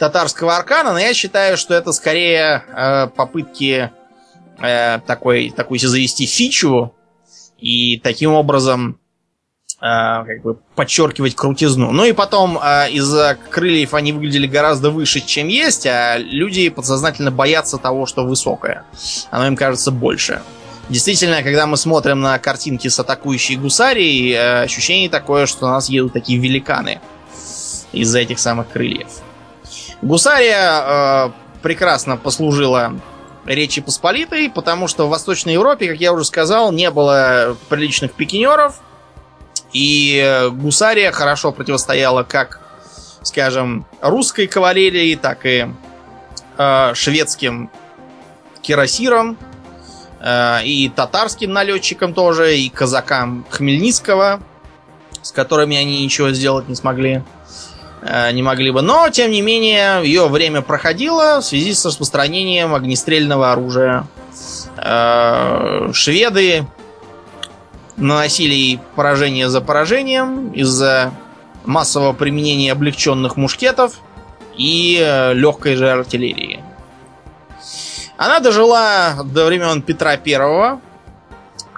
татарского 0.00 0.56
аркана, 0.56 0.94
но 0.94 0.98
я 0.98 1.14
считаю, 1.14 1.56
что 1.58 1.74
это 1.74 1.92
скорее 1.92 2.64
э, 2.66 3.06
попытки 3.14 3.92
э, 4.58 5.00
такой, 5.06 5.50
такой 5.50 5.78
завести 5.78 6.26
фичу 6.26 6.94
и 7.58 7.98
таким 7.98 8.32
образом 8.32 8.98
Э, 9.78 10.24
как 10.24 10.42
бы 10.42 10.54
подчеркивать 10.74 11.34
крутизну. 11.34 11.92
Ну 11.92 12.04
и 12.06 12.12
потом 12.12 12.58
э, 12.58 12.90
из-за 12.92 13.36
крыльев 13.50 13.92
они 13.92 14.12
выглядели 14.12 14.46
гораздо 14.46 14.90
выше, 14.90 15.20
чем 15.20 15.48
есть, 15.48 15.86
а 15.86 16.16
люди 16.16 16.70
подсознательно 16.70 17.30
боятся 17.30 17.76
того, 17.76 18.06
что 18.06 18.24
высокое. 18.24 18.84
Оно 19.30 19.48
им 19.48 19.56
кажется 19.56 19.90
больше. 19.90 20.40
Действительно, 20.88 21.42
когда 21.42 21.66
мы 21.66 21.76
смотрим 21.76 22.22
на 22.22 22.38
картинки 22.38 22.88
с 22.88 22.98
атакующей 22.98 23.56
гусарией, 23.56 24.32
э, 24.32 24.62
ощущение 24.62 25.10
такое, 25.10 25.44
что 25.44 25.66
у 25.66 25.68
нас 25.68 25.90
едут 25.90 26.14
такие 26.14 26.38
великаны 26.38 27.02
из-за 27.92 28.20
этих 28.20 28.38
самых 28.38 28.70
крыльев. 28.70 29.08
Гусария 30.00 31.26
э, 31.26 31.30
прекрасно 31.60 32.16
послужила 32.16 32.98
Речи 33.46 33.80
Посполитой, 33.80 34.50
потому 34.50 34.88
что 34.88 35.06
в 35.06 35.10
Восточной 35.10 35.54
Европе, 35.54 35.88
как 35.88 35.98
я 35.98 36.12
уже 36.12 36.24
сказал, 36.24 36.72
не 36.72 36.90
было 36.90 37.56
приличных 37.68 38.12
пикинеров, 38.12 38.80
и 39.72 40.20
э, 40.24 40.50
гусария 40.50 41.12
хорошо 41.12 41.52
противостояла 41.52 42.24
как, 42.24 42.60
скажем, 43.22 43.86
русской 44.00 44.46
кавалерии, 44.46 45.14
так 45.14 45.46
и 45.46 45.68
э, 46.58 46.94
шведским 46.94 47.70
кирасирам, 48.62 49.38
э, 50.20 50.64
и 50.64 50.88
татарским 50.88 51.52
налетчикам 51.52 52.14
тоже, 52.14 52.58
и 52.58 52.68
казакам 52.68 53.46
Хмельницкого, 53.50 54.40
с 55.22 55.30
которыми 55.30 55.76
они 55.76 56.02
ничего 56.02 56.30
сделать 56.30 56.68
не 56.68 56.74
смогли 56.74 57.22
не 58.32 58.42
могли 58.42 58.70
бы. 58.70 58.82
Но, 58.82 59.08
тем 59.10 59.30
не 59.30 59.42
менее, 59.42 60.00
ее 60.04 60.28
время 60.28 60.62
проходило 60.62 61.40
в 61.40 61.44
связи 61.44 61.74
с 61.74 61.84
распространением 61.84 62.74
огнестрельного 62.74 63.52
оружия. 63.52 64.06
Э, 64.76 65.90
шведы 65.92 66.66
наносили 67.96 68.78
поражение 68.94 69.48
за 69.48 69.60
поражением 69.60 70.52
из-за 70.52 71.12
массового 71.64 72.12
применения 72.12 72.72
облегченных 72.72 73.36
мушкетов 73.36 74.00
и 74.56 74.98
э, 75.00 75.32
легкой 75.34 75.76
же 75.76 75.90
артиллерии. 75.90 76.62
Она 78.16 78.40
дожила 78.40 79.14
до 79.24 79.44
времен 79.44 79.82
Петра 79.82 80.16
Первого, 80.16 80.80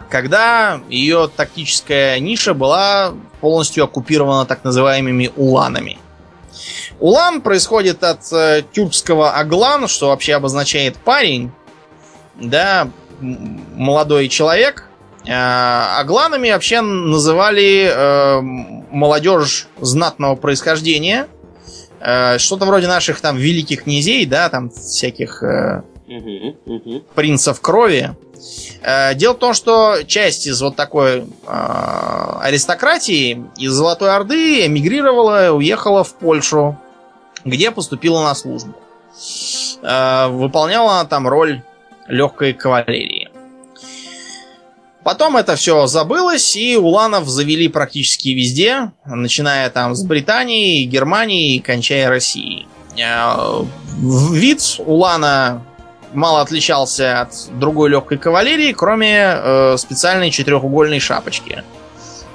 когда 0.08 0.80
ее 0.88 1.28
тактическая 1.34 2.18
ниша 2.20 2.54
была 2.54 3.12
полностью 3.40 3.84
оккупирована 3.84 4.46
так 4.46 4.64
называемыми 4.64 5.32
уланами. 5.36 5.98
Улан 7.00 7.40
происходит 7.40 8.02
от 8.04 8.32
э, 8.32 8.62
тюркского 8.72 9.32
аглан, 9.32 9.88
что 9.88 10.08
вообще 10.08 10.34
обозначает 10.34 10.96
парень, 10.96 11.50
да, 12.36 12.88
молодой 13.20 14.28
человек, 14.28 14.88
а 15.30 16.04
гланами 16.04 16.50
вообще 16.50 16.80
называли 16.80 17.90
э, 17.92 18.40
молодежь 18.40 19.68
знатного 19.80 20.36
происхождения. 20.36 21.28
Э, 22.00 22.38
что-то 22.38 22.64
вроде 22.64 22.86
наших 22.86 23.20
там 23.20 23.36
великих 23.36 23.84
князей, 23.84 24.24
да, 24.24 24.48
там 24.48 24.70
всяких 24.70 25.42
э, 25.42 25.82
принцев 27.14 27.60
крови. 27.60 28.16
Э, 28.82 29.14
дело 29.14 29.34
в 29.34 29.38
том, 29.38 29.54
что 29.54 30.02
часть 30.06 30.46
из 30.46 30.60
вот 30.60 30.76
такой 30.76 31.20
э, 31.20 31.24
аристократии 32.40 33.44
из 33.56 33.72
Золотой 33.72 34.14
Орды 34.14 34.66
эмигрировала, 34.66 35.50
уехала 35.52 36.04
в 36.04 36.14
Польшу, 36.14 36.78
где 37.44 37.70
поступила 37.70 38.22
на 38.22 38.34
службу. 38.34 38.74
Э, 39.82 40.28
выполняла 40.28 41.00
она 41.00 41.04
там 41.04 41.26
роль 41.28 41.62
легкой 42.06 42.52
кавалерии. 42.52 43.30
Потом 45.04 45.36
это 45.36 45.56
все 45.56 45.86
забылось, 45.86 46.54
и 46.56 46.76
уланов 46.76 47.28
завели 47.28 47.68
практически 47.68 48.28
везде, 48.30 48.92
начиная 49.06 49.70
там 49.70 49.94
с 49.94 50.04
Британии, 50.04 50.84
Германии 50.84 51.54
и 51.54 51.60
кончая 51.60 52.08
Россией. 52.08 52.66
Э, 52.98 53.62
вид 54.32 54.60
улана 54.78 55.64
мало 56.12 56.40
отличался 56.40 57.22
от 57.22 57.32
другой 57.58 57.90
легкой 57.90 58.18
кавалерии, 58.18 58.72
кроме 58.72 59.16
э, 59.16 59.76
специальной 59.78 60.30
четырехугольной 60.30 61.00
шапочки. 61.00 61.62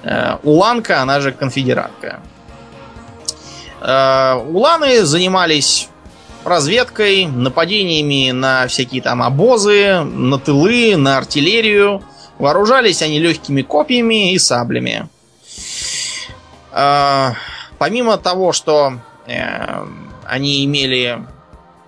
Э, 0.03 0.37
уланка, 0.43 1.01
она 1.01 1.19
же 1.19 1.31
конфедератка. 1.31 2.19
Э, 3.81 4.35
уланы 4.35 5.05
занимались 5.05 5.89
разведкой, 6.43 7.25
нападениями 7.25 8.31
на 8.31 8.67
всякие 8.67 9.01
там 9.01 9.23
обозы, 9.23 10.01
на 10.01 10.37
тылы, 10.39 10.95
на 10.97 11.17
артиллерию. 11.17 12.03
Вооружались 12.39 13.01
они 13.01 13.19
легкими 13.19 13.61
копьями 13.61 14.33
и 14.33 14.39
саблями. 14.39 15.07
Э, 16.71 17.33
помимо 17.77 18.17
того, 18.17 18.51
что 18.51 18.99
э, 19.27 19.85
они 20.25 20.65
имели 20.65 21.23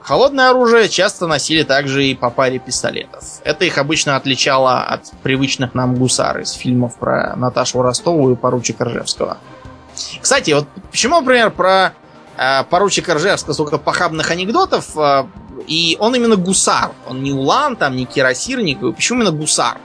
холодное 0.06 0.49
оружие, 0.52 0.88
часто 0.88 1.26
носили 1.26 1.64
также 1.64 2.06
и 2.06 2.14
по 2.14 2.30
паре 2.30 2.60
пистолетов. 2.60 3.23
Это 3.44 3.65
их 3.65 3.77
обычно 3.77 4.15
отличало 4.15 4.84
от 4.84 5.11
привычных 5.23 5.73
нам 5.73 5.95
гусар 5.95 6.40
из 6.40 6.52
фильмов 6.52 6.95
про 6.98 7.36
Наташу 7.36 7.82
Ростову 7.82 8.32
и 8.32 8.36
поручика 8.36 8.86
Ржевского. 8.86 9.38
Кстати, 10.22 10.52
вот 10.52 10.68
почему, 10.91 11.19
например, 11.19 11.49
про 11.49 11.94
э, 12.38 12.64
поручика 12.69 13.15
Ржевского 13.15 13.53
столько 13.53 13.77
похабных 13.80 14.30
анекдотов, 14.30 14.95
э, 14.95 15.26
и 15.68 15.98
он 15.99 16.14
именно 16.15 16.36
гусар, 16.36 16.91
он 17.07 17.23
не 17.23 17.32
улан, 17.32 17.76
там, 17.76 17.95
не 17.95 18.06
кирасир, 18.06 18.61
не... 18.61 18.76
Почему 18.76 19.22
именно 19.22 19.36
гусар? 19.36 19.77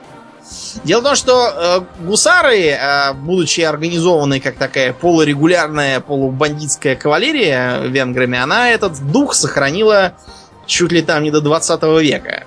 Дело 0.85 1.01
в 1.01 1.05
том, 1.05 1.17
что 1.17 1.87
э, 2.01 2.05
гусары, 2.05 2.69
э, 2.69 3.13
будучи 3.15 3.61
организованы 3.61 4.41
как 4.41 4.57
такая 4.57 4.93
полурегулярная, 4.93 6.01
полубандитская 6.01 6.97
кавалерия 6.97 7.81
венграми, 7.83 8.39
она 8.39 8.71
этот 8.71 9.01
дух 9.13 9.35
сохранила 9.35 10.15
чуть 10.67 10.93
ли 10.93 11.03
там 11.03 11.23
не 11.23 11.31
до 11.31 11.41
20 11.41 11.83
века. 12.01 12.45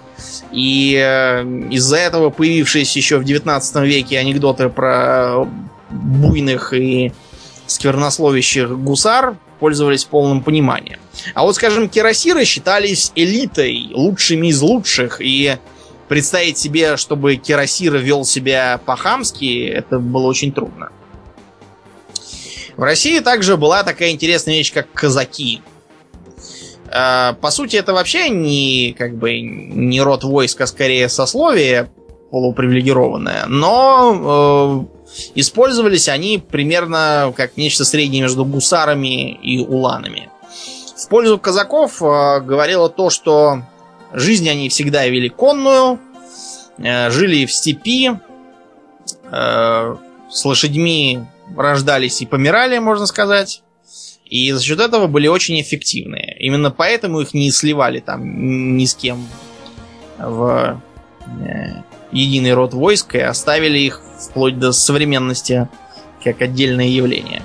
И 0.52 0.98
э, 1.00 1.44
из-за 1.72 1.98
этого 1.98 2.30
появившиеся 2.30 3.00
еще 3.00 3.18
в 3.18 3.24
19 3.24 3.76
веке 3.84 4.20
анекдоты 4.20 4.70
про 4.70 5.48
буйных 5.90 6.74
и 6.74 7.12
сквернословящих 7.68 8.70
гусар 8.80 9.36
пользовались 9.60 10.04
полным 10.04 10.44
пониманием. 10.44 11.00
А 11.34 11.44
вот, 11.44 11.56
скажем, 11.56 11.88
кирасиры 11.88 12.44
считались 12.46 13.12
элитой, 13.16 13.92
лучшими 13.94 14.48
из 14.48 14.62
лучших, 14.62 15.22
и 15.22 15.58
представить 16.14 16.60
себе, 16.60 16.96
чтобы 16.96 17.38
Кирасира 17.38 17.98
вел 17.98 18.24
себя 18.24 18.80
по-хамски, 18.86 19.66
это 19.66 19.98
было 19.98 20.28
очень 20.28 20.52
трудно. 20.52 20.92
В 22.78 22.84
России 22.84 23.18
также 23.18 23.58
была 23.58 23.82
такая 23.82 24.12
интересная 24.12 24.54
вещь, 24.54 24.72
как 24.72 24.92
казаки. 24.92 25.64
А, 26.92 27.34
по 27.42 27.50
сути, 27.50 27.78
это 27.78 27.94
вообще 27.94 28.30
не 28.30 28.96
как 28.96 29.16
бы 29.16 29.42
не 29.42 30.02
род 30.02 30.24
войска, 30.24 30.68
скорее 30.68 31.10
сословие 31.10 31.90
полупривилегированное, 32.30 33.48
но 33.48 34.88
э, 35.08 35.10
использовались 35.34 36.10
они 36.10 36.38
примерно 36.38 37.34
как 37.36 37.58
нечто 37.58 37.86
среднее 37.86 38.22
между 38.22 38.46
гусарами 38.46 39.34
и 39.34 39.58
уланами. 39.58 40.30
В 40.96 41.08
пользу 41.10 41.40
казаков 41.40 42.04
э, 42.04 42.40
говорило 42.42 42.88
то, 42.88 43.10
что 43.10 43.64
Жизнь 44.14 44.48
они 44.50 44.70
всегда 44.70 45.08
вели 45.08 45.30
конную, 45.30 46.00
э, 46.78 47.10
жили 47.10 47.46
в 47.46 47.52
степи, 47.52 48.12
э, 49.32 49.96
с 50.30 50.46
лошадьми 50.46 51.26
рождались 51.56 52.22
и 52.22 52.26
помирали, 52.26 52.78
можно 52.78 53.06
сказать. 53.06 53.64
И 54.26 54.52
за 54.52 54.64
счет 54.64 54.80
этого 54.80 55.08
были 55.08 55.28
очень 55.28 55.60
эффективные. 55.62 56.36
Именно 56.40 56.72
поэтому 56.72 57.22
их 57.22 57.34
не 57.34 57.52
сливали 57.52 58.00
там 58.00 58.78
ни 58.78 58.86
с 58.86 58.96
кем 58.96 59.28
в 60.18 60.82
э, 61.26 61.84
единый 62.12 62.54
род 62.54 62.74
войск 62.74 63.16
и 63.16 63.20
оставили 63.20 63.80
их 63.80 64.02
вплоть 64.20 64.60
до 64.60 64.72
современности 64.72 65.68
как 66.24 66.42
отдельное 66.42 66.88
явление. 66.88 67.42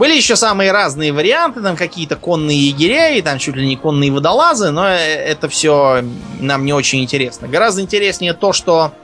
Были 0.00 0.16
еще 0.16 0.34
самые 0.34 0.72
разные 0.72 1.12
варианты, 1.12 1.60
там 1.60 1.76
какие-то 1.76 2.16
конные 2.16 2.56
егеря 2.68 3.10
и 3.10 3.20
там 3.20 3.38
чуть 3.38 3.54
ли 3.54 3.66
не 3.66 3.76
конные 3.76 4.10
водолазы, 4.10 4.70
но 4.70 4.88
это 4.88 5.50
все 5.50 6.02
нам 6.38 6.64
не 6.64 6.72
очень 6.72 7.02
интересно. 7.02 7.48
Гораздо 7.48 7.82
интереснее 7.82 8.32
то, 8.32 8.54
что 8.54 8.94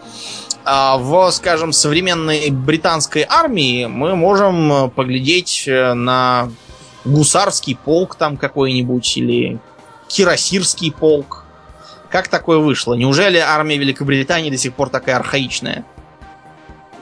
а, 0.64 0.97
в, 0.97 1.31
скажем, 1.32 1.74
современной 1.74 2.48
британской 2.48 3.27
армии 3.28 3.85
мы 3.85 4.16
можем 4.16 4.90
поглядеть 4.90 5.64
э, 5.68 5.93
на 5.93 6.51
гусарский 7.05 7.77
полк 7.77 8.14
там 8.14 8.39
какой-нибудь 8.39 9.18
или 9.18 9.59
кирасирский 10.09 10.93
полк. 10.93 11.44
Как 12.09 12.28
такое 12.28 12.56
вышло? 12.56 12.94
Неужели 12.94 13.36
армия 13.36 13.77
Великобритании 13.77 14.48
до 14.48 14.56
сих 14.56 14.73
пор 14.73 14.89
такая 14.89 15.16
архаичная? 15.16 15.85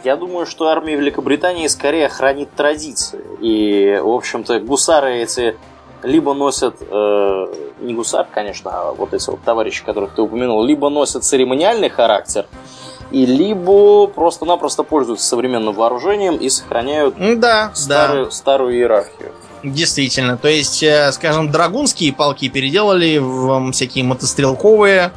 Я 0.04 0.16
думаю, 0.16 0.44
что 0.44 0.68
армия 0.68 0.96
Великобритании 0.96 1.66
скорее 1.66 2.10
хранит 2.10 2.50
традиции. 2.54 3.24
И, 3.40 3.98
в 4.02 4.10
общем-то, 4.10 4.60
гусары 4.60 5.16
эти 5.22 5.56
либо 6.02 6.34
носят, 6.34 6.76
э, 6.82 7.46
не 7.80 7.94
гусар, 7.94 8.26
конечно, 8.30 8.70
а 8.70 8.92
вот 8.92 9.14
эти 9.14 9.30
вот 9.30 9.42
товарищи, 9.42 9.82
которых 9.82 10.14
ты 10.14 10.20
упомянул, 10.20 10.62
либо 10.62 10.90
носят 10.90 11.24
церемониальный 11.24 11.88
характер, 11.88 12.44
и 13.10 13.24
либо 13.24 14.06
просто-напросто 14.08 14.82
пользуются 14.82 15.26
современным 15.26 15.72
вооружением 15.72 16.36
и 16.36 16.50
сохраняют 16.50 17.14
да, 17.40 17.70
старую, 17.72 18.26
да. 18.26 18.30
старую 18.30 18.74
иерархию. 18.74 19.32
Действительно, 19.62 20.36
то 20.36 20.48
есть, 20.48 20.82
э, 20.82 21.10
скажем, 21.12 21.50
драгунские 21.50 22.12
полки 22.12 22.50
переделали 22.50 23.16
в 23.16 23.72
всякие 23.72 24.04
мотострелковые, 24.04 25.12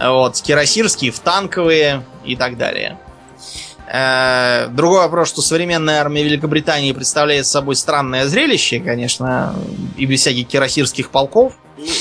вот, 0.00 0.40
кирасирские 0.40 1.10
в 1.10 1.20
танковые 1.20 2.02
и 2.24 2.34
так 2.34 2.56
далее. 2.56 2.98
Э, 3.86 4.68
другой 4.68 5.00
вопрос, 5.00 5.28
что 5.28 5.42
современная 5.42 6.00
армия 6.00 6.24
Великобритании 6.24 6.92
представляет 6.92 7.46
собой 7.46 7.76
странное 7.76 8.26
зрелище, 8.26 8.80
конечно, 8.80 9.54
и 9.96 10.06
без 10.06 10.20
всяких 10.20 10.48
кирасирских 10.48 11.10
полков. 11.10 11.54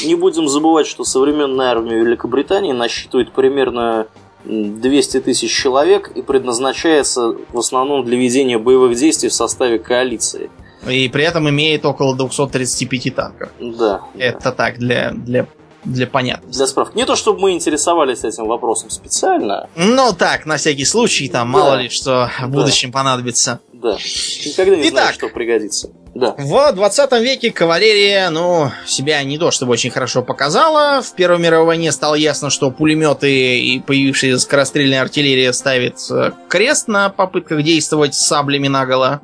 Не 0.05 0.15
будем 0.15 0.47
забывать, 0.47 0.87
что 0.87 1.03
современная 1.03 1.71
армия 1.71 1.99
Великобритании 1.99 2.71
насчитывает 2.71 3.31
примерно 3.33 4.07
200 4.45 5.21
тысяч 5.21 5.51
человек 5.51 6.11
и 6.15 6.21
предназначается 6.21 7.35
в 7.51 7.57
основном 7.57 8.05
для 8.05 8.17
ведения 8.17 8.57
боевых 8.57 8.97
действий 8.97 9.29
в 9.29 9.33
составе 9.33 9.79
коалиции. 9.79 10.49
И 10.87 11.09
при 11.09 11.23
этом 11.23 11.49
имеет 11.49 11.83
около 11.85 12.15
235 12.15 13.15
танков. 13.15 13.49
Да. 13.59 14.01
Это 14.17 14.43
да. 14.43 14.51
так, 14.51 14.77
для, 14.77 15.11
для 15.11 15.47
для 15.85 16.07
понятности. 16.07 16.57
Для 16.57 16.67
справки. 16.67 16.97
Не 16.97 17.05
то, 17.05 17.15
чтобы 17.15 17.39
мы 17.39 17.51
интересовались 17.51 18.23
этим 18.23 18.47
вопросом 18.47 18.89
специально. 18.89 19.69
Ну 19.75 20.13
так, 20.13 20.45
на 20.45 20.57
всякий 20.57 20.85
случай, 20.85 21.29
там 21.29 21.51
да. 21.51 21.57
мало 21.57 21.75
ли 21.75 21.89
что 21.89 22.29
в 22.41 22.47
будущем 22.49 22.91
да. 22.91 22.99
понадобится. 22.99 23.59
Да. 23.73 23.97
Никогда 24.45 24.75
не 24.75 24.89
Итак, 24.89 24.91
знаешь, 24.91 25.15
что 25.15 25.29
пригодится. 25.29 25.89
Да. 26.15 26.33
В 26.37 26.71
20 26.71 27.11
веке 27.21 27.51
кавалерия, 27.51 28.29
ну, 28.29 28.71
себя 28.85 29.21
не 29.23 29.37
то 29.37 29.51
чтобы 29.51 29.73
очень 29.73 29.91
хорошо 29.91 30.23
показала. 30.23 31.01
В 31.01 31.13
Первой 31.13 31.39
мировой 31.39 31.67
войне 31.67 31.91
стало 31.91 32.15
ясно, 32.15 32.49
что 32.49 32.71
пулеметы 32.71 33.59
и 33.59 33.79
появившаяся 33.81 34.39
скорострельная 34.39 35.01
артиллерия 35.01 35.51
ставит 35.51 35.97
э, 36.09 36.31
крест 36.47 36.87
на 36.87 37.09
попытках 37.09 37.63
действовать 37.63 38.15
с 38.15 38.25
саблями 38.25 38.69
наголо. 38.69 39.21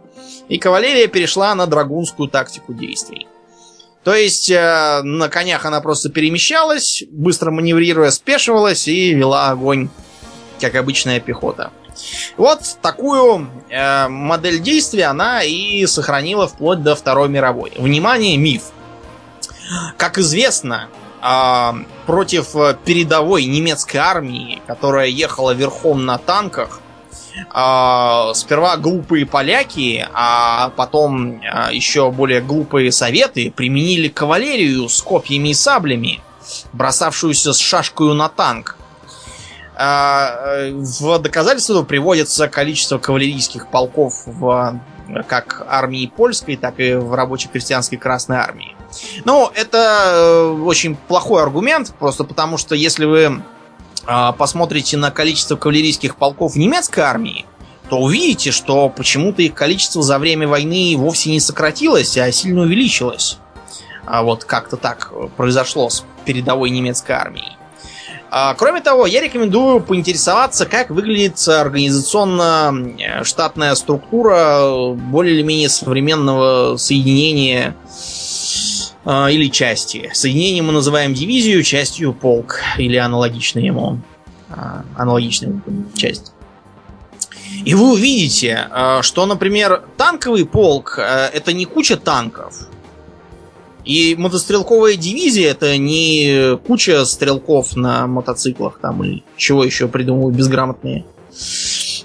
И 0.49 0.57
кавалерия 0.57 1.07
перешла 1.07 1.55
на 1.55 1.65
драгунскую 1.65 2.27
тактику 2.27 2.73
действий. 2.73 3.27
То 4.03 4.15
есть 4.15 4.49
э, 4.49 5.02
на 5.03 5.30
конях 5.30 5.65
она 5.65 5.80
просто 5.80 6.10
перемещалась, 6.10 7.03
быстро 7.11 7.52
маневрируя, 7.52 8.10
спешивалась 8.10 8.88
и 8.88 9.14
вела 9.14 9.49
огонь, 9.49 9.90
как 10.60 10.76
обычная 10.76 11.19
пехота. 11.19 11.72
Вот 12.36 12.61
такую 12.82 13.48
э, 13.69 14.07
модель 14.07 14.60
действия 14.60 15.06
она 15.06 15.44
и 15.44 15.86
сохранила 15.86 16.48
вплоть 16.48 16.82
до 16.82 16.95
Второй 16.95 17.30
мировой. 17.30 17.73
Внимание, 17.78 18.38
миф. 18.38 18.64
Как 19.98 20.18
известно, 20.18 20.88
э, 21.22 21.72
против 22.07 22.53
передовой 22.84 23.45
немецкой 23.45 23.98
армии, 23.98 24.64
которая 24.65 25.07
ехала 25.07 25.52
верхом 25.52 26.06
на 26.06 26.18
танках, 26.18 26.81
э, 27.53 28.32
сперва 28.36 28.78
глупые 28.78 29.26
поляки, 29.26 30.08
а 30.14 30.70
потом 30.76 31.41
э, 31.41 31.70
еще 31.72 32.12
более 32.12 32.41
глупые 32.41 32.91
советы 32.91 33.52
применили 33.56 34.08
кавалерию 34.08 34.90
с 34.90 35.02
копьями 35.02 35.49
и 35.49 35.53
саблями, 35.53 36.22
бросавшуюся 36.74 37.53
с 37.53 37.58
шашкой 37.60 38.14
на 38.14 38.30
танк. 38.30 38.78
Э, 39.78 40.72
в 40.74 41.20
доказательство 41.20 41.84
приводится 41.84 42.48
количество 42.48 42.98
кавалерийских 42.98 43.68
полков 43.68 44.24
в 44.26 44.80
как 45.28 45.66
армии 45.68 46.08
польской, 46.08 46.56
так 46.56 46.80
и 46.80 46.94
в 46.94 47.14
рабоче-крестьянской 47.14 47.98
Красной 47.98 48.38
армии. 48.38 48.76
Ну, 49.26 49.52
это 49.53 50.53
очень 50.64 50.95
плохой 50.95 51.44
аргумент, 51.44 51.94
просто 51.98 52.24
потому 52.24 52.58
что 52.58 52.76
если 52.76 53.06
вы 53.06 53.26
а, 53.26 53.41
посмотрите 54.06 54.98
на 54.98 55.11
количество 55.11 55.56
кавалерийских 55.56 56.15
полков 56.15 56.56
немецкой 56.56 57.02
армии, 57.02 57.45
то 57.90 57.98
увидите, 57.98 58.52
что 58.52 58.90
почему-то 58.90 59.41
их 59.41 59.53
количество 59.53 60.02
за 60.02 60.18
время 60.18 60.48
войны 60.48 60.95
вовсе 60.98 61.30
не 61.30 61.40
сократилось, 61.40 62.18
а 62.18 62.32
сильно 62.32 62.61
увеличилось. 62.61 63.38
А 64.06 64.23
вот 64.23 64.45
как-то 64.45 64.78
так 64.78 65.11
произошло 65.38 65.90
с 65.90 66.03
передовой 66.26 66.69
немецкой 66.69 67.11
армией. 67.14 67.57
А, 68.34 68.53
кроме 68.53 68.80
того, 68.80 69.06
я 69.07 69.22
рекомендую 69.22 69.82
поинтересоваться, 69.82 70.65
как 70.65 70.90
выглядит 70.90 71.45
организационно 71.49 72.73
э, 72.98 73.26
штатная 73.26 73.76
структура 73.76 74.94
более 74.94 75.36
или 75.36 75.41
менее 75.41 75.68
современного 75.68 76.78
соединения 76.78 77.76
а, 77.76 78.31
или 79.06 79.49
части. 79.49 80.10
Соединение 80.14 80.64
мы 80.64 80.73
называем 80.73 81.14
дивизию, 81.14 81.64
частью 81.64 82.14
полк 82.14 82.60
или 82.78 82.98
аналогичный 82.98 83.65
ему. 83.65 83.99
А, 84.49 84.84
аналогичную 84.98 85.61
часть. 85.95 86.34
И 87.65 87.73
вы 87.73 87.94
увидите, 87.94 88.68
что, 89.02 89.26
например, 89.26 89.84
танковый 89.98 90.45
полк 90.45 90.98
это 90.99 91.53
не 91.53 91.65
куча 91.65 91.95
танков, 91.95 92.68
и 93.86 94.15
мотострелковая 94.15 94.95
дивизия 94.95 95.52
это 95.52 95.78
не 95.78 96.57
куча 96.68 97.03
стрелков 97.06 97.76
на 97.76 98.07
мотоциклах 98.07 98.80
там 98.80 99.03
или 99.03 99.23
чего 99.38 99.64
еще 99.64 99.88
придумывают 99.88 100.36
безграмотные. 100.36 101.06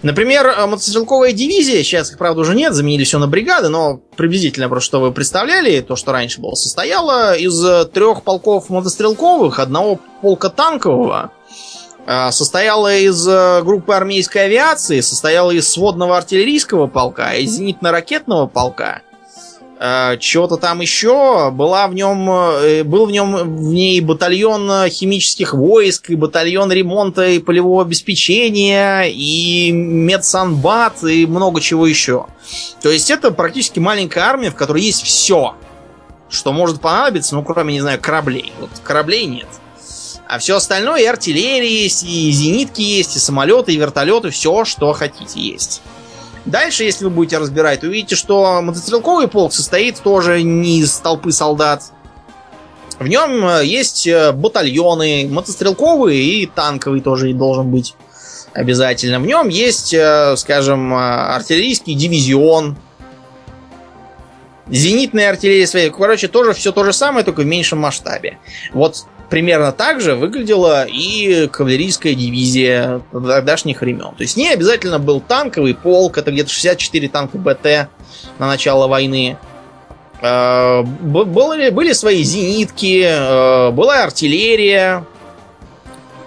Например, 0.07 0.55
мотострелковая 0.69 1.33
дивизия, 1.33 1.83
сейчас 1.83 2.13
их, 2.13 2.19
правда, 2.19 2.43
уже 2.43 2.55
нет, 2.55 2.75
заменили 2.75 3.03
все 3.03 3.19
на 3.19 3.27
бригады, 3.27 3.71
но 3.71 3.97
приблизительно 4.17 4.69
просто 4.69 4.87
что 4.87 5.01
вы 5.01 5.11
представляли, 5.11 5.81
то, 5.81 5.97
что 5.97 6.13
раньше 6.13 6.41
было, 6.41 6.55
состояло 6.55 7.37
из 7.37 7.89
трех 7.89 8.23
полков 8.23 8.71
мотострелковых, 8.71 9.59
одного 9.59 9.99
полка 10.23 10.49
танкового, 10.49 11.33
а, 12.07 12.31
состояла 12.31 12.97
из 12.97 13.27
группы 13.65 13.95
армейской 13.95 14.45
авиации, 14.45 15.01
состояла 15.01 15.51
из 15.51 15.69
сводного 15.69 16.17
артиллерийского 16.17 16.87
полка, 16.87 17.35
из 17.35 17.59
зенитно-ракетного 17.59 18.47
полка 18.47 19.03
э, 19.79 20.17
чего-то 20.19 20.57
там 20.57 20.81
еще. 20.81 21.51
Была 21.51 21.89
в 21.89 21.95
нем, 21.95 22.31
э, 22.31 22.85
был 22.85 23.07
в 23.07 23.11
нем 23.11 23.57
в 23.57 23.73
ней 23.73 24.01
батальон 24.01 24.89
химических 24.89 25.55
войск, 25.55 26.11
и 26.11 26.15
батальон 26.15 26.73
ремонта 26.73 27.27
и 27.27 27.39
полевого 27.39 27.83
обеспечения, 27.83 29.05
и 29.05 29.71
медсанбат, 29.73 31.03
и 31.05 31.27
много 31.27 31.61
чего 31.61 31.87
еще. 31.87 32.27
То 32.83 32.91
есть 32.91 33.11
это 33.11 33.31
практически 33.31 33.79
маленькая 33.79 34.25
армия, 34.25 34.51
в 34.51 34.55
которой 34.55 34.83
есть 34.83 35.03
все, 35.03 35.55
что 36.29 36.53
может 36.53 36.81
понадобиться, 36.81 37.35
ну, 37.35 37.43
кроме, 37.43 37.75
не 37.75 37.81
знаю, 37.81 38.01
кораблей. 38.01 38.53
Вот 38.61 38.71
кораблей 38.83 39.27
нет. 39.27 39.49
А 40.29 40.39
все 40.39 40.57
остальное, 40.57 41.03
и 41.03 41.05
артиллерия 41.05 41.85
есть, 41.85 42.03
и 42.03 42.31
зенитки 42.33 42.81
есть, 42.81 43.15
и 43.17 43.21
самолеты, 43.21 43.73
и 43.73 43.77
вертолеты, 43.77 44.31
все, 44.31 44.65
что 44.65 44.93
хотите, 44.93 45.41
есть. 45.41 45.83
Дальше, 46.47 46.85
если 46.85 47.05
вы 47.05 47.11
будете 47.11 47.39
разбирать, 47.39 47.83
увидите, 47.83 48.15
что 48.15 48.63
мотострелковый 48.63 49.27
полк 49.27 49.53
состоит 49.53 50.01
тоже 50.01 50.43
не 50.43 50.79
из 50.79 50.97
толпы 50.99 51.33
солдат. 51.33 51.83
В 53.01 53.09
нем 53.09 53.47
э, 53.47 53.65
есть 53.65 54.07
э, 54.07 54.33
батальоны, 54.33 55.29
мотострелковые 55.29 56.23
и 56.23 56.47
танковый 56.47 57.01
тоже 57.01 57.33
должен 57.35 57.71
быть 57.71 57.95
обязательно. 58.55 59.19
В 59.19 59.27
нем 59.27 59.49
есть, 59.49 59.93
э, 59.93 60.37
скажем, 60.37 60.95
артиллерийский 60.95 61.95
дивизион, 61.95 62.77
зенитная 64.69 65.31
артиллерия 65.31 65.67
своей. 65.67 65.91
Короче, 65.91 66.29
тоже 66.29 66.53
все 66.55 66.71
то 66.71 66.85
же 66.85 66.93
самое, 66.93 67.25
только 67.25 67.41
в 67.41 67.47
меньшем 67.47 67.81
масштабе. 67.81 68.39
Вот 68.73 69.05
примерно 69.31 69.73
так 69.73 70.01
же 70.01 70.15
выглядела 70.15 70.85
и 70.85 71.49
кавалерийская 71.49 72.15
дивизия 72.15 73.03
тогдашних 73.13 73.81
времен. 73.81 74.15
То 74.17 74.23
есть 74.23 74.37
не 74.37 74.49
обязательно 74.49 74.99
был 74.99 75.21
танковый 75.21 75.75
полк, 75.75 76.19
это 76.19 76.31
где-то 76.31 76.51
64 76.51 77.09
танка 77.09 77.39
БТ 77.39 77.89
на 78.39 78.47
начало 78.47 78.87
войны. 78.87 79.37
Э, 80.23 80.83
были, 80.83 81.71
были 81.71 81.93
свои 81.93 82.23
зенитки, 82.23 83.05
э, 83.05 83.71
была 83.73 84.05
артиллерия, 84.05 85.05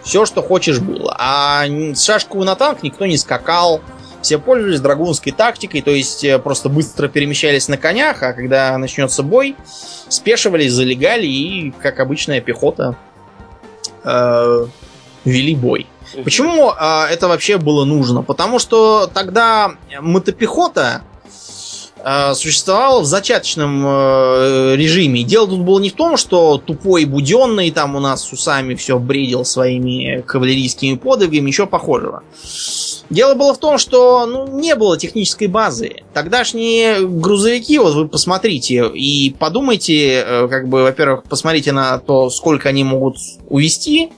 все, 0.03 0.25
что 0.25 0.41
хочешь 0.41 0.79
было. 0.79 1.15
А 1.17 1.65
шашку 1.95 2.43
на 2.43 2.55
танк 2.55 2.83
никто 2.83 3.05
не 3.05 3.17
скакал. 3.17 3.81
Все 4.21 4.37
пользовались 4.37 4.81
драгунской 4.81 5.31
тактикой, 5.31 5.81
то 5.81 5.91
есть 5.91 6.23
э, 6.23 6.39
просто 6.39 6.69
быстро 6.69 7.07
перемещались 7.07 7.67
на 7.67 7.77
конях, 7.77 8.21
а 8.21 8.33
когда 8.33 8.77
начнется 8.77 9.23
бой, 9.23 9.55
спешивались, 10.09 10.73
залегали 10.73 11.25
и, 11.25 11.71
как 11.71 11.99
обычная 11.99 12.41
пехота, 12.41 12.97
э, 14.03 14.65
вели 15.25 15.55
бой. 15.55 15.87
Почему 16.23 16.71
э, 16.71 17.05
это 17.11 17.27
вообще 17.27 17.57
было 17.57 17.85
нужно? 17.85 18.23
Потому 18.23 18.59
что 18.59 19.07
тогда 19.07 19.71
мотопехота 20.01 21.03
э, 22.03 22.33
существовала 22.33 23.01
в 23.01 23.05
зачаточном 23.05 23.83
э, 23.85 24.75
режиме. 24.75 25.23
Дело 25.23 25.47
тут 25.47 25.59
было 25.59 25.79
не 25.79 25.89
в 25.89 25.93
том, 25.93 26.17
что 26.17 26.57
тупой 26.57 27.05
буденный 27.05 27.71
там 27.71 27.95
у 27.95 27.99
нас 27.99 28.23
с 28.23 28.33
усами 28.33 28.75
все 28.75 28.97
бредил 28.97 29.45
своими 29.45 30.21
кавалерийскими 30.21 30.95
подвигами, 30.95 31.47
ничего 31.47 31.67
похожего. 31.67 32.23
Дело 33.09 33.33
было 33.33 33.53
в 33.53 33.57
том, 33.57 33.77
что 33.77 34.25
ну, 34.25 34.47
не 34.47 34.75
было 34.75 34.97
технической 34.97 35.47
базы. 35.47 36.03
Тогдашние 36.13 37.07
грузовики, 37.07 37.79
вот 37.79 37.95
вы 37.95 38.07
посмотрите 38.07 38.87
и 38.93 39.31
подумайте, 39.31 40.23
э, 40.25 40.47
как 40.47 40.67
бы, 40.67 40.83
во-первых, 40.83 41.23
посмотрите 41.23 41.71
на 41.71 41.97
то, 41.97 42.29
сколько 42.29 42.69
они 42.69 42.83
могут 42.83 43.17
увести, 43.47 44.11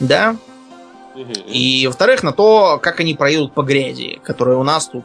да, 0.00 0.36
и, 1.48 1.86
во-вторых, 1.86 2.22
на 2.22 2.32
то, 2.32 2.78
как 2.80 3.00
они 3.00 3.14
проедут 3.14 3.52
по 3.52 3.62
грязи, 3.62 4.20
которая 4.22 4.56
у 4.56 4.62
нас 4.62 4.88
тут 4.88 5.04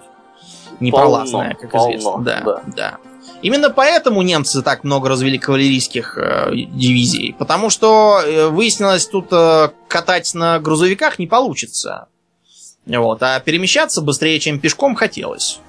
непролазная, 0.80 1.56
как 1.60 1.72
полно, 1.72 1.96
известно. 1.96 2.24
Да, 2.24 2.42
да, 2.42 2.62
да. 2.76 2.98
Именно 3.42 3.70
поэтому 3.70 4.22
немцы 4.22 4.62
так 4.62 4.84
много 4.84 5.10
развели 5.10 5.38
кавалерийских 5.38 6.18
э, 6.18 6.52
дивизий, 6.54 7.36
потому 7.38 7.70
что 7.70 8.22
э, 8.24 8.48
выяснилось, 8.48 9.08
тут 9.08 9.28
э, 9.32 9.70
катать 9.88 10.34
на 10.34 10.60
грузовиках 10.60 11.20
не 11.20 11.28
получится. 11.28 12.08
Вот, 12.86 13.24
а 13.24 13.40
перемещаться 13.40 14.02
быстрее, 14.02 14.40
чем 14.40 14.60
пешком, 14.60 14.96
хотелось. 14.96 15.60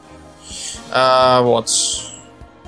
А, 0.90 1.42
вот. 1.42 1.70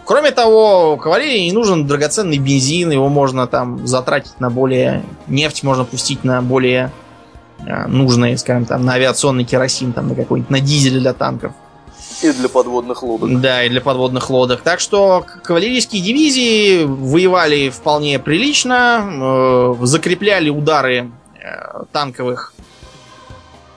Кроме 0.04 0.30
того, 0.30 0.96
кавалерии 0.96 1.46
не 1.46 1.52
нужен 1.52 1.86
драгоценный 1.86 2.38
бензин, 2.38 2.92
его 2.92 3.08
можно 3.08 3.46
там 3.46 3.86
затратить 3.86 4.38
на 4.38 4.50
более... 4.50 5.02
Нефть 5.26 5.64
можно 5.64 5.84
пустить 5.84 6.22
на 6.22 6.42
более 6.42 6.92
а, 7.66 7.88
нужные, 7.88 8.38
скажем, 8.38 8.66
там, 8.66 8.84
на 8.84 8.94
авиационный 8.94 9.44
керосин, 9.44 9.92
там, 9.92 10.08
на 10.08 10.14
какой-нибудь, 10.14 10.50
на 10.50 10.60
дизель 10.60 11.00
для 11.00 11.12
танков. 11.12 11.52
И 12.22 12.32
для 12.32 12.48
подводных 12.48 13.02
лодок. 13.02 13.40
Да, 13.40 13.64
и 13.64 13.68
для 13.68 13.80
подводных 13.80 14.30
лодок. 14.30 14.62
Так 14.62 14.80
что 14.80 15.26
кавалерийские 15.42 16.02
дивизии 16.02 16.84
воевали 16.84 17.68
вполне 17.68 18.18
прилично, 18.18 19.74
э, 19.80 19.84
закрепляли 19.84 20.48
удары 20.48 21.10
э, 21.34 21.82
танковых 21.92 22.54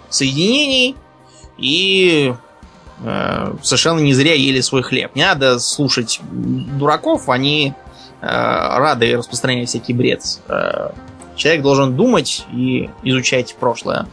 соединений 0.09 0.95
и 1.57 2.33
э, 3.03 3.53
совершенно 3.61 3.99
не 3.99 4.13
зря 4.13 4.33
ели 4.33 4.61
свой 4.61 4.83
хлеб. 4.83 5.15
Не 5.15 5.23
надо 5.23 5.59
слушать 5.59 6.19
дураков, 6.31 7.29
они 7.29 7.73
э, 8.21 8.25
рады 8.25 9.17
распространять 9.17 9.69
всякий 9.69 9.93
бред. 9.93 10.23
Э, 10.47 10.91
человек 11.35 11.61
должен 11.61 11.95
думать 11.95 12.45
и 12.51 12.89
изучать 13.03 13.55
прошлое. 13.55 14.07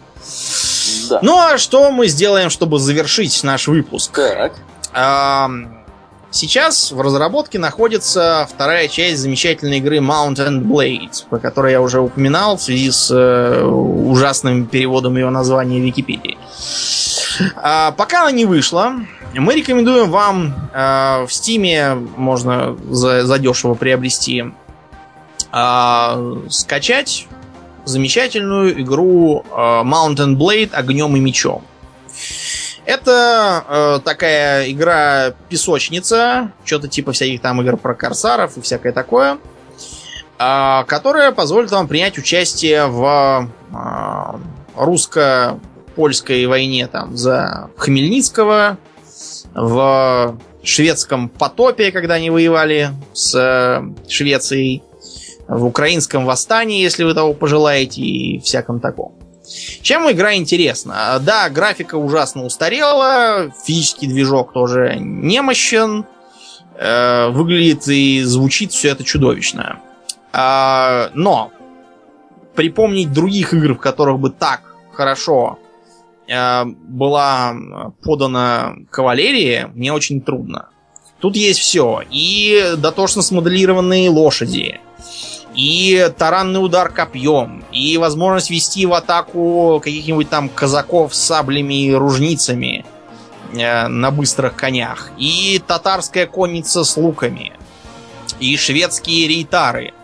Да. 1.11 1.21
Ну 1.23 1.39
а 1.39 1.59
что 1.59 1.91
мы 1.91 2.09
сделаем, 2.09 2.51
чтобы 2.51 2.79
завершить 2.79 3.43
наш 3.45 3.69
выпуск? 3.69 4.13
Так. 4.15 4.55
Сейчас 6.37 6.93
в 6.93 7.01
разработке 7.01 7.59
находится 7.59 8.47
вторая 8.53 8.89
часть 8.89 9.23
замечательной 9.23 9.79
игры 9.79 10.01
Mountain 10.01 10.61
Blade, 10.65 11.25
про 11.31 11.39
которую 11.39 11.73
я 11.73 11.81
уже 11.81 11.99
упоминал 11.99 12.59
в 12.59 12.63
связи 12.63 12.91
с 12.91 13.11
э, 13.11 13.65
ужасным 13.65 14.67
переводом 14.67 15.17
ее 15.17 15.31
названия 15.31 15.81
в 15.81 15.85
Википедии. 15.85 16.37
А, 17.57 17.93
пока 17.93 18.21
она 18.21 18.33
не 18.33 18.45
вышла, 18.45 18.97
мы 19.35 19.55
рекомендуем 19.55 20.11
вам 20.11 20.55
э, 20.75 21.25
в 21.27 21.33
Стиме 21.33 21.95
можно 21.95 22.77
за, 22.87 23.25
задешево 23.25 23.73
приобрести 23.73 24.45
э, 25.55 26.37
скачать 26.51 27.29
замечательную 27.87 28.83
игру 28.83 29.43
э, 29.43 29.55
Mountain 29.55 30.37
Blade 30.37 30.75
огнем 30.75 31.17
и 31.17 31.19
мечом. 31.19 31.65
Это 32.87 33.65
э, 33.69 34.01
такая 34.05 34.71
игра 34.71 35.35
песочница, 35.49 36.53
что-то 36.65 36.87
типа 36.87 37.11
всяких 37.11 37.43
там 37.43 37.61
игр 37.61 37.77
про 37.77 37.95
корсаров 37.95 38.57
и 38.57 38.61
всякое 38.61 38.93
такое, 38.93 39.39
э, 40.39 40.85
которая 40.87 41.33
позволит 41.33 41.73
вам 41.73 41.89
принять 41.89 42.17
участие 42.17 42.87
в 42.87 43.51
э, 43.73 44.39
русско-польской 44.77 46.47
войне 46.47 46.87
там 46.87 47.17
за 47.17 47.71
Хмельницкого, 47.77 48.79
в 49.53 50.39
шведском 50.63 51.29
потопе, 51.29 51.91
когда 51.91 52.15
они 52.15 52.31
воевали 52.31 52.91
с 53.13 53.35
э, 53.35 54.09
Швецией, 54.09 54.85
в 55.49 55.65
украинском 55.65 56.25
восстании, 56.25 56.83
если 56.83 57.05
вы 57.05 57.15
того 57.15 57.33
пожелаете, 57.33 58.03
и 58.03 58.39
всяком 58.41 58.81
таком. 58.81 59.16
Чем 59.83 60.11
игра 60.11 60.35
интересна? 60.35 61.19
Да, 61.21 61.49
графика 61.51 61.97
ужасно 61.97 62.45
устарела, 62.45 63.53
физический 63.65 64.07
движок 64.07 64.53
тоже 64.53 64.97
немощен, 64.99 66.05
э, 66.75 67.29
выглядит 67.29 67.87
и 67.89 68.23
звучит 68.23 68.73
все 68.73 68.89
это 68.89 69.05
чудовищно. 69.05 69.81
Э, 70.33 71.11
но 71.15 71.53
припомнить 72.55 73.13
других 73.13 73.55
игр, 73.55 73.75
в 73.75 73.79
которых 73.79 74.19
бы 74.19 74.31
так 74.31 74.75
хорошо 74.93 75.59
э, 76.27 76.65
была 76.65 77.55
подана 78.03 78.75
кавалерия, 78.91 79.71
мне 79.75 79.93
очень 79.93 80.21
трудно. 80.21 80.71
Тут 81.21 81.37
есть 81.37 81.61
все. 81.61 82.03
И 82.11 82.75
дотошно 82.77 83.23
смоделированные 83.23 84.11
лошади, 84.11 84.81
и 85.57 86.13
таранный 86.19 86.63
удар 86.63 86.91
копьем, 86.91 87.65
и 87.73 87.97
возможность 87.97 88.51
вести 88.51 88.85
в 88.85 88.93
атаку 88.93 89.81
каких-нибудь 89.83 90.29
там 90.29 90.51
казаков 90.51 91.15
с 91.15 91.19
саблями 91.19 91.87
и 91.87 91.95
ружницами 91.95 92.85
э, 93.55 93.89
на 93.89 94.11
быстрых 94.11 94.55
конях, 94.55 95.11
и 95.17 95.61
татарская 95.67 96.27
конница 96.27 96.85
с 96.85 96.97
луками, 96.99 97.55
и 98.39 98.55
шведские 98.59 99.29
рейтары, 99.29 99.95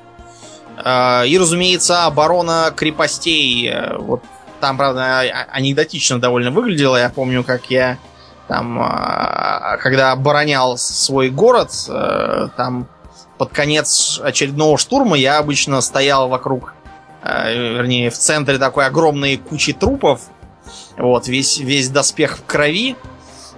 э, 0.82 1.26
и, 1.26 1.38
разумеется, 1.38 2.06
оборона 2.06 2.72
крепостей. 2.74 3.68
Э, 3.68 3.98
вот 3.98 4.22
там, 4.58 4.78
правда, 4.78 5.20
а, 5.20 5.46
анекдотично 5.52 6.18
довольно 6.18 6.50
выглядело. 6.50 6.96
Я 6.96 7.10
помню, 7.10 7.44
как 7.44 7.66
я 7.68 7.98
там, 8.48 8.80
э, 8.80 9.76
когда 9.82 10.12
оборонял 10.12 10.78
свой 10.78 11.28
город, 11.28 11.72
э, 11.88 12.48
там 12.56 12.86
под 13.42 13.52
конец 13.52 14.20
очередного 14.22 14.78
штурма 14.78 15.16
я 15.16 15.38
обычно 15.38 15.80
стоял 15.80 16.28
вокруг, 16.28 16.74
э, 17.24 17.72
вернее, 17.74 18.08
в 18.08 18.16
центре 18.16 18.56
такой 18.56 18.86
огромной 18.86 19.36
кучи 19.36 19.72
трупов. 19.72 20.20
Вот, 20.96 21.26
весь, 21.26 21.58
весь 21.58 21.88
доспех 21.88 22.38
в 22.38 22.44
крови. 22.44 22.94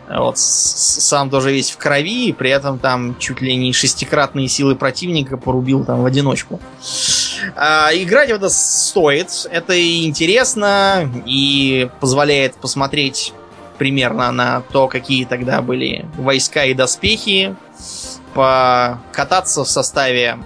Вот, 0.09 0.39
сам 0.39 1.28
тоже 1.28 1.52
весь 1.52 1.70
в 1.70 1.77
крови, 1.77 2.28
и 2.28 2.32
при 2.32 2.48
этом 2.48 2.78
там 2.78 3.19
чуть 3.19 3.43
ли 3.43 3.55
не 3.56 3.74
шестикратные 3.74 4.48
силы 4.48 4.74
противника 4.74 5.36
порубил 5.36 5.85
там 5.85 6.01
в 6.01 6.06
одиночку. 6.06 6.61
А, 7.55 7.90
играть 7.93 8.31
в 8.31 8.36
это 8.36 8.48
стоит. 8.48 9.47
Это 9.51 9.74
и 9.74 10.06
интересно, 10.06 11.11
и 11.27 11.90
позволяет 12.01 12.55
посмотреть 12.55 13.35
примерно 13.77 14.32
на 14.32 14.62
то, 14.62 14.89
какие 14.89 15.27
тогда 15.27 15.61
были 15.61 16.06
войска 16.16 16.65
и 16.65 16.73
доспехи 16.73 17.55
покататься 18.35 19.65
в 19.65 19.69
составе, 19.69 20.39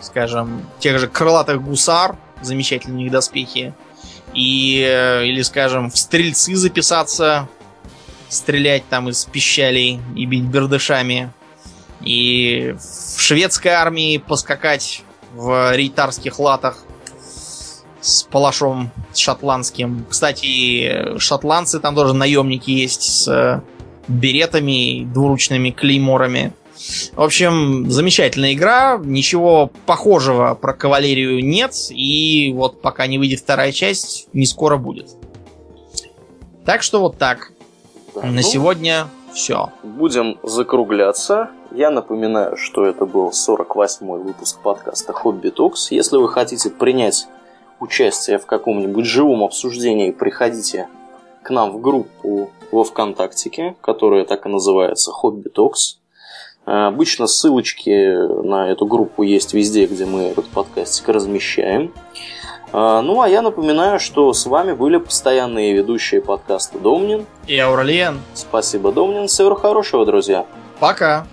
скажем, 0.00 0.66
тех 0.78 0.98
же 0.98 1.08
крылатых 1.08 1.62
гусар, 1.62 2.16
замечательные 2.42 2.96
у 2.96 3.02
них 3.02 3.12
доспехи, 3.12 3.74
и, 4.34 4.84
э, 4.86 5.26
или, 5.26 5.42
скажем, 5.42 5.90
в 5.90 5.98
стрельцы 5.98 6.54
записаться, 6.56 7.48
стрелять 8.28 8.88
там 8.88 9.08
из 9.08 9.24
пищалей 9.24 10.00
и 10.14 10.26
бить 10.26 10.44
бердышами, 10.44 11.32
и 12.00 12.74
в 12.78 13.20
шведской 13.20 13.72
армии 13.72 14.18
поскакать 14.18 15.02
в 15.34 15.74
рейтарских 15.74 16.38
латах 16.38 16.78
с 18.00 18.22
палашом 18.22 18.90
шотландским. 19.14 20.06
Кстати, 20.08 21.18
шотландцы 21.18 21.80
там 21.80 21.94
тоже 21.94 22.14
наемники 22.14 22.70
есть 22.70 23.02
с 23.02 23.62
беретами 24.08 25.00
и 25.00 25.04
двуручными 25.04 25.70
клейморами. 25.70 26.52
В 27.14 27.22
общем, 27.22 27.90
замечательная 27.90 28.52
игра. 28.52 29.00
Ничего 29.02 29.70
похожего 29.86 30.54
про 30.54 30.72
кавалерию 30.72 31.44
нет. 31.44 31.74
И 31.90 32.52
вот 32.54 32.80
пока 32.80 33.06
не 33.06 33.18
выйдет 33.18 33.40
вторая 33.40 33.72
часть, 33.72 34.28
не 34.32 34.46
скоро 34.46 34.76
будет. 34.76 35.10
Так 36.64 36.82
что 36.82 37.00
вот 37.00 37.18
так. 37.18 37.52
Да, 38.14 38.22
На 38.22 38.32
ну, 38.32 38.42
сегодня 38.42 39.08
все. 39.32 39.70
Будем 39.82 40.38
закругляться. 40.42 41.50
Я 41.72 41.90
напоминаю, 41.90 42.56
что 42.56 42.86
это 42.86 43.06
был 43.06 43.30
48-й 43.30 44.22
выпуск 44.22 44.60
подкаста 44.62 45.12
Hobby 45.12 45.50
Talks. 45.50 45.90
Если 45.90 46.16
вы 46.16 46.28
хотите 46.28 46.70
принять 46.70 47.26
участие 47.80 48.38
в 48.38 48.46
каком-нибудь 48.46 49.04
живом 49.04 49.44
обсуждении, 49.44 50.10
приходите 50.10 50.88
к 51.42 51.50
нам 51.50 51.72
в 51.72 51.80
группу 51.80 52.50
во 52.72 52.84
ВКонтактике, 52.84 53.76
которая 53.80 54.24
так 54.24 54.46
и 54.46 54.48
называется 54.48 55.12
Hobby 55.12 55.48
Talks. 55.48 55.98
Э, 56.66 56.88
обычно 56.88 57.26
ссылочки 57.26 58.44
на 58.44 58.70
эту 58.70 58.86
группу 58.86 59.22
есть 59.22 59.54
везде, 59.54 59.86
где 59.86 60.04
мы 60.04 60.24
этот 60.24 60.46
подкастик 60.48 61.08
размещаем. 61.08 61.92
Э, 62.72 63.00
ну, 63.02 63.20
а 63.20 63.28
я 63.28 63.42
напоминаю, 63.42 64.00
что 64.00 64.32
с 64.32 64.46
вами 64.46 64.72
были 64.72 64.98
постоянные 64.98 65.72
ведущие 65.72 66.20
подкаста 66.20 66.78
Домнин 66.78 67.24
и 67.46 67.58
Ауралиен. 67.58 68.20
Спасибо, 68.34 68.92
Домнин. 68.92 69.28
Всего 69.28 69.54
хорошего, 69.54 70.04
друзья. 70.04 70.46
Пока. 70.80 71.26